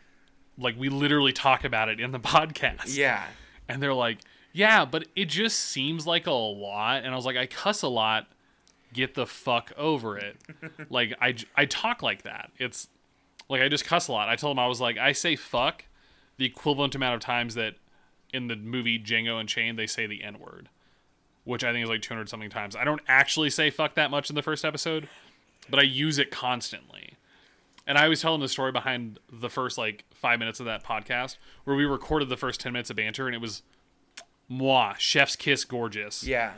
like 0.57 0.75
we 0.77 0.89
literally 0.89 1.33
talk 1.33 1.63
about 1.63 1.89
it 1.89 1.99
in 1.99 2.11
the 2.11 2.19
podcast. 2.19 2.95
Yeah. 2.95 3.25
And 3.67 3.81
they're 3.81 3.93
like, 3.93 4.19
yeah, 4.53 4.85
but 4.85 5.07
it 5.15 5.25
just 5.25 5.59
seems 5.59 6.05
like 6.05 6.27
a 6.27 6.31
lot. 6.31 7.03
And 7.03 7.13
I 7.13 7.15
was 7.15 7.25
like, 7.25 7.37
I 7.37 7.45
cuss 7.45 7.81
a 7.81 7.87
lot. 7.87 8.27
Get 8.93 9.15
the 9.15 9.25
fuck 9.25 9.71
over 9.77 10.17
it. 10.17 10.35
like, 10.89 11.13
I 11.21 11.35
I 11.55 11.65
talk 11.65 12.03
like 12.03 12.23
that. 12.23 12.51
It's 12.57 12.87
like 13.47 13.61
I 13.61 13.69
just 13.69 13.85
cuss 13.85 14.09
a 14.09 14.11
lot. 14.11 14.27
I 14.27 14.35
told 14.35 14.55
them 14.57 14.59
I 14.59 14.67
was 14.67 14.81
like, 14.81 14.97
I 14.97 15.13
say 15.13 15.37
fuck 15.37 15.85
the 16.41 16.47
equivalent 16.47 16.95
amount 16.95 17.13
of 17.13 17.21
times 17.21 17.53
that 17.53 17.75
in 18.33 18.47
the 18.47 18.55
movie 18.55 18.97
Django 18.97 19.39
Unchained 19.39 19.77
they 19.77 19.85
say 19.85 20.07
the 20.07 20.23
N 20.23 20.39
word, 20.39 20.69
which 21.43 21.63
I 21.63 21.71
think 21.71 21.83
is 21.83 21.89
like 21.89 22.01
200 22.01 22.27
something 22.27 22.49
times. 22.49 22.75
I 22.75 22.83
don't 22.83 23.01
actually 23.07 23.51
say 23.51 23.69
fuck 23.69 23.93
that 23.93 24.09
much 24.09 24.27
in 24.31 24.35
the 24.35 24.41
first 24.41 24.65
episode, 24.65 25.07
but 25.69 25.79
I 25.79 25.83
use 25.83 26.17
it 26.17 26.31
constantly. 26.31 27.13
And 27.85 27.95
I 27.95 28.07
was 28.07 28.21
telling 28.21 28.41
the 28.41 28.49
story 28.49 28.71
behind 28.71 29.19
the 29.31 29.51
first 29.51 29.77
like 29.77 30.03
five 30.15 30.39
minutes 30.39 30.59
of 30.59 30.65
that 30.65 30.83
podcast 30.83 31.37
where 31.63 31.75
we 31.75 31.85
recorded 31.85 32.27
the 32.29 32.37
first 32.37 32.59
10 32.59 32.73
minutes 32.73 32.89
of 32.89 32.95
banter 32.95 33.27
and 33.27 33.35
it 33.35 33.41
was 33.41 33.61
moi, 34.49 34.95
chef's 34.97 35.35
kiss, 35.35 35.63
gorgeous. 35.63 36.23
Yeah. 36.23 36.53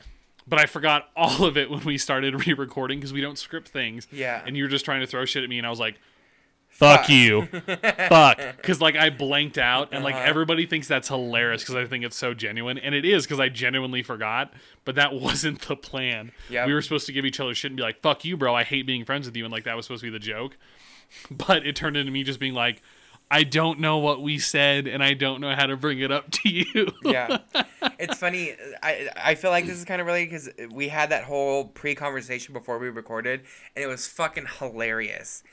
But 0.48 0.60
I 0.60 0.66
forgot 0.66 1.10
all 1.18 1.44
of 1.44 1.58
it 1.58 1.70
when 1.70 1.84
we 1.84 1.98
started 1.98 2.48
re 2.48 2.54
recording 2.54 3.00
because 3.00 3.12
we 3.12 3.20
don't 3.20 3.38
script 3.38 3.68
things. 3.68 4.08
Yeah. 4.14 4.44
And 4.46 4.56
you 4.56 4.64
were 4.64 4.70
just 4.70 4.86
trying 4.86 5.02
to 5.02 5.08
throw 5.08 5.26
shit 5.26 5.44
at 5.44 5.50
me 5.50 5.58
and 5.58 5.68
I 5.68 5.70
was 5.70 5.80
like, 5.82 6.00
fuck, 6.74 7.02
Fuck. 7.02 7.10
you. 7.10 7.46
fuck. 8.10 8.38
Because 8.58 8.82
like 8.82 8.96
I 8.96 9.10
blanked 9.10 9.58
out 9.58 9.90
and 9.92 10.04
like 10.04 10.16
Uh-huh. 10.16 10.24
everybody 10.26 10.66
thinks 10.66 10.88
that's 10.88 11.08
hilarious 11.08 11.62
because 11.64 11.76
I 11.76 11.86
think 11.86 12.04
it's 12.04 12.18
so 12.18 12.34
genuine. 12.34 12.78
And 12.78 12.94
it 12.94 13.06
is 13.06 13.24
because 13.26 13.40
I 13.40 13.50
genuinely 13.50 14.04
forgot. 14.04 14.54
But 14.86 14.96
that 14.96 15.14
wasn't 15.20 15.62
the 15.62 15.76
plan. 15.76 16.32
Yep. 16.50 16.68
We 16.68 16.74
were 16.74 16.82
supposed 16.82 17.06
to 17.08 17.14
give 17.14 17.26
each 17.26 17.40
other 17.40 17.56
shit 17.56 17.72
and 17.72 17.78
be 17.78 17.84
like, 17.84 18.02
fuck 18.02 18.26
you, 18.26 18.36
bro. 18.38 18.54
I 18.56 18.64
hate 18.64 18.86
being 18.86 19.06
friends 19.06 19.26
with 19.26 19.36
you. 19.38 19.46
And 19.46 19.52
like 19.52 19.64
that 19.64 19.76
was 19.76 19.86
supposed 19.86 20.02
to 20.04 20.08
be 20.12 20.18
the 20.18 20.24
joke. 20.24 20.58
But 21.30 21.66
it 21.66 21.76
turned 21.76 21.96
into 21.96 22.12
me 22.12 22.24
just 22.24 22.40
being 22.40 22.56
like, 22.56 22.82
I 23.30 23.44
don't 23.44 23.80
know 23.80 23.98
what 24.00 24.22
we 24.24 24.40
said 24.40 24.88
and 24.88 25.04
I 25.04 25.14
don't 25.14 25.42
know 25.42 25.54
how 25.56 25.66
to 25.68 25.78
bring 25.78 26.00
it 26.00 26.12
up 26.12 26.30
to 26.32 26.50
you. 26.50 26.92
yeah 27.04 27.38
it's 28.00 28.18
funny 28.18 28.54
i 28.82 29.08
i 29.16 29.36
feel 29.36 29.50
like 29.52 29.66
this 29.66 29.78
is 29.78 29.86
kind 29.86 30.00
of 30.02 30.08
related 30.08 30.30
because 30.32 30.50
we 30.72 30.88
had 30.90 31.10
that 31.10 31.24
whole 31.24 31.66
pre-conversation 31.66 32.54
before 32.54 32.78
we 32.80 32.90
recorded 32.90 33.42
and 33.76 33.84
it 33.84 33.88
was 33.88 34.08
fucking 34.08 34.46
hilarious 34.60 35.44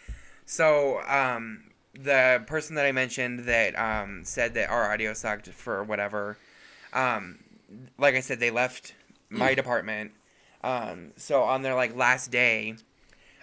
so 0.51 1.01
um 1.07 1.63
the 1.95 2.43
person 2.47 2.75
that 2.75 2.85
i 2.85 2.91
mentioned 2.91 3.41
that 3.41 3.79
um 3.79 4.25
said 4.25 4.55
that 4.55 4.69
our 4.69 4.93
audio 4.93 5.13
sucked 5.13 5.49
for 5.49 5.85
whatever 5.85 6.37
um 6.93 7.39
like 7.99 8.17
i 8.17 8.21
said 8.21 8.41
they 8.41 8.51
left 8.51 8.95
my 9.29 9.55
department 9.55 10.11
um 10.65 11.13
so 11.17 11.43
on 11.43 11.63
their 11.63 11.77
like 11.77 11.95
last 11.95 12.33
day 12.33 12.75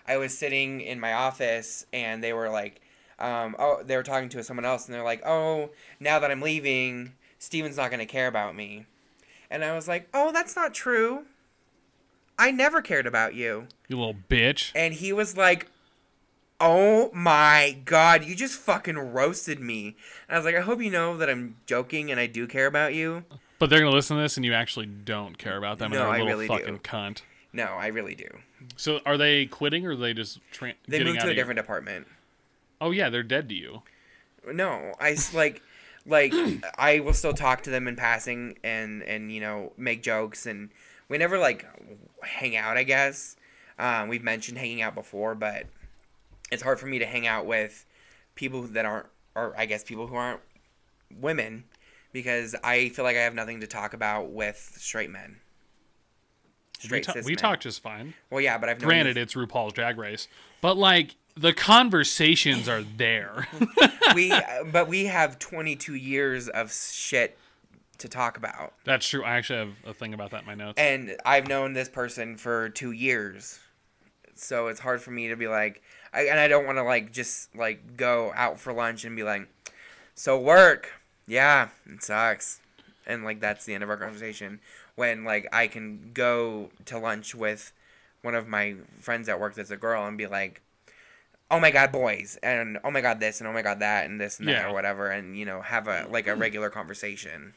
i 0.06 0.18
was 0.18 0.38
sitting 0.38 0.82
in 0.82 1.00
my 1.00 1.14
office 1.14 1.86
and 1.94 2.22
they 2.22 2.34
were 2.34 2.50
like 2.50 2.82
um, 3.20 3.56
oh, 3.58 3.82
they 3.84 3.96
were 3.96 4.04
talking 4.04 4.30
to 4.30 4.44
someone 4.44 4.64
else, 4.64 4.86
and 4.86 4.94
they're 4.94 5.04
like, 5.04 5.24
"Oh, 5.26 5.72
now 6.00 6.20
that 6.20 6.30
I'm 6.30 6.40
leaving, 6.40 7.14
Steven's 7.40 7.76
not 7.76 7.90
gonna 7.90 8.06
care 8.06 8.28
about 8.28 8.56
me," 8.56 8.86
and 9.50 9.64
I 9.64 9.74
was 9.74 9.88
like, 9.88 10.08
"Oh, 10.14 10.32
that's 10.32 10.56
not 10.56 10.76
true. 10.76 11.26
I 12.38 12.52
never 12.52 12.80
cared 12.80 13.08
about 13.08 13.34
you." 13.34 13.70
You 13.88 13.98
little 13.98 14.14
bitch. 14.14 14.72
And 14.76 14.94
he 14.94 15.12
was 15.14 15.36
like, 15.36 15.72
"Oh 16.60 17.12
my 17.14 17.78
god, 17.86 18.24
you 18.24 18.36
just 18.36 18.60
fucking 18.60 18.98
roasted 18.98 19.60
me." 19.60 19.96
And 20.28 20.36
I 20.36 20.38
was 20.38 20.46
like, 20.46 20.56
"I 20.56 20.62
hope 20.62 20.82
you 20.82 20.92
know 20.92 21.18
that 21.18 21.30
I'm 21.30 21.58
joking 21.66 22.12
and 22.12 22.20
I 22.20 22.26
do 22.28 22.48
care 22.48 22.66
about 22.68 22.94
you." 22.94 23.26
But 23.60 23.70
they're 23.70 23.80
gonna 23.80 23.92
listen 23.92 24.18
to 24.18 24.22
this, 24.24 24.38
and 24.38 24.46
you 24.46 24.54
actually 24.54 24.86
don't 24.86 25.38
care 25.38 25.58
about 25.58 25.80
them, 25.80 25.92
No, 25.92 25.98
and 25.98 26.02
they're 26.06 26.08
a 26.08 26.12
I 26.12 26.34
little 26.34 26.58
really 26.58 26.66
do. 26.66 26.78
cunt. 26.80 27.22
No, 27.54 27.64
I 27.64 27.88
really 27.88 28.14
do. 28.14 28.28
So, 28.76 29.00
are 29.06 29.18
they 29.18 29.46
quitting, 29.46 29.86
or 29.86 29.92
are 29.92 29.96
they 29.96 30.14
just 30.14 30.40
tra- 30.52 30.74
They 30.88 31.04
moved 31.04 31.22
to 31.22 31.30
a 31.30 31.34
different 31.34 31.58
department. 31.58 32.08
Oh 32.80 32.92
yeah, 32.92 33.10
they're 33.10 33.24
dead 33.24 33.50
to 33.50 33.56
you. 33.56 33.82
No, 34.46 34.94
I 35.00 35.18
like, 35.34 35.62
like 36.06 36.34
I 36.78 37.00
will 37.00 37.14
still 37.14 37.34
talk 37.34 37.64
to 37.64 37.70
them 37.70 37.88
in 37.88 37.96
passing 37.96 38.58
and 38.64 39.02
and 39.04 39.32
you 39.32 39.42
know 39.42 39.74
make 39.78 40.04
jokes 40.04 40.46
and 40.46 40.70
we 41.10 41.18
never 41.18 41.38
like 41.40 41.66
hang 42.22 42.56
out. 42.56 42.78
I 42.78 42.84
guess 42.84 43.36
um, 43.80 44.08
we've 44.08 44.24
mentioned 44.24 44.58
hanging 44.58 44.82
out 44.82 44.94
before, 44.94 45.34
but 45.36 45.66
it's 46.52 46.64
hard 46.64 46.80
for 46.80 46.86
me 46.88 47.00
to 47.00 47.06
hang 47.06 47.28
out 47.28 47.46
with 47.46 47.86
people 48.36 48.64
that 48.64 48.86
aren't, 48.86 49.08
or 49.36 49.54
I 49.58 49.66
guess 49.66 49.84
people 49.84 50.08
who 50.08 50.16
aren't 50.16 50.42
women, 51.20 51.66
because 52.14 52.56
I 52.64 52.90
feel 52.90 53.06
like 53.06 53.18
I 53.18 53.22
have 53.22 53.34
nothing 53.34 53.62
to 53.62 53.68
talk 53.68 53.94
about 53.94 54.32
with 54.32 54.76
straight 54.80 55.10
men. 55.10 55.38
We, 56.84 56.88
Straight 56.88 57.04
ta- 57.06 57.14
cis 57.14 57.26
we 57.26 57.36
talk 57.36 57.60
just 57.60 57.82
fine. 57.82 58.14
Well, 58.30 58.40
yeah, 58.40 58.58
but 58.60 58.70
I've 58.70 58.80
Granted, 58.80 59.18
it's 59.18 59.34
RuPaul's 59.34 59.74
Drag 59.74 59.98
Race, 59.98 60.28
but 60.62 60.78
like 60.78 61.16
the 61.36 61.52
conversations 61.54 62.70
are 62.70 62.84
there. 62.84 63.48
we, 64.16 64.32
but 64.72 64.88
we 64.88 65.06
have 65.06 65.40
22 65.40 65.96
years 65.96 66.48
of 66.50 66.72
shit 66.72 67.38
to 67.98 68.08
talk 68.08 68.38
about. 68.38 68.74
That's 68.84 69.08
true. 69.08 69.24
I 69.24 69.38
actually 69.38 69.60
have 69.60 69.74
a 69.88 69.94
thing 69.94 70.14
about 70.14 70.30
that 70.32 70.42
in 70.42 70.46
my 70.46 70.54
notes. 70.54 70.76
and 70.78 71.16
I've 71.26 71.48
known 71.48 71.74
this 71.74 71.90
person 71.90 72.38
for 72.38 72.70
two 72.70 72.92
years, 72.92 73.60
so 74.36 74.68
it's 74.68 74.80
hard 74.80 75.02
for 75.02 75.10
me 75.10 75.30
to 75.30 75.36
be 75.36 75.48
like, 75.48 75.82
I, 76.18 76.22
and 76.24 76.40
I 76.40 76.48
don't 76.48 76.66
want 76.66 76.80
to 76.80 76.84
like 76.84 77.14
just 77.14 77.56
like 77.56 77.96
go 77.96 78.34
out 78.36 78.60
for 78.60 78.74
lunch 78.74 79.06
and 79.06 79.16
be 79.16 79.22
like, 79.22 79.48
so 80.16 80.40
work, 80.40 80.90
yeah, 81.28 81.70
it 81.86 82.04
sucks, 82.04 82.60
and 83.06 83.24
like 83.24 83.40
that's 83.40 83.66
the 83.66 83.76
end 83.76 83.84
of 83.84 83.90
our 83.90 83.98
conversation. 83.98 84.60
When 84.96 85.24
like 85.24 85.48
I 85.54 85.68
can 85.68 86.10
go 86.16 86.72
to 86.86 86.98
lunch 86.98 87.36
with 87.36 87.72
one 88.24 88.34
of 88.34 88.48
my 88.48 88.76
friends 89.00 89.30
at 89.30 89.40
work 89.40 89.54
that's 89.54 89.70
a 89.70 89.78
girl 89.78 90.08
and 90.08 90.18
be 90.18 90.26
like, 90.26 90.62
oh 91.52 91.60
my 91.60 91.70
god, 91.70 91.92
boys, 91.92 92.40
and 92.42 92.80
oh 92.84 92.90
my 92.90 93.02
god 93.02 93.20
this 93.20 93.40
and 93.40 93.48
oh 93.48 93.54
my 93.54 93.62
god 93.62 93.80
that 93.80 94.06
and 94.10 94.20
this 94.20 94.40
and 94.40 94.48
that 94.48 94.66
or 94.66 94.74
whatever, 94.74 95.10
and 95.10 95.38
you 95.38 95.46
know 95.46 95.62
have 95.62 95.88
a 95.88 96.08
like 96.10 96.28
a 96.28 96.36
regular 96.36 96.72
conversation. 96.72 97.54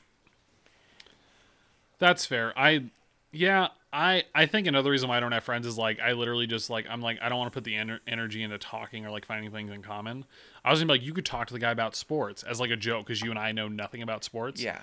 That's 1.99 2.27
fair. 2.27 2.53
I, 2.59 2.85
yeah, 3.33 3.69
I 3.93 4.25
I 4.35 4.47
think 4.47 4.67
another 4.67 4.91
reason 4.91 5.09
why 5.09 5.17
I 5.17 5.21
don't 5.21 5.33
have 5.33 5.45
friends 5.45 5.67
is 5.67 5.77
like 5.79 6.01
I 6.01 6.13
literally 6.13 6.47
just 6.47 6.71
like 6.71 6.87
I'm 6.89 7.01
like 7.01 7.19
I 7.21 7.29
don't 7.29 7.39
want 7.39 7.53
to 7.53 7.57
put 7.57 7.65
the 7.65 7.75
ener- 7.75 8.01
energy 8.07 8.43
into 8.43 8.59
talking 8.59 9.05
or 9.05 9.11
like 9.11 9.25
finding 9.25 9.51
things 9.51 9.71
in 9.71 9.83
common. 9.83 10.25
I 10.65 10.71
was 10.71 10.81
gonna 10.81 10.93
be 10.93 10.99
like 10.99 11.07
you 11.07 11.13
could 11.13 11.27
talk 11.27 11.49
to 11.49 11.55
the 11.55 11.61
guy 11.61 11.71
about 11.71 11.95
sports 11.95 12.43
as 12.43 12.61
like 12.61 12.71
a 12.71 12.77
joke 12.77 13.07
because 13.07 13.21
you 13.21 13.31
and 13.31 13.39
I 13.39 13.53
know 13.53 13.69
nothing 13.69 14.03
about 14.03 14.25
sports. 14.25 14.63
Yeah. 14.63 14.81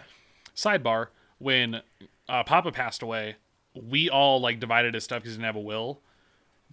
Sidebar: 0.56 1.08
When 1.38 1.82
uh, 2.28 2.43
Papa 2.43 2.72
passed 2.72 3.02
away, 3.02 3.36
we 3.74 4.10
all 4.10 4.41
like 4.41 4.60
divided 4.60 4.93
his 4.93 5.04
stuff 5.04 5.22
because 5.22 5.34
he 5.34 5.38
didn't 5.38 5.48
have 5.48 5.56
a 5.56 5.66
will. 5.66 6.02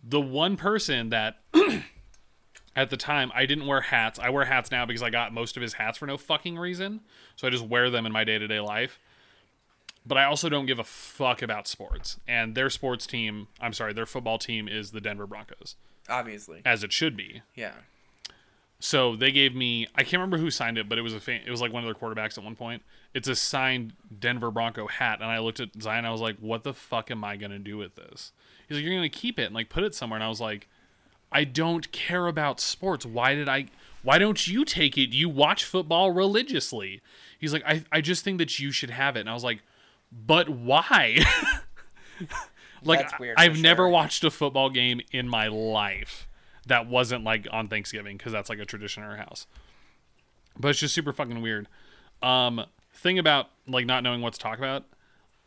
The 0.02 0.20
one 0.20 0.56
person 0.56 1.10
that 1.10 1.38
at 2.76 2.90
the 2.90 2.96
time 2.96 3.30
I 3.34 3.46
didn't 3.46 3.66
wear 3.66 3.80
hats. 3.80 4.18
I 4.18 4.30
wear 4.30 4.44
hats 4.44 4.70
now 4.70 4.86
because 4.86 5.02
I 5.02 5.10
got 5.10 5.32
most 5.32 5.56
of 5.56 5.62
his 5.62 5.74
hats 5.74 5.98
for 5.98 6.06
no 6.06 6.16
fucking 6.16 6.58
reason. 6.58 7.00
So 7.36 7.46
I 7.46 7.50
just 7.50 7.64
wear 7.64 7.90
them 7.90 8.06
in 8.06 8.12
my 8.12 8.24
day 8.24 8.38
to 8.38 8.46
day 8.46 8.60
life. 8.60 8.98
But 10.06 10.18
I 10.18 10.24
also 10.24 10.48
don't 10.50 10.66
give 10.66 10.78
a 10.78 10.84
fuck 10.84 11.40
about 11.40 11.66
sports. 11.66 12.18
And 12.28 12.54
their 12.54 12.68
sports 12.68 13.06
team, 13.06 13.48
I'm 13.60 13.72
sorry, 13.72 13.92
their 13.94 14.04
football 14.06 14.38
team 14.38 14.68
is 14.68 14.90
the 14.90 15.00
Denver 15.00 15.26
Broncos, 15.26 15.76
Obviously. 16.10 16.60
as 16.64 16.84
it 16.84 16.92
should 16.92 17.16
be. 17.16 17.40
Yeah. 17.54 17.72
So 18.80 19.16
they 19.16 19.32
gave 19.32 19.54
me 19.54 19.86
I 19.94 20.02
can't 20.02 20.14
remember 20.14 20.36
who 20.36 20.50
signed 20.50 20.76
it, 20.76 20.88
but 20.88 20.98
it 20.98 21.02
was 21.02 21.14
a 21.14 21.20
fan, 21.20 21.40
it 21.46 21.50
was 21.50 21.60
like 21.62 21.72
one 21.72 21.84
of 21.84 21.86
their 21.86 21.94
quarterbacks 21.94 22.36
at 22.36 22.44
one 22.44 22.54
point. 22.56 22.82
It's 23.14 23.28
a 23.28 23.34
signed 23.34 23.94
Denver 24.18 24.50
Bronco 24.50 24.88
hat, 24.88 25.20
and 25.20 25.30
I 25.30 25.38
looked 25.38 25.60
at 25.60 25.70
Zion. 25.80 26.04
I 26.04 26.10
was 26.10 26.20
like, 26.20 26.36
"What 26.38 26.64
the 26.64 26.74
fuck 26.74 27.10
am 27.10 27.24
I 27.24 27.36
gonna 27.36 27.58
do 27.60 27.78
with 27.78 27.94
this?" 27.94 28.32
He's 28.68 28.76
like, 28.76 28.84
"You're 28.84 28.94
gonna 28.94 29.08
keep 29.08 29.38
it 29.38 29.44
and 29.44 29.54
like 29.54 29.68
put 29.70 29.84
it 29.84 29.94
somewhere." 29.94 30.16
And 30.18 30.24
I 30.24 30.28
was 30.28 30.40
like, 30.40 30.68
"I 31.32 31.44
don't 31.44 31.90
care 31.92 32.26
about 32.26 32.60
sports. 32.60 33.06
Why 33.06 33.34
did 33.34 33.48
I? 33.48 33.66
Why 34.02 34.18
don't 34.18 34.46
you 34.46 34.64
take 34.66 34.98
it? 34.98 35.14
You 35.14 35.28
watch 35.30 35.64
football 35.64 36.10
religiously." 36.10 37.00
He's 37.38 37.52
like, 37.54 37.64
"I 37.64 37.84
I 37.90 38.00
just 38.02 38.22
think 38.24 38.36
that 38.38 38.58
you 38.58 38.70
should 38.72 38.90
have 38.90 39.16
it." 39.16 39.20
And 39.20 39.30
I 39.30 39.34
was 39.34 39.44
like, 39.44 39.62
"But 40.14 40.48
why?" 40.48 41.18
like 42.84 43.10
I've 43.36 43.60
never 43.60 43.84
sure. 43.84 43.88
watched 43.88 44.24
a 44.24 44.30
football 44.30 44.70
game 44.70 45.00
in 45.12 45.28
my 45.28 45.48
life 45.48 46.28
that 46.66 46.86
wasn't 46.86 47.24
like 47.24 47.46
on 47.50 47.68
Thanksgiving 47.68 48.16
because 48.16 48.32
that's 48.32 48.48
like 48.48 48.58
a 48.58 48.64
tradition 48.64 49.02
in 49.02 49.10
our 49.10 49.16
house. 49.16 49.46
But 50.58 50.68
it's 50.68 50.78
just 50.78 50.94
super 50.94 51.12
fucking 51.12 51.42
weird. 51.42 51.68
Um, 52.22 52.64
thing 52.94 53.18
about 53.18 53.50
like 53.66 53.86
not 53.86 54.02
knowing 54.02 54.20
what 54.20 54.32
to 54.34 54.38
talk 54.38 54.58
about. 54.58 54.84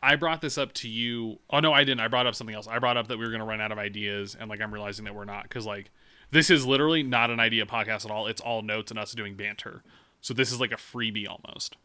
I 0.01 0.15
brought 0.15 0.41
this 0.41 0.57
up 0.57 0.73
to 0.73 0.89
you. 0.89 1.39
Oh 1.49 1.59
no, 1.59 1.73
I 1.73 1.83
didn't. 1.83 2.01
I 2.01 2.07
brought 2.07 2.27
up 2.27 2.35
something 2.35 2.55
else. 2.55 2.67
I 2.67 2.79
brought 2.79 2.97
up 2.97 3.07
that 3.07 3.17
we 3.17 3.25
were 3.25 3.31
gonna 3.31 3.45
run 3.45 3.61
out 3.61 3.71
of 3.71 3.77
ideas, 3.77 4.35
and 4.39 4.49
like 4.49 4.61
I'm 4.61 4.73
realizing 4.73 5.05
that 5.05 5.15
we're 5.15 5.25
not 5.25 5.43
because 5.43 5.65
like 5.65 5.89
this 6.31 6.49
is 6.49 6.65
literally 6.65 7.03
not 7.03 7.31
an 7.31 7.39
idea 7.39 7.65
podcast 7.65 8.05
at 8.05 8.11
all. 8.11 8.27
It's 8.27 8.41
all 8.41 8.61
notes 8.61 8.91
and 8.91 8.99
us 8.99 9.13
doing 9.13 9.35
banter. 9.35 9.81
So 10.21 10.33
this 10.33 10.51
is 10.51 10.59
like 10.59 10.71
a 10.71 10.75
freebie 10.75 11.27
almost. 11.27 11.77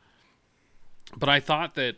But 1.16 1.28
I 1.28 1.41
thought 1.41 1.74
that 1.76 1.97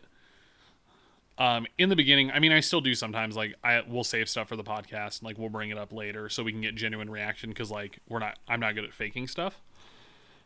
um, 1.39 1.67
in 1.79 1.89
the 1.89 1.97
beginning, 1.97 2.31
I 2.31 2.39
mean, 2.39 2.53
I 2.53 2.61
still 2.61 2.81
do 2.81 2.95
sometimes. 2.95 3.37
Like, 3.37 3.55
I 3.65 3.83
will 3.83 4.05
save 4.05 4.29
stuff 4.29 4.49
for 4.49 4.57
the 4.57 4.65
podcast, 4.65 5.19
and 5.19 5.23
like 5.23 5.39
we'll 5.39 5.49
bring 5.49 5.71
it 5.71 5.79
up 5.79 5.93
later 5.93 6.29
so 6.29 6.43
we 6.43 6.53
can 6.53 6.61
get 6.61 6.75
genuine 6.77 7.11
reaction 7.11 7.51
because 7.51 7.71
like 7.71 7.99
we're 8.09 8.21
not, 8.21 8.39
I'm 8.47 8.61
not 8.61 8.75
good 8.75 8.85
at 8.85 8.95
faking 8.95 9.27
stuff. 9.27 9.61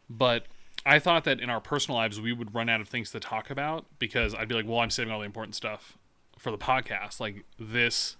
But 0.08 0.46
I 0.86 0.98
thought 0.98 1.24
that 1.24 1.40
in 1.40 1.50
our 1.50 1.60
personal 1.60 1.98
lives 1.98 2.20
we 2.20 2.32
would 2.32 2.54
run 2.54 2.68
out 2.68 2.80
of 2.80 2.88
things 2.88 3.10
to 3.10 3.20
talk 3.20 3.50
about 3.50 3.84
because 3.98 4.34
I'd 4.34 4.48
be 4.48 4.54
like, 4.54 4.66
well, 4.66 4.78
I'm 4.78 4.90
saving 4.90 5.12
all 5.12 5.20
the 5.20 5.26
important 5.26 5.54
stuff 5.54 5.98
for 6.38 6.50
the 6.50 6.58
podcast. 6.58 7.20
Like 7.20 7.44
this, 7.58 8.16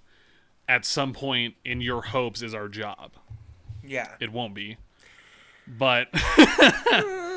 at 0.69 0.85
some 0.85 1.15
point 1.15 1.55
in 1.65 1.81
your 1.81 2.03
hopes, 2.03 2.43
is 2.43 2.53
our 2.53 2.69
job. 2.69 3.13
Yeah. 3.83 4.13
It 4.21 4.31
won't 4.31 4.55
be, 4.55 4.77
but 5.67 6.09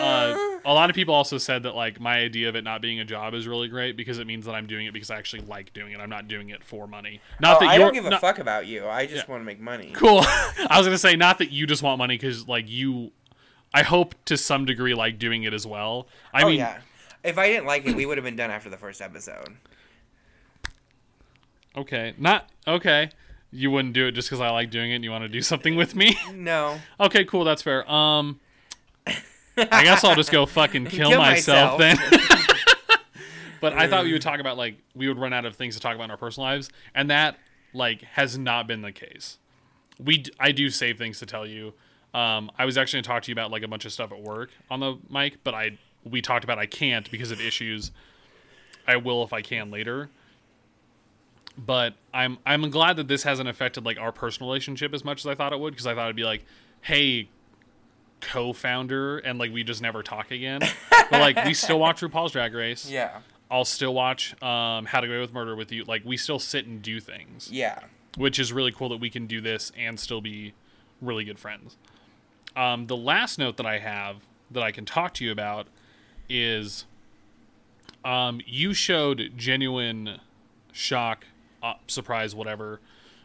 uh, 0.00 0.58
a 0.64 0.72
lot 0.74 0.90
of 0.90 0.96
people 0.96 1.14
also 1.14 1.38
said 1.38 1.62
that 1.64 1.74
like 1.74 2.00
my 2.00 2.18
idea 2.18 2.48
of 2.48 2.56
it 2.56 2.64
not 2.64 2.80
being 2.82 3.00
a 3.00 3.04
job 3.04 3.34
is 3.34 3.46
really 3.46 3.68
great 3.68 3.96
because 3.96 4.18
it 4.18 4.26
means 4.26 4.46
that 4.46 4.52
I'm 4.54 4.66
doing 4.66 4.86
it 4.86 4.92
because 4.92 5.10
I 5.10 5.16
actually 5.18 5.42
like 5.42 5.72
doing 5.72 5.92
it. 5.92 6.00
I'm 6.00 6.10
not 6.10 6.28
doing 6.28 6.48
it 6.50 6.64
for 6.64 6.86
money. 6.86 7.20
Not 7.40 7.56
Oh, 7.56 7.60
that 7.60 7.68
I 7.70 7.78
don't 7.78 7.92
give 7.94 8.06
a 8.06 8.10
not- 8.10 8.20
fuck 8.20 8.38
about 8.38 8.66
you. 8.66 8.86
I 8.86 9.06
just 9.06 9.26
Yeah. 9.26 9.30
want 9.32 9.40
to 9.42 9.44
make 9.44 9.60
money. 9.60 9.90
Cool. 9.94 10.20
I 10.24 10.74
was 10.78 10.86
gonna 10.86 10.98
say 10.98 11.16
not 11.16 11.38
that 11.38 11.50
you 11.50 11.66
just 11.66 11.82
want 11.82 11.98
money 11.98 12.14
because 12.14 12.48
like 12.48 12.68
you, 12.68 13.12
I 13.72 13.82
hope 13.82 14.14
to 14.26 14.36
some 14.36 14.64
degree 14.64 14.94
like 14.94 15.18
doing 15.18 15.44
it 15.44 15.54
as 15.54 15.66
well. 15.66 16.08
I 16.32 16.42
oh 16.42 16.46
mean, 16.48 16.58
yeah. 16.58 16.78
If 17.22 17.36
I 17.38 17.48
didn't 17.48 17.66
like 17.66 17.86
it, 17.86 17.94
we 17.94 18.06
would 18.06 18.16
have 18.18 18.24
been 18.24 18.36
done 18.36 18.50
after 18.50 18.70
the 18.70 18.78
first 18.78 19.00
episode. 19.02 19.56
okay, 21.76 22.14
not 22.18 22.48
okay. 22.66 23.10
You 23.52 23.70
wouldn't 23.72 23.94
do 23.94 24.06
it 24.06 24.12
just 24.12 24.28
because 24.28 24.40
I 24.40 24.50
like 24.50 24.70
doing 24.70 24.92
it 24.92 24.96
and 24.96 25.04
you 25.04 25.10
want 25.10 25.22
to 25.24 25.28
do 25.28 25.42
something 25.42 25.74
with 25.74 25.96
me. 25.96 26.16
No. 26.34 26.78
okay, 27.00 27.24
cool. 27.24 27.42
That's 27.44 27.62
fair. 27.62 27.90
Um, 27.90 28.38
I 29.70 29.84
guess 29.84 30.04
I'll 30.04 30.14
just 30.14 30.32
go 30.32 30.46
fucking 30.46 30.86
kill, 30.86 31.10
Kill 31.10 31.18
myself, 31.18 31.78
then. 31.78 31.96
but 33.60 33.72
I 33.72 33.88
thought 33.88 34.04
we 34.04 34.12
would 34.12 34.22
talk 34.22 34.40
about 34.40 34.56
like 34.56 34.76
we 34.94 35.08
would 35.08 35.18
run 35.18 35.32
out 35.32 35.44
of 35.44 35.56
things 35.56 35.74
to 35.74 35.80
talk 35.80 35.94
about 35.94 36.04
in 36.04 36.10
our 36.10 36.16
personal 36.16 36.48
lives, 36.48 36.70
and 36.94 37.10
that 37.10 37.36
like 37.72 38.02
has 38.02 38.38
not 38.38 38.66
been 38.66 38.82
the 38.82 38.92
case. 38.92 39.38
We 39.98 40.18
d- 40.18 40.32
I 40.40 40.52
do 40.52 40.70
save 40.70 40.98
things 40.98 41.18
to 41.20 41.26
tell 41.26 41.46
you. 41.46 41.74
Um, 42.12 42.50
I 42.58 42.64
was 42.64 42.76
actually 42.76 42.98
going 42.98 43.04
to 43.04 43.08
talk 43.08 43.22
to 43.24 43.30
you 43.30 43.34
about 43.34 43.50
like 43.50 43.62
a 43.62 43.68
bunch 43.68 43.84
of 43.84 43.92
stuff 43.92 44.10
at 44.12 44.20
work 44.20 44.50
on 44.70 44.80
the 44.80 44.98
mic, 45.08 45.44
but 45.44 45.54
I 45.54 45.78
we 46.04 46.22
talked 46.22 46.44
about 46.44 46.58
I 46.58 46.66
can't 46.66 47.10
because 47.10 47.30
of 47.30 47.40
issues. 47.40 47.92
I 48.86 48.96
will 48.96 49.22
if 49.22 49.32
I 49.32 49.42
can 49.42 49.70
later. 49.70 50.10
But 51.56 51.94
I'm 52.14 52.38
I'm 52.46 52.70
glad 52.70 52.96
that 52.96 53.08
this 53.08 53.22
hasn't 53.22 53.48
affected 53.48 53.84
like 53.84 53.98
our 53.98 54.12
personal 54.12 54.48
relationship 54.48 54.94
as 54.94 55.04
much 55.04 55.20
as 55.20 55.26
I 55.26 55.34
thought 55.34 55.52
it 55.52 55.60
would 55.60 55.72
because 55.72 55.86
I 55.86 55.94
thought 55.94 56.06
it'd 56.06 56.16
be 56.16 56.24
like, 56.24 56.44
hey, 56.80 57.28
co-founder, 58.20 59.18
and 59.18 59.38
like 59.38 59.52
we 59.52 59.64
just 59.64 59.82
never 59.82 60.02
talk 60.02 60.30
again. 60.30 60.60
but 60.90 61.12
like 61.20 61.44
we 61.44 61.54
still 61.54 61.78
watch 61.78 62.00
RuPaul's 62.00 62.32
Drag 62.32 62.54
Race. 62.54 62.88
Yeah. 62.90 63.18
I'll 63.50 63.64
still 63.64 63.92
watch 63.94 64.40
um, 64.42 64.86
How 64.86 65.00
to 65.00 65.06
Get 65.08 65.12
Away 65.14 65.20
with 65.20 65.32
Murder 65.32 65.56
with 65.56 65.72
you. 65.72 65.84
Like 65.84 66.04
we 66.04 66.16
still 66.16 66.38
sit 66.38 66.66
and 66.66 66.80
do 66.80 67.00
things, 67.00 67.50
Yeah. 67.50 67.80
which 68.16 68.38
is 68.38 68.52
really 68.52 68.70
cool 68.70 68.88
that 68.90 68.98
we 69.00 69.10
can 69.10 69.26
do 69.26 69.40
this 69.40 69.72
and 69.76 69.98
still 69.98 70.20
be 70.20 70.54
really 71.02 71.24
good 71.24 71.38
friends. 71.38 71.76
Um, 72.54 72.86
the 72.86 72.96
last 72.96 73.38
note 73.38 73.56
that 73.56 73.66
I 73.66 73.78
have 73.78 74.18
that 74.52 74.62
I 74.62 74.70
can 74.70 74.84
talk 74.84 75.14
to 75.14 75.24
you 75.24 75.32
about 75.32 75.66
is 76.28 76.84
um, 78.04 78.40
you 78.46 78.72
showed 78.72 79.32
genuine 79.36 80.20
shock, 80.72 81.26
uh, 81.62 81.74
surprise, 81.88 82.34
whatever, 82.34 82.80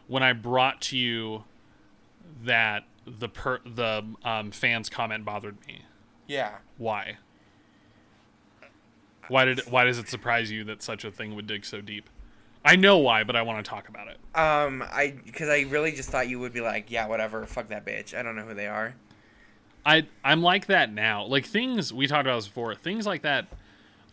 when 0.07 0.23
I 0.23 0.33
brought 0.33 0.81
to 0.83 0.97
you 0.97 1.43
that 2.43 2.83
the 3.05 3.29
per- 3.29 3.61
the 3.65 4.03
um, 4.23 4.51
fans 4.51 4.89
comment 4.89 5.25
bothered 5.25 5.57
me. 5.67 5.83
Yeah. 6.27 6.57
Why? 6.77 7.17
Why 9.27 9.45
did 9.45 9.61
why 9.69 9.85
does 9.85 9.97
it 9.97 10.07
surprise 10.07 10.51
you 10.51 10.63
that 10.65 10.81
such 10.81 11.03
a 11.03 11.11
thing 11.11 11.35
would 11.35 11.47
dig 11.47 11.65
so 11.65 11.81
deep? 11.81 12.09
I 12.63 12.75
know 12.75 12.97
why, 12.97 13.23
but 13.23 13.35
I 13.35 13.43
want 13.43 13.63
to 13.63 13.69
talk 13.69 13.89
about 13.89 14.07
it. 14.07 14.17
Um, 14.35 14.83
I 14.91 15.15
because 15.23 15.49
I 15.49 15.61
really 15.61 15.91
just 15.91 16.09
thought 16.09 16.27
you 16.27 16.39
would 16.39 16.53
be 16.53 16.61
like, 16.61 16.89
yeah, 16.89 17.07
whatever, 17.07 17.45
fuck 17.45 17.67
that 17.69 17.85
bitch. 17.85 18.17
I 18.17 18.23
don't 18.23 18.35
know 18.35 18.43
who 18.43 18.53
they 18.53 18.67
are. 18.67 18.95
I 19.85 20.07
I'm 20.23 20.41
like 20.41 20.65
that 20.67 20.91
now. 20.91 21.25
Like 21.25 21.45
things 21.45 21.93
we 21.93 22.07
talked 22.07 22.25
about 22.25 22.37
this 22.37 22.47
before. 22.47 22.73
Things 22.75 23.05
like 23.05 23.21
that 23.21 23.47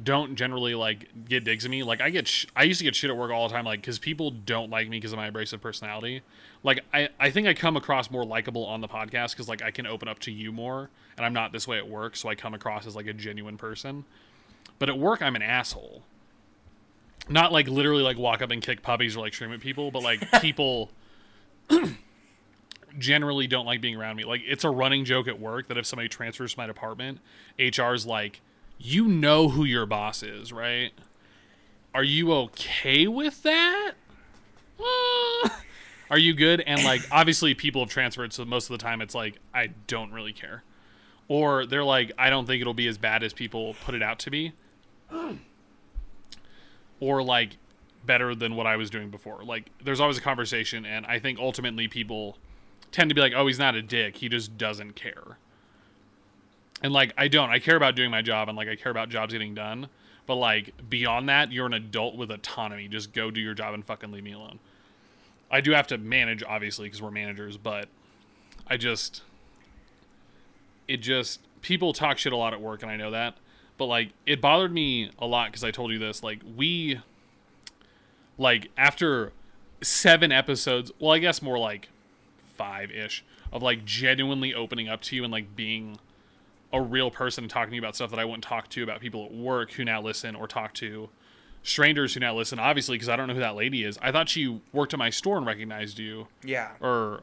don't 0.03 0.35
generally 0.37 0.75
like 0.75 1.09
get 1.29 1.45
digs 1.45 1.65
at 1.65 1.71
me. 1.71 1.83
Like 1.83 2.01
I 2.01 2.11
get 2.11 2.29
sh- 2.29 2.47
I 2.55 2.65
used 2.65 2.79
to 2.79 2.85
get 2.85 2.95
shit 2.95 3.11
at 3.11 3.17
work 3.17 3.31
all 3.31 3.49
the 3.49 3.55
time 3.55 3.65
like 3.65 3.83
cuz 3.83 3.99
people 3.99 4.31
don't 4.31 4.71
like 4.71 4.89
me 4.89 4.99
because 4.99 5.13
of 5.13 5.19
my 5.19 5.29
abrasive 5.29 5.63
personality. 5.63 6.23
Like 6.63 6.81
I 6.93 7.09
I 7.19 7.31
think 7.31 7.47
I 7.49 7.55
come 7.55 7.77
across 7.77 8.11
more 8.11 8.25
likable 8.25 8.65
on 8.65 8.81
the 8.81 8.89
podcast 8.89 9.37
cuz 9.37 9.49
like 9.49 9.63
I 9.63 9.71
can 9.71 9.87
open 9.87 10.09
up 10.09 10.19
to 10.21 10.33
you 10.33 10.53
more 10.53 10.91
and 11.17 11.27
I'm 11.27 11.33
not 11.33 11.53
this 11.53 11.67
way 11.67 11.79
at 11.79 11.89
work, 11.89 12.17
so 12.17 12.29
I 12.29 12.35
come 12.35 12.55
across 12.55 12.87
as 12.87 12.95
like 12.97 13.07
a 13.07 13.13
genuine 13.13 13.57
person. 13.57 14.05
But 14.79 14.89
at 14.89 14.99
work 14.99 15.23
I'm 15.23 15.37
an 15.37 15.43
asshole. 15.43 16.03
Not 17.29 17.53
like 17.53 17.69
literally 17.69 18.03
like 18.03 18.19
walk 18.19 18.43
up 18.43 18.51
and 18.51 18.63
kick 18.63 18.83
puppies 18.83 19.17
or 19.17 19.21
like 19.21 19.35
scream 19.35 19.53
at 19.53 19.61
people, 19.61 19.91
but 19.91 20.03
like 20.03 20.29
people 20.41 20.91
generally 22.99 23.47
don't 23.47 23.67
like 23.67 23.81
being 23.81 23.97
around 23.97 24.17
me. 24.17 24.25
Like 24.25 24.43
it's 24.47 24.65
a 24.65 24.71
running 24.71 25.05
joke 25.05 25.29
at 25.29 25.41
work 25.41 25.69
that 25.69 25.79
if 25.79 25.87
somebody 25.87 26.09
transfers 26.09 26.55
to 26.55 26.59
my 26.59 26.67
department, 26.67 27.21
HR's 27.59 28.07
like, 28.07 28.41
"You 28.79 29.09
know 29.09 29.49
who 29.49 29.65
your 29.65 29.87
boss 29.87 30.23
is, 30.23 30.53
right? 30.53 30.93
Are 31.95 32.05
you 32.05 32.33
okay 32.33 33.07
with 33.07 33.43
that?" 33.43 33.93
Uh, 34.79 34.85
Are 36.13 36.19
you 36.19 36.35
good? 36.35 36.61
And 36.61 36.85
like 36.85 37.01
obviously 37.11 37.55
people 37.55 37.81
have 37.81 37.89
transferred, 37.89 38.35
so 38.35 38.45
most 38.45 38.69
of 38.71 38.79
the 38.79 38.83
time 38.83 39.01
it's 39.01 39.15
like 39.15 39.39
I 39.55 39.69
don't 39.87 40.13
really 40.13 40.35
care. 40.35 40.63
Or 41.27 41.65
they're 41.65 41.83
like, 41.83 42.13
I 42.19 42.29
don't 42.29 42.45
think 42.45 42.61
it'll 42.61 42.75
be 42.75 42.87
as 42.87 42.99
bad 42.99 43.23
as 43.23 43.33
people 43.33 43.75
put 43.83 43.95
it 43.95 44.03
out 44.03 44.19
to 44.21 44.31
be. 44.31 44.53
Or 47.01 47.23
like 47.23 47.57
better 48.05 48.35
than 48.35 48.57
what 48.57 48.67
I 48.67 48.77
was 48.77 48.91
doing 48.91 49.09
before. 49.09 49.43
Like 49.43 49.71
there's 49.83 50.01
always 50.01 50.19
a 50.19 50.21
conversation 50.21 50.85
and 50.85 51.07
I 51.07 51.19
think 51.19 51.39
ultimately 51.39 51.89
people 51.89 52.37
tend 52.91 53.09
to 53.09 53.15
be 53.15 53.23
like, 53.23 53.33
"Oh, 53.35 53.47
he's 53.47 53.59
not 53.59 53.75
a 53.75 53.81
dick. 53.81 54.19
He 54.19 54.29
just 54.29 54.59
doesn't 54.59 54.95
care." 54.95 55.39
And 56.83 56.93
like 56.93 57.15
I 57.17 57.29
don't. 57.29 57.49
I 57.49 57.59
care 57.59 57.77
about 57.77 57.97
doing 57.97 58.11
my 58.11 58.21
job 58.21 58.51
and 58.51 58.57
like 58.57 58.69
I 58.69 58.77
care 58.77 58.93
about 58.93 59.09
jobs 59.09 59.33
getting 59.33 59.55
done. 59.55 59.89
But 60.27 60.35
like 60.35 60.75
beyond 60.91 61.31
that, 61.31 61.53
you're 61.53 61.65
an 61.65 61.73
adult 61.73 62.17
with 62.17 62.31
autonomy. 62.31 62.87
Just 62.87 63.15
go 63.15 63.31
do 63.31 63.41
your 63.41 63.55
job 63.55 63.73
and 63.73 63.83
fucking 63.83 64.13
leave 64.13 64.25
me 64.25 64.33
alone. 64.33 64.59
I 65.53 65.61
do 65.61 65.73
have 65.73 65.87
to 65.89 65.99
manage 65.99 66.43
obviously 66.43 66.87
because 66.87 67.03
we're 67.03 67.11
managers, 67.11 67.59
but 67.59 67.89
I 68.67 68.79
just 68.79 69.23
it 70.89 70.97
just 70.97 71.41
people 71.61 71.93
talk 71.93 72.19
shit 72.19 72.33
a 72.33 72.37
lot 72.37 72.55
at 72.55 72.61
work 72.61 72.83
and 72.83 72.91
I 72.91 72.97
know 72.97 73.11
that. 73.11 73.37
But 73.77 73.87
like 73.87 74.13
it 74.27 74.41
bothered 74.41 74.73
me 74.73 75.11
a 75.19 75.27
lot 75.27 75.53
cuz 75.53 75.63
I 75.63 75.71
told 75.71 75.93
you 75.93 75.99
this 75.99 76.23
like 76.23 76.41
we 76.57 77.01
like 78.39 78.71
after 78.79 79.33
7 79.83 80.33
episodes, 80.33 80.91
well 80.99 81.13
I 81.13 81.19
guess 81.19 81.43
more 81.43 81.59
like 81.59 81.91
five 82.57 82.91
ish 82.91 83.23
of 83.53 83.63
like 83.63 83.85
genuinely 83.85 84.55
opening 84.55 84.89
up 84.89 85.03
to 85.03 85.17
you 85.17 85.23
and 85.23 85.33
like 85.33 85.55
being 85.55 85.99
a 86.73 86.81
real 86.81 87.11
person 87.11 87.45
and 87.45 87.51
talking 87.51 87.71
to 87.71 87.77
you 87.77 87.83
about 87.83 87.95
stuff 87.95 88.11
that 88.11 88.19
I 88.19 88.25
wouldn't 88.25 88.45
talk 88.45 88.69
to 88.71 88.83
about 88.83 89.01
people 89.01 89.27
at 89.27 89.33
work 89.35 89.73
who 89.73 89.85
now 89.85 90.01
listen 90.01 90.35
or 90.35 90.49
talk 90.49 90.73
to 90.75 91.11
strangers 91.63 92.15
who 92.15 92.21
now 92.21 92.35
listen. 92.35 92.59
Obviously, 92.59 92.97
because 92.97 93.09
I 93.09 93.17
don't 93.17 93.29
know 93.29 93.35
who 93.35 93.41
that 93.41 93.55
lady 93.57 93.85
is. 93.85 93.99
I 94.03 94.11
thought 94.13 94.29
she 94.29 94.61
worked 94.73 94.93
at 94.93 94.99
my 94.99 95.11
store 95.11 95.37
and 95.39 95.47
recognized 95.47 95.99
you, 95.99 96.29
Yeah. 96.45 96.71
or 96.81 97.23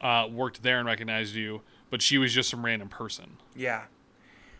uh, 0.00 0.28
worked 0.30 0.62
there 0.62 0.78
and 0.78 0.86
recognized 0.86 1.34
you, 1.34 1.62
but 1.90 2.02
she 2.02 2.18
was 2.18 2.32
just 2.34 2.50
some 2.50 2.64
random 2.64 2.88
person. 2.88 3.36
Yeah. 3.54 3.84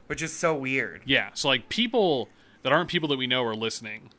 Which 0.07 0.23
is 0.23 0.33
so 0.33 0.55
weird. 0.55 1.03
Yeah, 1.05 1.31
so 1.35 1.49
like 1.49 1.69
people 1.69 2.29
that 2.63 2.73
aren't 2.73 2.89
people 2.91 3.09
that 3.09 3.17
we 3.19 3.27
know 3.27 3.43
are 3.45 3.55
listening, 3.57 4.11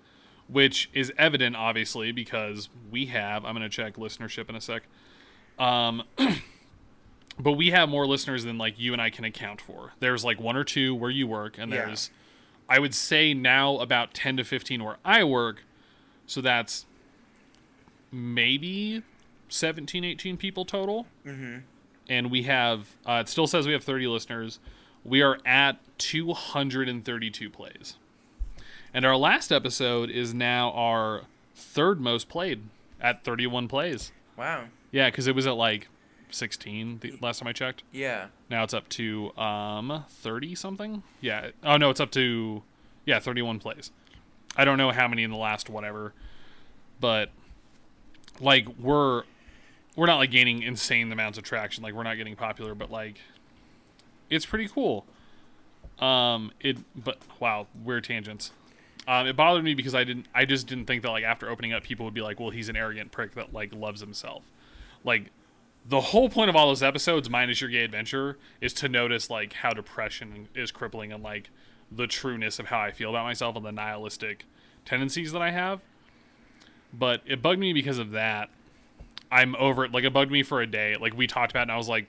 which 0.48 0.90
is 0.94 1.14
evident 1.18 1.56
obviously 1.56 2.12
because 2.12 2.68
we 2.92 3.06
have. 3.08 3.46
I'm 3.46 3.54
gonna 3.54 3.70
check 3.70 3.96
listenership 3.96 4.50
in 4.50 4.56
a 4.56 4.62
sec. 4.62 4.84
Um, 5.60 6.04
but 7.40 7.54
we 7.54 7.72
have 7.72 7.90
more 7.90 8.06
listeners 8.08 8.44
than 8.44 8.58
like 8.58 8.80
you 8.80 8.92
and 8.94 9.02
I 9.02 9.10
can 9.10 9.24
account 9.24 9.62
for. 9.62 9.94
There's 10.00 10.24
like 10.24 10.40
one 10.40 10.56
or 10.56 10.64
two 10.64 10.94
where 10.96 11.10
you 11.12 11.28
work, 11.28 11.58
and 11.58 11.72
Yeah. 11.72 11.86
there's, 11.86 12.12
I 12.74 12.80
would 12.80 12.96
say 12.96 13.36
now 13.36 13.78
about 13.78 14.16
ten 14.16 14.36
to 14.38 14.44
fifteen 14.44 14.84
where 14.84 14.98
I 15.06 15.24
work. 15.24 15.64
So 16.26 16.42
that's 16.42 16.88
maybe 18.12 19.04
17, 19.50 20.04
18 20.04 20.38
people 20.38 20.66
total. 20.66 21.06
Mm-hmm. 21.24 21.60
And 22.10 22.32
we 22.32 22.44
have, 22.44 22.96
uh, 23.06 23.22
it 23.22 23.30
still 23.30 23.46
says 23.46 23.68
we 23.68 23.74
have 23.74 23.84
30 23.84 24.08
listeners. 24.08 24.60
We 25.04 25.22
are 25.22 25.38
at 25.46 25.78
232 26.00 27.50
plays. 27.50 27.98
And 28.94 29.06
our 29.06 29.16
last 29.16 29.52
episode 29.52 30.10
is 30.10 30.34
now 30.34 30.72
our 30.72 31.24
third 31.56 32.02
most 32.02 32.28
played 32.28 32.64
at 33.00 33.24
31 33.24 33.68
plays. 33.68 34.12
Wow. 34.36 34.66
Yeah, 34.92 35.10
because 35.10 35.28
it 35.28 35.36
was 35.36 35.46
at 35.46 35.56
like 35.56 35.88
16 36.34 37.00
the 37.00 37.18
last 37.22 37.40
time 37.40 37.48
I 37.48 37.54
checked. 37.54 37.84
Yeah. 37.92 38.28
Now 38.50 38.64
it's 38.64 38.74
up 38.74 38.90
to 38.90 39.36
um 39.38 40.06
30 40.10 40.56
something. 40.56 41.04
Yeah. 41.22 41.52
Oh 41.64 41.78
no, 41.78 41.90
it's 41.90 42.00
up 42.00 42.12
to 42.12 42.64
yeah 43.06 43.20
31 43.20 43.60
plays. 43.60 43.92
I 44.56 44.66
don't 44.66 44.78
know 44.78 44.92
how 44.92 45.08
many 45.08 45.24
in 45.24 45.32
the 45.32 45.38
last 45.38 45.70
whatever, 45.70 46.14
but 47.00 47.30
like 48.40 48.68
we're 48.80 49.24
we're 49.96 50.08
not 50.08 50.18
like 50.18 50.32
gaining 50.32 50.64
insane 50.64 51.12
amounts 51.12 51.38
of 51.38 51.44
traction. 51.44 51.84
Like 51.84 51.94
we're 51.94 52.04
not 52.04 52.16
getting 52.16 52.36
popular, 52.36 52.76
but 52.76 52.92
like 52.92 53.20
it's 54.30 54.46
pretty 54.46 54.68
cool. 54.68 55.06
Um, 56.00 56.52
it 56.60 56.78
but 56.96 57.18
wow, 57.40 57.68
weird 57.84 58.04
tangents. 58.04 58.52
Um, 59.08 59.28
it 59.28 59.36
bothered 59.36 59.64
me 59.64 59.74
because 59.74 59.94
I 59.94 60.04
didn't. 60.04 60.28
I 60.34 60.46
just 60.46 60.68
didn't 60.68 60.86
think 60.86 61.02
that 61.04 61.10
like 61.12 61.24
after 61.24 61.50
opening 61.50 61.74
up, 61.74 61.84
people 61.84 62.06
would 62.06 62.14
be 62.14 62.22
like, 62.22 62.40
"Well, 62.40 62.50
he's 62.50 62.70
an 62.70 62.76
arrogant 62.76 63.12
prick 63.12 63.36
that 63.36 63.54
like 63.54 63.74
loves 63.74 64.02
himself." 64.02 64.44
Like 65.04 65.32
the 65.86 66.02
whole 66.02 66.30
point 66.30 66.50
of 66.50 66.56
all 66.56 66.68
those 66.68 66.84
episodes, 66.84 67.30
minus 67.30 67.62
your 67.62 67.70
gay 67.70 67.84
adventure, 67.84 68.38
is 68.62 68.74
to 68.74 68.90
notice 68.90 69.30
like 69.30 69.54
how 69.54 69.72
depression 69.72 70.48
is 70.56 70.72
crippling 70.72 71.12
and 71.12 71.24
like 71.24 71.50
the 71.92 72.08
trueness 72.08 72.60
of 72.60 72.68
how 72.68 72.80
I 72.80 72.92
feel 72.92 73.10
about 73.10 73.26
myself 73.26 73.56
and 73.56 73.66
the 73.66 73.72
nihilistic 73.72 74.46
tendencies 74.86 75.32
that 75.32 75.42
I 75.42 75.52
have. 75.52 75.82
But 76.94 77.22
it 77.26 77.42
bugged 77.42 77.60
me 77.60 77.74
because 77.74 77.98
of 77.98 78.12
that. 78.12 78.50
I'm 79.32 79.56
over 79.56 79.86
it. 79.86 79.92
Like 79.92 80.04
it 80.04 80.14
bugged 80.14 80.32
me 80.32 80.44
for 80.44 80.62
a 80.62 80.68
day. 80.68 80.96
Like 81.00 81.16
we 81.18 81.28
talked 81.28 81.52
about, 81.52 81.62
it 81.62 81.64
and 81.64 81.72
I 81.72 81.78
was 81.78 81.90
like, 81.90 82.08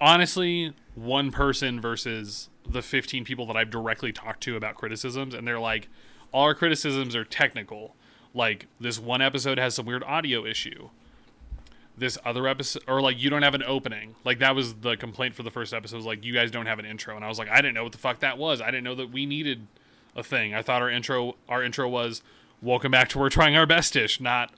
honestly, 0.00 0.74
one 0.94 1.30
person 1.30 1.80
versus 1.80 2.48
the 2.68 2.82
15 2.82 3.24
people 3.24 3.46
that 3.46 3.56
I've 3.56 3.70
directly 3.70 4.12
talked 4.12 4.42
to 4.44 4.56
about 4.56 4.74
criticisms, 4.74 5.34
and 5.34 5.46
they're 5.46 5.60
like, 5.60 5.88
all 6.32 6.44
our 6.44 6.54
criticisms 6.54 7.14
are 7.16 7.24
technical. 7.24 7.94
Like, 8.34 8.66
this 8.78 8.98
one 8.98 9.22
episode 9.22 9.58
has 9.58 9.74
some 9.74 9.86
weird 9.86 10.04
audio 10.04 10.44
issue. 10.44 10.90
This 11.98 12.18
other 12.24 12.46
episode, 12.46 12.82
or 12.86 13.00
like, 13.00 13.18
you 13.22 13.30
don't 13.30 13.42
have 13.42 13.54
an 13.54 13.62
opening. 13.62 14.16
Like, 14.22 14.38
that 14.40 14.54
was 14.54 14.74
the 14.74 14.96
complaint 14.96 15.34
for 15.34 15.42
the 15.42 15.50
first 15.50 15.72
episode, 15.72 15.96
was 15.96 16.04
like, 16.04 16.24
you 16.24 16.34
guys 16.34 16.50
don't 16.50 16.66
have 16.66 16.78
an 16.78 16.84
intro. 16.84 17.16
And 17.16 17.24
I 17.24 17.28
was 17.28 17.38
like, 17.38 17.48
I 17.48 17.56
didn't 17.56 17.74
know 17.74 17.84
what 17.84 17.92
the 17.92 17.98
fuck 17.98 18.20
that 18.20 18.36
was. 18.36 18.60
I 18.60 18.66
didn't 18.66 18.84
know 18.84 18.94
that 18.96 19.10
we 19.10 19.24
needed 19.24 19.66
a 20.14 20.22
thing. 20.22 20.54
I 20.54 20.60
thought 20.60 20.82
our 20.82 20.90
intro, 20.90 21.36
our 21.48 21.62
intro 21.62 21.88
was, 21.88 22.22
welcome 22.60 22.90
back 22.90 23.08
to 23.10 23.18
We're 23.18 23.30
Trying 23.30 23.56
Our 23.56 23.66
best 23.66 23.94
Bestish, 23.94 24.20
not 24.20 24.52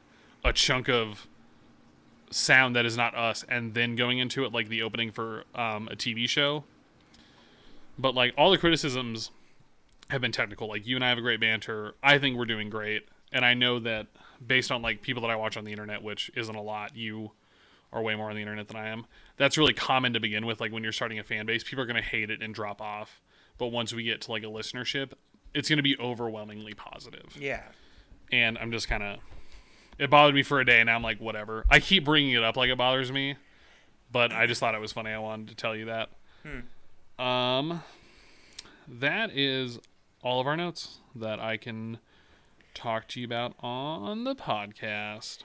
a 0.44 0.52
chunk 0.52 0.88
of 0.88 1.28
sound 2.30 2.76
that 2.76 2.84
is 2.84 2.96
not 2.96 3.14
us 3.14 3.44
and 3.48 3.74
then 3.74 3.96
going 3.96 4.18
into 4.18 4.44
it 4.44 4.52
like 4.52 4.68
the 4.68 4.82
opening 4.82 5.10
for 5.10 5.44
um, 5.54 5.88
a 5.88 5.96
TV 5.96 6.28
show. 6.28 6.64
But 7.98 8.14
like 8.14 8.34
all 8.36 8.50
the 8.50 8.58
criticisms 8.58 9.30
have 10.10 10.20
been 10.20 10.32
technical. 10.32 10.68
Like 10.68 10.86
you 10.86 10.96
and 10.96 11.04
I 11.04 11.08
have 11.08 11.18
a 11.18 11.22
great 11.22 11.40
banter. 11.40 11.94
I 12.02 12.18
think 12.18 12.36
we're 12.36 12.44
doing 12.44 12.70
great. 12.70 13.08
And 13.32 13.44
I 13.44 13.54
know 13.54 13.78
that 13.80 14.06
based 14.44 14.70
on 14.70 14.82
like 14.82 15.02
people 15.02 15.22
that 15.22 15.30
I 15.30 15.36
watch 15.36 15.56
on 15.56 15.64
the 15.64 15.70
internet, 15.72 16.02
which 16.02 16.30
isn't 16.36 16.54
a 16.54 16.62
lot, 16.62 16.96
you 16.96 17.32
are 17.92 18.02
way 18.02 18.14
more 18.14 18.28
on 18.30 18.36
the 18.36 18.42
internet 18.42 18.68
than 18.68 18.76
I 18.76 18.88
am. 18.88 19.06
That's 19.36 19.56
really 19.58 19.72
common 19.72 20.12
to 20.12 20.20
begin 20.20 20.44
with. 20.46 20.60
Like 20.60 20.72
when 20.72 20.82
you're 20.82 20.92
starting 20.92 21.18
a 21.18 21.24
fan 21.24 21.46
base, 21.46 21.64
people 21.64 21.82
are 21.82 21.86
going 21.86 21.96
to 22.02 22.08
hate 22.08 22.30
it 22.30 22.42
and 22.42 22.54
drop 22.54 22.80
off. 22.80 23.20
But 23.56 23.68
once 23.68 23.92
we 23.94 24.02
get 24.04 24.20
to 24.22 24.30
like 24.30 24.42
a 24.42 24.46
listenership, 24.46 25.12
it's 25.54 25.68
going 25.68 25.78
to 25.78 25.82
be 25.82 25.96
overwhelmingly 25.98 26.74
positive 26.74 27.36
Yeah. 27.40 27.62
and 28.30 28.58
I'm 28.58 28.70
just 28.70 28.86
kind 28.88 29.02
of 29.02 29.18
it 29.98 30.10
bothered 30.10 30.34
me 30.34 30.42
for 30.44 30.60
a 30.60 30.64
day 30.64 30.80
and 30.80 30.86
now 30.86 30.94
I'm 30.96 31.02
like 31.02 31.18
whatever. 31.20 31.64
I 31.70 31.80
keep 31.80 32.04
bringing 32.04 32.32
it 32.32 32.44
up 32.44 32.56
like 32.56 32.68
it 32.70 32.76
bothers 32.78 33.10
me, 33.10 33.36
but 34.12 34.30
I 34.32 34.46
just 34.46 34.60
thought 34.60 34.74
it 34.74 34.80
was 34.80 34.92
funny. 34.92 35.10
I 35.10 35.18
wanted 35.18 35.48
to 35.48 35.54
tell 35.54 35.74
you 35.74 35.86
that. 35.86 36.10
Um 37.18 37.82
that 38.86 39.30
is 39.36 39.78
all 40.22 40.40
of 40.40 40.46
our 40.46 40.56
notes 40.56 40.98
that 41.14 41.40
I 41.40 41.56
can 41.56 41.98
talk 42.78 43.08
to 43.08 43.20
you 43.20 43.26
about 43.26 43.54
on 43.60 44.24
the 44.24 44.34
podcast. 44.34 45.38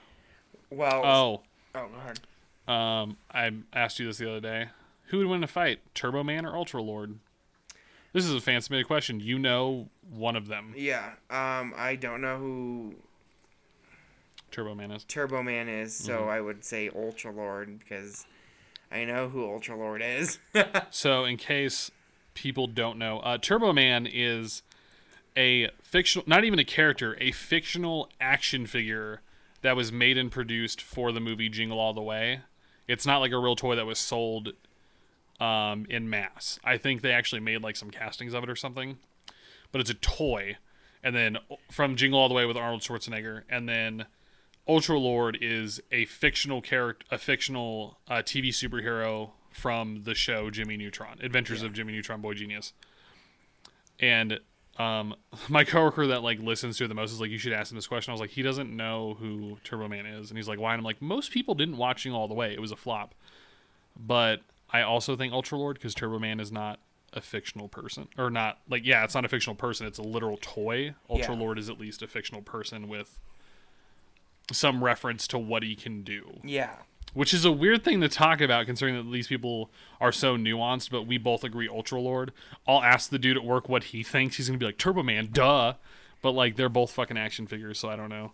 Well. 0.70 1.04
Oh, 1.04 1.40
Oh, 1.76 1.88
go 1.88 2.72
um 2.72 3.16
I 3.32 3.50
asked 3.72 3.98
you 3.98 4.06
this 4.06 4.18
the 4.18 4.30
other 4.30 4.40
day. 4.40 4.68
Who 5.08 5.18
would 5.18 5.26
win 5.26 5.42
a 5.44 5.48
fight, 5.48 5.80
Turbo 5.94 6.22
Man 6.22 6.46
or 6.46 6.56
Ultra 6.56 6.80
Lord? 6.80 7.18
This 8.12 8.24
is 8.24 8.32
a 8.32 8.40
fan 8.40 8.60
submitted 8.60 8.86
question. 8.86 9.18
You 9.18 9.38
know 9.40 9.88
one 10.08 10.36
of 10.36 10.46
them, 10.46 10.72
Yeah. 10.76 11.14
Um, 11.30 11.74
I 11.76 11.96
don't 11.96 12.20
know 12.20 12.38
who 12.38 12.94
Turbo 14.52 14.74
Man 14.76 14.92
is. 14.92 15.02
Turbo 15.04 15.42
Man 15.42 15.68
is, 15.68 15.94
so 15.96 16.20
Mm-hmm. 16.20 16.30
I 16.30 16.40
would 16.40 16.64
say 16.64 16.88
Ultra 16.94 17.32
Lord 17.32 17.80
because 17.80 18.24
I 18.92 19.04
know 19.04 19.28
who 19.28 19.44
Ultra 19.44 19.76
Lord 19.76 20.00
is. 20.02 20.38
So, 20.90 21.24
in 21.24 21.36
case 21.36 21.90
people 22.34 22.68
don't 22.68 22.98
know, 22.98 23.18
uh, 23.20 23.36
Turbo 23.38 23.72
Man 23.72 24.06
is 24.10 24.62
a 25.36 25.68
fictional, 25.82 26.24
not 26.28 26.44
even 26.44 26.58
a 26.58 26.64
character, 26.64 27.16
a 27.20 27.32
fictional 27.32 28.08
action 28.20 28.66
figure 28.66 29.20
that 29.62 29.76
was 29.76 29.90
made 29.90 30.18
and 30.18 30.30
produced 30.30 30.80
for 30.80 31.12
the 31.12 31.20
movie 31.20 31.48
Jingle 31.48 31.78
All 31.78 31.94
the 31.94 32.02
Way. 32.02 32.40
It's 32.86 33.06
not 33.06 33.18
like 33.18 33.32
a 33.32 33.38
real 33.38 33.56
toy 33.56 33.76
that 33.76 33.86
was 33.86 33.98
sold 33.98 34.52
um, 35.40 35.86
in 35.88 36.08
mass. 36.08 36.58
I 36.62 36.76
think 36.76 37.02
they 37.02 37.12
actually 37.12 37.40
made 37.40 37.62
like 37.62 37.76
some 37.76 37.90
castings 37.90 38.34
of 38.34 38.44
it 38.44 38.50
or 38.50 38.56
something, 38.56 38.98
but 39.72 39.80
it's 39.80 39.90
a 39.90 39.94
toy. 39.94 40.56
And 41.02 41.14
then 41.14 41.38
from 41.70 41.96
Jingle 41.96 42.20
All 42.20 42.28
the 42.28 42.34
Way 42.34 42.46
with 42.46 42.56
Arnold 42.56 42.82
Schwarzenegger, 42.82 43.42
and 43.48 43.68
then 43.68 44.06
Ultra 44.66 44.98
Lord 44.98 45.38
is 45.40 45.80
a 45.92 46.06
fictional 46.06 46.62
character, 46.62 47.06
a 47.10 47.18
fictional 47.18 47.98
uh, 48.08 48.16
TV 48.16 48.48
superhero 48.48 49.30
from 49.50 50.02
the 50.04 50.14
show 50.14 50.50
Jimmy 50.50 50.76
Neutron, 50.76 51.18
Adventures 51.22 51.62
of 51.62 51.72
Jimmy 51.72 51.92
Neutron, 51.92 52.20
Boy 52.20 52.34
Genius. 52.34 52.72
And 54.00 54.40
um, 54.78 55.14
my 55.48 55.64
coworker 55.64 56.06
that 56.08 56.22
like 56.22 56.38
listens 56.40 56.76
to 56.78 56.84
it 56.84 56.88
the 56.88 56.94
most 56.94 57.12
is 57.12 57.20
like, 57.20 57.30
you 57.30 57.38
should 57.38 57.52
ask 57.52 57.70
him 57.70 57.76
this 57.76 57.86
question. 57.86 58.10
I 58.10 58.14
was 58.14 58.20
like, 58.20 58.30
he 58.30 58.42
doesn't 58.42 58.74
know 58.74 59.16
who 59.18 59.58
Turbo 59.64 59.88
Man 59.88 60.06
is, 60.06 60.30
and 60.30 60.38
he's 60.38 60.48
like, 60.48 60.58
why? 60.58 60.72
And 60.72 60.80
I'm 60.80 60.84
like, 60.84 61.00
most 61.00 61.30
people 61.30 61.54
didn't 61.54 61.76
watch 61.76 62.02
Jingle 62.02 62.20
All 62.20 62.28
the 62.28 62.34
Way. 62.34 62.52
It 62.52 62.60
was 62.60 62.72
a 62.72 62.76
flop. 62.76 63.14
But 63.96 64.40
I 64.70 64.82
also 64.82 65.16
think 65.16 65.32
Ultra 65.32 65.58
Lord 65.58 65.76
because 65.76 65.94
Turbo 65.94 66.18
Man 66.18 66.40
is 66.40 66.50
not 66.50 66.80
a 67.12 67.20
fictional 67.20 67.68
person, 67.68 68.08
or 68.18 68.28
not 68.28 68.58
like 68.68 68.84
yeah, 68.84 69.04
it's 69.04 69.14
not 69.14 69.24
a 69.24 69.28
fictional 69.28 69.54
person. 69.54 69.86
It's 69.86 69.98
a 69.98 70.02
literal 70.02 70.38
toy. 70.40 70.94
Ultra 71.08 71.34
Yeah. 71.34 71.40
Lord 71.40 71.58
is 71.58 71.70
at 71.70 71.78
least 71.78 72.02
a 72.02 72.08
fictional 72.08 72.42
person 72.42 72.88
with 72.88 73.18
some 74.52 74.84
reference 74.84 75.26
to 75.28 75.38
what 75.38 75.62
he 75.62 75.74
can 75.74 76.02
do 76.02 76.40
yeah. 76.44 76.76
Which 77.14 77.32
is 77.32 77.44
a 77.44 77.52
weird 77.52 77.82
thing 77.82 78.00
to 78.00 78.08
talk 78.08 78.40
about 78.40 78.66
considering 78.66 78.96
that 78.96 79.10
these 79.12 79.26
people 79.28 79.70
are 80.00 80.12
so 80.12 80.36
nuanced 80.36 80.90
but 80.90 81.06
we 81.06 81.16
both 81.16 81.42
agree 81.44 81.68
ultra 81.68 82.00
lord 82.00 82.32
i'll 82.68 82.82
ask 82.82 83.10
the 83.10 83.18
dude 83.18 83.36
at 83.36 83.44
work 83.44 83.68
what 83.68 83.84
he 83.84 84.02
thinks 84.02 84.36
he's 84.36 84.48
gonna 84.48 84.58
be 84.58 84.66
like 84.66 84.78
turbo 84.78 85.02
man 85.02 85.28
duh 85.32 85.74
but 86.20 86.32
like 86.32 86.56
they're 86.56 86.68
both 86.68 86.90
fucking 86.90 87.16
action 87.16 87.46
figures 87.46 87.78
so 87.78 87.88
i 87.88 87.96
don't 87.96 88.10
know 88.10 88.32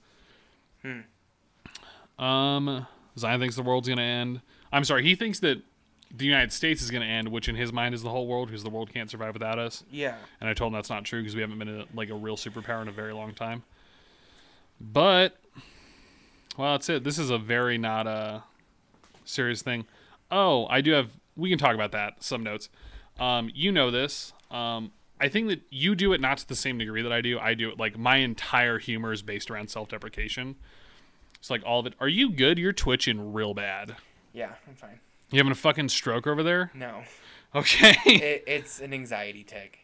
hmm. 0.83 2.23
um 2.25 2.87
zion 3.19 3.41
thinks 3.41 3.57
the 3.57 3.63
world's 3.63 3.89
gonna 3.89 4.03
end 4.03 4.41
i'm 4.73 4.85
sorry 4.85 5.03
he 5.03 5.15
thinks 5.15 5.41
that 5.41 5.63
the 6.13 6.25
united 6.25 6.53
states 6.53 6.83
is 6.83 6.91
gonna 6.91 7.05
end 7.05 7.29
which 7.29 7.49
in 7.49 7.55
his 7.55 7.73
mind 7.73 7.95
is 7.95 8.03
the 8.03 8.11
whole 8.11 8.27
world 8.27 8.49
because 8.49 8.65
the 8.65 8.71
world 8.71 8.93
can't 8.93 9.09
survive 9.11 9.33
without 9.35 9.59
us 9.59 9.85
Yeah. 9.91 10.17
and 10.41 10.49
I 10.51 10.55
told 10.55 10.73
him 10.73 10.75
that's 10.75 10.91
not 10.91 11.05
true 11.05 11.21
because 11.21 11.37
we 11.37 11.41
haven't 11.41 11.59
been 11.59 11.69
a, 11.69 11.85
like 11.95 12.11
a 12.11 12.15
real 12.15 12.37
superpower 12.37 12.83
in 12.83 12.89
a 12.89 12.93
very 12.93 13.13
long 13.13 13.33
time. 13.33 13.63
But 14.81 15.37
well, 16.57 16.73
that's 16.73 16.89
it. 16.89 17.05
This 17.05 17.19
is 17.19 17.31
a 17.31 17.39
very 17.39 17.79
not 17.79 18.07
a 18.07 18.43
serious 19.31 19.63
thing. 19.63 19.87
Oh, 20.31 20.67
I 20.69 20.81
do 20.81 20.93
have. 20.93 21.11
We 21.37 21.49
can 21.49 21.59
talk 21.59 21.75
about 21.75 21.93
that. 21.93 22.23
Some 22.23 22.43
notes. 22.43 22.69
Um, 23.19 23.51
you 23.55 23.73
know 23.73 23.91
this. 23.91 24.33
Um, 24.51 24.93
I 25.21 25.29
think 25.29 25.49
that 25.49 25.61
you 25.71 25.95
do 25.95 26.13
it 26.13 26.21
not 26.21 26.39
to 26.39 26.49
the 26.49 26.57
same 26.57 26.79
degree 26.79 27.03
that 27.03 27.13
I 27.13 27.21
do. 27.21 27.39
I 27.39 27.55
do 27.55 27.71
it 27.71 27.79
like 27.79 27.99
my 27.99 28.17
entire 28.17 28.79
humor 28.79 29.13
is 29.13 29.23
based 29.23 29.51
around 29.51 29.69
self-deprecation. 29.71 30.57
It's 31.39 31.51
like 31.51 31.63
all 31.65 31.81
of 31.81 31.87
it. 31.87 31.95
Are 32.01 32.09
you 32.09 32.31
good? 32.31 32.59
You're 32.59 32.73
twitching 32.73 33.33
real 33.33 33.55
bad. 33.55 33.97
Yeah, 34.33 34.53
I'm 34.67 34.75
fine. 34.75 35.01
You 35.31 35.39
having 35.39 35.53
a 35.53 35.57
fucking 35.57 35.89
stroke 35.91 36.27
over 36.27 36.43
there? 36.43 36.71
No. 36.75 37.03
Okay. 37.53 37.97
It, 38.07 38.45
it's 38.47 38.81
an 38.81 38.95
anxiety 38.95 39.43
tick. 39.43 39.81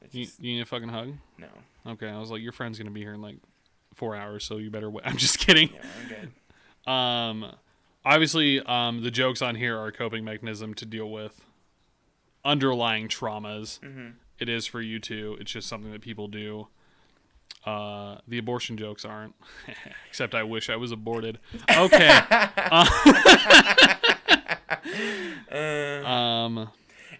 It's 0.00 0.14
you, 0.14 0.28
you 0.38 0.54
need 0.54 0.60
a 0.60 0.64
fucking 0.64 0.90
hug? 0.90 1.14
no. 1.36 1.48
Okay, 1.88 2.08
I 2.08 2.16
was 2.20 2.30
like, 2.30 2.40
your 2.40 2.52
friend's 2.52 2.78
gonna 2.78 2.92
be 2.92 3.00
here 3.00 3.14
in 3.14 3.20
like 3.20 3.38
four 3.96 4.14
hours, 4.14 4.44
so 4.44 4.58
you 4.58 4.70
better 4.70 4.88
wait. 4.88 5.02
I'm 5.06 5.16
just 5.16 5.40
kidding. 5.40 5.70
Yeah, 5.74 5.80
I'm 6.00 6.08
good. 6.08 6.32
Um, 6.92 7.52
obviously, 8.08 8.60
um, 8.60 9.02
the 9.02 9.10
jokes 9.10 9.42
on 9.42 9.54
here 9.54 9.78
are 9.78 9.88
a 9.88 9.92
coping 9.92 10.24
mechanism 10.24 10.74
to 10.74 10.86
deal 10.86 11.10
with 11.10 11.40
underlying 12.44 13.08
traumas. 13.08 13.78
It 14.38 14.48
is 14.48 14.66
for 14.66 14.80
you 14.80 14.98
too. 14.98 15.36
It's 15.40 15.52
just 15.52 15.68
something 15.68 15.92
that 15.92 16.00
people 16.00 16.28
do. 16.28 16.68
Uh, 17.66 18.18
the 18.26 18.38
abortion 18.38 18.76
jokes 18.76 19.04
aren't. 19.04 19.34
Except 20.08 20.34
I 20.34 20.42
wish 20.42 20.70
I 20.70 20.76
was 20.76 20.92
aborted. 20.92 21.38
Okay. 21.70 22.08
Uh, 22.30 22.86
um. 26.06 26.70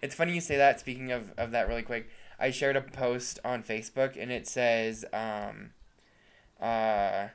It's 0.01 0.15
funny 0.15 0.33
you 0.33 0.41
say 0.41 0.57
that. 0.57 0.79
Speaking 0.79 1.11
of, 1.11 1.33
of 1.37 1.51
that, 1.51 1.67
really 1.67 1.83
quick, 1.83 2.09
I 2.39 2.51
shared 2.51 2.77
a 2.77 2.81
post 2.81 3.37
on 3.43 3.63
Facebook 3.63 4.15
and 4.19 4.31
it 4.31 4.47
says, 4.47 5.03
um, 5.11 5.71
uh, 6.59 7.27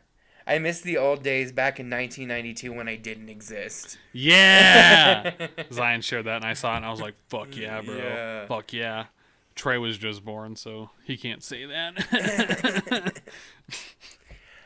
I 0.46 0.58
miss 0.58 0.80
the 0.80 0.98
old 0.98 1.22
days 1.22 1.52
back 1.52 1.80
in 1.80 1.88
1992 1.88 2.72
when 2.72 2.88
I 2.88 2.96
didn't 2.96 3.30
exist. 3.30 3.98
Yeah. 4.12 5.32
Zion 5.72 6.02
shared 6.02 6.26
that, 6.26 6.36
and 6.36 6.44
I 6.44 6.52
saw 6.52 6.74
it, 6.74 6.78
and 6.78 6.86
I 6.86 6.90
was 6.90 7.00
like, 7.00 7.14
"Fuck 7.28 7.56
yeah, 7.56 7.80
bro! 7.80 7.96
Yeah. 7.96 8.46
Fuck 8.46 8.72
yeah!" 8.72 9.06
Trey 9.54 9.78
was 9.78 9.96
just 9.96 10.24
born, 10.24 10.56
so 10.56 10.90
he 11.04 11.16
can't 11.16 11.42
say 11.42 11.64
that. 11.66 13.22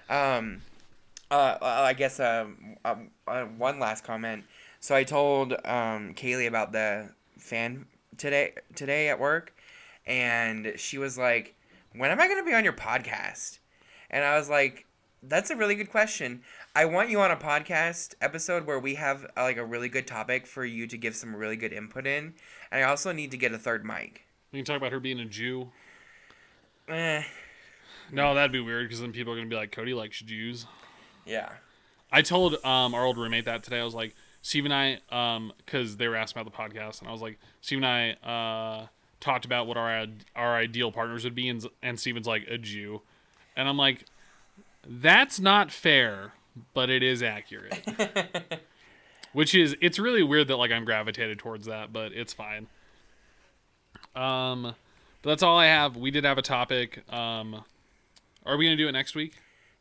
Um, 0.08 0.62
uh, 1.30 1.58
uh, 1.60 1.82
I 1.86 1.92
guess 1.92 2.18
um, 2.18 2.76
um, 2.84 3.10
uh, 3.26 3.44
one 3.44 3.78
last 3.78 4.04
comment. 4.04 4.44
So 4.80 4.94
I 4.94 5.04
told 5.04 5.52
um, 5.52 6.14
Kaylee 6.14 6.46
about 6.46 6.72
the 6.72 7.10
fan 7.36 7.86
today 8.16 8.54
today 8.74 9.08
at 9.08 9.20
work, 9.20 9.54
and 10.06 10.74
she 10.76 10.98
was 10.98 11.18
like, 11.18 11.54
"When 11.92 12.10
am 12.10 12.20
I 12.20 12.26
going 12.26 12.42
to 12.42 12.48
be 12.48 12.54
on 12.54 12.64
your 12.64 12.72
podcast?" 12.72 13.58
And 14.10 14.24
I 14.24 14.38
was 14.38 14.48
like, 14.48 14.86
"That's 15.22 15.50
a 15.50 15.56
really 15.56 15.74
good 15.74 15.90
question. 15.90 16.42
I 16.74 16.84
want 16.84 17.10
you 17.10 17.20
on 17.20 17.30
a 17.30 17.36
podcast 17.36 18.14
episode 18.20 18.66
where 18.66 18.78
we 18.78 18.94
have 18.96 19.24
uh, 19.36 19.42
like 19.42 19.56
a 19.56 19.64
really 19.64 19.88
good 19.88 20.06
topic 20.06 20.46
for 20.46 20.64
you 20.64 20.86
to 20.86 20.96
give 20.96 21.16
some 21.16 21.34
really 21.34 21.56
good 21.56 21.72
input 21.72 22.06
in, 22.06 22.34
and 22.70 22.84
I 22.84 22.88
also 22.88 23.12
need 23.12 23.30
to 23.32 23.36
get 23.36 23.52
a 23.52 23.58
third 23.58 23.84
mic." 23.84 24.24
we 24.52 24.58
can 24.60 24.64
talk 24.64 24.76
about 24.78 24.92
her 24.92 25.00
being 25.00 25.20
a 25.20 25.26
Jew. 25.26 25.70
Eh, 26.88 27.22
No, 28.10 28.34
that'd 28.34 28.52
be 28.52 28.60
weird 28.60 28.86
because 28.88 29.00
then 29.00 29.12
people 29.12 29.32
are 29.32 29.36
gonna 29.36 29.48
be 29.48 29.56
like, 29.56 29.72
"Cody 29.72 29.94
likes 29.94 30.20
Jews." 30.20 30.66
yeah. 31.26 31.50
I 32.10 32.22
told 32.22 32.54
um, 32.64 32.94
our 32.94 33.04
old 33.04 33.18
roommate 33.18 33.44
that 33.44 33.62
today. 33.62 33.78
I 33.80 33.84
was 33.84 33.94
like, 33.94 34.14
Steve 34.40 34.64
and 34.64 34.72
I, 34.72 34.98
um, 35.10 35.52
because 35.58 35.98
they 35.98 36.08
were 36.08 36.16
asking 36.16 36.40
about 36.40 36.50
the 36.50 36.56
podcast, 36.56 37.00
and 37.00 37.08
I 37.08 37.12
was 37.12 37.20
like, 37.20 37.38
Steve 37.60 37.82
and 37.82 37.86
I 37.86 38.12
uh, 38.12 38.86
talked 39.20 39.44
about 39.44 39.66
what 39.66 39.76
our 39.76 40.06
our 40.34 40.56
ideal 40.56 40.90
partners 40.90 41.24
would 41.24 41.34
be, 41.34 41.48
and 41.50 41.62
and 41.82 42.00
Steven's 42.00 42.26
like 42.26 42.46
a 42.48 42.56
Jew, 42.56 43.02
and 43.56 43.68
I'm 43.68 43.76
like, 43.76 44.06
that's 44.86 45.40
not 45.40 45.70
fair, 45.70 46.32
but 46.74 46.90
it 46.90 47.02
is 47.02 47.22
accurate. 47.22 47.86
which 49.32 49.54
is 49.54 49.76
it's 49.80 49.98
really 49.98 50.22
weird 50.22 50.48
that 50.48 50.56
like 50.56 50.70
I'm 50.70 50.84
gravitated 50.84 51.38
towards 51.38 51.66
that, 51.66 51.92
but 51.92 52.12
it's 52.12 52.32
fine. 52.32 52.66
Um, 54.14 54.74
but 55.22 55.30
that's 55.30 55.42
all 55.42 55.58
I 55.58 55.66
have. 55.66 55.96
We 55.96 56.10
did 56.10 56.24
have 56.24 56.38
a 56.38 56.42
topic. 56.42 57.04
Um, 57.12 57.64
are 58.44 58.56
we 58.56 58.66
gonna 58.66 58.76
do 58.76 58.88
it 58.88 58.92
next 58.92 59.14
week? 59.14 59.34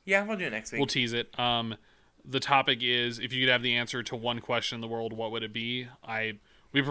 Yeah, 0.06 0.24
we'll 0.24 0.38
do 0.38 0.46
it 0.46 0.52
next 0.52 0.72
week. 0.72 0.80
We'll 0.80 0.88
tease 0.88 1.14
it. 1.14 1.38
Um, 1.40 1.76
the 2.24 2.40
topic 2.40 2.80
is 2.82 3.20
if 3.20 3.34
you 3.34 3.46
could 3.46 3.52
have 3.52 3.64
the 3.64 3.76
answer 3.76 4.04
to 4.04 4.16
one 4.16 4.40
question 4.40 4.76
in 4.76 4.82
the 4.82 4.88
world, 4.88 5.14
what 5.14 5.32
would 5.32 5.44
it 5.44 5.54
be? 5.54 5.88
I 6.06 6.38
we 6.72 6.84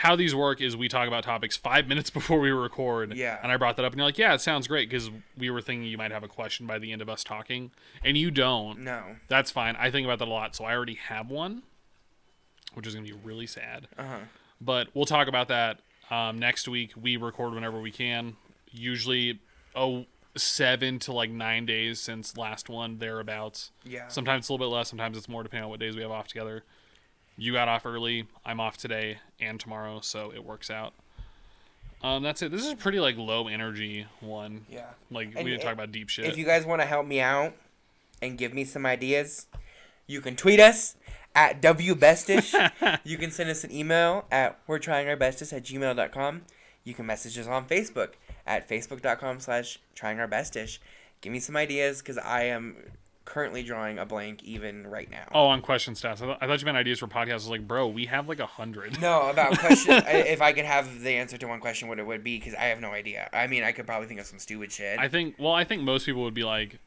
how 0.00 0.14
these 0.14 0.34
work 0.34 0.60
is 0.60 0.76
we 0.76 0.88
talk 0.88 1.08
about 1.08 1.24
topics 1.24 1.56
five 1.56 1.88
minutes 1.88 2.10
before 2.10 2.38
we 2.38 2.50
record. 2.50 3.14
Yeah. 3.14 3.38
And 3.42 3.50
I 3.50 3.56
brought 3.56 3.76
that 3.76 3.84
up, 3.84 3.92
and 3.92 3.98
you're 3.98 4.06
like, 4.06 4.18
"Yeah, 4.18 4.34
it 4.34 4.42
sounds 4.42 4.68
great," 4.68 4.90
because 4.90 5.10
we 5.38 5.48
were 5.48 5.62
thinking 5.62 5.88
you 5.88 5.96
might 5.96 6.12
have 6.12 6.22
a 6.22 6.28
question 6.28 6.66
by 6.66 6.78
the 6.78 6.92
end 6.92 7.00
of 7.00 7.08
us 7.08 7.24
talking, 7.24 7.70
and 8.04 8.16
you 8.16 8.30
don't. 8.30 8.80
no. 8.80 9.16
That's 9.28 9.50
fine. 9.50 9.74
I 9.76 9.90
think 9.90 10.04
about 10.04 10.18
that 10.18 10.28
a 10.28 10.30
lot, 10.30 10.54
so 10.54 10.64
I 10.64 10.74
already 10.74 10.96
have 11.08 11.30
one, 11.30 11.62
which 12.74 12.86
is 12.86 12.94
gonna 12.94 13.06
be 13.06 13.14
really 13.24 13.46
sad. 13.46 13.88
Uh-huh. 13.98 14.18
But 14.60 14.88
we'll 14.92 15.06
talk 15.06 15.28
about 15.28 15.48
that 15.48 15.80
um, 16.10 16.38
next 16.38 16.68
week. 16.68 16.92
We 17.00 17.16
record 17.16 17.54
whenever 17.54 17.80
we 17.80 17.90
can. 17.90 18.36
Usually, 18.70 19.40
oh, 19.74 20.04
seven 20.36 20.98
to 21.00 21.12
like 21.12 21.30
nine 21.30 21.64
days 21.64 22.00
since 22.00 22.36
last 22.36 22.68
one, 22.68 22.98
thereabouts. 22.98 23.70
Yeah. 23.82 24.08
Sometimes 24.08 24.42
it's 24.42 24.48
a 24.50 24.52
little 24.52 24.68
bit 24.68 24.74
less. 24.74 24.88
Sometimes 24.90 25.16
it's 25.16 25.28
more, 25.28 25.42
depending 25.42 25.64
on 25.64 25.70
what 25.70 25.80
days 25.80 25.96
we 25.96 26.02
have 26.02 26.10
off 26.10 26.28
together. 26.28 26.64
You 27.36 27.52
got 27.52 27.68
off 27.68 27.84
early. 27.84 28.26
I'm 28.44 28.60
off 28.60 28.76
today 28.78 29.18
and 29.40 29.60
tomorrow, 29.60 30.00
so 30.00 30.32
it 30.34 30.44
works 30.44 30.70
out. 30.70 30.94
Um, 32.02 32.22
that's 32.22 32.42
it. 32.42 32.50
This 32.52 32.64
is 32.64 32.72
a 32.72 32.76
pretty 32.76 33.00
like 33.00 33.16
low 33.16 33.48
energy 33.48 34.06
one. 34.20 34.66
Yeah. 34.70 34.86
Like 35.10 35.28
And 35.28 35.44
we 35.44 35.50
didn't 35.50 35.60
it- 35.60 35.64
talk 35.64 35.72
about 35.72 35.92
deep 35.92 36.08
shit. 36.08 36.26
If 36.26 36.36
you 36.38 36.44
guys 36.44 36.64
want 36.64 36.80
to 36.82 36.86
help 36.86 37.06
me 37.06 37.20
out 37.20 37.54
and 38.22 38.38
give 38.38 38.54
me 38.54 38.64
some 38.64 38.86
ideas, 38.86 39.46
you 40.06 40.20
can 40.20 40.36
tweet 40.36 40.60
us 40.60 40.96
at 41.34 41.60
WBestish. 41.60 43.00
you 43.04 43.18
can 43.18 43.30
send 43.30 43.50
us 43.50 43.64
an 43.64 43.72
email 43.72 44.24
at 44.30 44.58
we're 44.66 44.78
trying 44.78 45.08
our 45.08 45.16
bestest 45.16 45.52
at 45.52 45.64
gmail.com. 45.64 46.42
You 46.84 46.94
can 46.94 47.06
message 47.06 47.38
us 47.38 47.46
on 47.46 47.66
Facebook 47.66 48.10
at 48.46 48.68
facebook.com 48.68 49.40
slash 49.40 49.78
trying 49.94 50.20
our 50.20 50.28
bestish. 50.28 50.78
Give 51.20 51.32
me 51.32 51.40
some 51.40 51.56
ideas 51.56 51.98
because 52.00 52.18
I 52.18 52.44
am 52.44 52.76
currently 53.26 53.62
drawing 53.62 53.98
a 53.98 54.06
blank 54.06 54.42
even 54.44 54.86
right 54.86 55.10
now. 55.10 55.26
oh, 55.32 55.46
on 55.48 55.60
question 55.60 55.92
stats. 55.92 56.22
I, 56.22 56.26
th- 56.26 56.38
I 56.40 56.46
thought 56.46 56.60
you 56.60 56.64
meant 56.64 56.78
ideas 56.78 56.98
for 57.00 57.06
podcasts. 57.08 57.30
I 57.32 57.34
was 57.34 57.48
like, 57.48 57.68
bro, 57.68 57.86
we 57.88 58.06
have 58.06 58.28
like 58.28 58.40
a 58.40 58.46
hundred. 58.46 58.98
No, 59.00 59.28
about 59.28 59.58
question. 59.58 59.92
I- 60.06 60.12
if 60.26 60.40
I 60.40 60.52
could 60.54 60.64
have 60.64 61.02
the 61.02 61.10
answer 61.10 61.36
to 61.36 61.46
one 61.46 61.60
question, 61.60 61.88
what 61.88 61.98
it 61.98 62.06
would 62.06 62.24
be, 62.24 62.38
because 62.38 62.54
I 62.54 62.64
have 62.68 62.80
no 62.80 62.92
idea. 62.92 63.28
I 63.34 63.46
mean, 63.48 63.62
I 63.62 63.72
could 63.72 63.86
probably 63.86 64.08
think 64.08 64.20
of 64.20 64.26
some 64.26 64.38
stupid 64.38 64.72
shit. 64.72 64.98
I 64.98 65.08
think. 65.08 65.34
Well, 65.38 65.52
I 65.52 65.64
think 65.64 65.82
most 65.82 66.06
people 66.06 66.22
would 66.22 66.32
be 66.34 66.44
like, 66.44 66.78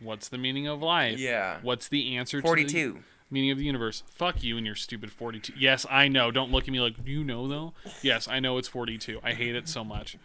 "What's 0.00 0.28
the 0.28 0.38
meaning 0.38 0.66
of 0.66 0.82
life? 0.82 1.18
Yeah. 1.18 1.58
What's 1.62 1.88
the 1.88 2.16
answer 2.16 2.40
to 2.40 2.46
Forty-two. 2.46 2.98
meaning 3.30 3.50
of 3.50 3.58
the 3.58 3.64
universe? 3.64 4.02
Fuck 4.10 4.42
you 4.42 4.56
and 4.56 4.66
your 4.66 4.74
stupid 4.74 5.10
forty-two. 5.12 5.54
Yes, 5.58 5.86
I 5.90 6.08
know. 6.08 6.30
Don't 6.30 6.50
look 6.52 6.64
at 6.64 6.70
me 6.70 6.80
like, 6.80 6.94
you 7.06 7.22
know 7.24 7.48
though?" 7.48 7.72
Yes, 8.02 8.26
I 8.28 8.40
know 8.40 8.58
it's 8.58 8.68
forty-two. 8.68 9.20
I 9.22 9.32
hate 9.34 9.54
it 9.54 9.68
so 9.68 9.82
much. 9.84 10.16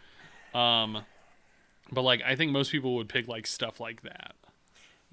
Um, 0.53 1.03
but 1.91 2.01
like, 2.01 2.21
I 2.25 2.35
think 2.35 2.51
most 2.51 2.71
people 2.71 2.95
would 2.95 3.07
pick 3.09 3.27
like 3.27 3.45
stuff 3.47 3.79
like 3.79 4.01
that, 4.03 4.33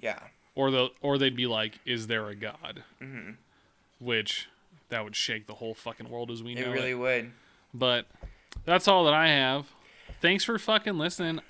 Yeah. 0.01 0.19
Or 0.59 0.71
the 0.73 0.89
or 1.01 1.17
they'd 1.19 1.37
be 1.37 1.47
like, 1.47 1.79
"Is 1.87 2.09
there 2.09 2.27
a 2.29 2.35
god?" 2.35 2.83
Mm-hmm. 3.01 3.31
Which 4.01 4.49
that 4.89 5.05
would 5.05 5.17
shake 5.17 5.47
the 5.47 5.55
whole 5.55 5.75
fucking 5.75 6.09
world 6.11 6.31
as 6.31 6.43
we 6.43 6.53
It 6.53 6.61
know 6.67 6.73
really 6.73 6.73
it. 6.73 6.75
It 6.79 6.83
really 6.83 6.95
would. 6.95 7.31
But 7.75 8.07
that's 8.65 8.89
all 8.89 9.05
that 9.05 9.15
I 9.15 9.29
have. 9.29 9.67
Thanks 10.21 10.45
for 10.45 10.59
fucking 10.59 10.99
listening. 10.99 11.41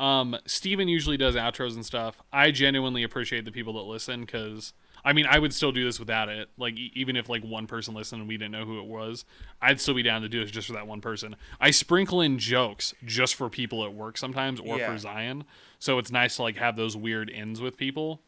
Um, 0.00 0.36
Steven 0.46 0.88
usually 0.88 1.16
does 1.16 1.34
outros 1.34 1.74
and 1.74 1.84
stuff. 1.84 2.20
I 2.32 2.50
genuinely 2.50 3.02
appreciate 3.02 3.44
the 3.44 3.50
people 3.52 3.72
that 3.74 3.82
listen 3.82 4.20
because 4.20 4.72
I 5.04 5.12
mean 5.12 5.26
I 5.28 5.38
would 5.38 5.52
still 5.52 5.72
do 5.72 5.84
this 5.84 5.98
without 6.00 6.28
it. 6.28 6.48
Like 6.56 6.76
e- 6.78 6.92
even 6.94 7.16
if 7.16 7.28
like 7.28 7.42
one 7.44 7.66
person 7.66 7.94
listened 7.94 8.20
and 8.20 8.28
we 8.28 8.36
didn't 8.36 8.52
know 8.52 8.64
who 8.64 8.78
it 8.80 8.86
was, 8.86 9.24
I'd 9.60 9.80
still 9.80 9.94
be 9.94 10.02
down 10.02 10.22
to 10.22 10.28
do 10.28 10.40
this 10.40 10.50
just 10.52 10.66
for 10.68 10.72
that 10.74 10.86
one 10.86 11.00
person. 11.00 11.36
I 11.60 11.70
sprinkle 11.70 12.20
in 12.20 12.38
jokes 12.38 12.94
just 13.04 13.34
for 13.34 13.48
people 13.50 13.84
at 13.84 13.92
work 13.92 14.18
sometimes 14.18 14.60
or 14.60 14.78
Yeah. 14.78 14.90
for 14.92 14.98
Zion, 14.98 15.44
so 15.78 15.98
it's 15.98 16.10
nice 16.12 16.36
to 16.36 16.42
like 16.42 16.56
have 16.56 16.76
those 16.76 16.96
weird 16.96 17.30
ends 17.34 17.60
with 17.60 17.76
people. 17.76 18.20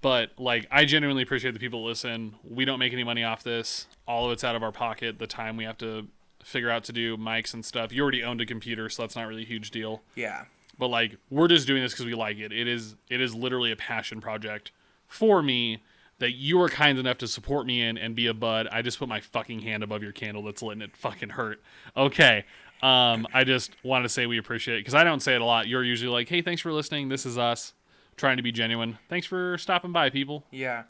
But 0.00 0.30
like 0.38 0.66
I 0.70 0.84
genuinely 0.84 1.22
appreciate 1.22 1.52
the 1.52 1.60
people 1.60 1.82
that 1.82 1.88
listen. 1.88 2.36
We 2.44 2.64
don't 2.64 2.78
make 2.78 2.92
any 2.92 3.04
money 3.04 3.24
off 3.24 3.42
this. 3.42 3.86
All 4.06 4.26
of 4.26 4.32
it's 4.32 4.44
out 4.44 4.54
of 4.54 4.62
our 4.62 4.72
pocket. 4.72 5.18
The 5.18 5.26
time 5.26 5.56
we 5.56 5.64
have 5.64 5.78
to 5.78 6.08
figure 6.42 6.70
out 6.70 6.84
to 6.84 6.92
do 6.92 7.16
mics 7.16 7.52
and 7.54 7.64
stuff. 7.64 7.92
You 7.92 8.02
already 8.02 8.22
owned 8.22 8.40
a 8.40 8.46
computer, 8.46 8.88
so 8.88 9.02
that's 9.02 9.16
not 9.16 9.26
really 9.26 9.42
a 9.42 9.46
huge 9.46 9.72
deal. 9.72 10.02
Yeah. 10.14 10.44
But 10.78 10.88
like 10.88 11.16
we're 11.30 11.48
just 11.48 11.66
doing 11.66 11.82
this 11.82 11.92
because 11.92 12.06
we 12.06 12.14
like 12.14 12.38
it. 12.38 12.52
It 12.52 12.68
is 12.68 12.96
it 13.10 13.20
is 13.20 13.34
literally 13.34 13.72
a 13.72 13.76
passion 13.76 14.20
project 14.20 14.70
for 15.08 15.42
me 15.42 15.82
that 16.18 16.32
you 16.32 16.60
are 16.62 16.68
kind 16.68 16.98
enough 16.98 17.18
to 17.18 17.28
support 17.28 17.66
me 17.66 17.82
in 17.82 17.98
and 17.98 18.14
be 18.14 18.26
a 18.26 18.34
bud. 18.34 18.68
I 18.70 18.82
just 18.82 18.98
put 18.98 19.08
my 19.08 19.20
fucking 19.20 19.60
hand 19.60 19.82
above 19.82 20.02
your 20.02 20.12
candle 20.12 20.42
that's 20.42 20.62
letting 20.62 20.82
it 20.82 20.96
fucking 20.96 21.30
hurt. 21.30 21.60
Okay. 21.96 22.44
Um, 22.82 23.26
I 23.32 23.44
just 23.44 23.72
wanted 23.82 24.04
to 24.04 24.08
say 24.10 24.26
we 24.26 24.38
appreciate 24.38 24.76
it 24.76 24.80
because 24.80 24.94
I 24.94 25.04
don't 25.04 25.20
say 25.20 25.34
it 25.34 25.40
a 25.40 25.44
lot. 25.44 25.66
You're 25.66 25.84
usually 25.84 26.10
like, 26.10 26.28
hey, 26.28 26.42
thanks 26.42 26.62
for 26.62 26.72
listening. 26.72 27.08
This 27.08 27.26
is 27.26 27.38
us 27.38 27.72
trying 28.16 28.36
to 28.36 28.42
be 28.42 28.52
genuine. 28.52 28.98
Thanks 29.08 29.26
for 29.26 29.58
stopping 29.58 29.92
by, 29.92 30.10
people. 30.10 30.44
Yeah. 30.50 30.84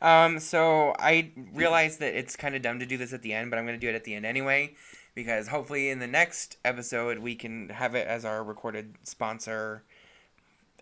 Um, 0.00 0.40
so 0.40 0.94
I 0.98 1.30
realize 1.54 1.98
that 1.98 2.14
it's 2.14 2.34
kind 2.34 2.56
of 2.56 2.62
dumb 2.62 2.80
to 2.80 2.86
do 2.86 2.96
this 2.96 3.12
at 3.12 3.22
the 3.22 3.32
end, 3.32 3.50
but 3.50 3.58
I'm 3.58 3.66
going 3.66 3.78
to 3.78 3.80
do 3.80 3.88
it 3.88 3.94
at 3.94 4.04
the 4.04 4.14
end 4.14 4.26
anyway, 4.26 4.74
because 5.14 5.48
hopefully 5.48 5.90
in 5.90 6.00
the 6.00 6.08
next 6.08 6.56
episode 6.64 7.18
we 7.18 7.36
can 7.36 7.68
have 7.68 7.94
it 7.94 8.08
as 8.08 8.24
our 8.24 8.42
recorded 8.42 8.94
sponsor 9.04 9.84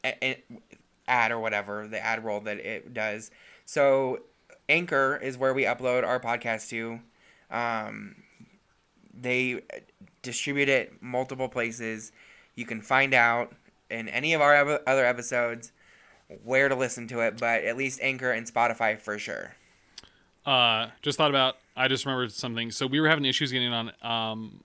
ad 0.03 1.33
or 1.33 1.39
whatever, 1.39 1.87
the 1.87 2.03
ad 2.03 2.25
roll 2.25 2.41
that 2.41 2.57
it 2.59 2.95
does. 2.95 3.31
So 3.67 4.21
Anchor 4.71 5.19
is 5.23 5.37
where 5.37 5.53
we 5.53 5.65
upload 5.65 6.03
our 6.07 6.19
podcast 6.19 6.71
to. 6.71 7.01
Um, 7.51 8.17
they 9.13 9.61
distribute 10.23 10.71
it 10.71 11.03
multiple 11.03 11.49
places. 11.49 12.13
You 12.55 12.65
can 12.65 12.81
find 12.81 13.13
out 13.13 13.53
in 13.91 14.09
any 14.09 14.33
of 14.33 14.41
our 14.41 14.81
other 14.87 15.05
episodes 15.05 15.73
where 16.45 16.69
to 16.69 16.75
listen 16.75 17.09
to 17.09 17.21
it, 17.21 17.39
but 17.39 17.65
at 17.65 17.77
least 17.77 18.01
Anchor 18.03 18.31
and 18.31 18.47
Spotify 18.47 18.99
for 18.99 19.19
sure. 19.19 19.55
Uh, 20.47 20.89
just 21.03 21.19
thought 21.19 21.31
about. 21.31 21.57
I 21.77 21.89
just 21.89 22.05
remembered 22.05 22.33
something. 22.33 22.71
So 22.71 22.87
we 22.87 23.01
were 23.01 23.09
having 23.09 23.25
issues 23.25 23.53
getting 23.53 23.73
on 23.73 23.93
um, 24.03 24.61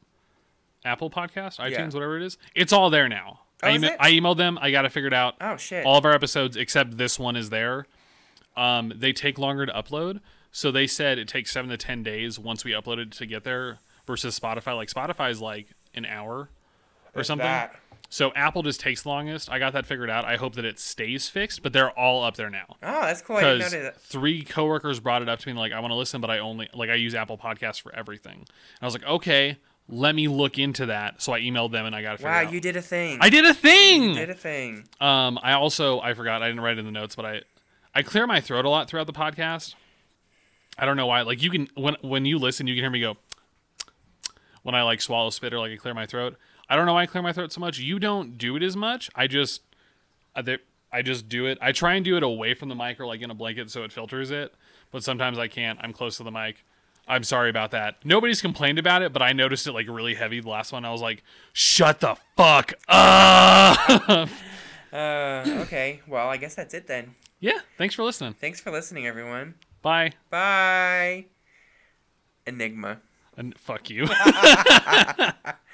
Apple 0.83 1.09
Podcast, 1.09 1.59
iTunes, 1.59 1.71
Yeah. 1.71 1.85
whatever 1.87 2.17
it 2.17 2.23
is. 2.23 2.37
It's 2.55 2.71
all 2.73 2.89
there 2.89 3.07
now. 3.09 3.41
Oh, 3.63 3.67
I? 3.67 3.95
I 3.99 4.11
emailed 4.11 4.37
them. 4.37 4.57
I 4.61 4.71
got 4.71 4.85
it 4.85 4.91
figured 4.91 5.13
out. 5.13 5.35
Oh 5.41 5.57
shit! 5.57 5.85
All 5.85 5.97
of 5.97 6.05
our 6.05 6.11
episodes 6.13 6.57
except 6.57 6.97
this 6.97 7.17
one 7.19 7.35
is 7.35 7.49
there. 7.49 7.87
Um, 8.57 8.93
they 8.95 9.11
take 9.13 9.37
longer 9.37 9.65
to 9.65 9.71
upload, 9.73 10.19
so 10.51 10.71
they 10.71 10.87
said 10.87 11.17
it 11.17 11.27
takes 11.27 11.51
seven 11.51 11.69
to 11.71 11.77
ten 11.77 12.03
days 12.03 12.37
once 12.39 12.63
we 12.65 12.71
upload 12.71 12.97
it 12.99 13.11
to 13.13 13.25
get 13.25 13.43
there. 13.43 13.79
Versus 14.07 14.39
Spotify, 14.39 14.75
like 14.75 14.87
Spotify 14.89 15.31
is 15.31 15.41
like 15.41 15.65
an 15.95 16.05
hour 16.05 16.49
or 17.15 17.21
If 17.21 17.25
something. 17.25 17.43
that. 17.43 17.75
So 18.09 18.31
Apple 18.35 18.63
just 18.63 18.79
takes 18.79 19.05
longest. 19.05 19.49
I 19.51 19.59
got 19.59 19.73
that 19.73 19.85
figured 19.85 20.09
out. 20.09 20.25
I 20.25 20.35
hope 20.37 20.55
that 20.55 20.63
it 20.65 20.79
stays 20.79 21.27
fixed, 21.27 21.63
but 21.63 21.73
they're 21.73 21.89
all 21.91 22.23
up 22.23 22.35
there 22.35 22.49
now 22.49 22.77
Oh, 22.83 23.01
that's 23.01 23.21
cool. 23.21 23.37
I 23.37 23.41
didn't 23.41 23.57
because 23.57 23.71
that. 23.73 24.01
three 24.01 24.43
coworkers 24.43 24.99
brought 24.99 25.21
it 25.21 25.27
up 25.29 25.39
to 25.39 25.47
me 25.47 25.53
like 25.59 25.73
I 25.73 25.79
want 25.79 25.91
to 25.91 25.95
listen, 25.95 26.21
but 26.21 26.29
I 26.29 26.39
only 26.39 26.69
like 26.73 26.89
I 26.89 26.95
use 26.95 27.13
Apple 27.15 27.37
Podcasts 27.37 27.81
for 27.81 27.93
everything. 27.93 28.35
And 28.37 28.47
I 28.81 28.85
was 28.85 28.93
like, 28.93 29.05
okay, 29.05 29.57
let 29.89 30.15
me 30.15 30.27
look 30.27 30.57
into 30.57 30.85
that. 30.87 31.21
So 31.21 31.33
I 31.33 31.41
emailed 31.41 31.71
them 31.71 31.85
and 31.85 31.95
I 31.95 32.01
got 32.01 32.13
it 32.15 32.17
figured 32.17 32.33
Wow, 32.33 32.51
you 32.51 32.61
did 32.61 32.75
a 32.77 32.81
thing. 32.81 33.17
I 33.21 33.29
did 33.29 33.45
a 33.45 33.53
thing. 33.53 34.11
I 34.11 34.19
did 34.19 34.29
a 34.29 34.33
thing. 34.35 34.87
Um, 35.01 35.37
I 35.41 35.53
also 35.53 35.99
I 35.99 36.13
forgot 36.13 36.41
I 36.41 36.47
didn't 36.47 36.61
write 36.61 36.77
it 36.77 36.79
in 36.79 36.85
the 36.85 36.91
notes, 36.91 37.15
but 37.15 37.25
I 37.25 37.41
I 37.93 38.01
clear 38.03 38.27
my 38.27 38.39
throat 38.39 38.65
a 38.65 38.69
lot 38.69 38.87
throughout 38.89 39.07
the 39.07 39.13
podcast. 39.13 39.75
I 40.77 40.85
don't 40.85 40.97
know 40.97 41.07
why. 41.07 41.21
Like 41.23 41.41
you 41.41 41.49
can 41.49 41.67
when 41.75 41.95
when 42.01 42.25
you 42.25 42.37
listen, 42.39 42.67
you 42.67 42.75
can 42.75 42.83
hear 42.83 42.91
me 42.91 42.99
go 43.01 43.17
when 44.63 44.75
I 44.75 44.83
like 44.83 45.01
swallow 45.01 45.29
spit 45.31 45.53
or 45.53 45.59
like 45.59 45.71
I 45.71 45.75
clear 45.77 45.93
my 45.93 46.05
throat. 46.05 46.37
I 46.69 46.75
don't 46.75 46.85
know 46.85 46.93
why 46.93 47.03
I 47.03 47.05
clear 47.05 47.21
my 47.21 47.31
throat 47.33 47.51
so 47.51 47.59
much. 47.61 47.79
You 47.79 47.99
don't 47.99 48.37
do 48.37 48.55
it 48.55 48.63
as 48.63 48.75
much. 48.75 49.09
I 49.15 49.27
just 49.27 49.61
I, 50.35 50.41
there- 50.41 50.59
I 50.91 51.01
just 51.01 51.27
do 51.29 51.45
it. 51.45 51.57
I 51.61 51.71
try 51.71 51.93
and 51.95 52.03
do 52.05 52.15
it 52.17 52.23
away 52.23 52.53
from 52.53 52.69
the 52.69 52.75
mic 52.75 52.99
or 52.99 53.05
like 53.05 53.21
in 53.21 53.29
a 53.29 53.35
blanket 53.35 53.69
so 53.69 53.83
it 53.83 53.91
filters 53.91 54.31
it. 54.31 54.53
But 54.91 55.03
sometimes 55.03 55.37
I 55.37 55.47
can't. 55.47 55.77
I'm 55.81 55.93
close 55.93 56.17
to 56.17 56.23
the 56.23 56.31
mic. 56.31 56.63
I'm 57.07 57.23
sorry 57.23 57.49
about 57.51 57.71
that. 57.71 57.97
Nobody's 58.03 58.41
complained 58.41 58.79
about 58.79 59.01
it, 59.03 59.13
but 59.13 59.21
I 59.21 59.31
noticed 59.33 59.67
it 59.67 59.73
like 59.73 59.87
really 59.87 60.15
heavy 60.15 60.39
the 60.39 60.49
last 60.49 60.71
one. 60.71 60.85
I 60.85 60.91
was 60.91 61.01
like, 61.01 61.21
"Shut 61.53 61.99
the 61.99 62.15
fuck 62.35 62.73
up." 62.87 64.29
Uh, 64.93 65.43
okay. 65.63 65.99
Well, 66.07 66.29
I 66.29 66.37
guess 66.37 66.55
that's 66.55 66.73
it 66.73 66.87
then. 66.87 67.15
yeah, 67.41 67.59
thanks 67.77 67.93
for 67.95 68.03
listening. 68.03 68.33
Thanks 68.39 68.61
for 68.61 68.71
listening, 68.71 69.05
everyone. 69.05 69.55
Bye. 69.81 70.13
Bye. 70.29 71.25
Enigma. 72.47 73.01
And 73.35 73.59
fuck 73.59 73.89
you. 73.89 74.07